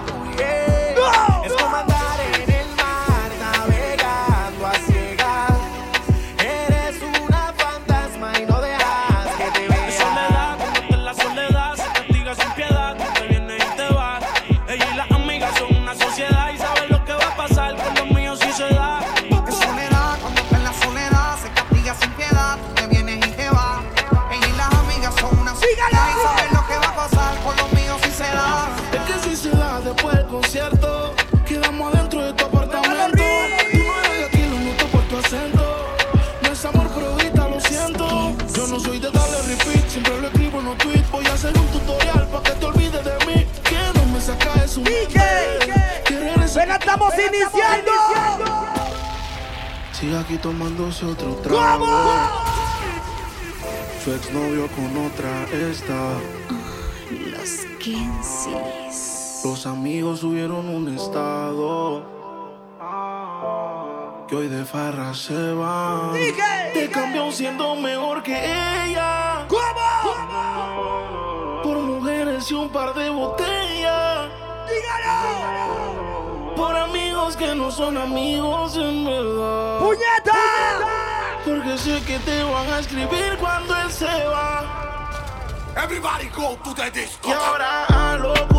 iniciando. 47.27 47.91
Sigue 49.91 50.17
aquí 50.17 50.37
tomándose 50.37 51.05
otro 51.05 51.35
trago. 51.35 51.85
¡Vamos! 51.85 52.31
Su 54.03 54.13
exnovio 54.13 54.67
con 54.69 54.97
otra 55.05 55.45
está. 55.53 56.17
Oh, 56.49 56.53
los 57.31 57.65
Kensis. 57.79 59.41
Los 59.45 59.65
amigos 59.65 60.19
subieron 60.19 60.67
un 60.67 60.93
estado 60.93 62.03
que 64.27 64.35
hoy 64.35 64.47
de 64.47 64.65
farra 64.65 65.13
se 65.13 65.53
va. 65.53 66.11
Te 66.73 66.89
cambió 66.89 67.31
siendo 67.31 67.75
mejor 67.75 68.23
que 68.23 68.35
ella. 68.35 69.45
¿Cómo? 69.47 69.61
Por 71.63 71.77
mujeres 71.77 72.49
y 72.51 72.53
un 72.55 72.69
par 72.69 72.93
de 72.93 73.09
botellas. 73.09 74.29
¡Dígalo! 74.67 76.12
Por 76.55 76.75
amigos 76.75 77.35
que 77.35 77.55
no 77.55 77.71
son 77.71 77.97
amigos 77.97 78.75
en 78.77 79.05
verdad. 79.05 79.79
¡Puñeta! 79.79 81.39
Porque 81.45 81.77
sé 81.77 82.01
que 82.05 82.19
te 82.19 82.43
van 82.43 82.69
a 82.69 82.79
escribir 82.79 83.37
cuando 83.39 83.75
él 83.75 83.91
se 83.91 84.05
va. 84.05 84.83
Everybody 85.75 86.29
go 86.29 86.55
to 86.63 86.73
the 86.75 86.91
disco. 86.91 87.29
Y 87.29 87.31
ahora 87.31 87.85
a 87.85 88.17
lo 88.17 88.52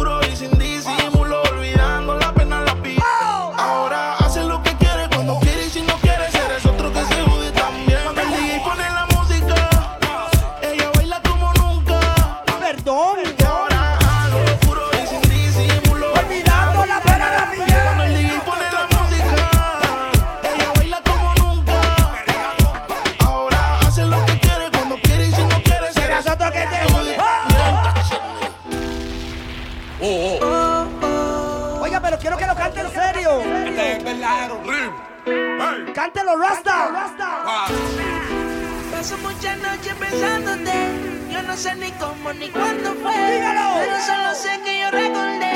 Cántelo, 35.94 36.36
Rasta. 36.36 36.88
Rasta. 36.88 37.28
Paso 38.90 39.16
muchas 39.18 39.56
noches 39.58 39.94
pensándote. 39.94 40.72
Yo 41.30 41.40
no 41.42 41.56
sé 41.56 41.76
ni 41.76 41.92
cómo 41.92 42.32
ni 42.32 42.48
cuándo 42.48 42.94
fue. 42.94 43.12
Dígalo. 43.12 43.76
Pero 43.78 44.00
solo 44.00 44.34
sé 44.34 44.60
que 44.64 44.80
yo 44.80 44.90
recordé 44.90 45.52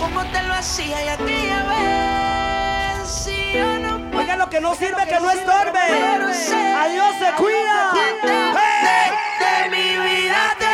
cómo 0.00 0.24
te 0.32 0.42
lo 0.42 0.54
hacía 0.54 1.04
y 1.04 1.08
aquella 1.08 1.62
vez. 1.68 3.08
Si 3.08 3.52
yo 3.52 3.78
no 3.78 3.98
puedo. 4.10 4.22
Oiga, 4.22 4.36
lo 4.36 4.50
que 4.50 4.60
no 4.60 4.74
sirve 4.74 5.06
que, 5.06 5.20
no 5.20 5.30
estorbe. 5.30 5.78
Adiós, 5.78 7.14
se 7.20 7.32
cuida. 7.40 7.92
De, 7.94 8.40
de 9.44 9.70
mi 9.70 9.98
vida 10.04 10.56
te 10.58 10.65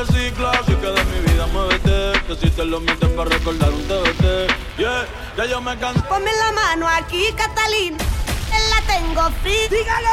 eres 0.00 0.14
de 0.14 1.04
mi 1.04 1.20
vida. 1.20 1.46
Que 2.26 2.34
si 2.36 2.50
te 2.50 2.64
lo 2.64 2.80
para 2.80 3.30
recordar 3.30 3.70
un 3.70 3.82
TBT. 3.82 4.24
Ponme 6.08 6.30
la 6.32 6.52
mano 6.52 6.88
aquí, 6.88 7.26
Catalina. 7.36 7.98
La 8.70 8.80
tengo 8.86 9.30
¡Dígalo! 9.44 10.10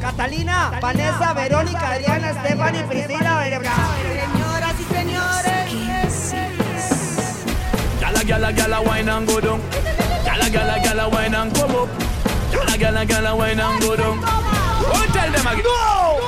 Catalina, 0.00 0.78
Vanessa, 0.80 1.32
Verónica, 1.32 1.90
Adriana, 1.90 2.30
Estefan 2.30 2.74
y 2.74 2.82
Priscila, 2.82 3.44
Señoras 3.44 4.74
y 4.80 4.84
señores. 4.94 6.34
Gala, 8.00 8.22
gala, 8.24 8.52
gala, 8.52 8.80
wine 8.80 9.08
and 9.08 9.28
go 9.28 9.40
down. 9.40 9.60
Gala, 10.24 10.48
gala, 10.48 10.78
gala, 10.82 11.08
wine 11.08 11.34
and 11.34 11.54
go 11.54 11.84
up. 11.84 11.88
Gala, 12.52 12.76
gala, 12.76 13.04
gala, 13.04 13.34
wine 13.34 13.60
and 13.60 13.80
go 13.80 13.96
down. 13.96 14.20
No! 15.62 16.21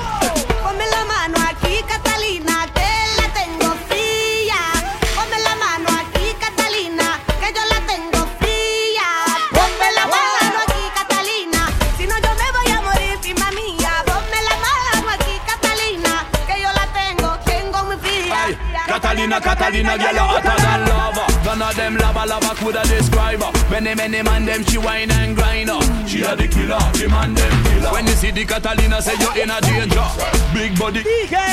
Catalina, 19.41 19.97
Catalina, 19.97 19.99
girl, 19.99 20.15
you 20.15 20.21
hotter 20.21 20.57
than 20.63 20.81
lava. 20.89 21.25
None 21.45 21.63
of 21.63 21.77
them 21.77 21.97
lava, 21.97 22.27
lava 22.27 22.55
coulda 22.57 22.83
describe 22.85 23.41
her. 23.43 23.53
Many, 23.71 23.95
many 23.95 24.23
man 24.23 24.45
them 24.47 24.65
she 24.65 24.79
wine 24.79 25.11
and 25.11 25.37
grind 25.37 25.69
her. 25.71 25.81
She 26.07 26.23
a 26.23 26.35
the 26.37 26.47
killer, 26.49 26.79
the 26.95 27.09
man 27.09 27.35
them 27.35 27.65
killer. 27.65 27.91
When 27.93 28.07
you 28.07 28.13
see 28.15 28.31
the 28.31 28.45
Catalina, 28.45 29.01
say 29.03 29.15
you 29.19 29.31
in 29.43 29.51
a 29.51 29.61
danger. 29.61 30.07
Big 30.55 30.79
body, 30.79 31.03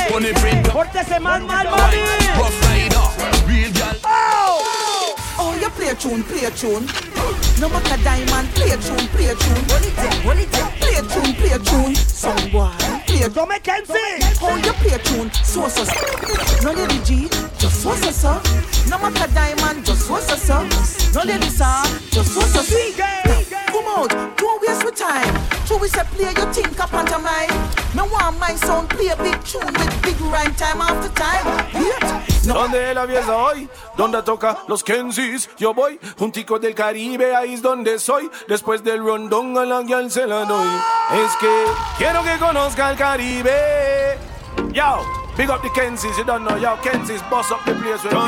funny 0.09 0.33
print. 0.33 0.67
Pórtese 0.67 1.19
mal, 1.21 1.39
mal, 1.41 1.65
mami. 1.65 2.01
Rough 2.37 2.61
rider, 2.65 3.05
real 3.49 3.71
girl. 3.73 3.97
Oh, 4.05 5.15
Oh, 5.43 5.55
you 5.59 5.69
play 5.71 5.87
a 5.89 5.95
tune, 5.95 6.23
play 6.23 6.45
a 6.45 6.51
tune. 6.51 6.85
No 7.59 7.69
matter 7.69 7.97
diamond, 8.03 8.49
play 8.53 8.69
a 8.71 8.77
tune, 8.77 9.07
play 9.09 9.25
a 9.27 9.35
tune. 9.35 9.63
Hold 9.69 9.85
it 9.85 9.95
there, 9.95 10.21
hold 10.21 10.37
it 10.37 10.51
there. 10.51 10.69
Play 10.79 10.95
a 10.95 11.01
tune, 11.01 11.33
play 11.33 11.51
a 11.51 11.59
tune. 11.59 11.95
Someone, 11.95 12.77
play. 13.21 13.33
Don't 13.33 13.49
make 13.49 13.63
Kenzie. 13.63 13.93
Oh, 14.41 14.55
you 14.57 14.73
play 14.73 14.95
a 14.95 14.99
tune, 14.99 15.31
so 15.43 15.67
so 15.67 15.83
so. 15.83 16.63
No 16.63 16.73
lady 16.73 16.99
G, 17.03 17.29
just 17.57 17.81
so 17.81 17.93
so 17.95 18.11
so. 18.11 18.41
No 18.89 18.97
matter 18.97 19.31
diamond, 19.33 19.85
just 19.85 20.07
so 20.07 20.17
so 20.19 20.35
so. 20.35 20.63
No 21.13 21.23
lady 21.25 21.49
sir, 21.49 21.83
just 22.11 22.33
so 22.33 22.41
so 22.41 22.61
so. 22.61 22.77
Come 23.71 23.87
out, 23.87 24.09
don't 24.37 24.61
waste 24.61 24.83
your 24.83 24.91
time. 24.91 25.33
True, 25.65 25.77
we 25.77 25.87
say 25.87 26.03
play 26.11 26.33
your 26.33 26.51
think 26.53 26.79
up 26.79 26.93
on 26.93 27.05
mine. 27.23 27.49
Me 27.93 28.01
want 28.01 28.39
my 28.39 28.55
sound 28.55 28.89
play 28.89 29.07
a 29.07 29.15
big 29.17 29.41
tune 29.43 29.65
with 29.65 30.01
big 30.01 30.19
rhyme 30.21 30.53
time 30.55 30.81
after 30.81 31.09
time. 31.13 31.45
Yeah. 31.73 32.21
Donde 32.43 32.93
la 32.95 33.05
fiesta 33.05 33.37
hoy, 33.37 33.69
donde 33.95 34.23
toca 34.23 34.57
los 34.67 34.83
Kensis, 34.83 35.49
yo 35.57 35.73
voy, 35.73 35.99
juntico 36.17 36.57
del 36.57 36.73
Caribe, 36.73 37.35
ahí 37.35 37.53
es 37.53 37.61
donde 37.61 37.99
soy. 37.99 38.29
Después 38.47 38.83
del 38.83 39.03
rondón 39.03 39.57
a 39.57 39.65
la 39.65 39.83
guial 39.83 40.09
se 40.09 40.25
la 40.25 40.45
doy. 40.45 40.67
Es 41.13 41.35
que 41.39 41.65
quiero 41.97 42.23
que 42.23 42.37
conozca 42.39 42.89
el 42.89 42.97
Caribe. 43.11 44.17
Yo, 44.71 45.03
big 45.35 45.49
up 45.49 45.61
the 45.61 45.67
Kensis, 45.75 46.17
you 46.17 46.23
don't 46.23 46.45
know, 46.45 46.55
yo, 46.55 46.77
Kensis, 46.77 47.21
boss 47.29 47.51
up 47.51 47.59
the 47.65 47.73
place 47.73 48.01
with 48.05 48.13
me. 48.13 48.19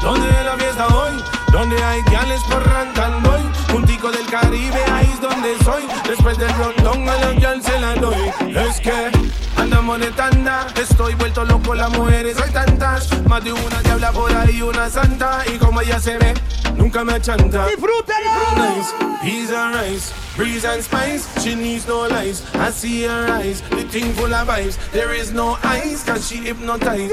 Donde 0.00 0.30
la 0.44 0.56
fiesta 0.56 0.86
hoy, 0.94 1.24
donde 1.50 1.82
hay 1.82 2.02
guiales 2.02 2.40
porrancando 2.44 3.32
hoy, 3.32 3.42
juntico 3.72 4.12
del 4.12 4.26
Caribe, 4.26 4.84
ahí 4.92 5.10
es 5.12 5.20
donde 5.20 5.58
soy. 5.64 5.82
Después 6.06 6.38
del 6.38 6.54
rondón 6.54 7.08
a 7.08 7.16
la 7.16 7.32
guial 7.32 7.60
se 7.60 7.80
la 7.80 7.96
doy. 7.96 8.32
Es 8.54 8.80
que 8.80 9.10
andamos 9.56 9.98
de 9.98 10.12
tanda, 10.12 10.68
estoy 10.80 11.16
vuelto 11.16 11.44
loco, 11.44 11.74
las 11.74 11.90
mujeres 11.90 12.40
hay 12.40 12.52
tantas. 12.52 13.08
Más 13.28 13.42
de 13.42 13.52
una 13.52 13.80
diabla 13.82 14.12
por 14.12 14.32
ahí, 14.34 14.62
una 14.62 14.88
santa. 14.88 15.42
Y 15.52 15.58
como 15.58 15.80
ella 15.80 15.98
se 16.00 16.16
ve, 16.16 16.32
nunca 16.76 17.04
me 17.04 17.14
achanta. 17.14 17.66
¡Disfrútalo! 17.66 18.30
Nice, 18.56 18.92
peas 19.22 19.50
and 19.50 19.74
rice, 19.74 20.12
breeze 20.36 20.64
and 20.64 20.82
spice. 20.82 21.26
She 21.42 21.54
needs 21.56 21.86
no 21.86 22.06
lies. 22.08 22.42
I 22.54 22.70
see 22.70 23.04
her 23.04 23.28
eyes, 23.30 23.62
the 23.70 23.84
thing 23.84 24.12
full 24.14 24.32
of 24.32 24.46
vibes. 24.46 24.76
There 24.92 25.12
is 25.12 25.32
no 25.32 25.58
ice, 25.64 26.04
cause 26.04 26.28
she 26.28 26.36
hypnotized. 26.36 27.10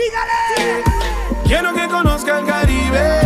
Eh, 0.57 0.83
Quiero 1.45 1.73
que 1.73 1.87
conozca 1.87 2.39
el 2.39 2.45
Caribe. 2.45 3.21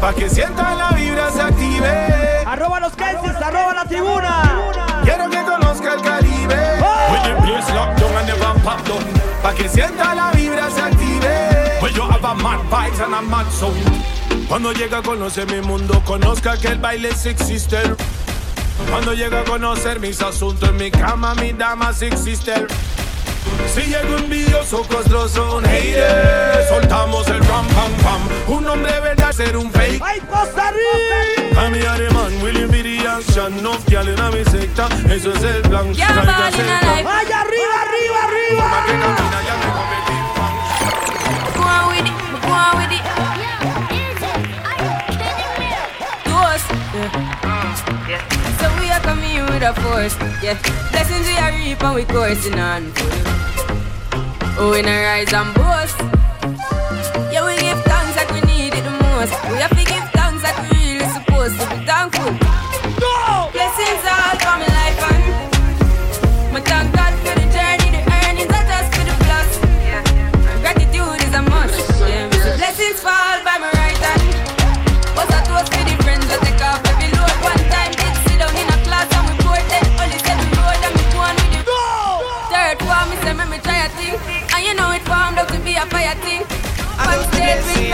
Pa' 0.00 0.12
que 0.14 0.28
sienta 0.28 0.74
la 0.74 0.90
vibra 0.90 1.30
se 1.32 1.40
active. 1.40 2.07
Que 9.58 9.68
sienta 9.68 10.14
la 10.14 10.30
vibra 10.30 10.70
se 10.70 10.80
active. 10.80 11.82
When 11.82 11.92
you 11.94 12.02
have 12.02 12.24
a 12.24 12.34
mad 12.34 12.60
vibes 12.70 13.00
and 13.00 13.14
a 13.14 13.20
mad. 13.20 13.46
Cuando 14.48 14.72
llega 14.72 14.98
a 14.98 15.02
conocer 15.02 15.46
mi 15.46 15.60
mundo, 15.60 16.02
conozca 16.06 16.56
que 16.56 16.68
el 16.68 16.78
baile 16.78 17.12
sí 17.14 17.28
existe. 17.28 17.78
Cuando 18.88 19.12
llega 19.12 19.40
a 19.40 19.44
conocer 19.44 20.00
mis 20.00 20.22
asuntos 20.22 20.70
en 20.70 20.76
mi 20.76 20.90
cama, 20.90 21.34
mi 21.34 21.52
dama 21.52 21.92
sí 21.92 22.06
existe. 22.06 22.66
Si 23.74 23.82
llega 23.82 24.06
un 24.16 24.24
envidioso, 24.24 24.82
costroso, 24.88 25.56
un 25.56 25.64
hater 25.64 26.66
Soltamos 26.68 27.26
el 27.28 27.40
ram, 27.44 27.66
pam, 27.68 27.92
pam 28.02 28.20
Un 28.48 28.66
hombre 28.68 29.00
verdad 29.00 29.32
ser 29.32 29.56
un 29.56 29.70
fake 29.70 30.00
¡Ay, 30.02 30.20
Costa 30.20 30.70
Rica! 30.72 31.60
A 31.60 31.68
mi 31.70 31.78
man, 32.14 32.42
will 32.42 32.56
you 32.58 32.68
be 32.68 32.82
the 32.82 33.06
action 33.06 33.62
No 33.62 33.72
girl 33.88 34.08
in 34.08 34.18
a 34.20 34.30
mi 34.30 34.44
secta, 34.44 34.88
eso 35.10 35.32
es 35.32 35.42
el 35.42 35.62
plan 35.62 35.92
Yeah, 35.94 36.08
Traiga 36.12 36.36
ball 36.38 36.46
in 36.46 36.52
secta. 36.54 36.78
a 36.78 36.94
life. 36.94 37.04
¡Vaya 37.04 37.40
arriba, 37.40 37.74
arriba, 37.82 38.22
arriba! 38.24 38.64
Una 38.66 38.80
que 38.86 38.92
camina 38.92 39.42
ya 39.42 39.54
me 39.56 39.66
convertí 39.76 40.12
en 40.12 40.28
fan. 40.36 40.54
Go 41.56 41.62
on 41.64 41.88
with 41.88 42.06
it, 42.06 42.14
go 42.42 42.52
on 42.52 42.76
with 42.78 42.92
it. 42.92 43.04
Toast. 46.24 46.68
Yeah. 46.94 47.47
With 49.58 49.68
a 49.68 49.80
force. 49.80 50.16
Yeah. 50.42 50.56
Blessings 50.90 51.26
we 51.26 51.36
are 51.36 51.52
reap 51.52 51.82
and 51.82 51.94
we 51.94 52.04
coursing 52.04 52.58
on. 52.58 52.92
Oh, 54.58 54.70
we 54.72 54.82
not 54.82 54.90
rise 54.90 55.32
and 55.32 55.54
boast. 55.54 56.07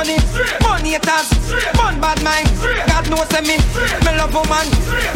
money, 0.00 0.16
money 0.64 0.90
haters, 0.96 1.28
fun 1.76 2.00
bad 2.00 2.16
mind. 2.24 2.48
God 2.88 3.04
knows 3.12 3.28
me, 3.44 3.56
me 4.04 4.10
love 4.16 4.32
woman, 4.32 4.66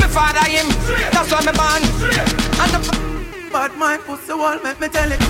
me 0.01 0.06
father 0.12 0.44
him, 0.44 0.69
that's 1.09 1.32
why 1.32 1.40
me 1.40 1.52
born. 1.56 1.82
And 2.61 2.70
the 2.74 2.81
Bad 3.51 3.77
mind 3.78 4.02
pussy 4.02 4.35
wall, 4.35 4.59
make 4.65 4.81
me 4.81 4.89
tell 4.89 5.11
it. 5.11 5.20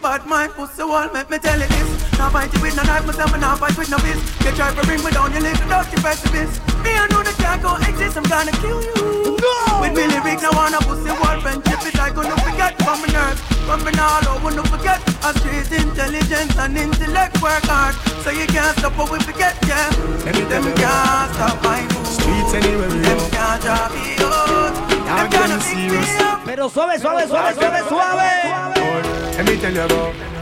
Bad 0.00 0.24
mind 0.26 0.52
pussy 0.52 0.84
wall, 0.84 1.10
make 1.12 1.28
me 1.28 1.38
tell 1.38 1.60
it 1.60 1.68
this. 1.68 2.18
Now 2.18 2.30
fight 2.30 2.54
it 2.54 2.62
with 2.62 2.76
no 2.76 2.84
knife, 2.84 3.04
myself 3.04 3.32
and 3.32 3.40
now 3.40 3.56
fight 3.56 3.76
with 3.76 3.90
no 3.90 3.98
fist. 3.98 4.22
You 4.44 4.52
try 4.52 4.72
to 4.72 4.82
bring 4.86 5.02
me 5.04 5.10
down, 5.10 5.34
you 5.34 5.40
live 5.40 5.58
without 5.58 5.90
your 5.92 6.00
pessimist. 6.00 6.62
Me 6.84 6.94
I 6.94 7.06
know 7.10 7.22
that 7.24 7.33
can't 7.54 7.62
go 7.62 7.88
exist, 7.88 8.16
I'm 8.16 8.24
gonna 8.24 8.52
kill 8.52 8.82
you. 8.82 9.36
No! 9.38 9.80
With 9.80 9.94
me 9.94 10.06
lyric, 10.06 10.42
now 10.42 10.50
wanna 10.52 10.78
pussy 10.78 11.10
wall, 11.10 11.38
friendship 11.40 11.86
it 11.86 11.98
I 11.98 12.10
gonna 12.10 12.34
oh, 12.34 12.50
forget 12.50 12.74
from 12.82 13.00
my 13.02 13.08
nerves. 13.12 13.40
From 13.66 13.84
me 13.84 13.92
now, 13.92 14.18
I 14.22 14.40
wanna 14.42 14.64
forget. 14.64 15.00
A 15.24 15.32
street 15.38 15.70
intelligence 15.72 16.56
and 16.58 16.76
intellect 16.76 17.40
work 17.42 17.64
hard. 17.64 17.94
So 18.22 18.30
you 18.30 18.46
can't 18.46 18.76
stop 18.78 18.96
what 18.98 19.10
we 19.12 19.18
forget, 19.20 19.56
yeah. 19.66 19.90
Them 20.24 20.64
can't 20.74 21.34
stop 21.34 21.62
my 21.62 21.82
move. 21.82 22.06
Streets 22.06 22.54
anywhere 22.54 22.88
we 22.88 22.98
Them 22.98 23.18
go 23.18 23.28
can't 23.30 23.62
drop 23.62 23.90
me 23.92 24.16
out. 24.18 24.74
Them 25.06 25.30
gonna 25.30 25.60
fix 25.60 25.76
me 25.76 26.24
up. 26.24 26.44
Pero 26.44 26.68
suave, 26.68 26.98
suave, 26.98 27.28
suave, 27.28 27.54
suave, 27.54 27.88
suave. 27.88 29.36
Let 29.36 29.46
me 29.46 29.56
tell 29.60 29.72
you 29.72 29.82
about 29.82 30.33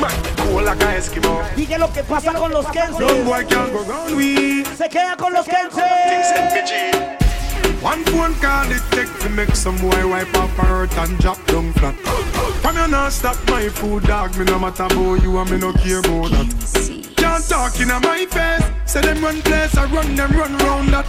Man, 0.00 0.10
cool 0.36 0.62
like 0.62 0.82
a 0.82 0.96
Eskimo. 0.96 1.42
Dije 1.56 1.78
lo 1.78 1.92
que 1.92 2.02
pasa 2.02 2.32
con 2.32 2.50
los 2.52 2.64
Young 2.74 2.94
Kensis. 2.96 3.24
boy 3.24 3.44
can't 3.44 3.72
go 3.72 3.82
round 3.84 4.16
we 4.16 4.64
Se 4.64 4.88
queda 4.88 5.16
con 5.16 5.32
los 5.34 5.44
Things 5.46 5.74
Kensis. 5.74 6.36
in 6.36 6.46
PG 6.52 7.82
One 7.82 8.04
phone 8.04 8.34
call 8.36 8.70
it 8.70 8.82
take 8.90 9.12
to 9.20 9.28
make 9.30 9.54
some 9.54 9.76
boy 9.78 10.06
wipe 10.08 10.34
off 10.36 10.50
her 10.56 10.86
hurt 10.86 10.98
and 10.98 11.18
drop 11.18 11.38
down 11.46 11.72
flat. 11.74 11.94
From 12.62 12.76
you 12.76 12.88
not 12.88 13.12
stop 13.12 13.36
my 13.48 13.68
food 13.68 14.04
dog 14.04 14.36
Me 14.38 14.44
no 14.44 14.58
matter 14.58 14.84
about 14.84 15.22
you 15.22 15.38
and 15.38 15.50
me 15.50 15.58
no 15.58 15.72
care 15.72 16.00
about 16.00 16.30
that. 16.30 17.12
Can't 17.16 17.46
talk 17.48 17.78
in 17.80 17.88
my 17.88 18.26
face. 18.26 18.64
Say 18.90 19.02
them 19.02 19.22
run 19.22 19.40
place 19.42 19.76
I 19.76 19.84
run 19.92 20.14
them 20.14 20.30
run 20.32 20.56
round 20.58 20.88
that. 20.94 21.06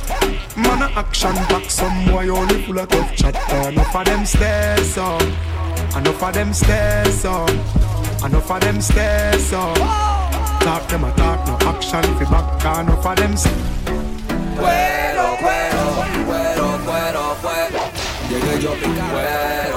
Man 0.57 0.81
a 0.81 0.91
action 0.99 1.33
back 1.49 1.69
some 1.69 2.05
boy 2.07 2.27
only 2.29 2.61
full 2.63 2.79
of 2.79 2.89
tough 2.89 3.15
chat. 3.15 3.35
Enough 3.67 3.95
of 3.95 4.05
them 4.05 4.25
stairs 4.25 4.97
up 4.97 5.21
Enough 5.95 6.23
of 6.23 6.33
them 6.33 6.53
stairs 6.53 7.25
up 7.25 7.49
Enough 8.23 8.51
of 8.51 8.61
them 8.61 8.79
stay 8.81 9.31
so. 9.39 9.73
Talk 10.61 10.87
them 10.89 11.03
a 11.05 11.11
talk, 11.15 11.47
no 11.47 11.57
action 11.67 12.03
fi 12.19 12.25
back. 12.25 12.63
Enough 12.79 13.05
of 13.05 13.15
them. 13.15 13.33
Cuero, 14.57 15.27
cuero, 15.41 15.83
cuero, 16.27 16.67
cuero, 16.85 17.23
cuero. 17.41 17.81
Llegué 18.29 18.61
yo 18.61 18.73
picante. 18.75 19.70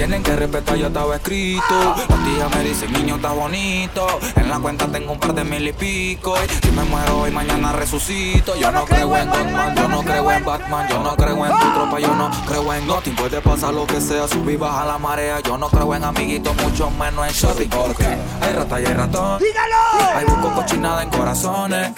Tienen 0.00 0.22
que 0.22 0.34
respetar, 0.34 0.78
ya 0.78 0.86
estaba 0.86 1.16
escrito. 1.16 1.94
Los 2.08 2.24
días 2.24 2.56
me 2.56 2.64
dicen, 2.64 2.90
niño, 2.90 3.16
está 3.16 3.32
bonito. 3.32 4.06
En 4.34 4.48
la 4.48 4.58
cuenta 4.58 4.86
tengo 4.86 5.12
un 5.12 5.20
par 5.20 5.34
de 5.34 5.44
mil 5.44 5.68
y 5.68 5.74
pico. 5.74 6.36
Si 6.62 6.70
me 6.70 6.84
muero 6.84 7.18
hoy, 7.18 7.30
mañana 7.30 7.70
resucito. 7.72 8.56
Yo 8.56 8.72
no 8.72 8.86
creo 8.86 9.14
en 9.14 9.30
Batman, 9.30 9.76
yo 9.76 9.88
no 9.88 10.00
creo 10.00 10.32
en 10.32 10.42
Batman. 10.42 10.88
Yo 10.88 11.02
no 11.02 11.14
creo 11.16 11.44
en 11.44 11.52
tu 11.52 11.72
tropa, 11.74 12.00
yo 12.00 12.14
no 12.14 12.30
creo 12.48 12.72
en 12.72 12.86
Gotham. 12.86 13.14
Puede 13.14 13.42
pasar 13.42 13.74
lo 13.74 13.86
que 13.86 14.00
sea, 14.00 14.26
subir, 14.26 14.58
baja 14.58 14.86
la 14.86 14.96
marea. 14.96 15.40
Yo 15.40 15.58
no 15.58 15.68
creo 15.68 15.94
en 15.94 16.02
amiguitos, 16.02 16.56
mucho 16.56 16.90
menos 16.92 17.26
en 17.26 17.34
shorty. 17.34 17.66
Porque 17.66 18.06
hay 18.40 18.54
rata 18.54 18.80
y 18.80 18.86
hay 18.86 18.94
ratón. 18.94 19.38
¡Dígalo! 19.38 20.16
Hay 20.16 20.24
busco 20.24 20.54
cochinada 20.54 21.02
en 21.02 21.10
corazones. 21.10 21.92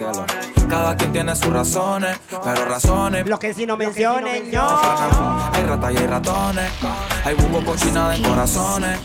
Cada 0.69 0.97
quien 0.97 1.13
tiene 1.13 1.37
sus 1.37 1.53
razones, 1.53 2.19
pero 2.43 2.65
razones. 2.65 3.27
Lo 3.29 3.39
que 3.39 3.55
si 3.55 3.65
no 3.65 3.77
mencionen, 3.77 4.51
yo. 4.51 4.67
Hay 5.53 5.63
rata 5.65 5.93
y 5.93 5.97
hay 5.99 6.07
ratones. 6.07 6.73
Hay 7.25 7.35
busco 7.35 7.65
cochinada 7.65 7.92
en 7.95 8.23
corazones. 8.23 8.99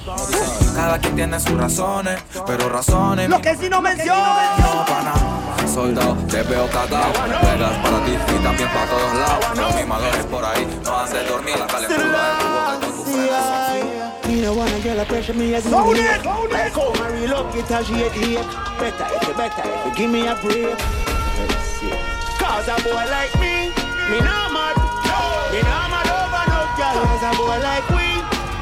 Cada 0.73 0.97
quien 0.99 1.15
tiene 1.15 1.39
sus 1.39 1.57
razones, 1.57 2.21
pero 2.45 2.69
razones. 2.69 3.29
Lo 3.29 3.41
que 3.41 3.55
si 3.55 3.69
no 3.69 3.81
mencionen, 3.81 4.15
No, 4.59 4.85
pana. 4.85 5.13
Soldado, 5.67 6.15
te 6.29 6.41
veo 6.43 6.67
cagado. 6.69 7.11
Juegas 7.13 7.77
para 7.83 8.05
ti 8.05 8.11
y 8.13 8.43
también 8.43 8.69
para 8.69 8.85
todos 8.87 9.13
lados. 9.13 9.57
Los 9.57 9.75
mimadores 9.75 10.25
por 10.27 10.45
ahí 10.45 10.67
no 10.85 10.97
hacen 10.99 11.27
dormir 11.27 11.55
la 11.59 11.67
calentura 11.67 12.05
de 12.05 12.39
tu 12.39 12.47
boca 12.47 12.79
con 12.79 12.91
tu 12.95 13.03
freno. 13.03 14.27
Me 14.27 14.41
no 14.41 14.53
wanna 14.53 14.79
get 14.79 14.99
a 14.99 15.05
pressure 15.05 15.33
me 15.33 15.53
as 15.55 15.65
Own 15.67 15.93
me. 15.93 15.99
it, 15.99 16.25
own 16.25 16.45
it. 16.45 16.51
Like 16.53 16.73
how 16.73 16.93
my 16.99 17.07
real 17.11 17.31
love 17.31 17.53
get 17.53 17.69
a 17.71 17.83
shade 17.83 18.11
here. 18.13 18.43
Better 18.79 19.07
if 19.15 19.27
you 19.27 19.33
better 19.35 19.63
if 19.65 19.85
you 19.85 19.91
give 19.95 20.09
me 20.11 20.27
a 20.27 20.35
break. 20.35 20.63
Let's 20.63 21.67
see. 21.79 21.91
Cause 22.39 22.67
a 22.69 22.75
boy 22.83 23.03
like 23.11 23.33
me, 23.39 23.69
me 24.11 24.19
not 24.23 24.51
mad. 24.53 24.75
Me 25.51 25.59
not 25.63 25.89
mad 25.91 26.07
over 26.07 26.45
no 26.51 26.59
girl. 26.77 27.03
Cause 27.03 27.23
a 27.23 27.31
boy 27.37 27.59
like 27.63 27.87
we, 27.89 27.96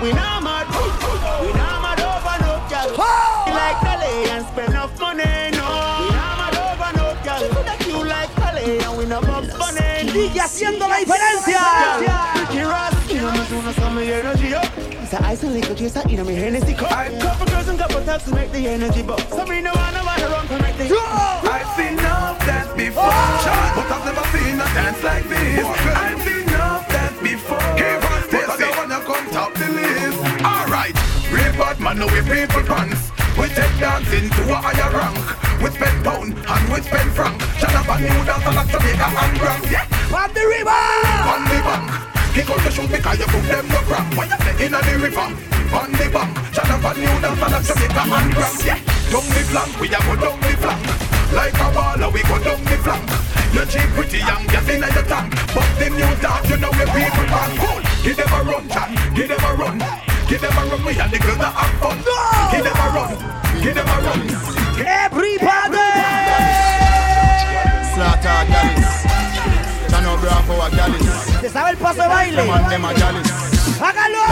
we 0.06 0.14
not 0.14 0.44
mad. 0.44 0.68
We 1.42 1.50
not 1.58 1.82
mad 1.82 2.00
over 2.06 2.38
no 2.46 2.54
girl. 2.70 2.90
We 3.46 3.52
like 3.58 3.78
Calais 3.82 4.30
and 4.30 4.46
spend 4.46 4.70
enough 4.70 4.94
money, 5.00 5.26
no. 5.58 5.66
We 6.00 6.14
not 6.14 6.34
mad 6.40 6.58
over 6.62 6.92
no 6.98 7.08
girl. 7.26 7.42
She 7.42 7.48
coulda 7.50 7.76
cute 7.80 8.08
like 8.08 8.32
Calais 8.36 8.80
and 8.86 8.98
we 8.98 9.06
no 9.06 9.22
bugs 9.22 9.54
bunny. 9.58 10.06
Sigue 10.14 10.42
haciendo 10.42 10.88
la 10.88 10.98
diferencia. 10.98 11.62
Ricky 12.36 12.62
Ross, 12.62 12.94
you 13.10 13.22
know 13.22 13.32
me 13.32 13.44
soon 13.50 13.66
as 13.66 13.76
some 13.76 13.98
energy 13.98 14.54
up. 14.54 14.70
It's 14.78 15.14
a 15.14 15.24
ice 15.24 15.44
and 15.44 15.54
liquor 15.54 15.76
chaser, 15.76 16.04
you 16.08 16.18
know 16.18 16.24
me 16.24 16.36
Hennessy 16.36 16.74
cup. 16.74 16.92
I 16.92 17.10
couple 17.20 17.48
girls 17.48 17.68
and 17.68 17.80
couple 17.80 18.02
thugs 18.02 18.26
to 18.26 18.36
make 18.36 18.52
the 18.52 18.68
energy 18.68 19.02
buzz. 19.02 19.24
So 19.30 19.46
me 19.46 19.62
no 19.62 19.72
wanna 19.74 20.04
wanna 20.06 20.30
run 20.30 20.48
to 20.48 20.58
make 20.62 20.78
the. 20.78 20.86
I've 20.86 21.70
seen 21.76 21.98
enough 21.98 22.38
dance 22.46 22.72
before, 22.74 23.06
but 23.76 23.90
I've 23.90 24.06
never 24.06 24.26
seen 24.38 24.60
a 24.60 24.68
dance 24.78 25.04
like 25.04 25.28
this. 25.30 25.66
I've 25.66 26.22
seen 26.22 26.35
bad 31.96 32.12
we 32.12 32.22
people 32.28 32.64
pants. 32.64 33.12
We 33.38 33.48
take 33.52 33.80
dancing 33.80 34.30
to 34.30 34.42
a 34.52 34.58
higher 34.60 34.92
rank. 34.92 35.20
We 35.62 35.70
spend 35.72 36.04
pound 36.04 36.36
and 36.36 36.66
we 36.72 36.80
spend 36.82 37.12
franc. 37.12 37.42
Shut 37.60 37.76
up 37.76 37.88
and 37.88 38.04
new 38.04 38.24
dance 38.24 38.46
like 38.46 38.70
Jamaica 38.72 39.08
and 39.12 39.40
Grand. 39.40 39.64
Yeah. 39.72 40.16
On 40.16 40.30
the 40.32 40.44
river! 40.44 40.82
On 41.32 41.44
the 41.48 41.60
bank. 41.64 41.88
Kick 42.36 42.50
out 42.52 42.60
the 42.64 42.72
shoot 42.72 42.90
because 42.92 43.20
you 43.20 43.28
put 43.28 43.44
them 43.48 43.68
no 43.68 43.80
crack. 43.88 44.08
When 44.16 44.28
you 44.28 44.40
say 44.44 44.66
in 44.66 44.72
the 44.72 44.94
river, 45.00 45.28
on 45.72 45.92
the 45.92 46.08
bank. 46.12 46.32
Shut 46.52 46.70
up 46.70 46.84
and 46.84 47.00
new 47.00 47.16
dance 47.24 47.42
like 47.42 47.64
Jamaica 47.64 48.04
and 48.04 48.32
Grand. 48.36 48.60
Yeah. 48.64 48.80
Down 49.12 49.26
the 49.32 49.42
flank, 49.48 49.72
we 49.80 49.88
a 49.88 50.00
go 50.00 50.14
down 50.20 50.40
the 50.40 50.54
flank. 50.60 50.84
Like 51.32 51.60
a 51.60 51.68
baller, 51.76 52.10
we 52.12 52.22
go 52.24 52.36
down 52.44 52.62
the 52.64 52.78
flank. 52.84 53.08
You 53.56 53.64
cheap 53.72 53.90
pretty 53.96 54.20
young, 54.20 54.44
get 54.48 54.68
in 54.68 54.84
your 54.84 55.06
tank. 55.08 55.32
But 55.56 55.70
the 55.80 55.88
new 55.92 56.12
dance, 56.20 56.48
you 56.50 56.58
know 56.60 56.72
we 56.76 56.86
people 56.92 57.28
man. 57.32 57.52
Cool. 57.60 57.82
Give 58.04 58.16
them 58.16 58.34
a 58.36 58.40
run, 58.44 58.68
chat. 58.68 58.90
Give 59.16 59.28
them 59.28 59.44
a 59.44 59.54
run. 59.56 60.15
Give 60.28 60.42
them 60.42 60.58
a 60.58 60.66
run, 60.66 60.84
we 60.84 61.00
and 61.00 61.12
the 61.12 61.20
girls 61.20 61.38
that 61.38 61.54
have 61.54 61.80
fun. 61.80 61.98
Give 62.52 62.64
them 62.66 62.74
a 62.76 62.88
run. 62.96 63.14
Give 63.62 63.76
them 63.76 63.88
a 63.88 63.98
run. 64.02 64.22
Everybody! 64.82 65.90
Slaughter 67.94 68.42
Gallis. 68.50 68.94
Chano 69.88 70.18
Bravo 70.20 70.62
a 70.62 70.70
Gallis. 70.70 71.42
¿Se 71.42 71.50
sabe 71.50 71.72
el 71.72 71.78
paso 71.78 72.02
de 72.02 72.08
baile? 72.08 72.42
Them 72.42 72.52
and 72.52 72.70
them 72.72 72.86
a 72.86 72.94
Gallis. 72.94 73.32
¡Hágalo! 73.80 74.26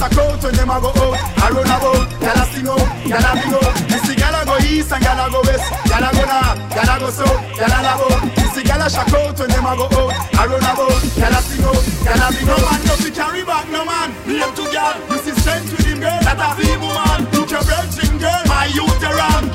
A 0.00 0.04
out 0.04 0.42
when 0.42 0.54
them 0.54 0.70
a 0.70 0.78
go 0.80 0.90
out. 0.94 1.18
I 1.42 1.50
run 1.50 1.66
about, 1.66 2.06
gyal 2.22 2.38
a 2.38 2.44
sing 2.52 2.68
out, 2.68 2.86
gyal 3.08 3.26
a 3.26 3.32
big 3.34 3.54
out. 3.58 3.74
Me 3.90 3.98
see 4.06 4.14
gyal 4.14 4.36
a 4.36 4.40
go 4.46 4.54
east 4.62 4.92
and 4.92 5.02
gyal 5.02 5.18
a 5.18 5.26
go 5.30 5.40
west. 5.42 5.66
Gyal 5.90 6.06
a 6.06 6.10
go 6.14 6.24
north, 6.28 6.58
gyal 6.70 6.92
a 6.92 6.94
go 6.98 7.08
south, 7.10 7.40
gyal 7.58 7.74
a 7.74 7.78
labo. 7.82 8.06
Me 8.36 8.44
see 8.54 8.62
gyal 8.62 8.84
a 8.84 8.88
shock 8.90 9.12
out 9.14 9.38
when 9.38 9.48
them 9.50 9.66
a 9.66 9.72
go 9.74 9.86
out. 9.88 10.12
I 10.38 10.46
run 10.46 10.62
about, 10.62 11.02
gyal 11.18 11.34
a 11.34 11.40
sing 11.42 11.64
out, 11.66 11.82
gyal 12.06 12.22
a 12.22 12.28
big 12.30 12.48
out. 12.48 12.58
No 12.58 12.66
man 12.68 12.80
no 12.86 12.94
fi 13.00 13.10
carry 13.10 13.42
back, 13.42 13.66
no 13.70 13.82
man. 13.84 14.08
Blame 14.26 14.54
to 14.54 14.64
gyal. 14.70 14.94
You 15.10 15.18
see 15.18 15.34
strength 15.40 15.72
with 15.72 15.86
him 15.86 16.00
girl, 16.00 16.20
that 16.22 16.38
a 16.38 16.48
feeble 16.54 16.94
man. 16.94 17.20
Look 17.34 17.50
your 17.50 17.64
virgin 17.66 18.18
girl, 18.22 18.42
my 18.46 18.70
youth 18.70 19.02
are 19.02 19.16
wrong. 19.18 19.46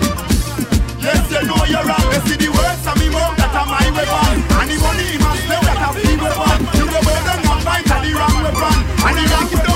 Yes, 0.99 1.23
you 1.31 1.43
know 1.47 1.63
you're 1.67 1.83
wrong. 1.87 2.07
You 2.11 2.21
see 2.27 2.37
the 2.39 2.49
words 2.51 2.83
of 2.87 2.95
me 2.99 3.07
mouth 3.11 3.35
that 3.39 3.53
are 3.55 3.67
my 3.67 3.85
weapon. 3.95 4.35
And 4.59 4.67
the 4.71 4.75
money 4.79 5.07
in 5.15 5.19
my 5.23 5.35
slave 5.39 5.63
that 5.67 5.79
a 5.83 5.89
free 5.95 6.15
weapon. 6.19 6.59
You 6.79 6.85
go 6.87 6.99
burden 6.99 7.39
and 7.43 7.61
fight 7.63 7.87
at 7.91 7.99
the 8.03 8.11
wrong 8.15 8.37
weapon. 8.43 8.77
And 9.03 9.15
the 9.19 9.23
rock 9.31 9.72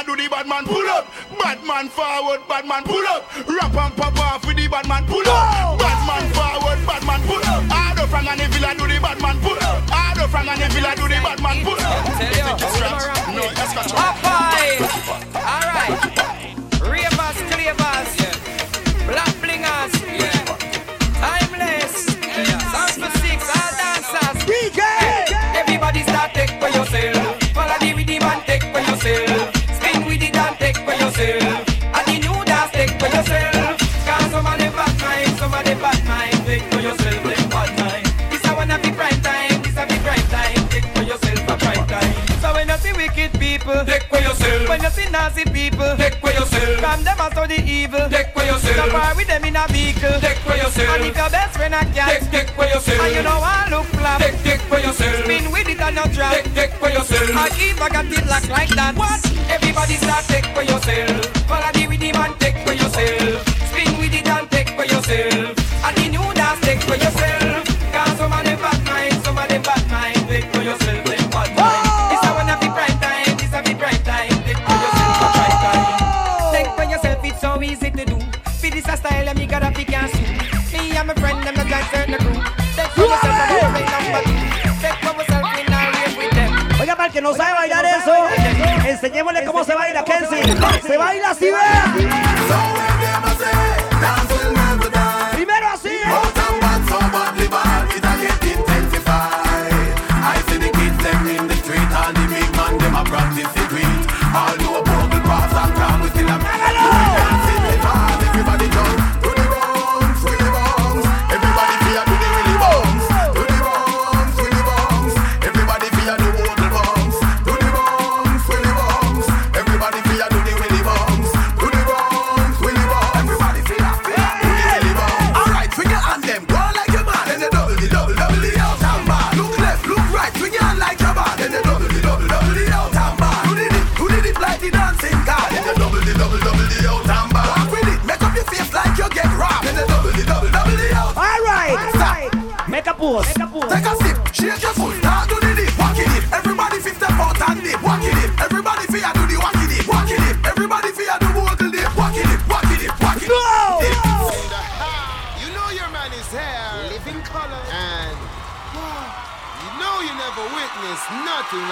I 0.00 0.02
do 0.02 0.16
the 0.16 0.28
bad 0.32 0.48
man 0.48 0.64
pull 0.64 0.88
up. 0.88 1.12
Bad 1.36 1.60
man 1.60 1.92
forward, 1.92 2.40
bad 2.48 2.64
man 2.64 2.84
pull 2.84 3.04
up. 3.04 3.20
Rap 3.44 3.76
and 3.76 3.94
pop 4.00 4.16
off 4.16 4.46
with 4.48 4.56
the 4.56 4.64
bad 4.66 4.88
man 4.88 5.04
pull 5.04 5.28
up. 5.28 5.76
Bad 5.76 6.00
man 6.08 6.24
forward, 6.32 6.80
bad 6.88 7.04
man 7.04 7.20
pull 7.28 7.44
up. 7.44 7.68
Ado 7.68 8.08
Frank 8.08 8.32
and 8.32 8.40
the 8.40 8.48
villa 8.48 8.72
do 8.80 8.88
the 8.88 8.96
bad 8.96 9.20
man 9.20 9.36
pull 9.44 9.60
up. 9.60 9.84
Ado 9.92 10.24
Frank 10.32 10.48
and 10.48 10.56
the 10.56 10.68
villa 10.72 10.96
do 10.96 11.04
the 11.04 11.20
bad 11.20 11.36
man 11.44 11.60
pull 11.60 11.76
up. 11.76 12.00
No, 13.28 13.44
that's 13.52 13.76
got 13.76 13.92
Alright. 15.36 16.00
Ravers, 16.80 17.38
clavers, 17.52 18.10
black 19.04 19.36
blingers, 19.44 19.92
timeless. 21.20 22.08
Sounds 22.72 22.96
for 22.96 23.12
six, 23.20 23.44
all 23.52 23.68
dancers. 23.76 24.48
Everybody 25.60 26.00
start 26.08 26.32
take 26.32 26.56
for 26.56 26.72
yourself. 26.72 27.36
Follow 27.52 27.76
the 27.84 27.92
rhythm 27.92 28.24
and 28.24 28.40
take 28.48 28.64
for 28.64 28.80
yourself. 28.80 29.59
Take. 31.38 31.84
And 31.94 32.04
the 32.06 32.16
new 32.26 32.44
dance 32.44 32.70
take 32.72 32.94
for 32.98 33.06
yourself. 33.06 33.78
Cause 34.06 34.30
some 34.30 34.46
of 34.46 34.58
them 34.58 34.72
bad 34.72 34.94
mind, 35.00 35.38
some 35.38 35.54
of 35.54 35.64
them 35.64 35.78
bad 35.78 36.00
mind. 36.06 36.38
Take 36.46 36.64
for 36.72 36.80
yourself, 36.80 37.22
them 37.22 37.48
bad 37.50 37.70
mind. 37.78 38.06
This 38.30 38.44
a 38.44 38.50
one 38.54 38.70
of 38.70 38.82
the 38.82 38.90
prime 38.92 39.20
time, 39.22 39.62
this 39.62 39.76
a 39.76 39.84
the 39.86 39.98
prime 40.02 40.26
time. 40.34 40.68
Take 40.68 40.88
for 40.94 41.02
yourself 41.02 41.48
a 41.48 41.56
prime 41.56 41.86
time. 41.86 42.14
So 42.40 42.52
when 42.54 42.68
you 42.68 42.76
see 42.78 42.92
wicked 42.92 43.32
people, 43.38 43.84
take 43.84 44.04
for 44.04 44.18
yourself. 44.18 44.68
When 44.68 44.82
you 44.82 44.90
see 44.90 45.08
nasty 45.10 45.44
people, 45.44 45.96
take. 45.96 46.19
From 46.90 47.04
them 47.04 47.20
as 47.20 47.32
the 47.46 47.62
evil, 47.70 48.08
take 48.10 48.34
for 48.34 48.42
yourself. 48.42 48.74
So 48.74 48.90
far 48.90 49.14
with 49.14 49.28
them 49.28 49.44
in 49.44 49.54
a 49.54 49.64
vehicle, 49.68 50.18
take 50.18 50.38
for 50.38 50.56
yourself. 50.56 50.90
And 50.98 51.04
if 51.06 51.16
your 51.16 51.30
best 51.30 51.56
friend 51.56 51.72
a 51.72 51.84
cat, 51.94 52.18
take, 52.18 52.30
take 52.32 52.50
for 52.50 52.64
yourself. 52.64 53.00
And 53.06 53.14
you 53.14 53.22
know 53.22 53.38
I 53.38 53.68
look 53.70 53.86
flap, 53.94 54.20
take, 54.20 54.42
take 54.42 54.60
for 54.62 54.80
yourself. 54.80 55.22
Spin 55.22 55.52
with 55.52 55.68
it 55.68 55.78
and 55.78 55.94
not 55.94 56.10
drop, 56.10 56.32
take, 56.34 56.52
take 56.52 56.72
for 56.82 56.90
yourself. 56.90 57.30
And 57.30 57.54
if 57.62 57.80
I 57.80 57.88
got 57.90 58.06
it 58.06 58.26
locked 58.26 58.48
like 58.48 58.70
that, 58.70 58.96
what? 58.96 59.22
Everybody 59.48 59.94
start 60.02 60.24
take 60.24 60.46
for 60.46 60.62
yourself. 60.62 61.26
Follow 61.46 61.79
que 87.20 87.24
no 87.24 87.34
sabe 87.34 87.52
bailar 87.52 87.84
eso, 87.84 88.14
enseñémosle 88.88 89.44
cómo 89.44 89.62
se 89.62 89.74
baila, 89.74 90.04
Kenzie. 90.04 90.56
Se 90.86 90.96
baila 90.96 91.30
así, 91.30 91.44
vea. 91.44 91.79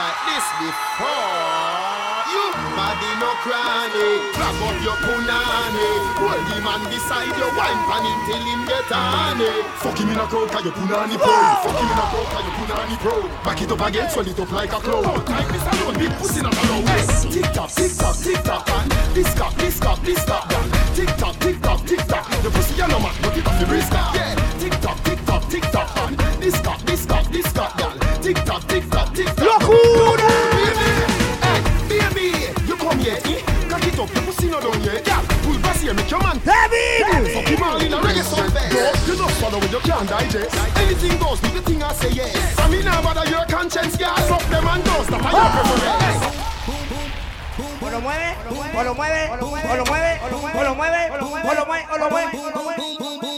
Like 0.08 0.20
this 0.24 0.46
before. 0.60 1.06
You 2.32 2.44
body 2.76 3.12
no 3.20 3.30
cranny, 3.44 4.08
grab 4.36 4.62
up 4.64 4.76
your 4.84 4.98
punani. 5.04 5.88
Hold 6.20 6.44
the 6.48 6.56
man 6.64 6.82
beside 6.88 7.32
your 7.36 7.52
wine 7.56 7.80
pan 7.88 8.04
him 8.08 8.20
till 8.26 8.44
him 8.48 8.60
get 8.68 8.88
honey. 8.88 9.52
Fuck 9.82 9.98
him 9.98 10.08
in 10.08 10.18
a 10.18 10.26
crowd 10.26 10.48
'cause 10.50 10.64
your 10.64 10.74
punani 10.76 11.16
pro. 11.18 11.34
Fuck 11.64 11.80
him 11.80 11.90
in 11.92 11.98
a 11.98 12.06
crowd 12.12 12.28
'cause 12.32 12.44
your 12.46 12.54
punani 12.56 12.96
pro. 13.04 13.16
Back 13.44 13.60
it 13.62 13.72
up 13.72 13.80
again, 13.80 14.10
swell 14.10 14.28
it 14.28 14.40
up 14.40 14.52
like 14.52 14.72
a 14.72 14.80
cloud. 14.80 15.26
Time 15.26 15.48
this 15.52 15.66
alone, 15.72 15.98
big 15.98 16.12
pussy 16.18 16.40
not 16.42 16.56
allow. 16.62 16.80
Tick 17.32 17.52
tock, 17.52 17.70
tick 17.70 17.92
tock, 17.98 18.16
tick 18.24 18.42
tock, 18.44 18.70
and 18.76 18.90
this 19.14 19.34
cock, 19.34 19.54
this 19.56 19.78
cock, 19.78 20.00
this 20.02 20.24
cock, 20.24 20.48
down. 20.48 20.70
Tick 20.96 21.16
tock, 21.16 21.34
tick 21.40 21.60
tock, 21.62 21.80
tick 21.86 22.02
tock. 22.08 22.24
The 22.42 22.50
pussy 22.50 22.74
know 22.76 22.98
man, 23.04 23.14
but 23.22 23.36
it 23.36 23.46
off 23.46 23.58
the 23.60 23.66
wrist. 23.66 23.92
Yeah, 23.92 24.34
tick 24.60 24.80
tock, 24.80 24.98
tick 25.04 25.20
tock, 25.26 25.42
tick 25.50 25.64
tock, 25.70 25.88
and 26.02 26.16
this 26.40 26.58
cock, 26.60 26.80
this 26.86 27.04
cock, 27.06 27.26
this 27.30 27.52
cock. 27.52 27.77
Tick 28.28 28.44
tock, 28.44 28.62
tick 28.68 28.84
tock, 28.90 29.14
tick 29.14 29.24
tock. 29.24 29.62
Locura! 29.62 30.28
Hey, 31.40 31.62
baby, 31.88 32.52
you 32.68 32.76
come 32.76 32.98
here, 32.98 33.16
eh? 33.24 33.40
Cock 33.70 33.86
it 33.86 33.98
up, 33.98 34.12
your 34.12 34.22
pussy 34.24 34.48
not 34.50 34.60
down 34.60 34.78
here. 34.82 35.00
Yeah, 35.00 35.24
pull 35.40 35.58
back 35.60 35.76
here, 35.76 35.94
make 35.94 36.10
your 36.10 36.20
man. 36.20 36.36
David! 36.44 37.32
Fuck 37.32 37.48
him 37.48 37.62
all 37.62 37.80
in 37.80 37.90
a 37.90 37.96
reggae 37.96 38.22
song. 38.22 38.52
You 39.08 39.16
don't 39.16 39.32
swallow 39.40 39.58
when 39.58 39.70
you 39.72 39.80
can't 39.80 40.06
digest. 40.06 40.54
Anything 40.76 41.18
goes, 41.18 41.40
do 41.40 41.48
the 41.48 41.62
thing 41.62 41.82
I 41.82 41.90
say 41.94 42.10
yes. 42.10 42.58
I 42.58 42.68
mean, 42.68 42.84
now 42.84 43.00
bother 43.00 43.24
your 43.30 43.46
conscience, 43.46 43.96
girl. 43.96 44.14
Fuck 44.28 44.44
them 44.50 44.68
and 44.68 44.84
don't 44.84 45.06
stop 45.06 45.24
at 45.24 45.32
your 45.32 45.48
preference. 45.56 46.28
O 47.80 47.88
lo 47.88 48.00
mueve, 48.02 48.36
o 48.76 48.84
lo 48.84 48.92
mueve, 48.92 49.30
o 49.32 49.36
lo 49.40 49.46
mueve, 49.48 49.72
o 49.72 49.76
lo 49.78 49.84
mueve, 49.88 50.20
o 50.20 50.28
lo 50.28 50.74
mueve, 50.74 51.08
o 51.08 51.56
lo 51.56 51.64
mueve, 51.64 51.88
o 51.88 51.96
lo 51.96 52.10
mueve. 52.10 53.37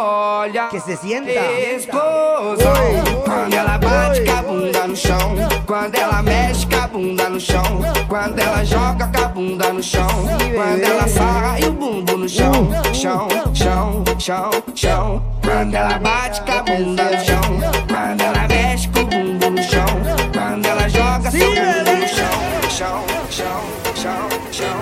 Olha 0.00 0.68
Que 0.68 0.78
se 0.78 0.96
sienta. 0.96 1.28
explosão. 1.28 2.72
Quando 3.24 3.52
ela 3.52 3.78
bate 3.78 4.20
com 4.24 4.30
a 4.30 4.42
bunda 4.42 4.86
no 4.86 4.96
chão. 4.96 5.36
Quando 5.66 5.94
ela 5.96 6.22
mexe 6.22 6.66
com 6.66 6.76
a 6.76 6.86
bunda 6.86 7.28
no 7.28 7.40
chão. 7.40 7.80
Quando 8.08 8.38
ela 8.38 8.64
joga 8.64 9.08
com 9.08 9.24
a 9.24 9.28
bunda 9.28 9.72
no 9.72 9.82
chão. 9.82 10.06
Quando 10.54 10.82
ela 10.84 11.08
sarra 11.08 11.58
e 11.58 11.64
o 11.64 11.72
bumbum 11.72 12.16
no 12.16 12.28
chão. 12.28 12.70
Chão, 12.94 13.28
chão, 13.52 14.04
chão, 14.20 14.50
chão. 14.72 15.22
Quando 15.42 15.74
ela 15.74 15.98
bate 15.98 16.42
com 16.42 16.52
a 16.52 16.62
bunda 16.62 17.04
no 17.04 17.24
chão. 17.24 17.42
Quando 17.88 18.20
ela 18.20 18.48
mexe 18.48 18.88
com 18.88 19.00
o 19.00 19.04
bumbum 19.04 19.50
no 19.50 19.62
chão. 19.64 19.86
Quando 20.32 20.64
ela 20.64 20.88
joga 20.88 21.28
seu 21.28 21.50
bumbum 21.50 21.96
no 21.96 22.08
chão. 22.08 22.38
Chão, 22.70 23.04
chão, 23.30 23.62
chão, 23.96 24.28
chão. 24.52 24.78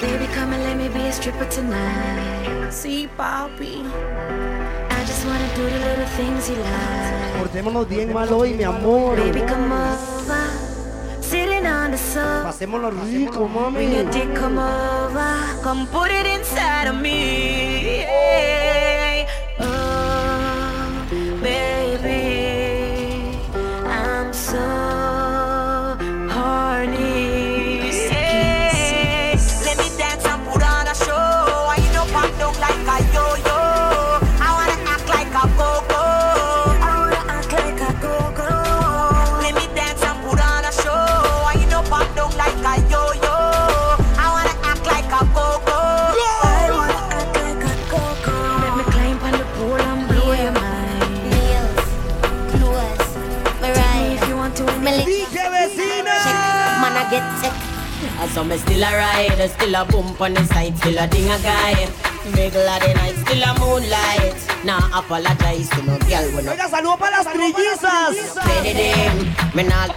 Baby, 0.00 0.26
come 0.34 0.52
and 0.54 0.64
let 0.64 0.76
me 0.76 0.88
be 0.88 1.06
a 1.06 1.12
stripper 1.12 1.46
tonight. 1.46 2.37
Sí, 2.70 3.08
papi. 3.16 3.82
Portémonos 7.38 7.88
bien 7.88 8.12
mal 8.12 8.32
hoy, 8.32 8.54
mi 8.54 8.64
amor. 8.64 9.16
Baby, 9.16 9.40
come 9.40 9.66
over. 9.66 10.68
Pasémonos 12.44 12.94
rico, 13.10 13.48
mami. 13.48 13.86
So 58.38 58.44
me 58.44 58.56
still 58.56 58.84
a 58.84 58.94
ride, 58.94 59.50
still 59.50 59.74
a 59.74 59.84
bump 59.84 60.20
on 60.20 60.32
the 60.32 60.44
side, 60.44 60.78
still 60.78 60.96
a 60.96 61.08
ding 61.08 61.26
a 61.26 61.36
guy. 61.42 61.74
Middle 62.30 62.70
of 62.70 62.78
the 62.78 62.94
night, 62.94 63.18
still 63.26 63.42
a 63.42 63.50
moonlight. 63.58 64.38
Nah, 64.62 64.78
apologize 64.94 65.68
to 65.70 65.82
no 65.82 65.98
girl 66.06 66.22
when 66.30 66.46
Oiga, 66.46 66.70
saludo 66.70 66.96
para 67.02 67.18
las 67.18 67.26
trillizas. 67.26 68.14
Bedding, 68.62 69.26
me 69.58 69.66
not, 69.66 69.90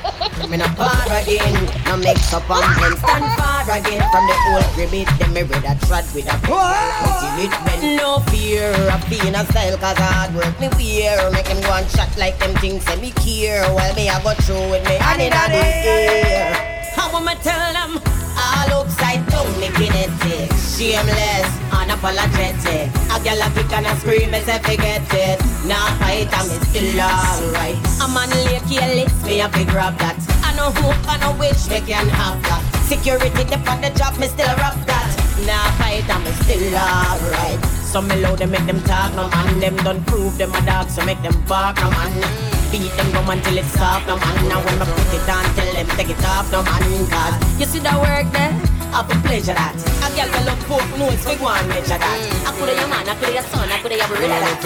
me 0.49 0.57
not 0.57 0.73
far 0.73 1.05
again. 1.21 1.53
No 1.85 1.97
mix 1.97 2.33
up 2.33 2.49
and 2.49 2.65
blend, 2.81 2.97
stand 2.97 3.29
far 3.37 3.77
again. 3.77 4.01
From 4.09 4.25
the 4.25 4.33
old 4.49 4.65
ribbit, 4.73 5.05
them 5.21 5.33
me 5.37 5.43
read 5.43 5.61
a 5.61 5.77
trot 5.85 6.09
with 6.09 6.25
a 6.25 6.33
Until 6.41 7.45
it 7.45 7.53
bend. 7.61 7.97
No 8.01 8.25
fear 8.33 8.73
of 8.89 9.05
being 9.05 9.35
a 9.37 9.45
style, 9.53 9.77
cause 9.77 10.01
hard 10.01 10.33
work 10.33 10.59
me 10.59 10.67
wear. 10.81 11.29
Make 11.29 11.45
them 11.45 11.61
go 11.61 11.77
and 11.77 11.85
shot 11.91 12.09
like 12.17 12.39
them 12.39 12.55
things, 12.57 12.81
say 12.85 12.99
me 12.99 13.11
care. 13.21 13.69
While 13.69 13.93
me 13.93 14.09
I 14.09 14.17
go 14.23 14.33
through 14.41 14.65
with 14.73 14.83
me, 14.89 14.97
and 14.97 15.21
in 15.21 15.29
the 15.29 15.61
air. 15.61 16.89
How 16.95 17.15
am 17.15 17.27
I 17.27 17.35
tell 17.35 17.73
them? 17.77 18.20
All 18.41 18.81
upside 18.81 19.25
down, 19.29 19.47
me 19.59 19.69
kinetic 19.77 20.49
Shameless, 20.81 21.49
unapologetic. 21.69 22.89
A 23.13 23.17
girl 23.21 23.37
a 23.37 23.47
kick 23.53 23.71
and 23.71 23.85
a 23.85 23.95
scream, 23.97 24.31
me 24.31 24.39
say 24.41 24.57
forget 24.59 25.05
it. 25.13 25.39
Nah 25.69 25.93
fight 26.01 26.31
me 26.49 26.57
still 26.65 26.99
alright. 26.99 27.77
A 28.01 28.07
man 28.09 28.29
lay 28.45 28.59
careless, 28.65 29.13
me 29.23 29.41
a 29.41 29.49
fi 29.49 29.63
grab 29.65 29.97
that. 29.99 30.17
I 30.43 30.55
know 30.55 30.71
who, 30.71 30.89
I 31.07 31.17
know 31.21 31.37
which, 31.37 31.69
me 31.69 31.85
can 31.85 32.07
have 32.09 32.41
that. 32.49 32.63
Security 32.89 33.43
dip 33.43 33.69
on 33.69 33.81
the 33.81 33.91
job, 33.91 34.17
me 34.17 34.27
still 34.27 34.47
rock 34.57 34.73
that. 34.89 35.05
Nah 35.45 35.69
fight 35.77 36.09
me 36.25 36.31
still 36.41 36.73
alright. 36.73 37.63
So 37.85 38.01
me 38.01 38.15
loud, 38.21 38.39
them 38.39 38.49
make 38.49 38.65
them 38.65 38.81
talk, 38.83 39.13
no 39.15 39.27
man 39.27 39.59
Them 39.59 39.75
don't 39.77 40.07
prove 40.07 40.37
them 40.37 40.55
a 40.55 40.65
dog, 40.65 40.89
so 40.89 41.05
make 41.05 41.21
them 41.21 41.35
bark, 41.45 41.75
no 41.75 41.91
man 41.91 42.60
Beat 42.71 42.91
them 42.95 43.11
gum 43.11 43.29
until 43.29 43.57
it's 43.57 43.67
soft, 43.73 44.07
no 44.07 44.15
man 44.15 44.47
Now 44.47 44.63
when 44.63 44.79
me 44.79 44.85
put 44.85 45.11
it 45.11 45.27
on, 45.27 45.43
tell 45.55 45.73
them 45.73 45.87
take 45.97 46.09
it 46.09 46.23
off, 46.23 46.49
no 46.51 46.63
man 46.63 46.79
Cause 47.11 47.35
you 47.59 47.65
see 47.65 47.79
the 47.79 47.91
work 47.99 48.31
there, 48.31 48.55
I 48.95 49.03
pleasure 49.27 49.53
that. 49.53 49.75
A 49.75 50.07
girl 50.15 50.27
will 50.31 50.45
look 50.47 50.59
poke 50.67 50.87
nose, 50.99 51.25
we 51.25 51.35
go 51.35 51.47
and 51.47 51.67
measure 51.67 51.99
that. 51.99 52.19
I 52.47 52.51
coulda 52.55 52.73
your 52.75 52.87
man, 52.87 53.07
I 53.07 53.15
coulda 53.15 53.33
your 53.33 53.43
son, 53.43 53.67
I 53.67 53.79
coulda 53.81 53.95
your 53.95 54.07
brother 54.07 54.27
that. 54.27 54.59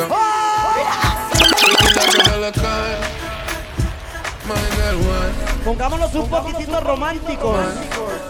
Pongámonos 5.64 6.14
un 6.14 6.30
poquitito 6.30 6.80
románticos. 6.82 7.65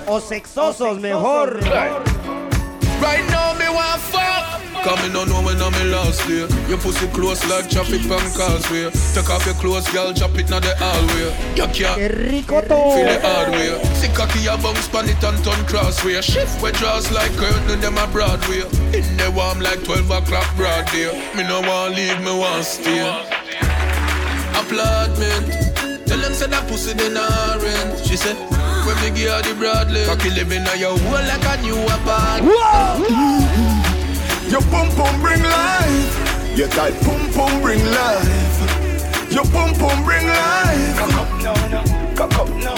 O 0.07 0.21
sexosos, 0.21 0.99
mejor. 0.99 1.59
Right 3.01 3.25
now 3.29 3.53
me 3.53 3.67
want 3.69 4.01
fuck 4.01 4.64
Cause 4.85 5.01
me 5.01 5.09
no 5.09 5.25
know 5.25 5.41
when 5.41 5.57
I'm 5.57 5.73
in 5.81 5.89
last 5.89 6.21
day 6.29 6.45
Your 6.69 6.77
pussy 6.77 7.07
close 7.09 7.41
like 7.49 7.67
traffic 7.67 8.05
from 8.05 8.21
causeway. 8.37 8.93
Take 9.17 9.31
off 9.33 9.43
your 9.43 9.55
clothes, 9.55 9.89
girl, 9.89 10.13
drop 10.13 10.37
it 10.37 10.47
now 10.47 10.59
the 10.59 10.77
hallway. 10.77 11.33
You 11.57 11.65
can't 11.73 11.97
Feel 11.97 13.09
the 13.09 13.17
hard 13.25 13.49
way. 13.49 13.81
See 13.97 14.13
cocky 14.13 14.45
a 14.45 14.55
bounce 14.61 14.87
pan 14.87 15.09
it 15.09 15.23
and 15.23 15.43
turn 15.43 15.65
crossway. 15.65 16.21
Shift 16.21 16.61
where 16.61 16.71
draws 16.71 17.11
like 17.11 17.33
curtain 17.33 17.81
them 17.81 17.97
a 17.97 18.05
Broadway. 18.13 18.61
In 18.93 19.01
the 19.17 19.33
warm 19.35 19.59
like 19.59 19.83
12 19.83 20.05
o'clock 20.05 20.55
broad 20.55 20.85
day. 20.93 21.09
Me 21.33 21.41
no 21.41 21.61
want 21.61 21.95
leave, 21.95 22.21
me 22.21 22.37
want 22.37 22.63
stay. 22.63 23.01
Applaudment. 24.53 25.49
Tell 26.05 26.19
them 26.21 26.33
say 26.37 26.45
that 26.45 26.67
pussy 26.69 26.93
they 26.93 27.09
not 27.09 27.57
rent. 27.57 28.05
She 28.05 28.15
said 28.15 28.37
when 28.85 28.93
me 29.01 29.09
give 29.17 29.33
her 29.33 29.41
the 29.41 29.57
broadly 29.57 30.05
Cocky 30.05 30.29
living 30.29 30.61
on 30.61 30.77
your 30.77 30.93
wall 31.09 31.25
like 31.25 31.41
a 31.41 31.57
new 31.65 31.81
apartment 31.89 33.74
Your 34.49 34.61
pum 34.71 34.87
pum 34.95 35.21
bring 35.21 35.41
life. 35.43 36.57
Your 36.57 36.67
tight 36.69 36.93
pum 37.03 37.19
pum 37.33 37.61
bring 37.61 37.83
life. 37.83 39.31
Your 39.31 39.45
pum 39.45 39.73
pum 39.73 40.03
bring 40.05 40.27
life. 40.27 40.97
Cock 40.97 41.13
up 41.13 41.29
now, 41.43 42.15
cock 42.15 42.39
up 42.39 42.49
now. 42.49 42.75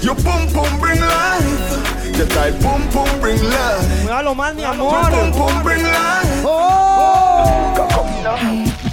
Your 0.00 0.14
pum 0.14 0.46
pum 0.52 0.78
bring 0.78 1.00
life. 1.00 2.16
Your 2.16 2.26
tight 2.26 2.60
pum 2.62 2.82
pum 2.90 3.20
bring 3.20 3.42
life. 3.42 4.04
Muévalo 4.04 4.34
más, 4.34 4.54
mi 4.54 4.62
Your 4.62 4.74
pum 4.74 5.32
pum 5.32 5.62
bring 5.62 5.82
life. 5.82 6.44
Oh. 6.44 7.74
Cock 7.76 7.92
up 7.92 8.06
now. 8.22 8.86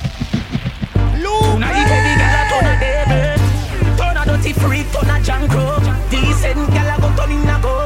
Now 1.59 1.69
you 1.69 1.85
heavy 1.85 2.13
gal 2.19 2.35
a 2.35 2.49
turn 2.49 2.67
a 2.67 2.73
devil 2.81 3.97
Turn 3.97 4.17
a 4.17 4.25
dirty 4.25 4.53
freak, 4.53 4.91
turn 4.91 5.09
a 5.09 5.21
junk 5.23 5.51
crow 5.51 5.77
Decent 6.09 6.73
gal 6.73 6.97
a 6.97 7.01
go 7.01 7.07
turn 7.15 7.31
in 7.31 7.47
a 7.47 7.59
go-go 7.61 7.82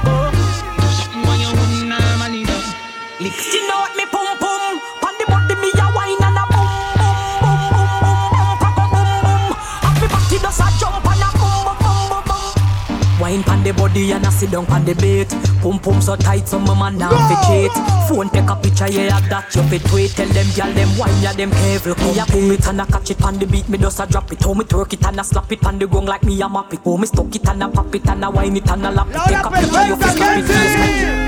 Wine 13.19 13.43
pan 13.43 13.63
the 13.63 13.73
body 13.73 14.11
and 14.11 14.25
a 14.25 14.31
sit 14.31 14.51
down 14.51 14.65
pan 14.65 14.85
the 14.85 14.93
bait 14.95 15.27
Pum 15.61 15.79
pum 15.79 15.99
so 16.01 16.15
tight 16.15 16.47
so 16.47 16.59
my 16.59 16.73
man 16.77 16.97
now 16.97 17.09
fi 17.09 17.35
cheat 17.47 17.71
Phone 18.07 18.29
take 18.29 18.49
a 18.49 18.55
picture 18.55 18.87
yeah 18.87 19.19
that 19.27 19.53
you 19.55 19.63
fit 19.63 19.81
tweet 19.89 20.11
Tell 20.11 20.27
them 20.27 20.45
gyal 20.55 20.73
them 20.73 20.97
wine 20.97 21.21
ya 21.21 21.33
them 21.33 21.51
careful 21.51 21.95
Me 21.95 22.19
a 22.19 22.25
pull 22.25 22.51
it 22.51 22.67
and 22.67 22.79
a 22.79 22.85
catch 22.85 23.11
it 23.11 23.17
pan 23.17 23.39
the 23.39 23.47
beat 23.47 23.67
Me 23.69 23.77
just 23.77 23.99
a 23.99 24.05
drop 24.05 24.31
it 24.31 24.43
How 24.43 24.53
me 24.53 24.63
twerk 24.65 24.93
it 24.93 25.05
and 25.05 25.19
a 25.19 25.23
slap 25.23 25.51
it 25.51 25.59
pan 25.59 25.79
the 25.79 25.87
gong 25.87 26.05
like 26.05 26.23
me 26.23 26.39
a 26.41 26.47
map 26.47 26.71
it 26.73 26.79
How 26.85 26.95
me 26.95 27.07
stuck 27.07 27.35
it 27.35 27.47
and 27.47 27.63
a 27.63 27.67
pop 27.67 27.93
it 27.95 28.07
and 28.07 28.23
a 28.23 28.29
wine 28.29 28.55
it 28.55 28.69
and 28.69 28.85
a 28.85 28.91
lap 28.91 29.07
it 29.09 29.19
Take 29.27 29.45
a 29.45 29.49
picture 29.49 29.87
you 29.87 29.95
fi 29.95 30.09
snap 30.15 30.37
it 30.37 31.26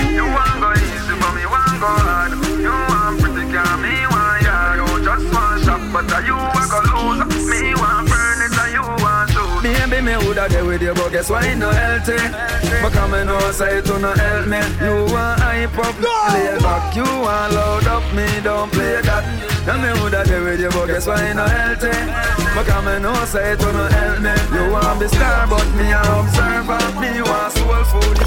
go 1.79 1.87
hard. 1.87 2.31
You 2.59 2.75
want 2.91 3.21
pretty 3.23 3.47
girl, 3.51 3.75
me 3.79 3.95
want 4.11 4.43
ya. 4.43 4.75
You 4.75 4.87
just 5.03 5.27
want 5.33 5.63
shop, 5.63 5.81
but 5.93 6.11
uh, 6.11 6.19
you 6.27 6.35
a 6.35 6.63
go 6.67 6.79
lose. 6.91 7.47
Me 7.47 7.73
want 7.79 8.07
burn 8.11 8.39
it, 8.45 8.57
you 8.75 8.83
want 8.83 9.31
shoot. 9.31 9.63
Maybe 9.63 10.01
me 10.03 10.15
woulda 10.19 10.47
there 10.49 10.65
with 10.65 10.81
you, 10.81 10.93
but 10.93 11.09
guess 11.11 11.29
why 11.29 11.47
it 11.47 11.55
no 11.55 11.71
healthy? 11.71 12.19
Because 12.83 13.11
me 13.11 13.23
know 13.23 13.39
say 13.51 13.79
it 13.79 13.87
no 13.87 14.11
help 14.11 14.47
me. 14.47 14.59
You 14.83 15.07
want 15.11 15.39
hype 15.39 15.77
up, 15.79 15.95
lay 16.35 16.59
back. 16.59 16.95
You 16.95 17.03
want 17.03 17.53
load 17.55 17.87
up, 17.87 18.03
me 18.13 18.27
don't 18.43 18.71
play 18.71 19.01
that. 19.01 19.23
And 19.67 19.81
me 19.81 19.89
woulda 20.01 20.23
there 20.23 20.43
with 20.43 20.59
you, 20.59 20.69
but 20.69 20.87
guess 20.87 21.07
why 21.07 21.31
it 21.31 21.35
no 21.35 21.47
healthy? 21.47 21.95
Because 22.55 22.83
me 22.85 22.99
know 22.99 23.15
say 23.25 23.53
it 23.53 23.61
no 23.61 23.87
help 23.87 24.19
me. 24.19 24.33
You 24.51 24.71
want 24.71 24.99
be 24.99 25.07
star, 25.07 25.47
but 25.47 25.67
me 25.79 25.91
a 25.91 26.01
observer. 26.03 26.81
Me 26.99 27.21
want 27.23 27.53
soul 27.55 27.83
food. 27.87 28.17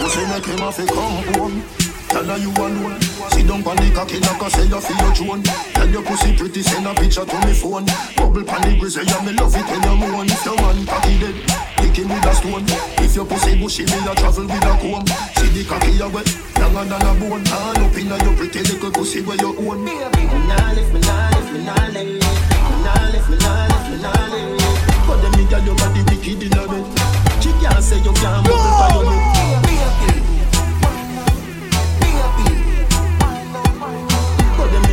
Pussy 0.00 0.22
make 0.28 0.44
him 0.44 0.58
have 0.58 0.76
to 0.76 0.86
come 0.86 1.16
home. 1.32 1.77
Tell 2.08 2.24
her 2.24 2.38
you 2.38 2.50
alone. 2.56 3.00
Sit 3.30 3.46
down 3.46 3.62
pon 3.62 3.76
the 3.76 3.92
cocky 3.94 4.18
like 4.20 4.42
I 4.42 4.48
say 4.48 4.66
you 4.66 4.80
feel 4.80 4.96
your 4.96 5.12
drone. 5.14 5.42
Tell 5.42 5.88
your 5.88 6.02
pussy 6.02 6.36
pretty, 6.36 6.62
send 6.62 6.86
a 6.86 6.94
picture 6.94 7.24
to 7.24 7.36
me 7.46 7.52
phone. 7.52 7.86
Bubble 8.16 8.44
pon 8.44 8.62
the 8.64 8.76
grizzly, 8.80 9.04
yeah 9.04 9.20
me 9.24 9.32
love 9.36 9.54
it 9.54 9.66
when 9.68 9.82
you 9.84 9.96
moan. 9.96 10.26
If 10.26 10.44
your 10.44 10.56
man 10.56 10.86
cocky 10.86 11.20
dead, 11.20 11.36
pick 11.76 11.96
him 12.00 12.08
with 12.08 12.24
a 12.24 12.32
stone. 12.34 12.64
If 13.04 13.14
your 13.14 13.26
pussy 13.26 13.60
bushy, 13.60 13.84
me 13.84 13.98
a 14.08 14.14
travel 14.16 14.48
with 14.48 14.64
a 14.64 14.74
comb. 14.80 15.06
See 15.36 15.52
the 15.52 15.62
cocky 15.68 15.92
you 16.00 16.08
wet, 16.08 16.28
longer 16.58 16.84
than 16.88 17.06
a 17.06 17.12
bone. 17.20 17.44
All 17.52 17.76
up 17.76 17.96
inna 17.96 18.16
your 18.24 18.34
pretty 18.36 18.60
little 18.64 18.90
pussy 18.90 19.20
where 19.22 19.36
you 19.36 19.52
own. 19.68 19.84
Baby, 19.84 20.24
me 20.32 20.38
nah 20.48 20.72
lift, 20.72 20.92
me 20.92 21.00
nah 21.04 21.28
lift, 21.36 21.52
me 21.52 21.60
nah 21.62 21.76
lift, 21.92 22.08
me 22.08 22.76
nah 22.84 23.12
lift, 23.12 23.28
me 23.28 23.36
nah 23.36 23.68
lift, 23.68 23.86
me 23.92 23.96
nah 24.00 24.26
lift. 24.32 25.06
But 25.06 25.20
them 25.20 25.32
nigga 25.36 25.60
your 25.60 25.76
body 25.76 26.02
wicked 26.08 26.40
inna 26.40 26.64
bed. 26.66 26.84
She 27.42 27.52
can't 27.60 27.84
say 27.84 28.00
you 28.00 28.12
can't 28.16 28.42
bubble 28.48 28.72
for 28.80 29.04
your 29.04 29.37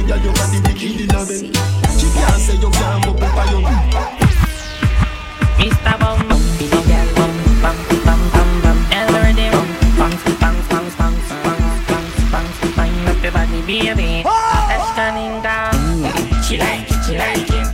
ya 0.07 0.15
yo 0.21 0.29
and 0.29 0.51
the 0.53 0.59
wicked 0.65 1.01
in 1.01 1.09
a 1.09 1.25
bed 1.25 1.49
She 1.97 2.07
can't 2.13 2.37
say 2.37 2.55
you 2.61 2.69
can't 2.69 3.01
go 3.05 3.11
pop 3.13 3.37
a 3.41 3.43
yo 3.51 3.57
Mr. 5.57 5.93
Bum, 5.99 6.19
bounce, 6.29 6.59
bounce, 6.69 8.31
bounce, 10.43 10.95
bounce, 10.95 11.25
bounce, 11.41 11.69
bounce, 11.89 12.21
bounce 12.31 12.55
She 16.45 16.57
like 16.57 16.91
it, 16.91 17.01
she 17.05 17.13
like 17.17 17.49
it 17.49 17.65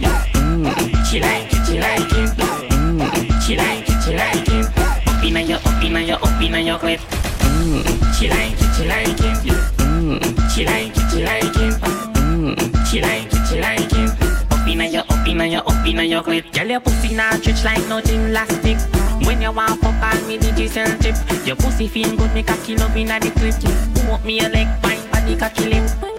She 10.53 10.65
like 10.65 10.97
it, 10.97 11.11
she 11.11 11.23
like 11.23 11.57
it 11.57 12.00
Mm, 12.41 12.57
she 12.87 13.01
like 13.01 13.29
it, 13.31 13.47
she 13.47 13.61
like 13.61 13.93
it. 13.93 14.51
Up 14.51 14.67
inna 14.67 14.85
your, 14.87 15.03
up 15.03 15.27
inna 15.27 15.45
your, 15.45 15.61
up 15.61 15.85
inna 15.85 16.01
your 16.01 16.23
clit. 16.23 16.51
Girl, 16.51 16.65
your 16.65 16.79
pussy 16.79 17.13
nah 17.13 17.29
stretch 17.37 17.63
like 17.63 17.87
nothing 17.87 18.19
elastic. 18.29 18.79
When 19.27 19.43
you 19.43 19.51
want 19.51 19.79
fuck 19.79 20.01
on 20.01 20.27
me, 20.27 20.37
the 20.37 20.51
Giselle 20.57 20.97
chip. 20.97 21.15
Your 21.45 21.55
pussy 21.55 21.87
feel 21.87 22.09
good, 22.17 22.35
a 22.35 22.57
kill 22.65 22.81
up 22.81 22.95
inna 22.95 23.19
the 23.19 23.29
clip. 23.37 23.61
Boom 23.93 24.25
me 24.25 24.39
a 24.39 24.49
leg, 24.49 24.67
fine 24.81 25.05
body 25.11 25.35
cocky 25.37 25.65
lip. 25.69 25.85
When 26.01 26.17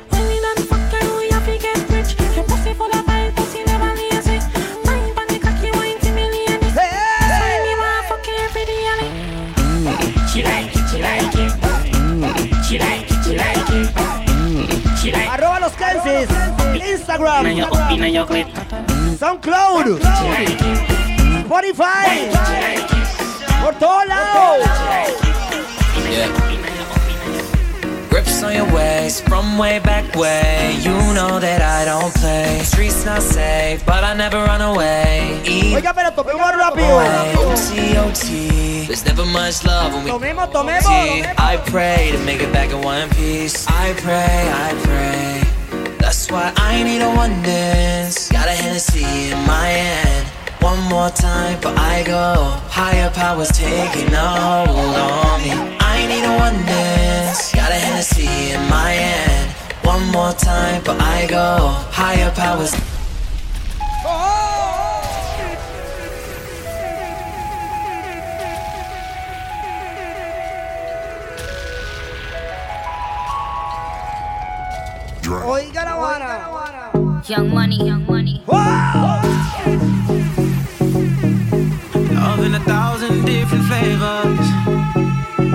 get 1.58 1.90
rich. 1.90 2.14
Your 2.36 2.44
pussy 2.44 2.72
full 2.72 2.86
of 2.86 3.04
pussy 3.34 3.64
never 3.64 3.90
cocky, 5.40 5.70
wine 5.74 5.98
me 6.14 6.30
me 6.30 6.46
She 10.30 10.44
like 10.44 10.70
it, 10.70 10.86
She 10.88 11.02
like 11.02 11.34
it, 11.34 12.64
she 12.64 12.78
like 12.78 13.01
Arroba 15.10 15.58
los 15.60 15.72
Kensis. 15.72 16.28
Instagram. 16.92 17.46
SoundCloud. 19.18 20.00
Spotify. 21.40 22.30
Por 23.62 23.74
todos 23.76 24.06
lados. 24.06 24.58
Yeah. 26.10 26.51
On 28.42 28.52
your 28.52 28.66
waist 28.74 29.24
from 29.28 29.56
way 29.56 29.78
back 29.78 30.16
way. 30.16 30.76
You 30.80 30.98
know 31.14 31.38
that 31.38 31.62
I 31.62 31.84
don't 31.84 32.12
play. 32.14 32.58
Streets 32.64 33.04
not 33.04 33.22
safe, 33.22 33.86
but 33.86 34.02
I 34.02 34.14
never 34.14 34.38
run 34.38 34.60
away. 34.60 35.40
Even 35.44 35.78
Oiga, 35.78 35.94
pero 35.94 36.10
tomemos 36.10 36.50
rápido. 36.50 36.98
OT, 37.38 37.96
OT. 37.98 38.86
There's 38.88 39.06
never 39.06 39.24
much 39.26 39.64
love 39.64 39.94
when 39.94 40.04
we 40.04 40.10
Tomemos, 40.10 40.50
tomemos. 40.50 40.82
OT. 40.82 41.22
I 41.38 41.56
pray 41.70 42.10
to 42.10 42.18
make 42.24 42.42
it 42.42 42.52
back 42.52 42.70
in 42.72 42.82
one 42.82 43.08
piece. 43.10 43.64
I 43.68 43.94
pray, 44.02 44.50
I 44.66 44.74
pray. 44.82 45.96
That's 45.98 46.28
why 46.28 46.52
I 46.56 46.82
need 46.82 47.00
a 47.00 47.14
one 47.14 47.40
dance. 47.44 48.28
Got 48.28 48.48
a 48.48 48.52
Hennessy 48.52 49.04
in 49.30 49.38
my 49.46 49.68
hand. 49.68 50.26
One 50.60 50.80
more 50.90 51.10
time, 51.10 51.60
but 51.60 51.78
I 51.78 52.02
go. 52.02 52.58
Higher 52.68 53.10
powers 53.10 53.50
taking 53.52 54.12
a 54.12 54.66
hold 54.66 54.96
on 54.96 55.42
me. 55.42 55.52
I 55.78 56.06
need 56.10 56.24
a 56.24 56.34
one 56.38 56.58
dance. 56.66 57.51
Got 57.62 57.70
a 57.70 57.74
Hennessy 57.76 58.26
in 58.26 58.60
my 58.68 58.90
hand. 58.90 59.52
One 59.86 60.04
more 60.10 60.32
time, 60.32 60.82
but 60.84 61.00
I 61.00 61.28
go. 61.28 61.70
Higher 61.92 62.32
powers. 62.32 62.74
Oiga 75.46 75.84
la 75.84 75.94
vara. 76.02 77.22
Young 77.28 77.48
money, 77.54 77.86
young 77.86 78.04
money. 78.06 78.42
Love 82.18 82.44
in 82.44 82.54
a 82.54 82.60
thousand 82.66 83.24
different 83.24 83.64
flavors. 83.66 84.61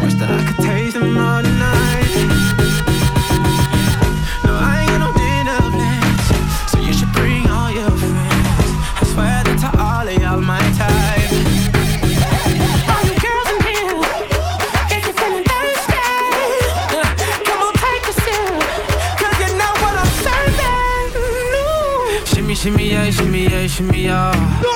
wish 0.00 0.14
that 0.14 0.30
I 0.30 0.46
could 0.46 0.64
taste 0.64 0.94
them 0.94 1.18
all 1.18 1.42
tonight. 1.42 2.06
No, 4.46 4.52
I 4.54 4.78
ain't 4.82 4.90
got 4.94 5.00
no 5.02 5.10
dinner 5.10 5.58
plans, 5.74 6.70
so 6.70 6.78
you 6.78 6.92
should 6.94 7.10
bring 7.12 7.50
all 7.50 7.66
your 7.72 7.90
friends. 7.90 8.70
I 8.94 9.02
swear 9.10 9.42
that 9.42 9.58
to 9.66 9.68
all 9.82 10.06
of 10.06 10.14
y'all 10.22 10.40
my 10.40 10.62
type. 10.78 11.32
All 12.86 13.02
girls 13.26 13.48
in 13.58 13.60
here, 13.66 14.06
if 14.94 15.02
you're 15.02 15.18
feeling 15.18 15.42
thirsty, 15.50 16.06
come 17.42 17.58
on, 17.66 17.74
take 17.74 18.06
a 18.06 18.14
sip, 18.22 18.54
'cause 19.18 19.34
you 19.42 19.50
know 19.58 19.72
what 19.82 19.94
I'm 19.98 20.12
serving. 20.22 21.10
Shimmy, 22.30 22.54
shimmy, 22.54 22.86
yeah, 22.94 23.10
shimmy, 23.10 23.50
yeah, 23.50 23.66
shimmy, 23.66 24.04
yeah. 24.06 24.75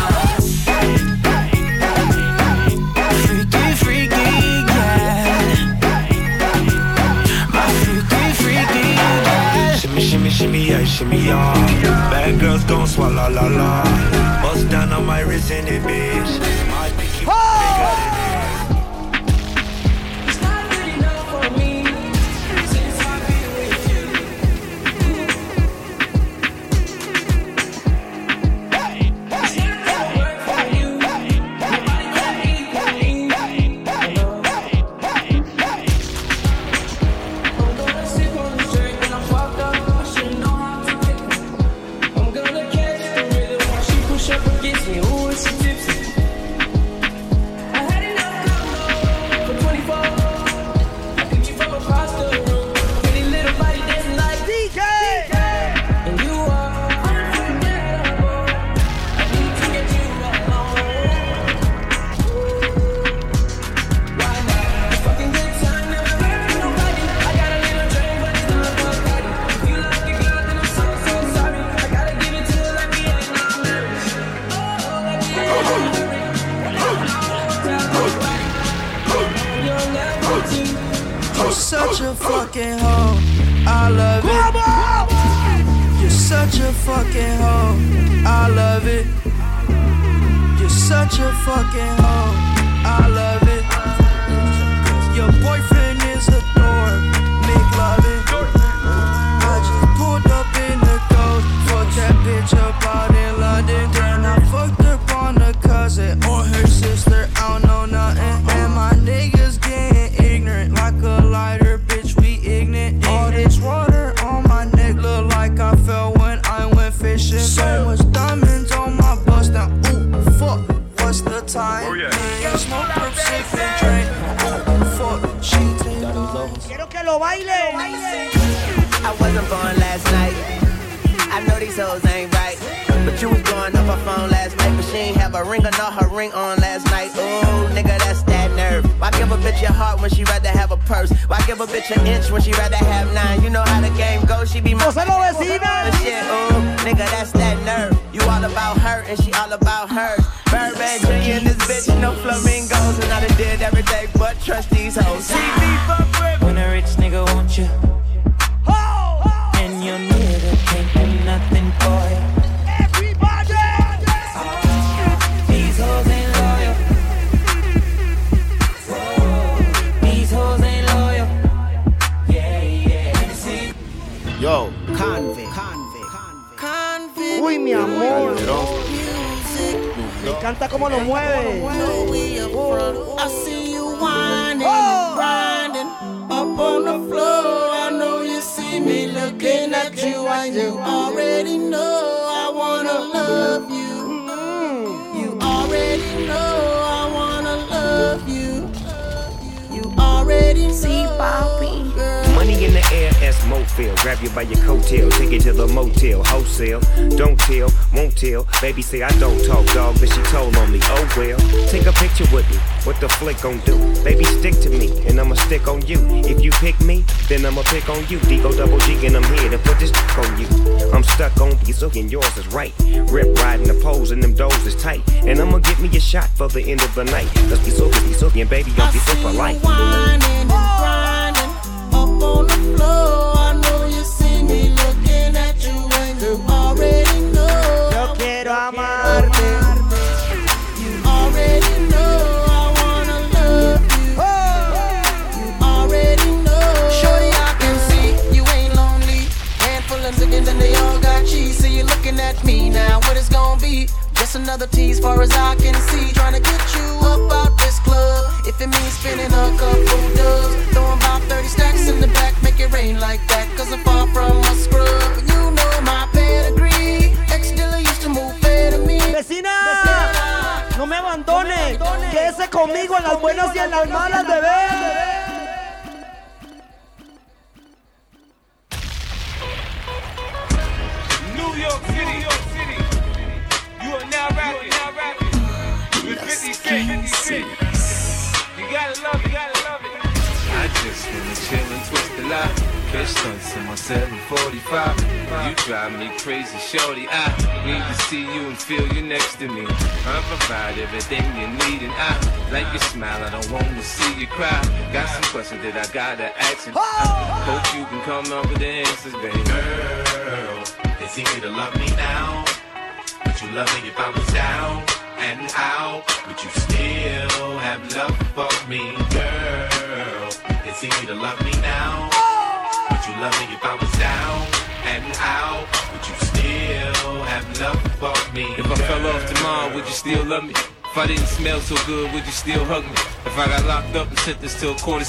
Shimmy, 10.41 10.69
yeah, 10.69 10.83
shimmy, 10.85 11.19
yeah. 11.19 11.53
Bad 12.09 12.39
girls 12.39 12.63
gon' 12.63 12.87
swallow 12.87 13.29
la 13.29 13.45
la. 13.45 13.83
Bust 14.41 14.67
down 14.71 14.91
on 14.91 15.05
my 15.05 15.19
wrist 15.19 15.51
in 15.51 15.67
it, 15.67 15.83
bitch. 15.83 16.60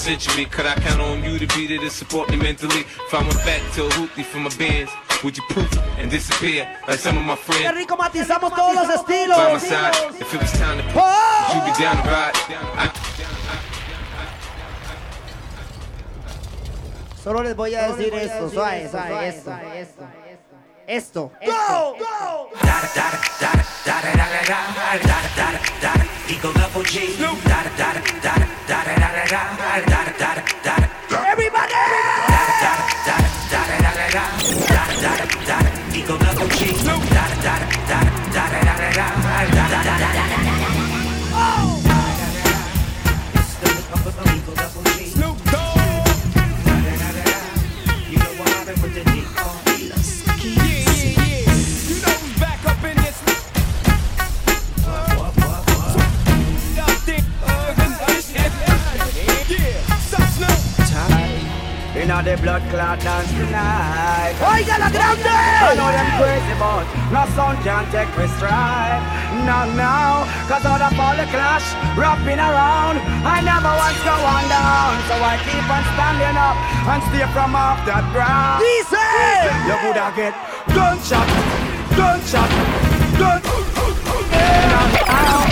censure 0.03 0.37
me? 0.37 0.45
Could 0.47 0.67
I 0.67 0.75
count 0.75 1.01
on 1.01 1.23
you 1.23 1.39
to 1.39 1.47
be 1.57 1.67
there 1.69 1.79
to 1.79 1.91
support 1.91 2.29
me 2.31 2.37
mentally? 2.37 2.81
If 2.81 3.15
I 3.15 3.23
went 3.23 3.39
back 3.47 3.63
to 3.75 3.87
a 3.87 3.91
hoopty 3.91 4.25
for 4.25 4.39
my 4.39 4.51
bands, 4.59 4.91
would 5.23 5.37
you 5.37 5.45
poof 5.49 5.71
and 5.99 6.11
disappear 6.11 6.67
like 6.89 6.99
some 6.99 7.17
of 7.17 7.25
my 7.25 7.37
friends? 7.37 7.63
Qué 7.63 7.73
rico 7.73 7.97
matizamos 7.97 8.53
todos 8.53 8.75
los 8.75 8.89
estilos. 8.89 9.37
By 9.37 9.53
my 9.53 9.59
side, 9.59 9.95
if 10.21 10.35
it 10.35 10.41
was 10.41 10.53
time 10.59 10.79
to, 10.79 10.85
oh. 10.97 11.53
you 11.55 11.61
be 11.73 11.79
down 11.79 11.97
to 12.03 12.11
ride. 12.11 12.35
Solo 17.23 17.43
les 17.45 17.55
voy 17.55 17.73
a 17.77 17.87
decir 17.93 18.13
esto, 18.15 18.51
suave, 18.51 18.91
suave, 18.91 19.29
esto. 19.29 19.53
esto. 19.77 20.03
Esto. 20.85 21.33
Go, 21.47 21.97
go. 21.97 22.51
da 22.61 22.81
da 22.95 23.11
da 23.41 23.53
da 25.81 27.52
clash, 71.33 71.65
wrapping 71.97 72.39
around. 72.39 73.01
I 73.25 73.41
never 73.41 73.73
once 73.73 73.97
go 74.05 74.13
on 74.13 74.45
down, 74.53 74.93
so 75.09 75.17
I 75.17 75.41
keep 75.49 75.65
on 75.65 75.83
standing 75.97 76.37
up 76.37 76.57
and 76.93 77.01
stay 77.09 77.25
from 77.33 77.57
off 77.57 77.81
that 77.89 78.05
ground. 78.13 78.61
Easy! 78.61 79.09
You 79.65 79.77
would 79.81 79.97
have 79.97 80.13
get 80.15 80.37
gunshot, 80.77 81.27
gunshot, 81.97 82.51
gunshot. 83.17 83.63
gun. 85.09 85.49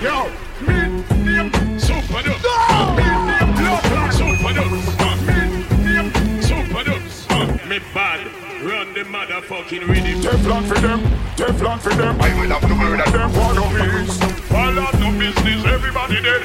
Yo, 0.00 0.30
me 0.62 0.78
name 1.26 1.50
Super 1.78 2.22
Dubs. 2.22 2.44
No! 2.46 2.94
Me 2.94 3.06
name 3.26 3.50
Blood 3.58 3.84
Super 4.14 4.52
Dubs. 4.54 4.86
Me 5.26 5.38
name 5.84 6.08
Super 6.40 6.84
Dubs. 6.84 7.28
Me 7.68 7.78
bad. 7.92 8.20
Run 8.62 8.92
the 8.94 9.00
motherfucking 9.04 9.88
rhythm. 9.88 10.20
Teflon 10.20 10.68
for 10.68 10.78
them, 10.78 11.00
Teflon 11.36 11.78
for 11.80 11.94
them. 11.94 12.20
I 12.20 12.28
will 12.38 12.50
have 12.50 12.62
the 12.62 12.74
murder 12.74 13.10
them. 13.10 13.32
One 13.32 13.58
of 13.58 13.72
these. 13.74 14.39
All 14.60 14.78
of 14.78 15.00
no 15.00 15.10
business, 15.18 15.64
everybody 15.64 16.20
dead. 16.20 16.42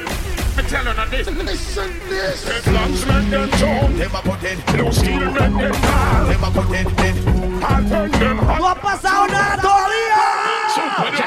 Me 0.55 0.63
telling 0.63 0.97
on 0.97 1.09
this. 1.09 1.27
Listen 1.27 1.91
this. 2.07 2.45
Headlocks 2.45 3.05
make 3.05 3.29
them 3.29 3.49
jump. 3.59 3.97
Them 3.97 4.15
a 4.15 4.21
put 4.21 4.41
it. 4.41 4.57
No 4.77 4.89
skill 4.89 5.31
make 5.31 5.35
them 5.35 5.71
die. 5.73 6.23
Them 6.29 6.43
a 6.45 6.49
put 6.49 6.71
it 6.71 6.87
in. 7.07 7.61
I 7.61 7.89
turn 7.89 8.11
them 8.11 8.37
hot. 8.37 8.61
What 8.61 8.77
pasado 8.79 9.27
nada, 9.27 9.61
Doria? 9.61 11.24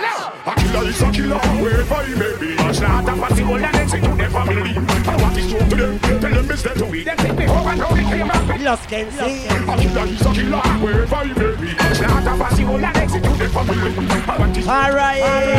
killer 0.78 0.90
is 0.90 1.02
a 1.02 1.10
killer 1.10 1.39
Wherever 1.62 2.02
he 2.05 2.15
may 2.15 2.36
be 2.39 2.55
A 2.62 2.73
slaughter 2.74 3.16
for 3.16 3.34
and 3.65 3.74
then 3.74 3.89
say 3.89 4.00
to 4.00 4.08
their 4.15 4.31
family. 4.31 4.74
Want 4.74 5.34
to 5.34 5.40
show 5.42 5.58
to 5.58 5.76
them, 5.76 5.98
tell 5.98 6.18
them 6.20 6.50
it's 6.50 6.62
dead 6.62 6.76
to 6.76 6.86
me 6.86 7.02
Then 7.05 7.16
take 7.16 7.36
me 7.36 7.44
A 7.44 7.48
killer 7.48 7.86
a 8.68 8.76
killer 10.34 10.60
be 11.57 11.70
A 11.70 11.94
and 12.62 12.66
then 12.90 13.08
say 13.08 13.20
to 13.20 13.28
them, 13.39 13.58
tell 13.58 13.89
them 13.89 13.98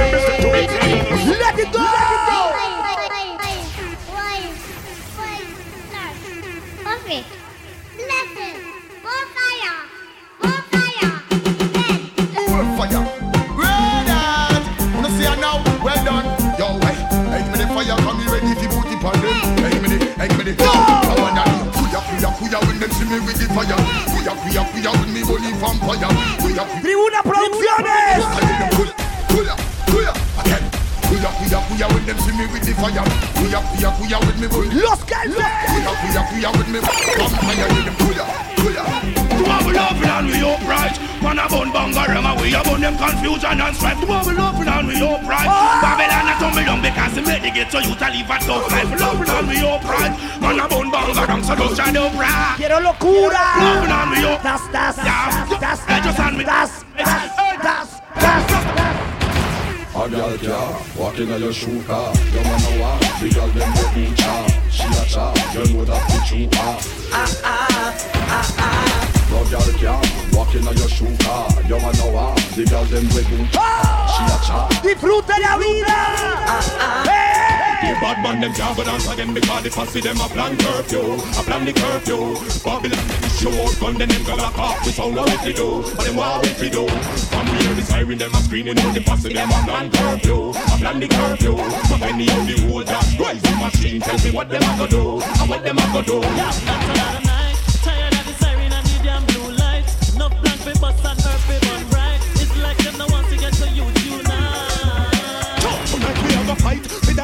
it's 0.09 0.25
dead 0.25 0.41
to 0.41 0.47
me 0.47 0.53
Let 1.39 1.59
it. 1.59 1.71
Go! 1.71 1.79
Let 1.79 1.89
it 1.99 2.13
go! 2.25 2.28
like 20.29 20.45
me 20.45 20.51
the 20.53 20.63
I 20.63 21.15
wanna 21.17 21.43
eat. 21.49 21.73
Kuya 21.73 21.99
kuya 22.05 22.29
kuya 22.37 22.59
when 22.67 22.79
them 22.79 22.91
see 22.91 23.05
me 23.05 23.19
with 23.25 23.37
the 23.37 23.47
fire. 23.53 23.77
Kuya 24.09 24.33
kuya 24.41 24.61
kuya 24.69 24.91
when 24.99 25.13
me 25.13 25.21
bully 25.23 25.51
vampire. 25.57 26.09
Kuya 26.41 26.63
kuya. 26.65 26.81
Tribuna 26.81 27.19
Producciones 27.23 28.23
Kuya 28.75 28.93
kuya 29.29 29.55
kuya 29.89 30.11
again. 30.45 30.63
Kuya 31.09 31.29
kuya 31.37 31.59
kuya 31.67 31.85
when 31.93 32.05
them 32.05 32.17
see 32.19 32.33
me 32.37 32.45
with 32.53 32.63
the 32.63 32.73
fire. 32.77 33.03
Kuya 33.37 33.59
kuya 33.73 33.89
kuya 33.97 34.17
when 34.25 34.37
me 34.41 34.47
bully 34.47 34.69
Los 34.81 35.03
Calves 35.03 35.35
Kuya 35.35 35.91
kuya 36.01 36.21
kuya 36.29 36.49
when 36.53 36.71
me 36.71 36.79
vampire. 36.79 37.67
Kuya 37.97 38.25
kuya. 38.57 38.83
Come 39.39 39.51
on, 39.51 39.65
we 39.65 39.73
love 39.73 40.01
it 40.03 40.09
and 40.09 40.27
we 40.27 40.41
upright 40.43 41.08
Man 41.21 41.37
a 41.37 41.47
bun 41.49 41.71
banger 41.71 42.15
and 42.15 42.41
we 42.41 42.53
a 42.55 42.63
bun 42.63 42.79
them 42.81 42.95
confusion 42.97 43.59
and 43.59 43.75
strife. 43.75 43.99
To 43.99 44.05
have 44.07 44.27
love 44.37 44.55
and 44.67 44.87
we 44.87 44.95
upright. 45.03 45.49
Babylon 45.83 46.27
a 46.31 46.33
tumble 46.39 46.63
down 46.63 46.81
because 46.81 47.13
they 47.15 47.21
make 47.27 47.43
the 47.43 47.51
ghetto 47.51 47.79
youth 47.79 48.01
a 48.01 48.07
live 48.07 48.29
a 48.29 48.37
tough 48.39 48.71
life. 48.71 48.99
Love 48.99 49.27
and 49.27 49.47
we 49.49 49.57
upright. 49.59 50.13
Man 50.39 50.59
a 50.59 50.67
bun 50.67 50.89
banger 50.91 51.27
and 51.31 51.45
so 51.45 51.55
just 51.55 51.75
try 51.75 51.91
to 51.91 52.01
upright. 52.07 52.55
Quiero 52.57 52.79
locura. 52.79 53.43
Love 53.59 53.89
and 53.91 54.11
we 54.15 54.19
upright. 54.25 54.43
Das, 54.43 54.63
das, 54.71 54.97
Yeah. 55.03 55.59
das, 55.59 55.79
Hey, 55.85 56.01
just 56.01 56.17
hand 56.17 56.37
me. 56.37 56.43
das, 56.45 56.71
das, 56.97 57.31
das. 57.63 57.89
A 59.95 60.07
girl 60.07 60.37
can 60.37 60.97
walk 60.97 61.19
in 61.19 61.27
your 61.27 61.51
shoe 61.51 61.81
car. 61.83 62.13
You 62.31 62.39
wanna 62.39 62.79
walk, 62.79 63.01
the 63.19 63.29
girl 63.35 63.47
them 63.49 63.73
go 63.73 63.99
in 63.99 64.15
cha. 64.15 64.47
She 64.71 64.83
a 64.85 65.05
cha, 65.05 65.33
you 65.53 65.73
know 65.73 65.83
that 65.83 66.07
the 66.07 66.17
true 66.25 66.47
ah. 66.53 66.79
Ah 67.11 67.27
ah 67.43 67.93
ah 68.29 68.55
ah. 68.59 69.08
No 69.29 69.45
girl 69.45 69.61
can 69.77 70.33
walk 70.33 70.55
in 70.55 70.63
your 70.63 70.89
shoe 70.89 71.15
car. 71.19 71.47
You 71.67 71.77
wanna 71.77 72.11
walk, 72.11 72.35
the 72.55 72.65
girl 72.65 72.83
them 72.85 73.05
in. 73.05 73.45
She 73.49 74.23
a 74.25 74.37
cha. 74.41 74.67
Disfrute 74.81 75.35
la 75.39 75.57
vida. 75.57 75.97
The 77.79 77.95
bad 78.01 78.21
man 78.23 78.41
them 78.41 78.53
can't 78.53 78.75
go 78.75 78.83
dance 78.83 79.07
again 79.07 79.33
because 79.33 79.63
the 79.63 79.69
fussy 79.69 80.01
them 80.01 80.19
a 80.19 80.27
plan 80.27 80.57
curfew, 80.57 81.13
a 81.13 81.41
plan 81.43 81.65
the 81.65 81.73
curfew. 81.73 82.35
Babylon 82.63 83.07
them 83.07 83.53
out 83.59 83.79
gun 83.79 83.97
then 83.97 84.09
them 84.09 84.23
go 84.23 84.35
lock 84.35 84.59
off. 84.59 84.85
We 84.85 84.91
sound 84.91 85.15
what 85.15 85.45
we 85.45 85.53
do, 85.53 85.83
but 85.95 86.05
them 86.05 86.15
what 86.17 86.59
we 86.59 86.69
do. 86.69 86.87
From 87.29 87.47
hear 87.47 87.73
the 87.75 87.81
siren 87.83 88.17
them 88.17 88.33
a 88.33 88.37
screaming 88.41 88.79
out 88.79 88.93
the 88.93 89.01
fussy 89.01 89.33
them 89.33 89.49
a 89.49 89.63
plan 89.63 89.91
curfew, 89.91 90.49
a 90.49 90.75
plan 90.77 90.99
the 90.99 91.07
curfew. 91.07 91.55
From 91.87 92.03
any 92.03 92.27
of 92.29 92.47
the 92.47 92.73
old 92.73 92.87
that 92.87 93.19
rising 93.19 93.59
machine 93.59 94.01
tell 94.01 94.17
me 94.19 94.31
what 94.31 94.49
them 94.49 94.63
a 94.63 94.77
go 94.77 94.87
do, 94.87 95.21
and 95.21 95.49
what 95.49 95.63
them 95.63 95.77
a 95.77 95.85
go 95.93 96.01
do. 96.01 96.21
Tired 96.21 97.28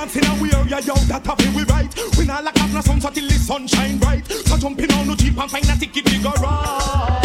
dancing 0.05 0.31
and 0.31 0.41
we 0.41 0.51
are 0.53 0.81
yo 0.81 0.93
that 1.09 1.25
have 1.25 1.55
we 1.55 1.63
right. 1.65 1.89
We 2.17 2.25
not 2.25 2.43
like 2.43 2.57
have 2.57 2.73
no 2.73 2.81
sun 2.81 3.01
so 3.01 3.09
till 3.09 3.27
the 3.27 3.33
sun 3.33 3.67
shine 3.67 3.97
bright. 3.97 4.25
So 4.27 4.57
jumping 4.57 4.91
on 4.93 5.07
the 5.07 5.15
jeep 5.15 5.37
and 5.37 5.49
find 5.49 5.65
a 5.65 5.75
ticket 5.77 6.05
we 6.05 6.21
go 6.21 6.31
right. 6.41 7.21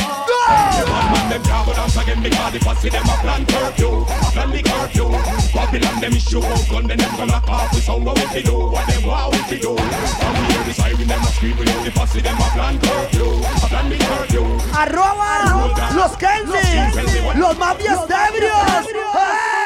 The 1.29 1.37
them 1.37 1.43
go 1.67 1.73
dance 1.73 1.97
again 1.97 2.23
because 2.23 2.53
the 2.53 2.59
fussy 2.61 2.89
them 2.89 3.05
a 3.05 3.17
plan 3.21 3.45
curfew, 3.47 4.03
a 4.03 4.29
plan 4.33 4.51
the 4.51 4.63
curfew. 4.63 5.09
Babylon 5.53 6.01
them 6.01 6.13
issue 6.15 6.43
out 6.43 6.69
gun 6.71 6.87
then 6.87 6.99
them 6.99 7.17
gonna 7.17 7.41
pop. 7.45 7.73
We 7.75 7.81
sound 7.81 8.07
what 8.07 8.17
we 8.35 8.43
do, 8.43 8.57
what 8.73 8.87
them 8.89 9.03
what 9.05 9.33
we 9.51 9.59
do. 9.59 9.77
From 9.77 10.33
we 10.41 10.43
hear 10.49 10.65
the 10.65 10.73
siren 10.73 11.09
them 11.09 11.21
a 11.21 11.31
screaming 11.37 11.69
out 11.69 11.85
the 11.85 11.91
fussy 11.91 12.21
them 12.21 12.37
a 12.37 12.49
plan 12.57 12.79
curfew, 12.81 13.31
a 13.45 13.67
plan 13.69 13.89
the 13.91 13.97
curfew. 13.99 14.45
Arroba 14.73 15.93
los 15.97 16.17
Kensis. 16.17 17.37
Los 17.37 17.57
mafias 17.59 18.09
ebrios. 18.09 19.60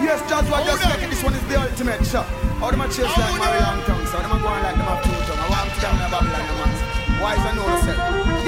Yes, 0.00 0.20
Judge, 0.28 0.48
what 0.50 0.64
just 0.64 0.84
making 0.88 1.10
this 1.10 1.22
one 1.22 1.34
is 1.34 1.44
the 1.46 1.60
ultimate 1.60 2.04
shot. 2.06 2.26
All 2.62 2.70
them 2.70 2.80
a 2.80 2.88
chase 2.88 3.04
like 3.04 3.60
Young 3.60 3.82
tongue, 3.84 4.06
so 4.06 4.18
them 4.18 4.32
a 4.32 4.38
going 4.40 4.62
like 4.64 4.76
them 4.76 4.88
have 4.88 5.04
two 5.04 5.12
tongue. 5.28 5.38
I 5.38 5.48
want 5.48 5.68
to 5.68 5.80
them 5.80 5.96
about 6.00 6.24
Babylon, 6.24 6.56
man. 6.56 7.20
Why 7.20 7.34
is 7.36 7.44
I 7.44 7.52
know 7.54 7.68
yourself? 7.68 8.39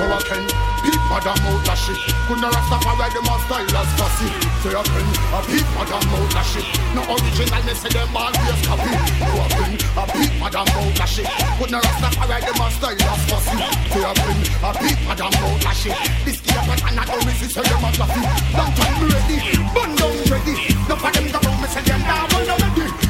Yo, 0.00 0.08
Joe 0.08 0.16
Ken, 0.24 0.40
people 0.80 1.20
that 1.20 1.36
mouth 1.44 1.60
that 1.68 1.76
shit. 1.76 2.00
Couldn't 2.24 2.48
Rastafari 2.48 3.12
them 3.12 3.28
a 3.28 3.36
style 3.44 3.68
as 3.68 3.90
fussy. 4.00 4.32
Say 4.64 4.72
a 4.72 4.80
pen, 4.80 5.04
a 5.28 5.38
people 5.44 5.84
that 5.84 6.00
mouth 6.08 6.32
that 6.32 6.46
shit. 6.48 6.64
No 6.96 7.04
original, 7.04 7.60
me 7.68 7.74
say 7.76 7.92
them 7.92 8.16
all 8.16 8.32
just 8.32 8.64
copy. 8.64 8.88
Joe 9.20 9.44
Ken, 9.52 9.76
a 9.76 10.04
people 10.08 10.48
that 10.48 10.64
mouth 10.72 10.96
that 10.96 11.04
shit. 11.04 11.28
Couldn't 11.60 11.84
Rastafari 11.84 12.40
them 12.40 12.60
a 12.64 12.66
style 12.72 12.96
as 12.96 13.22
fussy. 13.28 13.56
Say 13.92 14.00
a 14.00 14.12
pen, 14.16 14.38
a 14.64 14.70
people 14.72 15.14
that 15.20 15.32
mouth 15.36 15.60
that 15.68 15.76
shit. 15.76 15.96
This 16.24 16.40
gear 16.40 16.64
but 16.64 16.80
I 16.80 16.90
not 16.96 17.08
always 17.12 17.36
say 17.36 17.60
them 17.60 17.84
a 17.84 17.88
fluffy. 17.92 18.24
Don't 18.56 18.72
time 18.72 18.96
me 18.96 19.06
ready, 19.12 19.36
bun 19.76 19.90
down 20.00 20.16
ready. 20.32 20.56
No 20.88 20.96
for 20.96 21.12
them 21.12 21.28
go 21.28 21.38
round 21.44 21.60
me 21.60 21.68
say 21.68 21.84
them 21.84 22.00
now 22.08 22.24
bun 22.32 22.48
down 22.48 22.59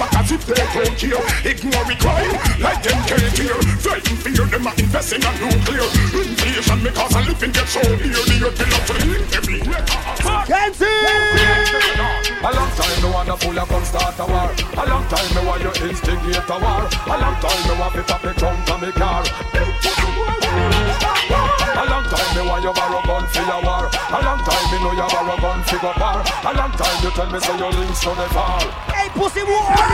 like 0.00 0.14
as 0.16 0.32
if 0.32 0.46
they 0.46 0.54
don't 0.54 0.96
care. 0.98 1.22
Ignore 1.44 1.84
the 1.84 1.96
crime 1.96 2.32
like 2.60 2.82
them 2.82 2.98
can't 3.08 3.38
hear. 3.38 3.56
Frightened 3.80 4.18
fear 4.20 4.46
them 4.46 4.66
are 4.66 4.74
investing 4.76 5.22
in 5.22 5.34
nuclear. 5.40 5.88
Inflation 6.12 6.82
may 6.82 6.92
cause 6.92 7.14
a 7.14 7.20
living 7.24 7.52
get 7.52 7.68
so 7.68 7.80
near. 7.80 8.20
The 8.26 8.36
earth 8.44 8.56
belong 8.58 8.84
to 8.86 8.92
the 8.92 9.16
heavy. 9.32 9.60
A 12.46 12.50
long 12.52 12.70
time 12.76 13.02
me 13.02 13.08
wanna 13.10 13.36
pull 13.36 13.58
up 13.58 13.70
and 13.70 13.86
start 13.86 14.18
a 14.20 14.26
war. 14.26 14.50
A 14.52 14.84
long 14.88 15.04
time 15.08 15.28
me 15.34 15.40
want 15.46 15.62
you 15.62 15.72
instigate 15.88 16.48
a 16.48 16.56
war. 16.60 16.84
A 16.84 17.16
long 17.18 17.36
time 17.40 17.62
me 17.66 17.74
want 17.80 17.94
to 17.94 18.02
tap 18.04 18.22
the 18.22 18.32
trunk 18.34 18.68
of 18.70 18.82
me 18.82 18.92
car. 18.92 19.24
A 21.76 21.84
long 21.90 22.04
time 22.04 22.30
me 22.36 22.42
want 22.48 22.62
you 22.64 22.72
borrow 22.72 23.02
gun 23.02 23.26
for 23.28 23.42
your 23.42 23.62
war. 23.62 23.88
A 23.88 24.18
long 24.22 24.40
time 24.44 24.66
me 24.70 24.78
know 24.84 24.92
you 24.92 25.08
borrow 25.08 25.36
gun 25.40 25.62
for 25.64 25.78
go 25.78 25.92
bar. 25.98 26.24
A 26.44 26.52
long 26.54 26.72
time 26.72 27.02
you 27.02 27.10
tell 27.10 27.30
me 27.30 27.40
say 27.40 27.58
your 27.58 27.72
links 27.72 28.00
to 28.00 28.10
the 28.10 28.26
far. 28.32 28.60
Hey, 28.92 29.08
pussy 29.10 29.40
boy. 29.40 29.85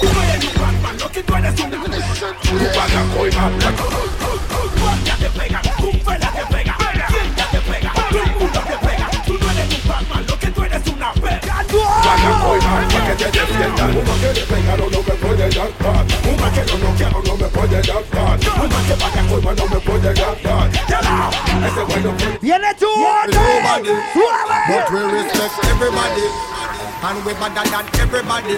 Tú 0.00 0.08
eres 0.22 0.44
un 0.44 0.60
Batman, 0.60 0.98
lo 0.98 1.10
que 1.10 1.22
tú 1.22 1.34
eres 1.34 1.60
un 1.60 1.70
Tu 1.70 1.76
vaca 2.78 3.02
coima, 3.16 3.50
guardia 4.80 5.16
te 5.16 5.30
pega, 5.30 5.60
un 5.78 6.02
suela 6.02 6.32
que 13.16 13.24
te 13.24 13.40
defiendan. 13.40 13.96
Un 13.96 14.04
vaquero 14.04 14.46
pegado 14.46 14.90
no 14.90 14.98
me 15.02 15.14
puede 15.20 15.48
dar 15.50 15.68
pan. 15.82 16.06
Un 16.28 16.36
vaquero 16.36 16.78
no 16.78 16.90
quiero, 16.96 17.22
no 17.24 17.36
me 17.36 17.48
puede 17.48 17.82
dar 17.82 18.02
pan. 18.04 18.38
Un 18.62 18.68
vaquero 18.68 18.96
vaca 19.00 19.22
coima 19.28 19.52
no 19.54 19.66
me 19.66 19.80
puede 19.80 20.14
dar 20.14 20.34
pan. 20.42 20.70
Ese 21.66 21.82
bueno 21.84 22.16
que 22.16 22.38
Viene 22.40 22.74
tu 22.74 22.86
Nobody, 22.86 23.94
Suave. 24.12 24.56
but 24.68 24.90
we 24.92 25.00
respect 25.12 25.64
everybody. 25.64 26.26
And 27.02 27.24
we 27.24 27.32
better 27.34 27.64
than 27.70 27.86
everybody. 28.00 28.56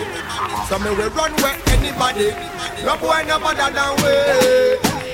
So 0.68 0.78
me 0.78 0.90
we 0.90 1.04
run 1.16 1.32
where 1.42 1.56
anybody. 1.74 2.30
No 2.84 2.96
boy 2.96 3.22
no 3.26 3.38
better 3.38 3.70
than 3.72 3.92
we. 4.02 4.14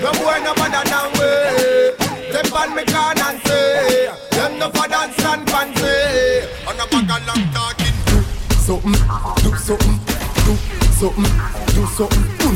No 0.02 0.10
boy 0.12 0.38
no 0.44 0.54
better 0.54 0.84
than 0.88 1.08
we. 1.18 1.28
Step 2.30 2.52
on 2.52 2.74
me 2.74 2.84
can 2.84 3.18
and 3.18 3.40
say, 3.46 4.08
them 4.30 4.58
no 4.58 4.68
for 4.70 4.88
dance 4.88 5.24
and 5.24 5.48
fancy. 5.50 6.46
On 6.66 6.74
a 6.80 6.86
bag 6.90 7.10
of 7.10 7.26
long 7.26 7.44
talking. 7.54 7.83
Do 8.64 8.80
something, 8.80 8.96
do 9.42 9.52
something, 9.60 10.00
do 10.40 10.56
something, 10.96 11.28
do 11.68 11.84
something, 11.84 12.24
do 12.40 12.48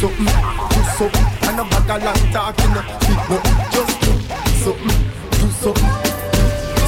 something, 0.00 0.32
do 0.72 0.80
something. 0.96 1.26
And 1.44 1.60
a 1.60 1.64
bag 1.68 1.90
of 1.92 2.00
long 2.04 2.24
talking. 2.32 2.72
No, 2.72 3.36
just 3.68 4.00
do 4.00 4.16
something, 4.64 4.96
do 5.36 5.46
something, 5.60 5.92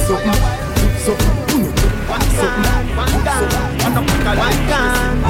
something, 0.01 0.33
do 0.73 0.89
something, 0.97 1.35
do 1.45 1.61
something, 1.69 2.09
do 2.25 2.41
something. 2.41 2.65
And 3.85 3.93
a 3.93 4.01
bag 4.01 4.25
of 4.25 4.41
long 4.41 4.57
talking. 4.65 5.29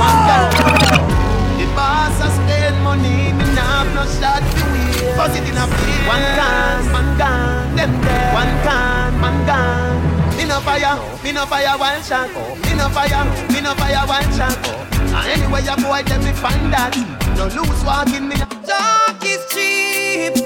The 1.59 1.65
boss 1.75 2.15
has 2.23 2.31
spend 2.39 2.79
money, 2.85 3.35
me 3.35 3.43
nah 3.51 3.83
have 3.83 3.91
no 3.95 4.03
shot 4.15 4.39
to 4.39 4.63
win. 4.71 5.11
Bust 5.19 5.35
it 5.35 5.43
in 5.43 5.59
a 5.59 5.67
plane. 5.67 6.07
One 6.07 6.23
can, 6.39 6.87
man 6.93 7.07
gone. 7.19 7.75
Them 7.75 7.91
there. 7.99 8.33
One 8.33 8.53
can, 8.63 9.11
man 9.19 9.35
gone. 9.45 10.18
Me 10.39 10.45
no 10.45 10.61
fire, 10.61 10.95
me 11.21 11.33
no 11.33 11.45
fire 11.45 11.77
one 11.77 12.01
shot. 12.01 12.29
Me 12.63 12.73
no 12.73 12.87
fire, 12.95 13.25
me 13.51 13.59
no 13.59 13.75
fire 13.75 14.07
one 14.07 14.23
shot. 14.31 14.55
And 14.95 15.27
anyway 15.27 15.63
you 15.67 15.75
boy, 15.83 16.01
them 16.03 16.23
me 16.23 16.31
find 16.31 16.71
that. 16.71 16.95
No 17.35 17.47
loose 17.47 17.83
walking, 17.83 18.29
me. 18.29 18.37
Talk 18.63 19.21
is 19.21 19.43
cheap, 19.51 20.37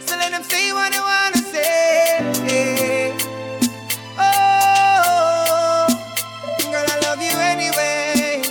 so 0.00 0.16
let 0.16 0.30
them 0.32 0.42
say 0.42 0.72
what 0.72 0.90
they 0.92 0.98
wanna 0.98 1.42
say. 1.52 3.12
Oh, 4.16 5.86
girl, 6.72 6.86
I 6.88 7.00
love 7.04 7.20
you 7.20 7.36
anyway. 7.36 8.42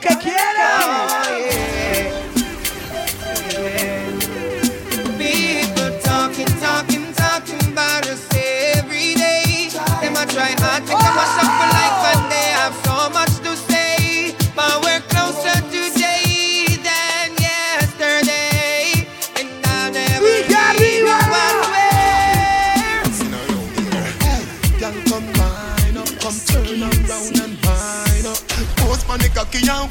que 0.00 0.16
quieran. 0.16 1.19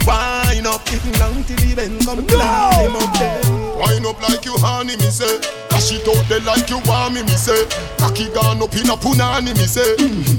Wind 0.10 0.68
up. 0.68 0.84
Down 1.20 1.44
till 1.44 1.58
the 1.58 1.74
bend, 1.76 2.06
come 2.06 2.26
climb 2.26 2.96
up. 2.96 3.80
Wind 3.80 4.06
up 4.06 4.22
like 4.28 4.44
you 4.46 4.58
honey, 4.58 4.98
me 4.98 5.10
say. 5.10 5.69
Dash 5.90 5.98
it 5.98 6.08
out 6.08 6.22
there 6.30 6.40
like 6.42 6.70
you 6.70 6.78
want 6.86 7.16
me, 7.16 7.24
me 7.24 7.34
say. 7.34 7.66
Cocky 7.98 8.30
gone 8.30 8.62
up 8.62 8.74
in 8.76 8.90
a 8.90 8.96
punani, 8.96 9.58
me 9.58 9.66
say. 9.66 9.98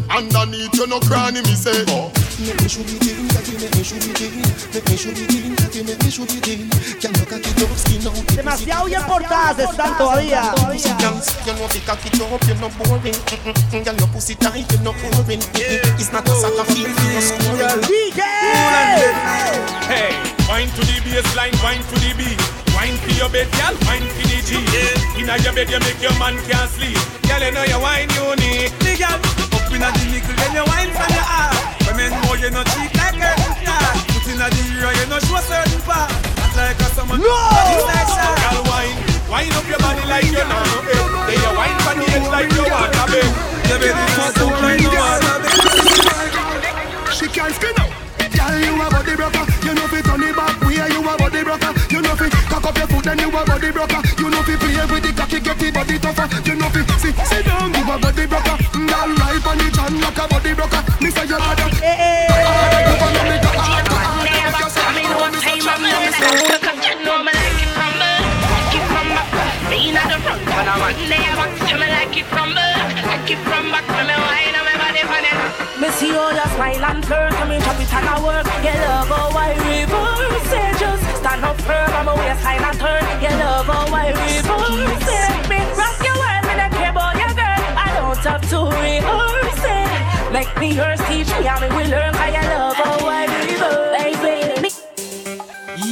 Underneath 0.09 0.75
you 0.75 0.87
no 0.87 1.01
cranny, 1.01 1.43
me 1.43 1.55
say. 1.55 1.85
Oh. 1.89 2.13
Make 2.39 2.61
me 2.63 2.69
show 2.69 2.83
the 2.87 2.95
thing, 3.03 3.27
that 3.35 3.43
you 3.51 3.59
make 3.59 3.75
me 3.75 3.83
show 3.83 3.99
the 3.99 4.15
thing. 4.15 4.31
Make 4.71 4.87
me 4.87 4.97
show 4.97 5.11
the 5.11 5.27
thing, 5.27 5.55
that 5.59 5.75
you 5.75 5.83
make 5.83 5.99
me 6.05 6.11
show 6.11 6.25
the 6.25 6.39
thing. 6.39 6.71
Can 7.03 7.11
you 7.19 7.27
cocky 7.27 7.51
up, 7.51 7.75
skin 7.75 8.07
out. 8.07 8.15
Demasiado 8.31 8.87
bien 8.87 9.03
portadas 9.03 9.59
están 9.59 9.99
todavía. 9.99 10.55
Pussy 10.55 10.95
dance, 11.03 11.35
you 11.45 11.53
know 11.59 11.67
the 11.67 11.81
cocky 11.83 12.11
up, 12.15 12.47
you're 12.47 12.57
not 12.63 12.71
boring. 12.79 13.19
Girl, 13.75 13.97
your 13.99 14.09
pussy 14.15 14.35
tight, 14.37 14.71
you're 14.71 14.83
not 14.87 14.95
boring. 15.03 15.43
It's 15.99 16.13
not 16.13 16.29
a 16.29 16.35
soccer 16.39 16.65
field, 16.71 16.95
you're 17.11 17.27
scoring. 17.27 18.15
Hey, 19.91 20.15
wine 20.47 20.71
to 20.79 20.83
the 20.87 21.03
baseline, 21.03 21.59
wine 21.59 21.83
to 21.91 21.99
the 21.99 22.15
beat. 22.15 22.60
Wine 22.81 22.97
for 22.97 23.13
your 23.13 23.29
bed, 23.29 23.45
girl, 23.61 23.77
wine 23.85 24.09
for 24.09 24.25
the 24.25 24.41
G. 24.41 24.57
Inna 25.21 25.37
your 25.45 25.53
bed, 25.53 25.69
you 25.69 25.77
make 25.85 26.01
your 26.01 26.17
man 26.17 26.33
can't 26.49 26.65
sleep. 26.73 26.97
Girl, 27.29 27.37
you 27.45 27.53
know 27.53 27.61
you 27.69 27.77
wine 27.77 28.09
unique. 28.17 28.73
The 28.81 28.97
girl 28.97 29.21
up 29.21 29.69
inna 29.69 29.93
the 29.93 30.05
nickel, 30.09 30.33
then 30.41 30.57
you 30.57 30.65
wine 30.65 30.89
from 30.89 31.13
your 31.13 31.29
heart. 31.29 31.61
Women 31.85 32.09
know 32.25 32.41
you 32.41 32.49
no 32.49 32.65
cheap 32.73 32.89
like 32.97 33.21
a 33.21 33.37
star. 33.37 33.85
Put 34.17 34.25
inna 34.33 34.49
the 34.49 34.65
ear, 34.81 34.97
you 34.97 35.07
no 35.13 35.21
show 35.21 35.45
certain 35.45 35.77
part. 35.85 36.09
That's 36.41 36.57
like 36.57 36.81
a 36.81 36.89
someone. 36.97 37.21
No. 37.21 37.29
Girl, 37.29 38.65
wine, 38.65 38.97
wine 39.29 39.53
up 39.53 39.69
your 39.69 39.77
body 39.85 40.01
like 40.09 40.25
you 40.33 40.41
know 40.41 40.49
no 40.49 40.81
bed. 40.81 41.05
Then 41.29 41.37
you 41.37 41.53
wine 41.53 41.77
from 41.85 42.01
the 42.01 42.09
edge 42.17 42.29
like 42.33 42.49
you 42.49 42.65
want 42.65 42.97
a 42.97 43.05
bed. 43.13 43.29
You 43.69 43.77
better 43.77 44.09
fuck 44.17 44.41
up 44.41 44.57
like 44.65 44.81
no 44.81 45.05
other 45.05 45.37
bed. 45.37 47.13
She 47.13 47.29
can't 47.29 47.53
spin 47.53 47.77
out. 47.77 47.93
Girl, 48.33 48.57
you 48.57 48.73
a 48.73 48.89
body 48.89 49.15
broker. 49.21 49.45
You 49.69 49.77
know 49.77 49.85
fi 49.93 50.01
turn 50.01 50.25
it 50.25 50.33
back 50.33 50.57
way. 50.65 50.81
You 50.81 51.05
a 51.05 51.13
body 51.21 51.45
broker. 51.45 51.80
You 52.61 52.67
know 52.67 52.77
cock 52.77 52.77
up 52.77 52.77
your 52.77 52.89
foot 52.93 53.05
then 53.09 53.19
you 53.25 53.33
a 53.33 53.41
body 53.41 53.71
broker. 53.73 54.01
You 54.21 54.29
know 54.29 54.43
fi 54.45 54.53
play 54.61 54.77
with 54.85 55.01
the 55.01 55.13
cocky, 55.17 55.41
get 55.41 55.57
the 55.57 55.73
body 55.73 55.97
tougher. 55.97 56.29
You 56.45 56.61
know 56.61 56.69
fi 56.69 56.85
sit 57.01 57.17
sit 57.25 57.45
down, 57.49 57.73
you 57.73 57.89
a 57.89 57.97
body 57.97 58.27
broker. 58.29 58.57
Girl, 58.77 59.11
right 59.17 59.47
on 59.49 59.57
the 59.57 59.69
chan 59.73 59.97
like 59.97 60.21
a 60.21 60.25
body 60.29 60.53
broker. 60.53 60.83
Me 61.01 61.09
say 61.09 61.25
you 61.25 61.41
harder. 61.41 61.65
Harder, 61.73 62.81
you 62.85 62.97
wanna 63.01 63.23
make 63.33 63.41
a 63.41 63.53
harder, 63.57 63.97
harder. 63.97 64.29
Make 64.29 64.61
you 64.61 64.69
say, 64.69 64.85
I 64.85 64.93
know 65.09 65.25
what 65.25 65.33
time 65.41 65.65
I'm 65.73 65.81
living 65.89 66.13
Because 66.53 66.85
you 66.85 67.01
know 67.01 67.17
me 67.25 67.33
like 67.33 67.65
it 67.65 67.73
crumble 67.73 68.21
Like 68.45 68.77
it 68.77 68.85
from 68.93 69.09
back 69.09 69.29
Me 69.73 69.79
not 69.97 70.07
the 70.13 70.19
front 70.21 70.45
But 70.45 70.69
I'm 70.69 70.85
on 70.85 71.01
there 71.09 71.33
back 71.41 71.53
You 71.65 71.77
me 71.81 71.87
like 71.89 72.13
it 72.13 72.27
crumble 72.29 72.77
Like 73.09 73.31
it 73.31 73.41
from 73.41 73.65
back 73.73 73.89
When 73.89 74.05
me 74.05 74.17
wine 74.21 74.53
on 74.53 74.65
my 74.69 74.77
body 74.77 75.01
for 75.09 75.17
the 75.17 75.33
Me 75.81 75.89
see 75.97 76.13
all 76.13 76.29
your 76.37 76.49
smile 76.53 76.85
and 76.93 77.01
flirt 77.09 77.33
Come 77.41 77.57
in, 77.57 77.61
chop 77.65 77.81
it 77.81 77.89
and 77.89 78.05
I 78.05 78.21
work 78.21 78.45
Your 78.61 78.77
love, 78.85 79.09
oh, 79.09 79.33
why 79.33 79.57
reverse 79.57 80.20
it 80.20 80.20
Just 81.31 81.39
stand 81.39 81.45
up 81.45 81.61
firm 81.63 81.91
On 81.95 82.07
my 82.07 82.15
waistline 82.15 82.63
and 82.63 82.79
turn. 82.79 83.23
Your 83.23 83.31
love, 83.39 83.67
oh, 83.69 83.87
why 83.93 84.09
reverse 84.09 85.07
it. 85.07 85.49
Me 85.49 85.59
rock 85.79 85.97
your 86.03 86.17
world 86.19 86.43
Me 86.49 86.55
not 86.59 86.71
care 86.73 86.91
about 86.91 87.15
your 87.15 87.35
girl? 87.39 87.63
I 87.79 87.95
don't 87.95 88.19
have 88.19 88.43
to 88.51 88.59
rehearse 88.67 89.65
it. 89.65 90.33
Make 90.33 90.51
me 90.59 90.75
yours, 90.75 91.01
teach 91.07 91.29
me 91.39 91.45
how 91.47 91.61
me 91.61 91.69
will 91.69 91.89
learn 91.91 92.13
Cause 92.15 92.35
your 92.35 92.43
love, 92.51 92.77
oh, 92.79 93.05
why 93.05 93.27
reverse 93.47 94.19
Baby, 94.21 94.61
me. 94.63 94.71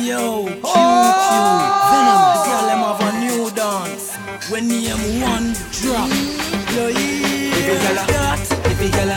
Yo, 0.09 0.47
Q, 0.47 0.55
Q, 0.55 0.63
oh! 0.65 1.91
Venom, 1.93 2.21
the 2.35 2.39
girl 2.49 2.65
them 2.67 2.83
have 2.83 3.03
a 3.07 3.11
new 3.23 3.51
dance. 3.55 4.07
When 4.51 4.67
name 4.69 5.23
one 5.23 5.53
drop, 5.71 6.11
yo, 6.75 6.89
yeah. 6.89 7.55
Every 7.69 7.95
gala, 7.95 8.35
every 8.65 8.89
gala, 8.91 9.17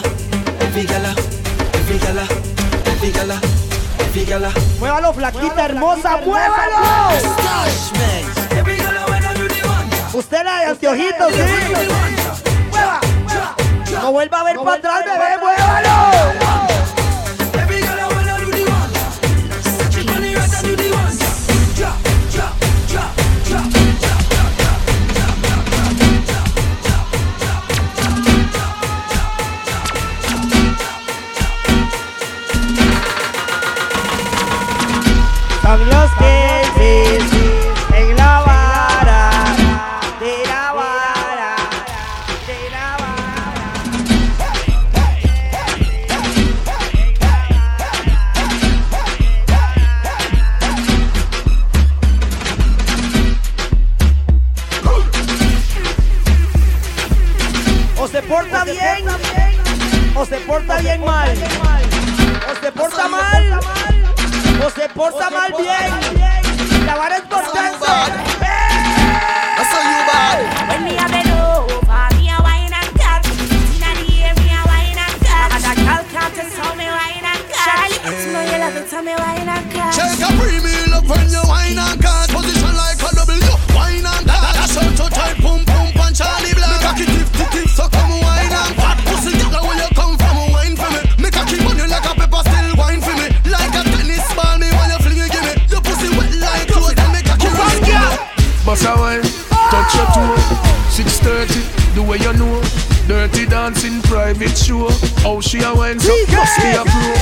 every 0.61 0.83
gala, 0.85 1.11
every 1.73 1.97
gala, 1.97 2.25
every 2.85 3.11
gala, 3.11 3.60
gala. 4.19 4.51
Muévalo, 4.79 5.13
flaquita 5.13 5.65
hermosa, 5.65 6.17
muévalo. 6.17 7.17
Usted 10.13 10.43
la 10.43 10.59
de 10.59 10.65
anteojitos, 10.65 11.33
sí. 11.33 11.41
Mueva. 12.71 12.99
No 14.01 14.11
vuelva 14.11 14.41
a 14.41 14.43
ver 14.43 14.57
para 14.57 14.73
atrás, 14.73 15.05
bebé, 15.05 15.37
muévalo. 15.39 16.50
Son 35.71 35.79
los 35.87 36.11
Kensis 36.19 37.31
en 37.95 38.17
la 38.17 38.41
vara 38.41 39.29
de 40.19 40.45
la 40.45 40.73
vara 40.73 41.55
de 42.45 42.69
la 42.71 42.97
O 57.97 58.07
se 58.09 58.21
porta 58.23 58.65
bien 58.65 59.07
o 60.13 60.25
se 60.25 60.37
porta 60.41 60.77
bien 60.79 60.99
mal. 61.05 61.31
O 61.31 62.55
se 62.61 62.71
porta 62.73 63.07
mal 63.07 63.30
o 64.65 64.69
se 64.69 64.87
porta 64.89 65.29
mal 65.29 65.53
bien. 65.57 65.91
La 66.85 66.95
vara 66.95 67.17
es 67.17 67.23
importante. 67.23 67.85
When 70.67 70.83
me 70.83 70.97
a 70.97 71.07
bend 71.07 71.31
over, 71.31 72.09
me 72.17 72.29
a 72.29 72.37
wine 72.41 72.73
and 72.73 72.91
cut. 72.99 73.25
Inna 73.25 73.91
the 73.95 74.23
air, 74.23 74.33
me 74.35 74.49
a 74.51 74.61
wine 74.65 74.99
and 75.05 75.17
cut. 75.25 75.49
And 75.55 75.65
a 75.65 75.73
girl 75.75 76.03
can't 76.11 76.33
test 76.35 76.57
how 76.57 76.73
me 76.75 76.85
wine 76.85 77.25
and 77.25 77.43
cut. 77.49 77.65
Charlie, 77.65 77.99
you 78.25 78.33
know 78.33 78.41
you 78.41 78.57
love 78.59 78.77
it, 78.77 78.91
how 78.91 79.01
me 79.01 79.13
wine 79.15 79.49
and 79.49 79.71
cut. 79.71 79.93
Shake 79.93 80.21
a 80.21 80.29
premium 80.37 80.93
up 80.93 81.05
when 81.07 81.29
you 81.29 81.41
wine 81.47 81.77
and 81.77 82.01
cut 82.01 82.10
Dirty 103.31 103.45
dancing 103.45 104.01
private 104.03 104.57
show. 104.57 104.89
How 105.23 105.39
she 105.39 105.59
a 105.61 105.73
wine 105.73 105.99
so 105.99 106.15
must 106.31 106.57
be 106.59 106.69
a 106.71 106.83
pro. 106.83 107.15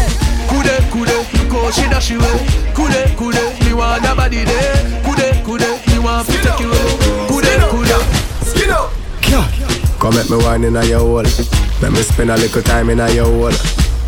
Kude, 0.50 0.76
kude, 0.90 1.50
go 1.50 1.70
she 1.70 1.82
dash 1.84 2.10
you 2.10 2.18
away 2.18 2.48
Kude, 2.74 3.16
kude, 3.16 3.66
me 3.66 3.74
want 3.74 4.04
a 4.04 4.16
body 4.16 4.44
there. 4.44 5.02
Kude, 5.04 5.44
kude, 5.44 5.88
me 5.88 6.00
want 6.00 6.28
to 6.28 6.34
take 6.34 6.60
you 6.60 6.72
away 6.72 7.28
Kude, 7.28 7.54
kude. 7.70 7.98
Skin 8.44 8.72
up. 8.72 8.92
Come 10.00 10.16
make 10.16 10.30
me 10.30 10.38
wine 10.38 10.64
in 10.64 10.76
a 10.76 10.86
your 10.86 11.00
hole. 11.00 11.24
Let 11.82 11.92
me 11.92 12.02
spend 12.02 12.32
a 12.32 12.38
little 12.38 12.62
time 12.64 12.90
in 12.90 13.00
a 13.00 13.12
your 13.12 13.26
hole. 13.26 13.52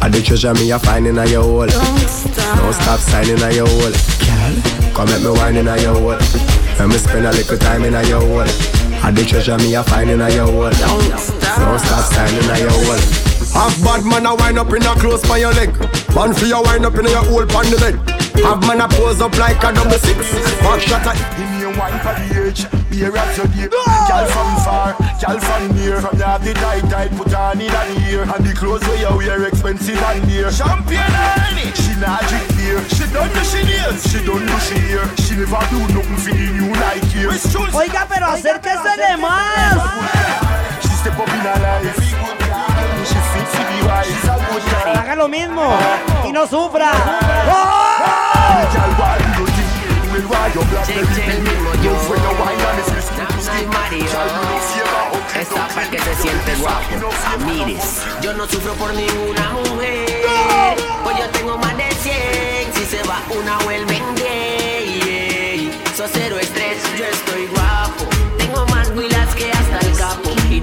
I 0.01 0.09
the 0.09 0.21
treasure 0.23 0.53
me 0.55 0.71
a 0.71 0.79
find 0.79 1.05
in 1.05 1.19
a 1.19 1.25
your 1.27 1.43
hole. 1.43 1.67
Don't 1.67 1.99
stop. 2.09 2.57
Don't 2.57 2.73
stop 2.73 2.99
signing 2.99 3.41
a 3.41 3.51
your 3.53 3.67
hole. 3.67 3.91
Girl. 3.91 4.93
Come 4.95 5.09
make 5.09 5.21
me 5.21 5.29
wine 5.29 5.57
in 5.57 5.67
a 5.67 5.79
your 5.79 5.93
hole. 5.93 6.17
Let 6.79 6.87
me 6.87 6.97
spend 6.97 7.27
a 7.27 7.31
little 7.31 7.57
time 7.57 7.83
in 7.83 7.93
a 7.93 8.01
your 8.07 8.21
hole. 8.21 8.81
I 9.03 9.11
the 9.11 9.23
treasure 9.23 9.57
me 9.59 9.75
a 9.75 9.83
find 9.83 10.09
in 10.09 10.21
a 10.21 10.29
your 10.31 10.47
hole. 10.47 10.71
Don't 10.71 11.30
stop 11.55 11.67
Don't 11.67 11.79
stop 11.79 12.03
signing 12.13 12.49
a 12.49 12.55
your 12.59 12.71
hole 12.71 13.31
Have 13.53 13.75
bad 13.83 14.05
man 14.05 14.25
a 14.25 14.35
wind 14.35 14.59
up 14.59 14.71
in 14.73 14.83
a 14.83 14.93
close 14.95 15.21
by 15.27 15.37
your 15.37 15.53
leg. 15.53 15.71
Man 16.15 16.33
for 16.33 16.45
your 16.45 16.63
wind 16.63 16.85
up 16.85 16.95
in 16.95 17.05
your 17.05 17.23
hole 17.23 17.45
pan 17.45 17.67
the 17.71 17.77
bed. 17.77 17.95
Have 18.45 18.61
man 18.67 18.81
a 18.81 18.87
pose 18.87 19.21
up 19.21 19.37
like 19.37 19.63
a 19.63 19.73
double 19.73 19.99
six. 19.99 20.31
Back 20.63 20.79
shot 20.81 21.05
a 21.05 21.11
in 21.41 21.59
your 21.59 21.71
them 21.71 21.79
wine 21.79 21.99
for 21.99 22.13
the 22.15 22.47
age. 22.47 22.67
Beer 22.89 23.15
as 23.15 23.37
your 23.37 23.47
day. 23.47 23.67
Girl 23.69 24.25
from 24.27 24.51
far, 24.63 24.95
girl 25.19 25.39
from 25.39 25.75
near. 25.75 26.01
From 26.01 26.17
you 26.17 26.23
have 26.23 26.43
the 26.43 26.53
tight 26.53 26.85
tight 26.89 27.11
put 27.15 27.33
on 27.33 27.61
in 27.61 27.71
the 27.71 28.11
ear. 28.11 28.23
And 28.23 28.45
the 28.45 28.53
clothes 28.53 28.81
where 28.87 28.99
you 28.99 29.17
wear 29.17 29.47
expensive 29.47 29.97
and 29.97 30.27
dear. 30.27 30.51
Champion 30.51 31.11
honey. 31.11 31.71
She 31.75 31.93
not 31.99 32.21
drink 32.27 32.47
beer. 32.57 32.81
She 32.89 33.05
don't 33.11 33.31
do 33.33 33.43
she 33.43 33.63
nails. 33.63 34.01
She 34.11 34.19
don't 34.25 34.45
do 34.45 34.57
she 34.59 34.77
hair. 34.91 35.05
She 35.17 35.35
never 35.35 35.63
do 35.71 35.79
nothing 35.95 36.17
for 36.17 36.33
the 36.35 36.47
new 36.55 36.73
like 36.75 37.05
here. 37.11 37.31
Oiga, 37.73 38.07
pero 38.09 38.27
acérquese 38.27 38.95
de 38.97 39.17
más. 39.17 40.40
step 41.01 41.17
up 41.17 41.27
in 41.27 41.41
her 41.41 41.57
Haga 44.85 45.15
lo 45.15 45.27
mismo 45.27 45.63
y 46.27 46.31
no 46.31 46.45
sufra. 46.47 46.91
Esa 55.39 55.67
para 55.69 55.89
que 55.89 55.99
se 55.99 56.15
siente 56.15 56.55
guapo, 56.55 57.09
Amires. 57.33 58.01
Yo 58.21 58.33
no 58.33 58.47
sufro 58.47 58.73
por 58.73 58.93
ninguna 58.93 59.51
mujer. 59.51 60.75
Pues 61.03 61.17
yo 61.17 61.29
tengo 61.31 61.57
más 61.57 61.75
de 61.77 61.91
100. 61.91 62.73
Si 62.75 62.85
se 62.85 63.03
va 63.03 63.21
una, 63.29 63.57
vuelven 63.59 64.03
gay. 64.15 65.01
Yeah. 65.01 65.95
So 65.95 66.05
cero 66.11 66.37
estrés, 66.39 66.77
yo 66.97 67.05
estoy 67.05 67.40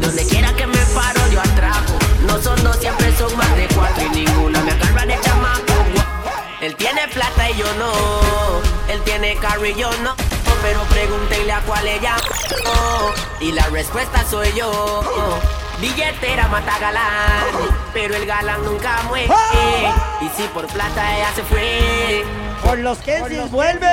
donde 0.09 0.27
quiera 0.27 0.55
que 0.55 0.67
me 0.67 0.79
paro, 0.95 1.21
yo 1.31 1.39
atraco. 1.39 1.99
No 2.27 2.41
son 2.41 2.63
dos, 2.65 2.77
siempre 2.79 3.15
son 3.19 3.37
más 3.37 3.55
de 3.57 3.69
cuatro. 3.75 4.03
Y 4.07 4.25
ninguna 4.25 4.63
me 4.63 4.73
agarra 4.73 5.05
de 5.05 5.21
chamaco. 5.21 5.75
Él 6.63 6.75
tiene 6.77 7.07
plata 7.09 7.51
y 7.51 7.57
yo 7.59 7.67
no. 7.75 7.93
Él 8.91 9.03
tiene 9.03 9.37
carro 9.37 9.67
y 9.67 9.75
yo 9.75 9.91
no. 10.03 10.15
Pero 10.63 10.83
pregúntenle 10.85 11.53
a 11.53 11.61
cuál 11.61 11.87
ella. 11.87 12.17
Y 13.39 13.53
la 13.53 13.67
respuesta 13.67 14.25
soy 14.31 14.51
yo. 14.55 15.03
Billetera 15.79 16.49
mata 16.49 16.79
galán. 16.79 17.45
Pero 17.93 18.17
el 18.17 18.25
galán 18.25 18.65
nunca 18.65 19.03
muere. 19.09 19.29
Y 20.23 20.29
si 20.35 20.49
por 20.55 20.67
plata 20.69 21.19
ella 21.19 21.33
se 21.35 21.43
fue. 21.43 22.25
Por 22.65 22.79
los 22.79 22.99
que 22.99 23.17
se 23.17 23.41
vuelve. 23.47 23.87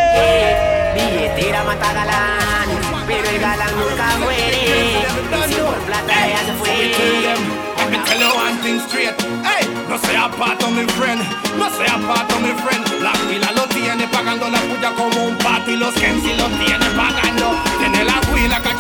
Billetera 0.95 1.63
mata 1.63 1.93
galán. 1.93 2.67
Pero 3.07 3.29
el 3.29 3.39
galán 3.39 3.71
nunca 3.77 4.17
muere. 4.17 4.65
Y 4.65 5.53
si 5.53 5.59
por 5.61 5.75
plata 5.85 6.27
ella 6.27 6.39
se 6.45 6.53
fue. 6.53 7.65
Let 7.85 7.91
me 7.91 7.97
tell 8.05 8.19
you 8.19 8.33
one 8.35 8.57
thing 8.63 8.79
straight. 8.79 9.13
Hey, 9.43 9.67
no 9.87 9.97
sea 9.99 10.29
pato 10.31 10.71
mi 10.71 10.85
friend, 10.97 11.21
no 11.55 11.69
sea 11.69 11.99
pato 12.07 12.39
mi 12.39 12.49
friend. 12.63 13.03
La 13.03 13.13
fila 13.13 13.51
lo 13.51 13.67
tiene 13.67 14.07
pagando 14.07 14.49
la 14.49 14.59
puya 14.61 14.91
como 14.95 15.27
un 15.27 15.37
pato 15.37 15.69
y 15.69 15.77
los 15.77 15.93
Kensi 15.93 16.33
lo 16.33 16.47
tienen 16.47 16.97
pagando 16.97 17.53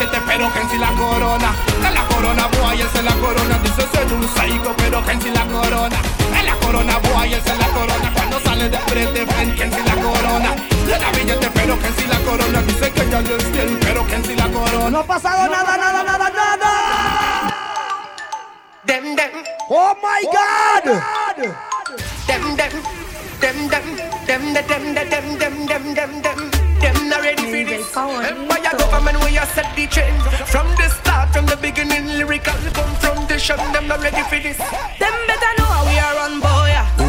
te 0.07 0.19
pero 0.21 0.51
que 0.51 0.59
en 0.59 0.69
si 0.69 0.77
la 0.77 0.89
corona. 0.89 1.55
Que 1.81 1.91
la 1.91 2.03
corona 2.05 2.47
boy, 2.59 2.81
es 2.81 3.03
la 3.03 3.13
corona. 3.13 3.59
Dice 3.63 3.87
ser 3.93 4.13
un 4.13 4.23
psycho, 4.23 4.73
pero 4.77 5.03
que 5.05 5.11
en 5.11 5.21
si 5.21 5.29
la 5.29 5.45
corona. 5.45 5.97
Que 6.33 6.43
la 6.43 6.55
corona 6.55 6.97
boy, 6.99 7.33
es 7.33 7.45
la 7.45 7.67
corona. 7.67 8.11
Cuando 8.13 8.39
sale 8.41 8.69
de 8.69 8.77
frente, 8.79 9.25
ven 9.25 9.55
que 9.55 9.71
si 9.71 9.83
la 9.83 9.95
corona. 9.95 10.55
Le 10.87 10.99
da 10.99 11.11
billete, 11.11 11.49
pero 11.53 11.79
que 11.79 11.87
en 11.87 11.95
si 11.95 12.05
la 12.07 12.19
corona. 12.19 12.61
Dice 12.61 12.91
que 12.91 13.09
ya 13.09 13.19
es 13.19 13.51
bien, 13.51 13.79
pero 13.81 14.05
que 14.07 14.15
en 14.15 14.25
si 14.25 14.35
la 14.35 14.47
corona. 14.47 14.89
No 14.89 14.99
ha 14.99 15.05
pasado 15.05 15.49
nada, 15.49 15.77
nada, 15.77 16.03
nada, 16.03 16.29
nada. 16.29 16.71
Dem, 18.83 19.15
dem. 19.15 19.31
Oh 19.69 19.95
my 20.01 20.21
oh 20.25 20.31
God. 20.31 20.85
God. 20.85 21.55
Dem, 22.27 22.55
dem. 22.55 22.71
Dem, 23.41 23.69
dem. 23.69 24.15
Dem, 24.25 24.53
dem, 24.53 24.65
dem, 24.67 24.93
dem, 24.95 25.37
dem, 25.37 25.67
dem, 25.67 25.93
dem, 25.93 26.21
dem. 26.21 26.54
Empire 27.97 28.77
government 28.77 29.17
where 29.19 29.29
you 29.31 29.45
set 29.55 29.73
the 29.75 29.87
trend. 29.87 30.21
From 30.51 30.67
the 30.75 30.89
start, 30.89 31.29
from 31.31 31.45
the 31.45 31.55
beginning, 31.55 32.05
lyrical 32.17 32.53
confrontation. 32.73 33.55
Them 33.71 33.87
not 33.87 34.01
ready 34.01 34.21
for 34.23 34.37
this. 34.37 34.57
Them 34.57 35.15
better 35.27 35.51
know 35.57 35.63
how 35.63 35.85
we 35.85 35.97
are 35.97 36.15
run, 36.15 36.41
boy. 36.41 37.04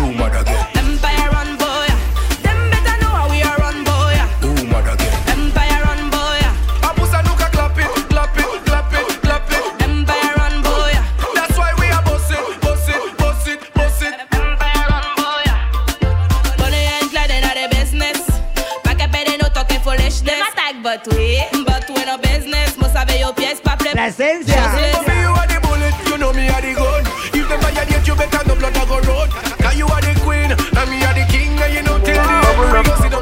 But 21.05 21.15
we, 21.17 21.43
but 21.65 21.89
we 21.89 22.05
no 22.05 22.19
business. 22.19 22.77
Must 22.79 22.97
have 22.97 23.11
your 23.19 23.33
pièce 23.33 23.61
pa' 23.63 23.77
play. 23.77 23.93
La 23.95 24.07
esencia. 24.09 24.55
For 24.55 25.11
me, 25.11 25.21
you 25.21 25.29
are 25.31 25.47
the 25.47 25.61
bullet, 25.61 25.95
you 26.09 26.19
know 26.19 26.33
me 26.33 26.49
are 26.49 26.61
the 26.61 26.75
gun. 26.75 27.05
If 27.35 27.49
them 27.49 27.61
violate 27.61 28.07
you, 28.07 28.15
better 28.15 28.43
no 28.47 28.55
blood 28.55 28.77
a 28.77 28.87
go. 28.87 29.27
Cause 29.63 29.77
you 29.77 29.87
are 29.87 30.01
the 30.01 30.15
queen, 30.25 30.51
and 30.53 30.91
me 30.91 31.05
are 31.05 31.15
the 31.15 31.25
king, 31.29 31.53
and 31.59 31.75
you 31.75 31.83
know 31.83 31.99
till 32.01 32.15
the 32.15 33.11
the 33.11 33.21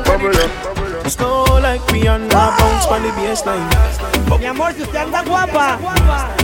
bounce 2.58 2.86
on 2.86 3.02
the 3.02 3.08
baseline. 3.18 4.38
Mi 4.38 4.46
amor, 4.46 4.72
si 4.72 4.82
usted 4.82 4.96
anda 4.98 5.22
guapa 5.22 5.78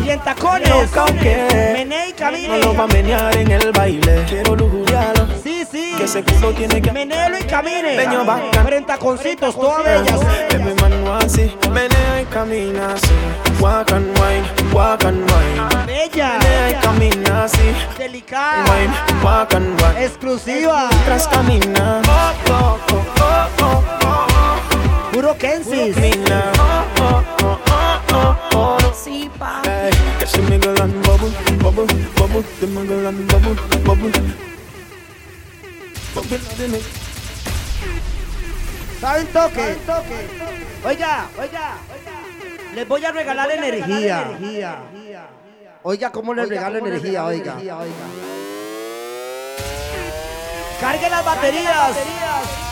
y 0.04 0.10
en 0.10 0.20
tacones, 0.20 0.68
No 0.68 0.82
y 0.82 0.86
No 0.86 2.16
camine. 2.16 2.58
lo 2.60 2.74
va 2.74 2.84
a 2.84 2.86
menear 2.88 3.36
en 3.36 3.50
el 3.50 3.72
baile. 3.72 4.24
Quiero 4.28 4.56
lujuriarlo. 4.56 5.39
Que 6.00 6.06
ese 6.06 6.22
culo 6.22 6.50
tiene 6.54 6.80
que. 6.80 6.90
Menelo 6.92 7.38
y 7.38 7.42
camine. 7.42 7.94
Peño 7.94 8.24
bacán. 8.24 8.64
Pero 8.64 8.76
en 8.78 8.86
taconcitos, 8.86 9.54
toda 9.54 9.82
bella. 9.82 10.16
Baby 10.50 10.74
man 10.80 11.04
no 11.04 11.14
así. 11.14 11.54
Menea 11.70 12.22
y 12.22 12.24
camina 12.24 12.94
así. 12.94 13.12
Walk 13.60 13.92
and 13.92 14.06
wine, 14.18 14.72
walk 14.72 15.04
and 15.04 15.30
wine. 15.30 15.84
Bella. 15.84 16.38
Menea 16.38 16.70
y 16.70 16.74
camina 16.76 17.44
así. 17.44 17.74
Delicada. 17.98 18.64
Wine, 18.64 18.94
walk 19.22 19.52
and 19.52 19.78
wine. 19.78 20.02
Exclusiva. 20.02 20.88
Tras 21.04 21.28
camina. 21.28 22.00
Oh, 22.08 22.32
oh, 22.50 22.78
oh, 22.92 23.04
oh, 23.20 23.48
oh, 23.60 23.84
oh. 24.06 25.10
Puro 25.12 25.36
Kensis. 25.36 25.94
Camina. 25.94 26.44
Oh, 26.58 27.02
oh, 27.02 27.22
oh, 27.42 27.58
oh, 27.74 28.06
oh, 28.14 28.36
oh. 28.54 28.78
Sí, 28.94 29.30
pa. 29.38 29.60
Hey, 29.66 29.90
que 30.18 30.26
se 30.26 30.40
mingle 30.40 30.80
and 30.80 30.94
bubble, 31.06 31.30
bubble, 31.62 31.86
bubble, 32.16 32.42
the 32.58 32.66
mingle 32.68 33.06
and 33.06 33.30
bubble, 33.30 33.54
bubble. 33.84 34.10
¿Saben 39.00 39.26
toque? 39.28 39.76
Oiga, 40.84 41.28
oiga, 41.38 41.38
oiga. 41.38 41.76
Les 42.74 42.88
voy 42.88 43.04
a 43.04 43.12
regalar, 43.12 43.50
energía. 43.50 44.82
Oiga, 45.82 46.12
¿cómo 46.12 46.34
les 46.34 46.48
regalo 46.48 46.78
energía, 46.78 47.24
oiga. 47.24 47.56
Carguen 50.80 51.10
las 51.10 51.24
baterías. 51.24 51.64
Las 51.64 51.96
baterías. 51.96 52.70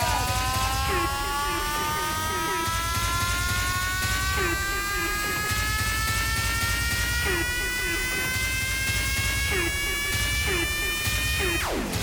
Thank 11.38 11.92
you. 11.92 11.97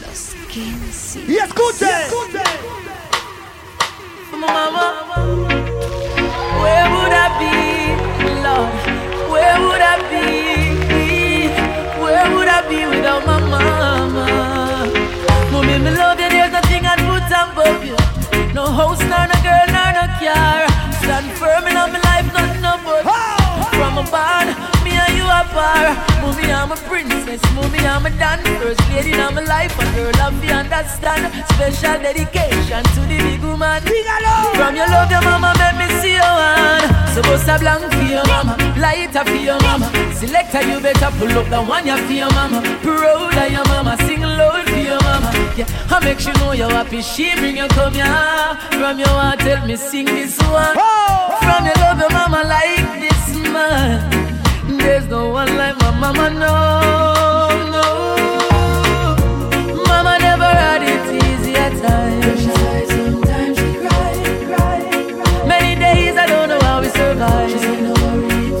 Los 0.00 0.34
Kensi. 0.52 1.24
Y 1.28 1.36
escuchen. 1.36 1.88
Mama, 4.32 4.92
where 6.60 6.86
would 6.90 7.12
I 7.12 7.28
be, 7.38 7.54
Lord? 8.42 8.72
Where 9.30 9.60
would 9.60 9.80
I 9.80 9.96
be? 10.10 11.48
Where 12.02 12.28
would 12.34 12.48
I 12.48 12.68
be 12.68 12.86
without 12.86 13.24
my 13.26 13.38
mama? 13.40 14.26
Mommy, 15.52 15.78
me 15.78 15.90
love 15.90 16.20
you, 16.20 16.28
there's 16.28 16.52
nothing 16.52 16.84
I'd 16.84 16.98
put 17.08 17.30
above 17.30 17.84
you. 17.84 17.96
No 18.52 18.66
house, 18.66 19.00
nor 19.00 19.26
no 19.30 19.36
girl, 19.42 19.66
nor 19.70 19.92
no 19.94 20.04
car. 20.18 20.66
Stand 21.00 21.30
firm 21.38 21.66
in 21.68 21.74
my 21.74 21.86
life, 22.00 22.26
nothing 22.32 22.60
no 22.60 22.78
but. 22.84 23.04
From 23.74 23.98
a 23.98 24.02
barn, 24.10 24.48
me 25.52 25.58
and 25.58 25.84
you 25.84 25.92
are 25.92 25.96
par. 25.96 26.04
Mommy, 26.22 26.52
I'm 26.52 26.72
a 26.72 26.76
princess. 26.76 27.42
Mommy, 27.54 27.78
I'm 27.78 28.06
a 28.06 28.10
dance 28.10 28.48
first 28.62 28.80
lady 28.90 29.12
in 29.12 29.34
my 29.34 29.42
life. 29.42 29.78
A 29.78 29.84
girl, 29.94 30.12
love 30.18 30.40
me 30.40 30.50
understand. 30.50 31.32
Special 31.54 32.02
dedication 32.02 32.82
to 32.94 33.00
the 33.00 33.18
big 33.18 33.42
woman. 33.42 33.82
From 34.54 34.76
your 34.76 34.88
love, 34.88 35.10
your 35.10 35.22
mama 35.22 35.52
made 35.58 35.76
me 35.78 36.00
see 36.00 36.14
your 36.14 36.22
one. 36.22 37.04
So 37.14 37.22
bust 37.22 37.48
a 37.48 37.58
blank 37.58 37.92
for 37.92 38.02
your 38.02 38.26
mama, 38.26 38.56
lighter 38.78 39.24
for 39.24 39.36
your 39.36 39.60
mama. 39.60 39.90
Selector, 40.14 40.62
you 40.62 40.80
better 40.80 41.10
pull 41.18 41.38
up 41.38 41.48
the 41.48 41.62
one 41.62 41.86
you 41.86 41.96
for 41.96 42.12
your 42.12 42.30
mama. 42.32 42.60
Proud 42.82 43.36
of 43.36 43.52
your 43.52 43.64
mama, 43.66 43.96
sing 44.04 44.22
loud 44.22 44.68
for 44.68 44.76
your 44.78 45.00
mama. 45.02 45.30
Yeah, 45.56 45.66
I 45.90 46.04
make 46.04 46.18
sure 46.18 46.34
know 46.34 46.52
you're 46.52 46.70
happy. 46.70 47.02
She 47.02 47.34
bring 47.36 47.56
you 47.56 47.68
come 47.68 47.94
here. 47.94 48.04
From 48.72 48.98
your 48.98 49.08
heart, 49.08 49.38
tell 49.40 49.64
me 49.66 49.76
sing 49.76 50.06
this 50.06 50.38
one. 50.38 50.74
From 50.74 51.64
your 51.64 51.76
love, 51.76 52.00
your 52.00 52.10
mama 52.10 52.42
like 52.44 53.00
this 53.00 53.36
man. 53.52 54.23
There's 54.84 55.06
no 55.08 55.30
one 55.30 55.56
like 55.56 55.76
my 55.78 55.90
mama, 55.92 56.28
no, 56.28 56.54
no. 57.74 57.86
Mama 59.88 60.18
never 60.20 60.50
had 60.62 60.82
it 60.82 61.04
easy 61.24 61.54
at 61.56 61.72
times. 61.80 62.42
Sometimes 62.92 63.56
she 63.58 63.70
cried, 63.80 64.16
cried. 64.50 65.48
Many 65.48 65.80
days 65.80 66.18
I 66.18 66.26
don't 66.26 66.50
know 66.50 66.60
how 66.60 66.82
we 66.82 66.88
survive. 66.90 67.50
She 67.50 67.58
said, 67.60 67.82
no 67.82 67.94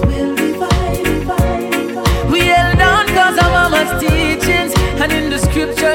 will 0.08 0.34
be 0.40 0.52
fine, 0.62 1.26
fine, 1.28 1.94
fine. 1.94 2.32
We 2.32 2.40
held 2.46 2.78
mama's 2.78 3.92
teachings. 4.00 4.72
And 5.02 5.12
in 5.12 5.28
the 5.28 5.38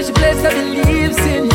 she 0.06 0.12
blessed 0.12 0.54
beliefs 0.54 1.20
in. 1.26 1.50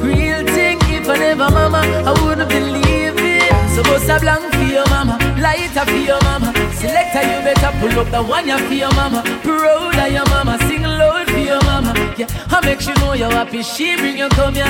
Real 0.00 0.46
thing, 0.56 0.78
if 0.96 1.06
I 1.10 1.18
never 1.18 1.50
mama, 1.50 1.82
I 2.08 2.12
wouldn't 2.24 2.48
believe 2.48 3.16
it. 3.18 3.52
So, 3.74 3.82
what's 3.90 4.08
a 4.08 4.18
blank 4.18 4.50
for 4.54 4.64
your 4.64 4.88
mama? 4.88 5.18
Light 5.38 5.76
up 5.76 5.88
for 5.88 5.96
your 5.96 6.22
mama. 6.22 6.53
Selector, 6.84 7.22
you 7.22 7.38
better 7.48 7.72
pull 7.80 7.98
up 8.00 8.10
the 8.10 8.22
one 8.22 8.46
you 8.46 8.58
for 8.58 8.74
your 8.74 8.92
mama. 8.94 9.22
Proud 9.42 9.96
of 9.98 10.12
your 10.12 10.26
mama, 10.28 10.58
sing 10.68 10.82
loud 10.82 11.30
for 11.30 11.38
your 11.38 11.62
mama. 11.64 11.92
Yeah, 12.18 12.26
I 12.50 12.60
make 12.64 12.80
sure 12.80 12.94
know 12.96 13.14
you're 13.14 13.30
happy. 13.30 13.62
She 13.62 13.96
bring 13.96 14.18
you 14.18 14.28
come 14.28 14.54
here. 14.54 14.66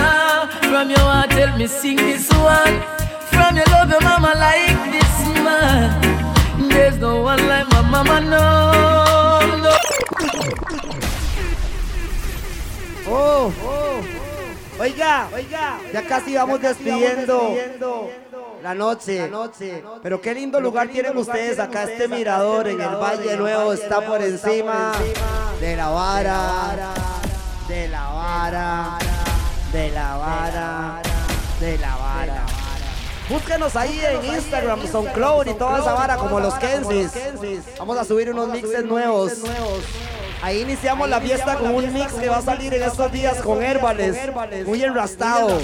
From 0.70 0.90
your 0.90 1.00
heart, 1.00 1.30
tell 1.30 1.56
me 1.58 1.66
sing 1.66 1.96
this 1.96 2.28
one. 2.30 2.76
From 3.34 3.56
your 3.56 3.66
love 3.74 3.90
your 3.90 4.00
mama 4.02 4.32
like 4.38 4.92
this 4.94 5.14
man. 5.42 6.68
There's 6.68 6.98
no 6.98 7.20
one 7.22 7.44
like 7.48 7.68
my 7.70 7.82
mama, 7.82 8.20
no, 8.20 9.58
no. 9.64 9.76
Oh, 13.06 13.52
Oiga, 14.78 15.28
oiga, 15.32 15.78
ya 15.92 16.02
casi 16.02 16.34
vamos 16.34 16.60
despidiendo 16.60 17.56
la 18.64 18.74
noche. 18.74 19.30
Pero 20.02 20.20
qué 20.22 20.34
lindo 20.34 20.58
lugar 20.58 20.88
tienen 20.88 21.16
ustedes 21.18 21.58
acá, 21.58 21.84
este 21.84 22.08
mirador 22.08 22.66
en 22.66 22.80
el 22.80 22.96
Valle 22.96 23.36
Nuevo 23.36 23.74
está 23.74 24.00
por 24.00 24.22
encima 24.22 24.92
de 25.60 25.76
la 25.76 25.88
vara, 25.90 26.94
de 27.68 27.88
la 27.88 28.08
vara, 28.08 28.98
de 29.70 29.90
la 29.90 30.16
vara, 30.16 31.02
de 31.60 31.78
la 31.78 31.96
vara. 31.96 32.46
Búsquenos 33.28 33.76
ahí 33.76 34.00
en 34.02 34.34
Instagram, 34.34 34.86
SoundCloud 34.86 35.46
y 35.46 35.54
toda 35.54 35.80
esa 35.80 35.92
vara 35.92 36.16
como 36.16 36.40
los 36.40 36.54
Kensis. 36.54 37.12
Vamos 37.78 37.98
a 37.98 38.04
subir 38.04 38.30
unos 38.30 38.48
mixes 38.48 38.84
nuevos. 38.84 39.32
Ahí 40.44 40.60
iniciamos 40.60 41.08
la 41.08 41.22
fiesta 41.22 41.56
con 41.56 41.74
un 41.74 41.90
mix 41.90 42.12
que 42.12 42.28
va 42.28 42.36
a 42.36 42.42
salir 42.42 42.74
en 42.74 42.82
estos 42.82 43.10
días 43.10 43.40
con 43.40 43.62
Herbales, 43.62 44.14
muy 44.66 44.84
enrastado, 44.84 45.58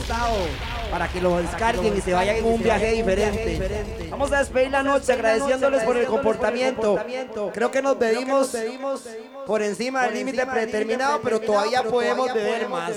para 0.90 1.06
que 1.06 1.20
lo 1.20 1.36
descarguen 1.36 1.98
y 1.98 2.00
se 2.00 2.14
vayan 2.14 2.36
en 2.36 2.46
un 2.46 2.62
viaje 2.62 2.92
diferente. 2.92 4.08
Vamos 4.10 4.32
a 4.32 4.38
despedir 4.38 4.70
la 4.70 4.82
noche 4.82 5.12
agradeciéndoles 5.12 5.82
por 5.82 5.98
el 5.98 6.06
comportamiento. 6.06 6.98
Creo 7.52 7.70
que 7.70 7.82
nos 7.82 7.98
bebimos 7.98 8.56
por 9.46 9.62
encima 9.62 10.02
del 10.04 10.14
límite 10.14 10.46
predeterminado, 10.46 11.20
pero 11.22 11.40
todavía 11.40 11.82
podemos 11.82 12.32
beber 12.32 12.68
más. 12.68 12.92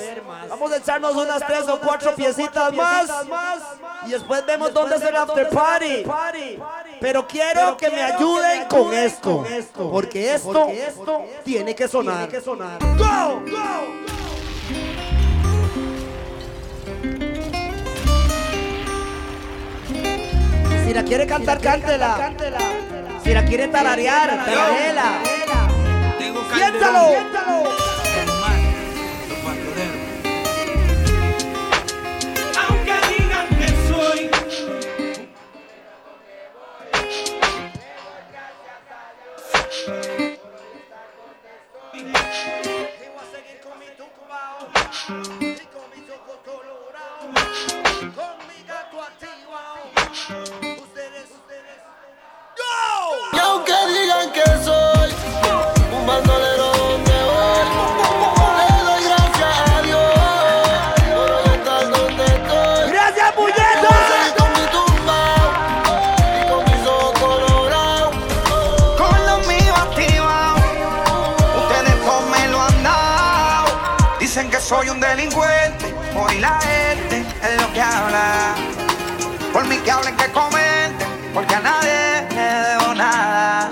Vamos 0.50 0.72
a 0.72 0.78
echarnos 0.78 1.16
unas 1.16 1.46
tres 1.46 1.68
o 1.68 1.80
cuatro 1.80 2.14
piecitas 2.16 2.74
más 2.74 3.10
y 4.06 4.12
después 4.12 4.46
vemos 4.46 4.74
dónde 4.74 4.96
es 4.96 5.02
el 5.02 5.16
after 5.16 5.50
party. 5.50 6.06
Pero 7.00 7.28
quiero 7.28 7.78
que 7.78 7.90
me 7.90 8.04
ayuden 8.04 8.66
con 8.66 8.94
esto, 8.94 9.46
porque 9.92 10.36
esto 10.36 10.68
tiene 11.44 11.76
que 11.76 11.88
sonar. 11.88 12.30
Go, 12.98 13.44
Si 20.86 20.94
la 20.94 21.04
quiere 21.04 21.26
cantar, 21.26 21.60
cántela. 21.60 22.34
Si 23.24 23.34
la 23.34 23.46
quiere 23.46 23.68
tararear, 23.70 24.46
Calderón. 26.50 27.10
Siéntalo. 27.10 28.03
Soy 74.64 74.88
un 74.88 75.00
delincuente, 75.00 75.94
hoy 76.16 76.40
la 76.40 76.58
gente 76.62 77.20
es 77.20 77.62
lo 77.62 77.74
que 77.74 77.82
habla. 77.82 78.56
Por 79.52 79.66
mí 79.66 79.78
que 79.78 79.92
hablen, 79.92 80.16
que 80.16 80.32
comenten, 80.32 81.08
porque 81.34 81.56
a 81.56 81.60
nadie 81.60 82.28
le 82.34 82.70
debo 82.70 82.94
nada. 82.94 83.70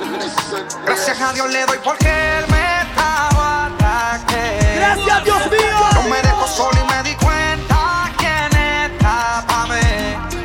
Gracias 0.85 1.21
a 1.21 1.31
Dios 1.31 1.49
le 1.49 1.65
doy 1.65 1.77
porque 1.81 2.07
él 2.07 2.45
me 2.49 2.81
estaba 2.81 3.67
ataque. 3.67 4.75
Gracias, 4.75 5.23
Dios 5.23 5.49
mío. 5.49 5.79
No 5.93 6.03
me 6.03 6.21
dejo 6.21 6.47
solo 6.47 6.77
y 6.77 6.93
me 6.93 7.09
di 7.09 7.15
cuenta 7.15 8.11
quién 8.17 8.61
está 8.91 9.45
pa' 9.47 9.67
mí. 9.67 10.37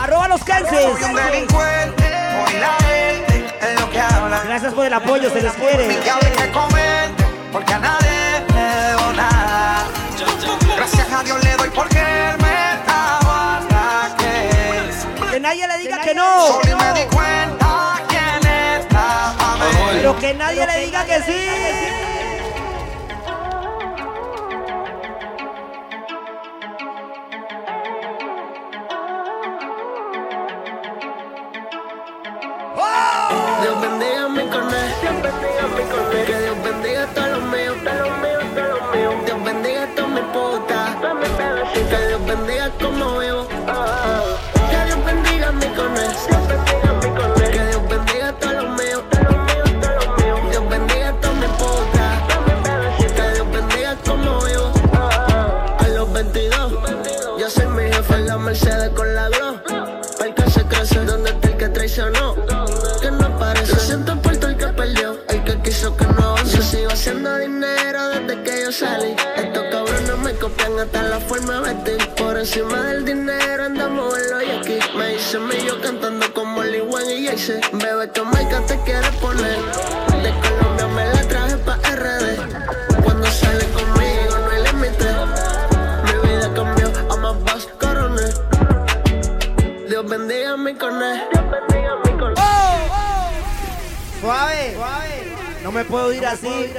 Arroba 0.00 0.28
los 0.28 0.40
Soy 0.40 1.02
un 1.02 1.14
delincuente, 1.14 2.04
hoy 2.46 2.60
la 2.60 2.72
gente 2.86 3.54
es 3.60 3.80
lo 3.80 3.90
que 3.90 4.00
habla. 4.00 4.42
Gracias 4.44 4.72
por 4.72 4.86
el 4.86 4.94
apoyo, 4.94 5.28
se 5.30 5.42
les 5.42 5.52
quiere. 5.54 5.98
Que 6.00 6.10
hable, 6.10 6.30
que 6.30 6.50
comente, 6.52 7.24
porque 7.52 7.74
a 7.74 7.78
nadie 7.80 8.07
Pero 19.98 20.16
que 20.16 20.32
nadie 20.32 20.64
le 20.64 20.84
diga 20.84 21.04
que 21.04 21.20
sí. 21.22 21.97
Yo. 68.70 69.16
Estos 69.36 69.64
cabrones 69.70 70.18
me 70.18 70.32
copian 70.34 70.78
hasta 70.78 71.02
la 71.02 71.20
forma 71.20 71.60
de 71.60 71.74
vestir. 71.74 72.08
Por 72.16 72.38
encima 72.38 72.82
del 72.82 73.04
dinero 73.04 73.64
andamos 73.64 74.16
en 74.18 74.30
los 74.30 74.60
aquí. 74.60 74.78
Me 74.96 75.14
hice 75.14 75.38
millo 75.38 75.80
cantando 75.80 76.32
como 76.34 76.62
Lee 76.62 76.80
Wan 76.80 77.08
y 77.10 77.26
Jay 77.26 77.60
Bebé, 77.72 78.10
que 78.10 78.22
Maica 78.22 78.60
te 78.66 78.78
quiere 78.82 79.10
poner. 79.20 79.58
De 80.22 80.32
Colombia 80.42 80.86
me 80.88 81.04
la 81.06 81.22
traje 81.28 81.56
pa' 81.58 81.76
RD. 81.76 83.02
Cuando 83.02 83.26
sale 83.26 83.64
conmigo 83.66 84.38
no 84.38 84.50
hay 84.50 84.62
límite. 84.64 85.06
Mi 86.04 86.28
vida 86.28 86.52
cambió 86.54 86.92
a 87.10 87.16
más 87.16 87.40
boss 87.44 87.68
coronel. 87.80 88.34
Dios 89.88 90.06
bendiga 90.08 90.52
a 90.52 90.56
mi 90.56 90.74
coné. 90.74 91.24
Suave. 94.20 94.76
No 95.62 95.72
me 95.72 95.84
puedo 95.84 96.12
ir 96.12 96.26
así. 96.26 96.72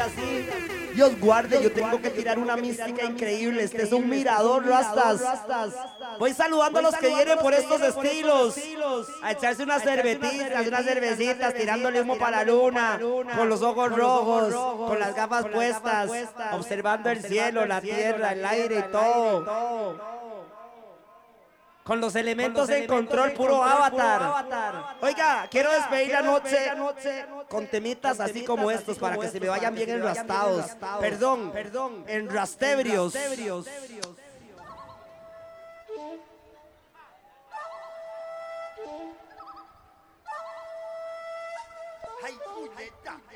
Dios 0.94 1.20
guarde, 1.20 1.62
yo 1.62 1.72
tengo 1.72 2.02
que 2.02 2.10
tirar 2.10 2.40
una 2.40 2.56
mística 2.56 3.04
increíble. 3.04 3.64
Este 3.64 3.84
es 3.84 3.92
un 3.92 4.10
mirador, 4.10 4.66
rastas. 4.66 5.22
Voy 6.18 6.34
saludando 6.34 6.80
a 6.80 6.82
los 6.82 6.96
que 6.96 7.08
vienen 7.08 7.38
por 7.40 7.54
estos 7.54 7.82
estilos. 7.82 8.56
A 9.22 9.32
echarse 9.32 9.64
unas 9.64 9.84
cervetitas, 9.84 10.68
unas 10.68 10.86
cervecitas, 10.86 11.54
tirándole 11.54 12.02
humo 12.02 12.18
para 12.18 12.38
la 12.38 12.44
luna. 12.52 13.00
Con 13.36 13.50
los 13.50 13.62
ojos 13.62 13.92
rojos, 13.96 14.54
con 14.88 15.00
las 15.00 15.16
gafas 15.16 15.46
puestas. 15.48 16.10
Observando 16.54 17.10
el 17.10 17.24
cielo, 17.24 17.66
la 17.66 17.82
tierra, 17.82 18.34
el 18.34 18.46
aire 18.46 18.80
y 18.80 18.92
todo. 18.92 20.20
Con 21.90 22.02
los 22.02 22.16
elementos 22.16 22.70
en 22.70 22.86
control, 22.86 23.32
puro 23.32 23.64
avatar. 23.64 24.96
Oiga, 25.02 25.48
quiero 25.50 25.72
despedir 25.72 26.12
la 26.12 26.22
noche 26.22 26.72
con 27.50 27.66
temitas 27.66 28.20
así 28.20 28.46
como 28.46 28.70
estos 28.70 29.00
para 29.00 29.18
que 29.18 29.28
se 29.28 29.40
me 29.40 29.50
vayan 29.50 29.74
bien 29.74 29.90
enrastados. 29.90 30.68
Perdón, 31.00 31.52
perdón, 31.52 32.06
enrastebrios. 32.08 33.16
Ay, 42.24 42.38
puñeta. 42.54 43.29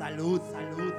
Salud, 0.00 0.40
salud. 0.50 0.94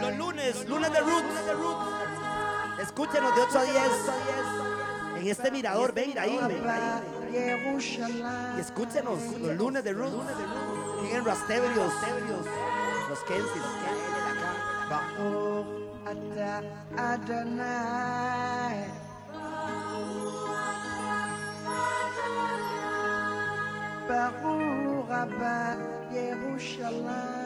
Los 0.00 0.16
lunes, 0.18 0.68
lunes 0.68 0.92
de 0.92 1.00
Roots. 1.00 2.80
Escúchenos 2.82 3.36
de 3.36 3.42
8 3.42 3.58
a 3.60 3.62
10. 3.62 3.76
En 5.18 5.28
este 5.28 5.52
mirador, 5.52 5.94
venga 5.94 6.22
ahí. 6.22 6.36
venga 6.48 6.96
ahí. 6.96 7.02
Y 8.56 8.60
escúchenos 8.60 9.20
los 9.38 9.56
lunes 9.56 9.84
de 9.84 9.92
Roots. 9.92 10.16
En 11.12 11.24
Rastebrios. 11.24 11.92
Los 13.08 13.20
Kensis. 13.20 13.62
Baruch 14.90 15.66
ata 16.04 16.60
Adonai. 16.96 19.03
ברוך 24.08 25.10
הבא 25.10 25.74
ירושלים. 26.10 27.43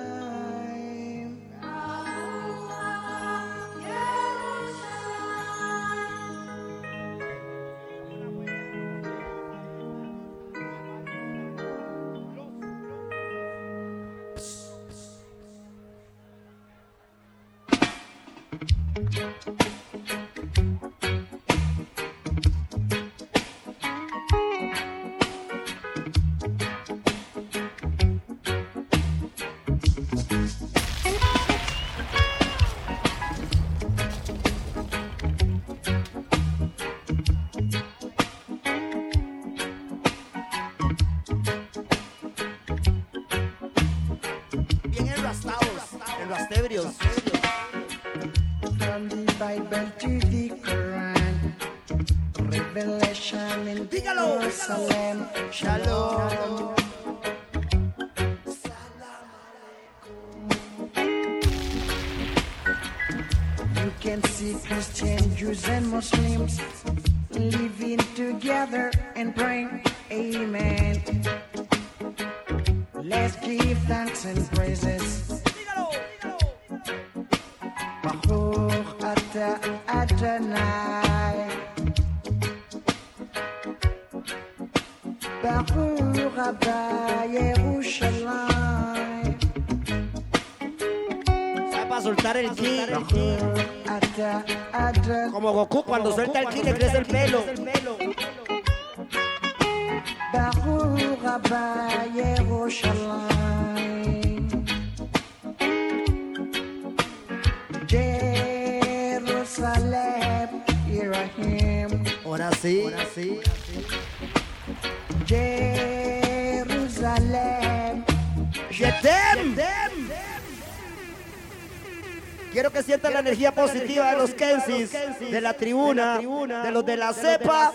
De 125.19 125.41
la 125.41 125.55
tribuna, 125.55 126.19
de 126.19 126.71
los 126.71 126.85
de 126.85 126.97
la 126.97 127.13
cepa 127.13 127.73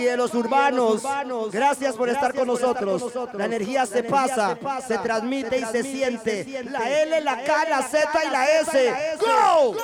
y 0.00 0.04
de 0.04 0.16
los 0.16 0.34
urbanos. 0.34 1.02
Gracias 1.50 1.94
por 1.94 2.08
estar 2.08 2.34
con 2.34 2.46
nosotros. 2.46 3.12
La 3.34 3.44
energía 3.46 3.86
se 3.86 4.02
pasa, 4.02 4.58
se 4.86 4.98
transmite 4.98 5.58
y 5.58 5.64
se 5.64 5.82
siente. 5.82 6.64
La 6.70 6.90
L, 7.02 7.20
la 7.20 7.42
K, 7.42 7.68
la 7.68 7.82
Z 7.82 8.08
y 8.24 8.30
la 8.30 8.46
S. 8.60 8.94
¡Go! 9.20 9.76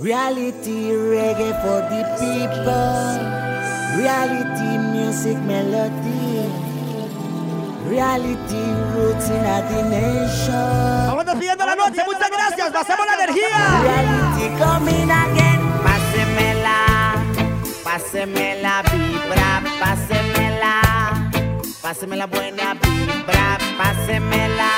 Reality 0.00 0.92
reggae 0.92 1.54
for 1.62 1.80
the 1.88 2.04
people. 2.20 3.36
Reality 3.96 4.78
music 4.92 5.38
melody. 5.38 6.66
Reality 7.88 8.62
roots 8.92 9.30
in 9.30 9.42
the 9.42 9.82
nation. 9.88 11.06
Vamos 11.06 11.24
despidiendo 11.24 11.64
la 11.64 11.76
noche. 11.76 12.02
Muchas 12.04 12.30
gracias. 12.30 12.72
Pasemos 12.72 13.06
la 13.06 13.14
energía. 13.24 13.80
Reality 13.82 14.62
coming 14.62 15.10
again. 15.10 15.45
Pásemela, 17.96 18.82
vibra, 18.92 19.62
pásemela, 19.80 20.82
pásemela 21.80 22.26
buena 22.26 22.74
vibra, 22.74 23.56
pásemela, 23.78 24.70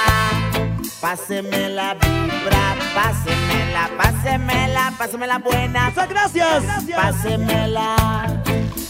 pásemela 1.01 1.95
vibra, 1.95 2.77
pásemela, 2.95 3.91
pásemela, 3.99 4.93
pásemela 4.97 5.39
buena. 5.39 5.87
Muchas 5.87 6.09
gracias. 6.09 6.65
Pásemela, 6.95 7.97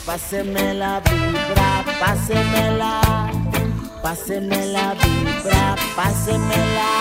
pásemela 0.05 1.01
vibra, 1.09 1.85
pásemela, 1.99 3.01
pásemela 4.03 4.95
vibra, 5.03 5.75
pásemela. 5.97 7.01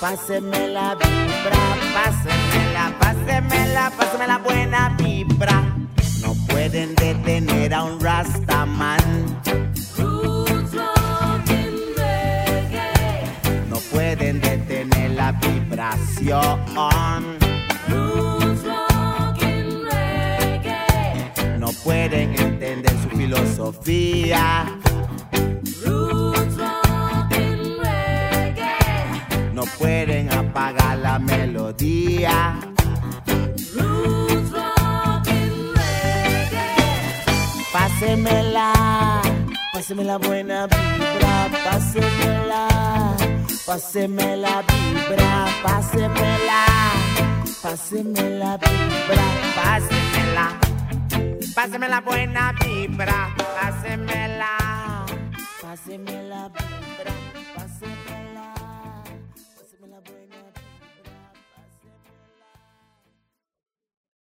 Pásemela 0.00 0.94
vibra, 0.94 1.62
pásemela, 1.92 2.98
pásemela, 2.98 3.90
pásemela 3.90 4.38
buena 4.38 4.88
vibra 4.98 5.71
down 7.72 7.98
rastaman. 8.00 9.00
No 13.70 13.78
pueden 13.90 14.42
detener 14.42 15.12
la 15.12 15.32
vibración. 15.32 16.60
No 21.58 21.68
pueden 21.82 22.38
entender 22.38 22.94
su 23.02 23.08
filosofía. 23.16 24.66
No 29.54 29.62
pueden 29.78 30.30
apagar 30.30 30.98
la 30.98 31.18
melodía. 31.18 32.58
Pásemela, 38.22 38.72
páseme 39.72 40.04
la 40.04 40.16
buena 40.16 40.68
vibra, 40.68 41.50
pásemela, 41.64 42.68
páseme 43.66 44.36
la 44.36 44.62
vibra, 44.62 45.46
pásemela, 45.60 46.64
páseme 47.60 48.38
la 48.38 48.56
vibra, 48.58 49.24
pásemela, 49.56 50.60
páseme 51.52 51.88
la 51.88 52.00
buena 52.00 52.52
vibra, 52.64 53.34
pásemela, 53.60 55.04
páseme 55.60 56.22
la. 56.28 56.81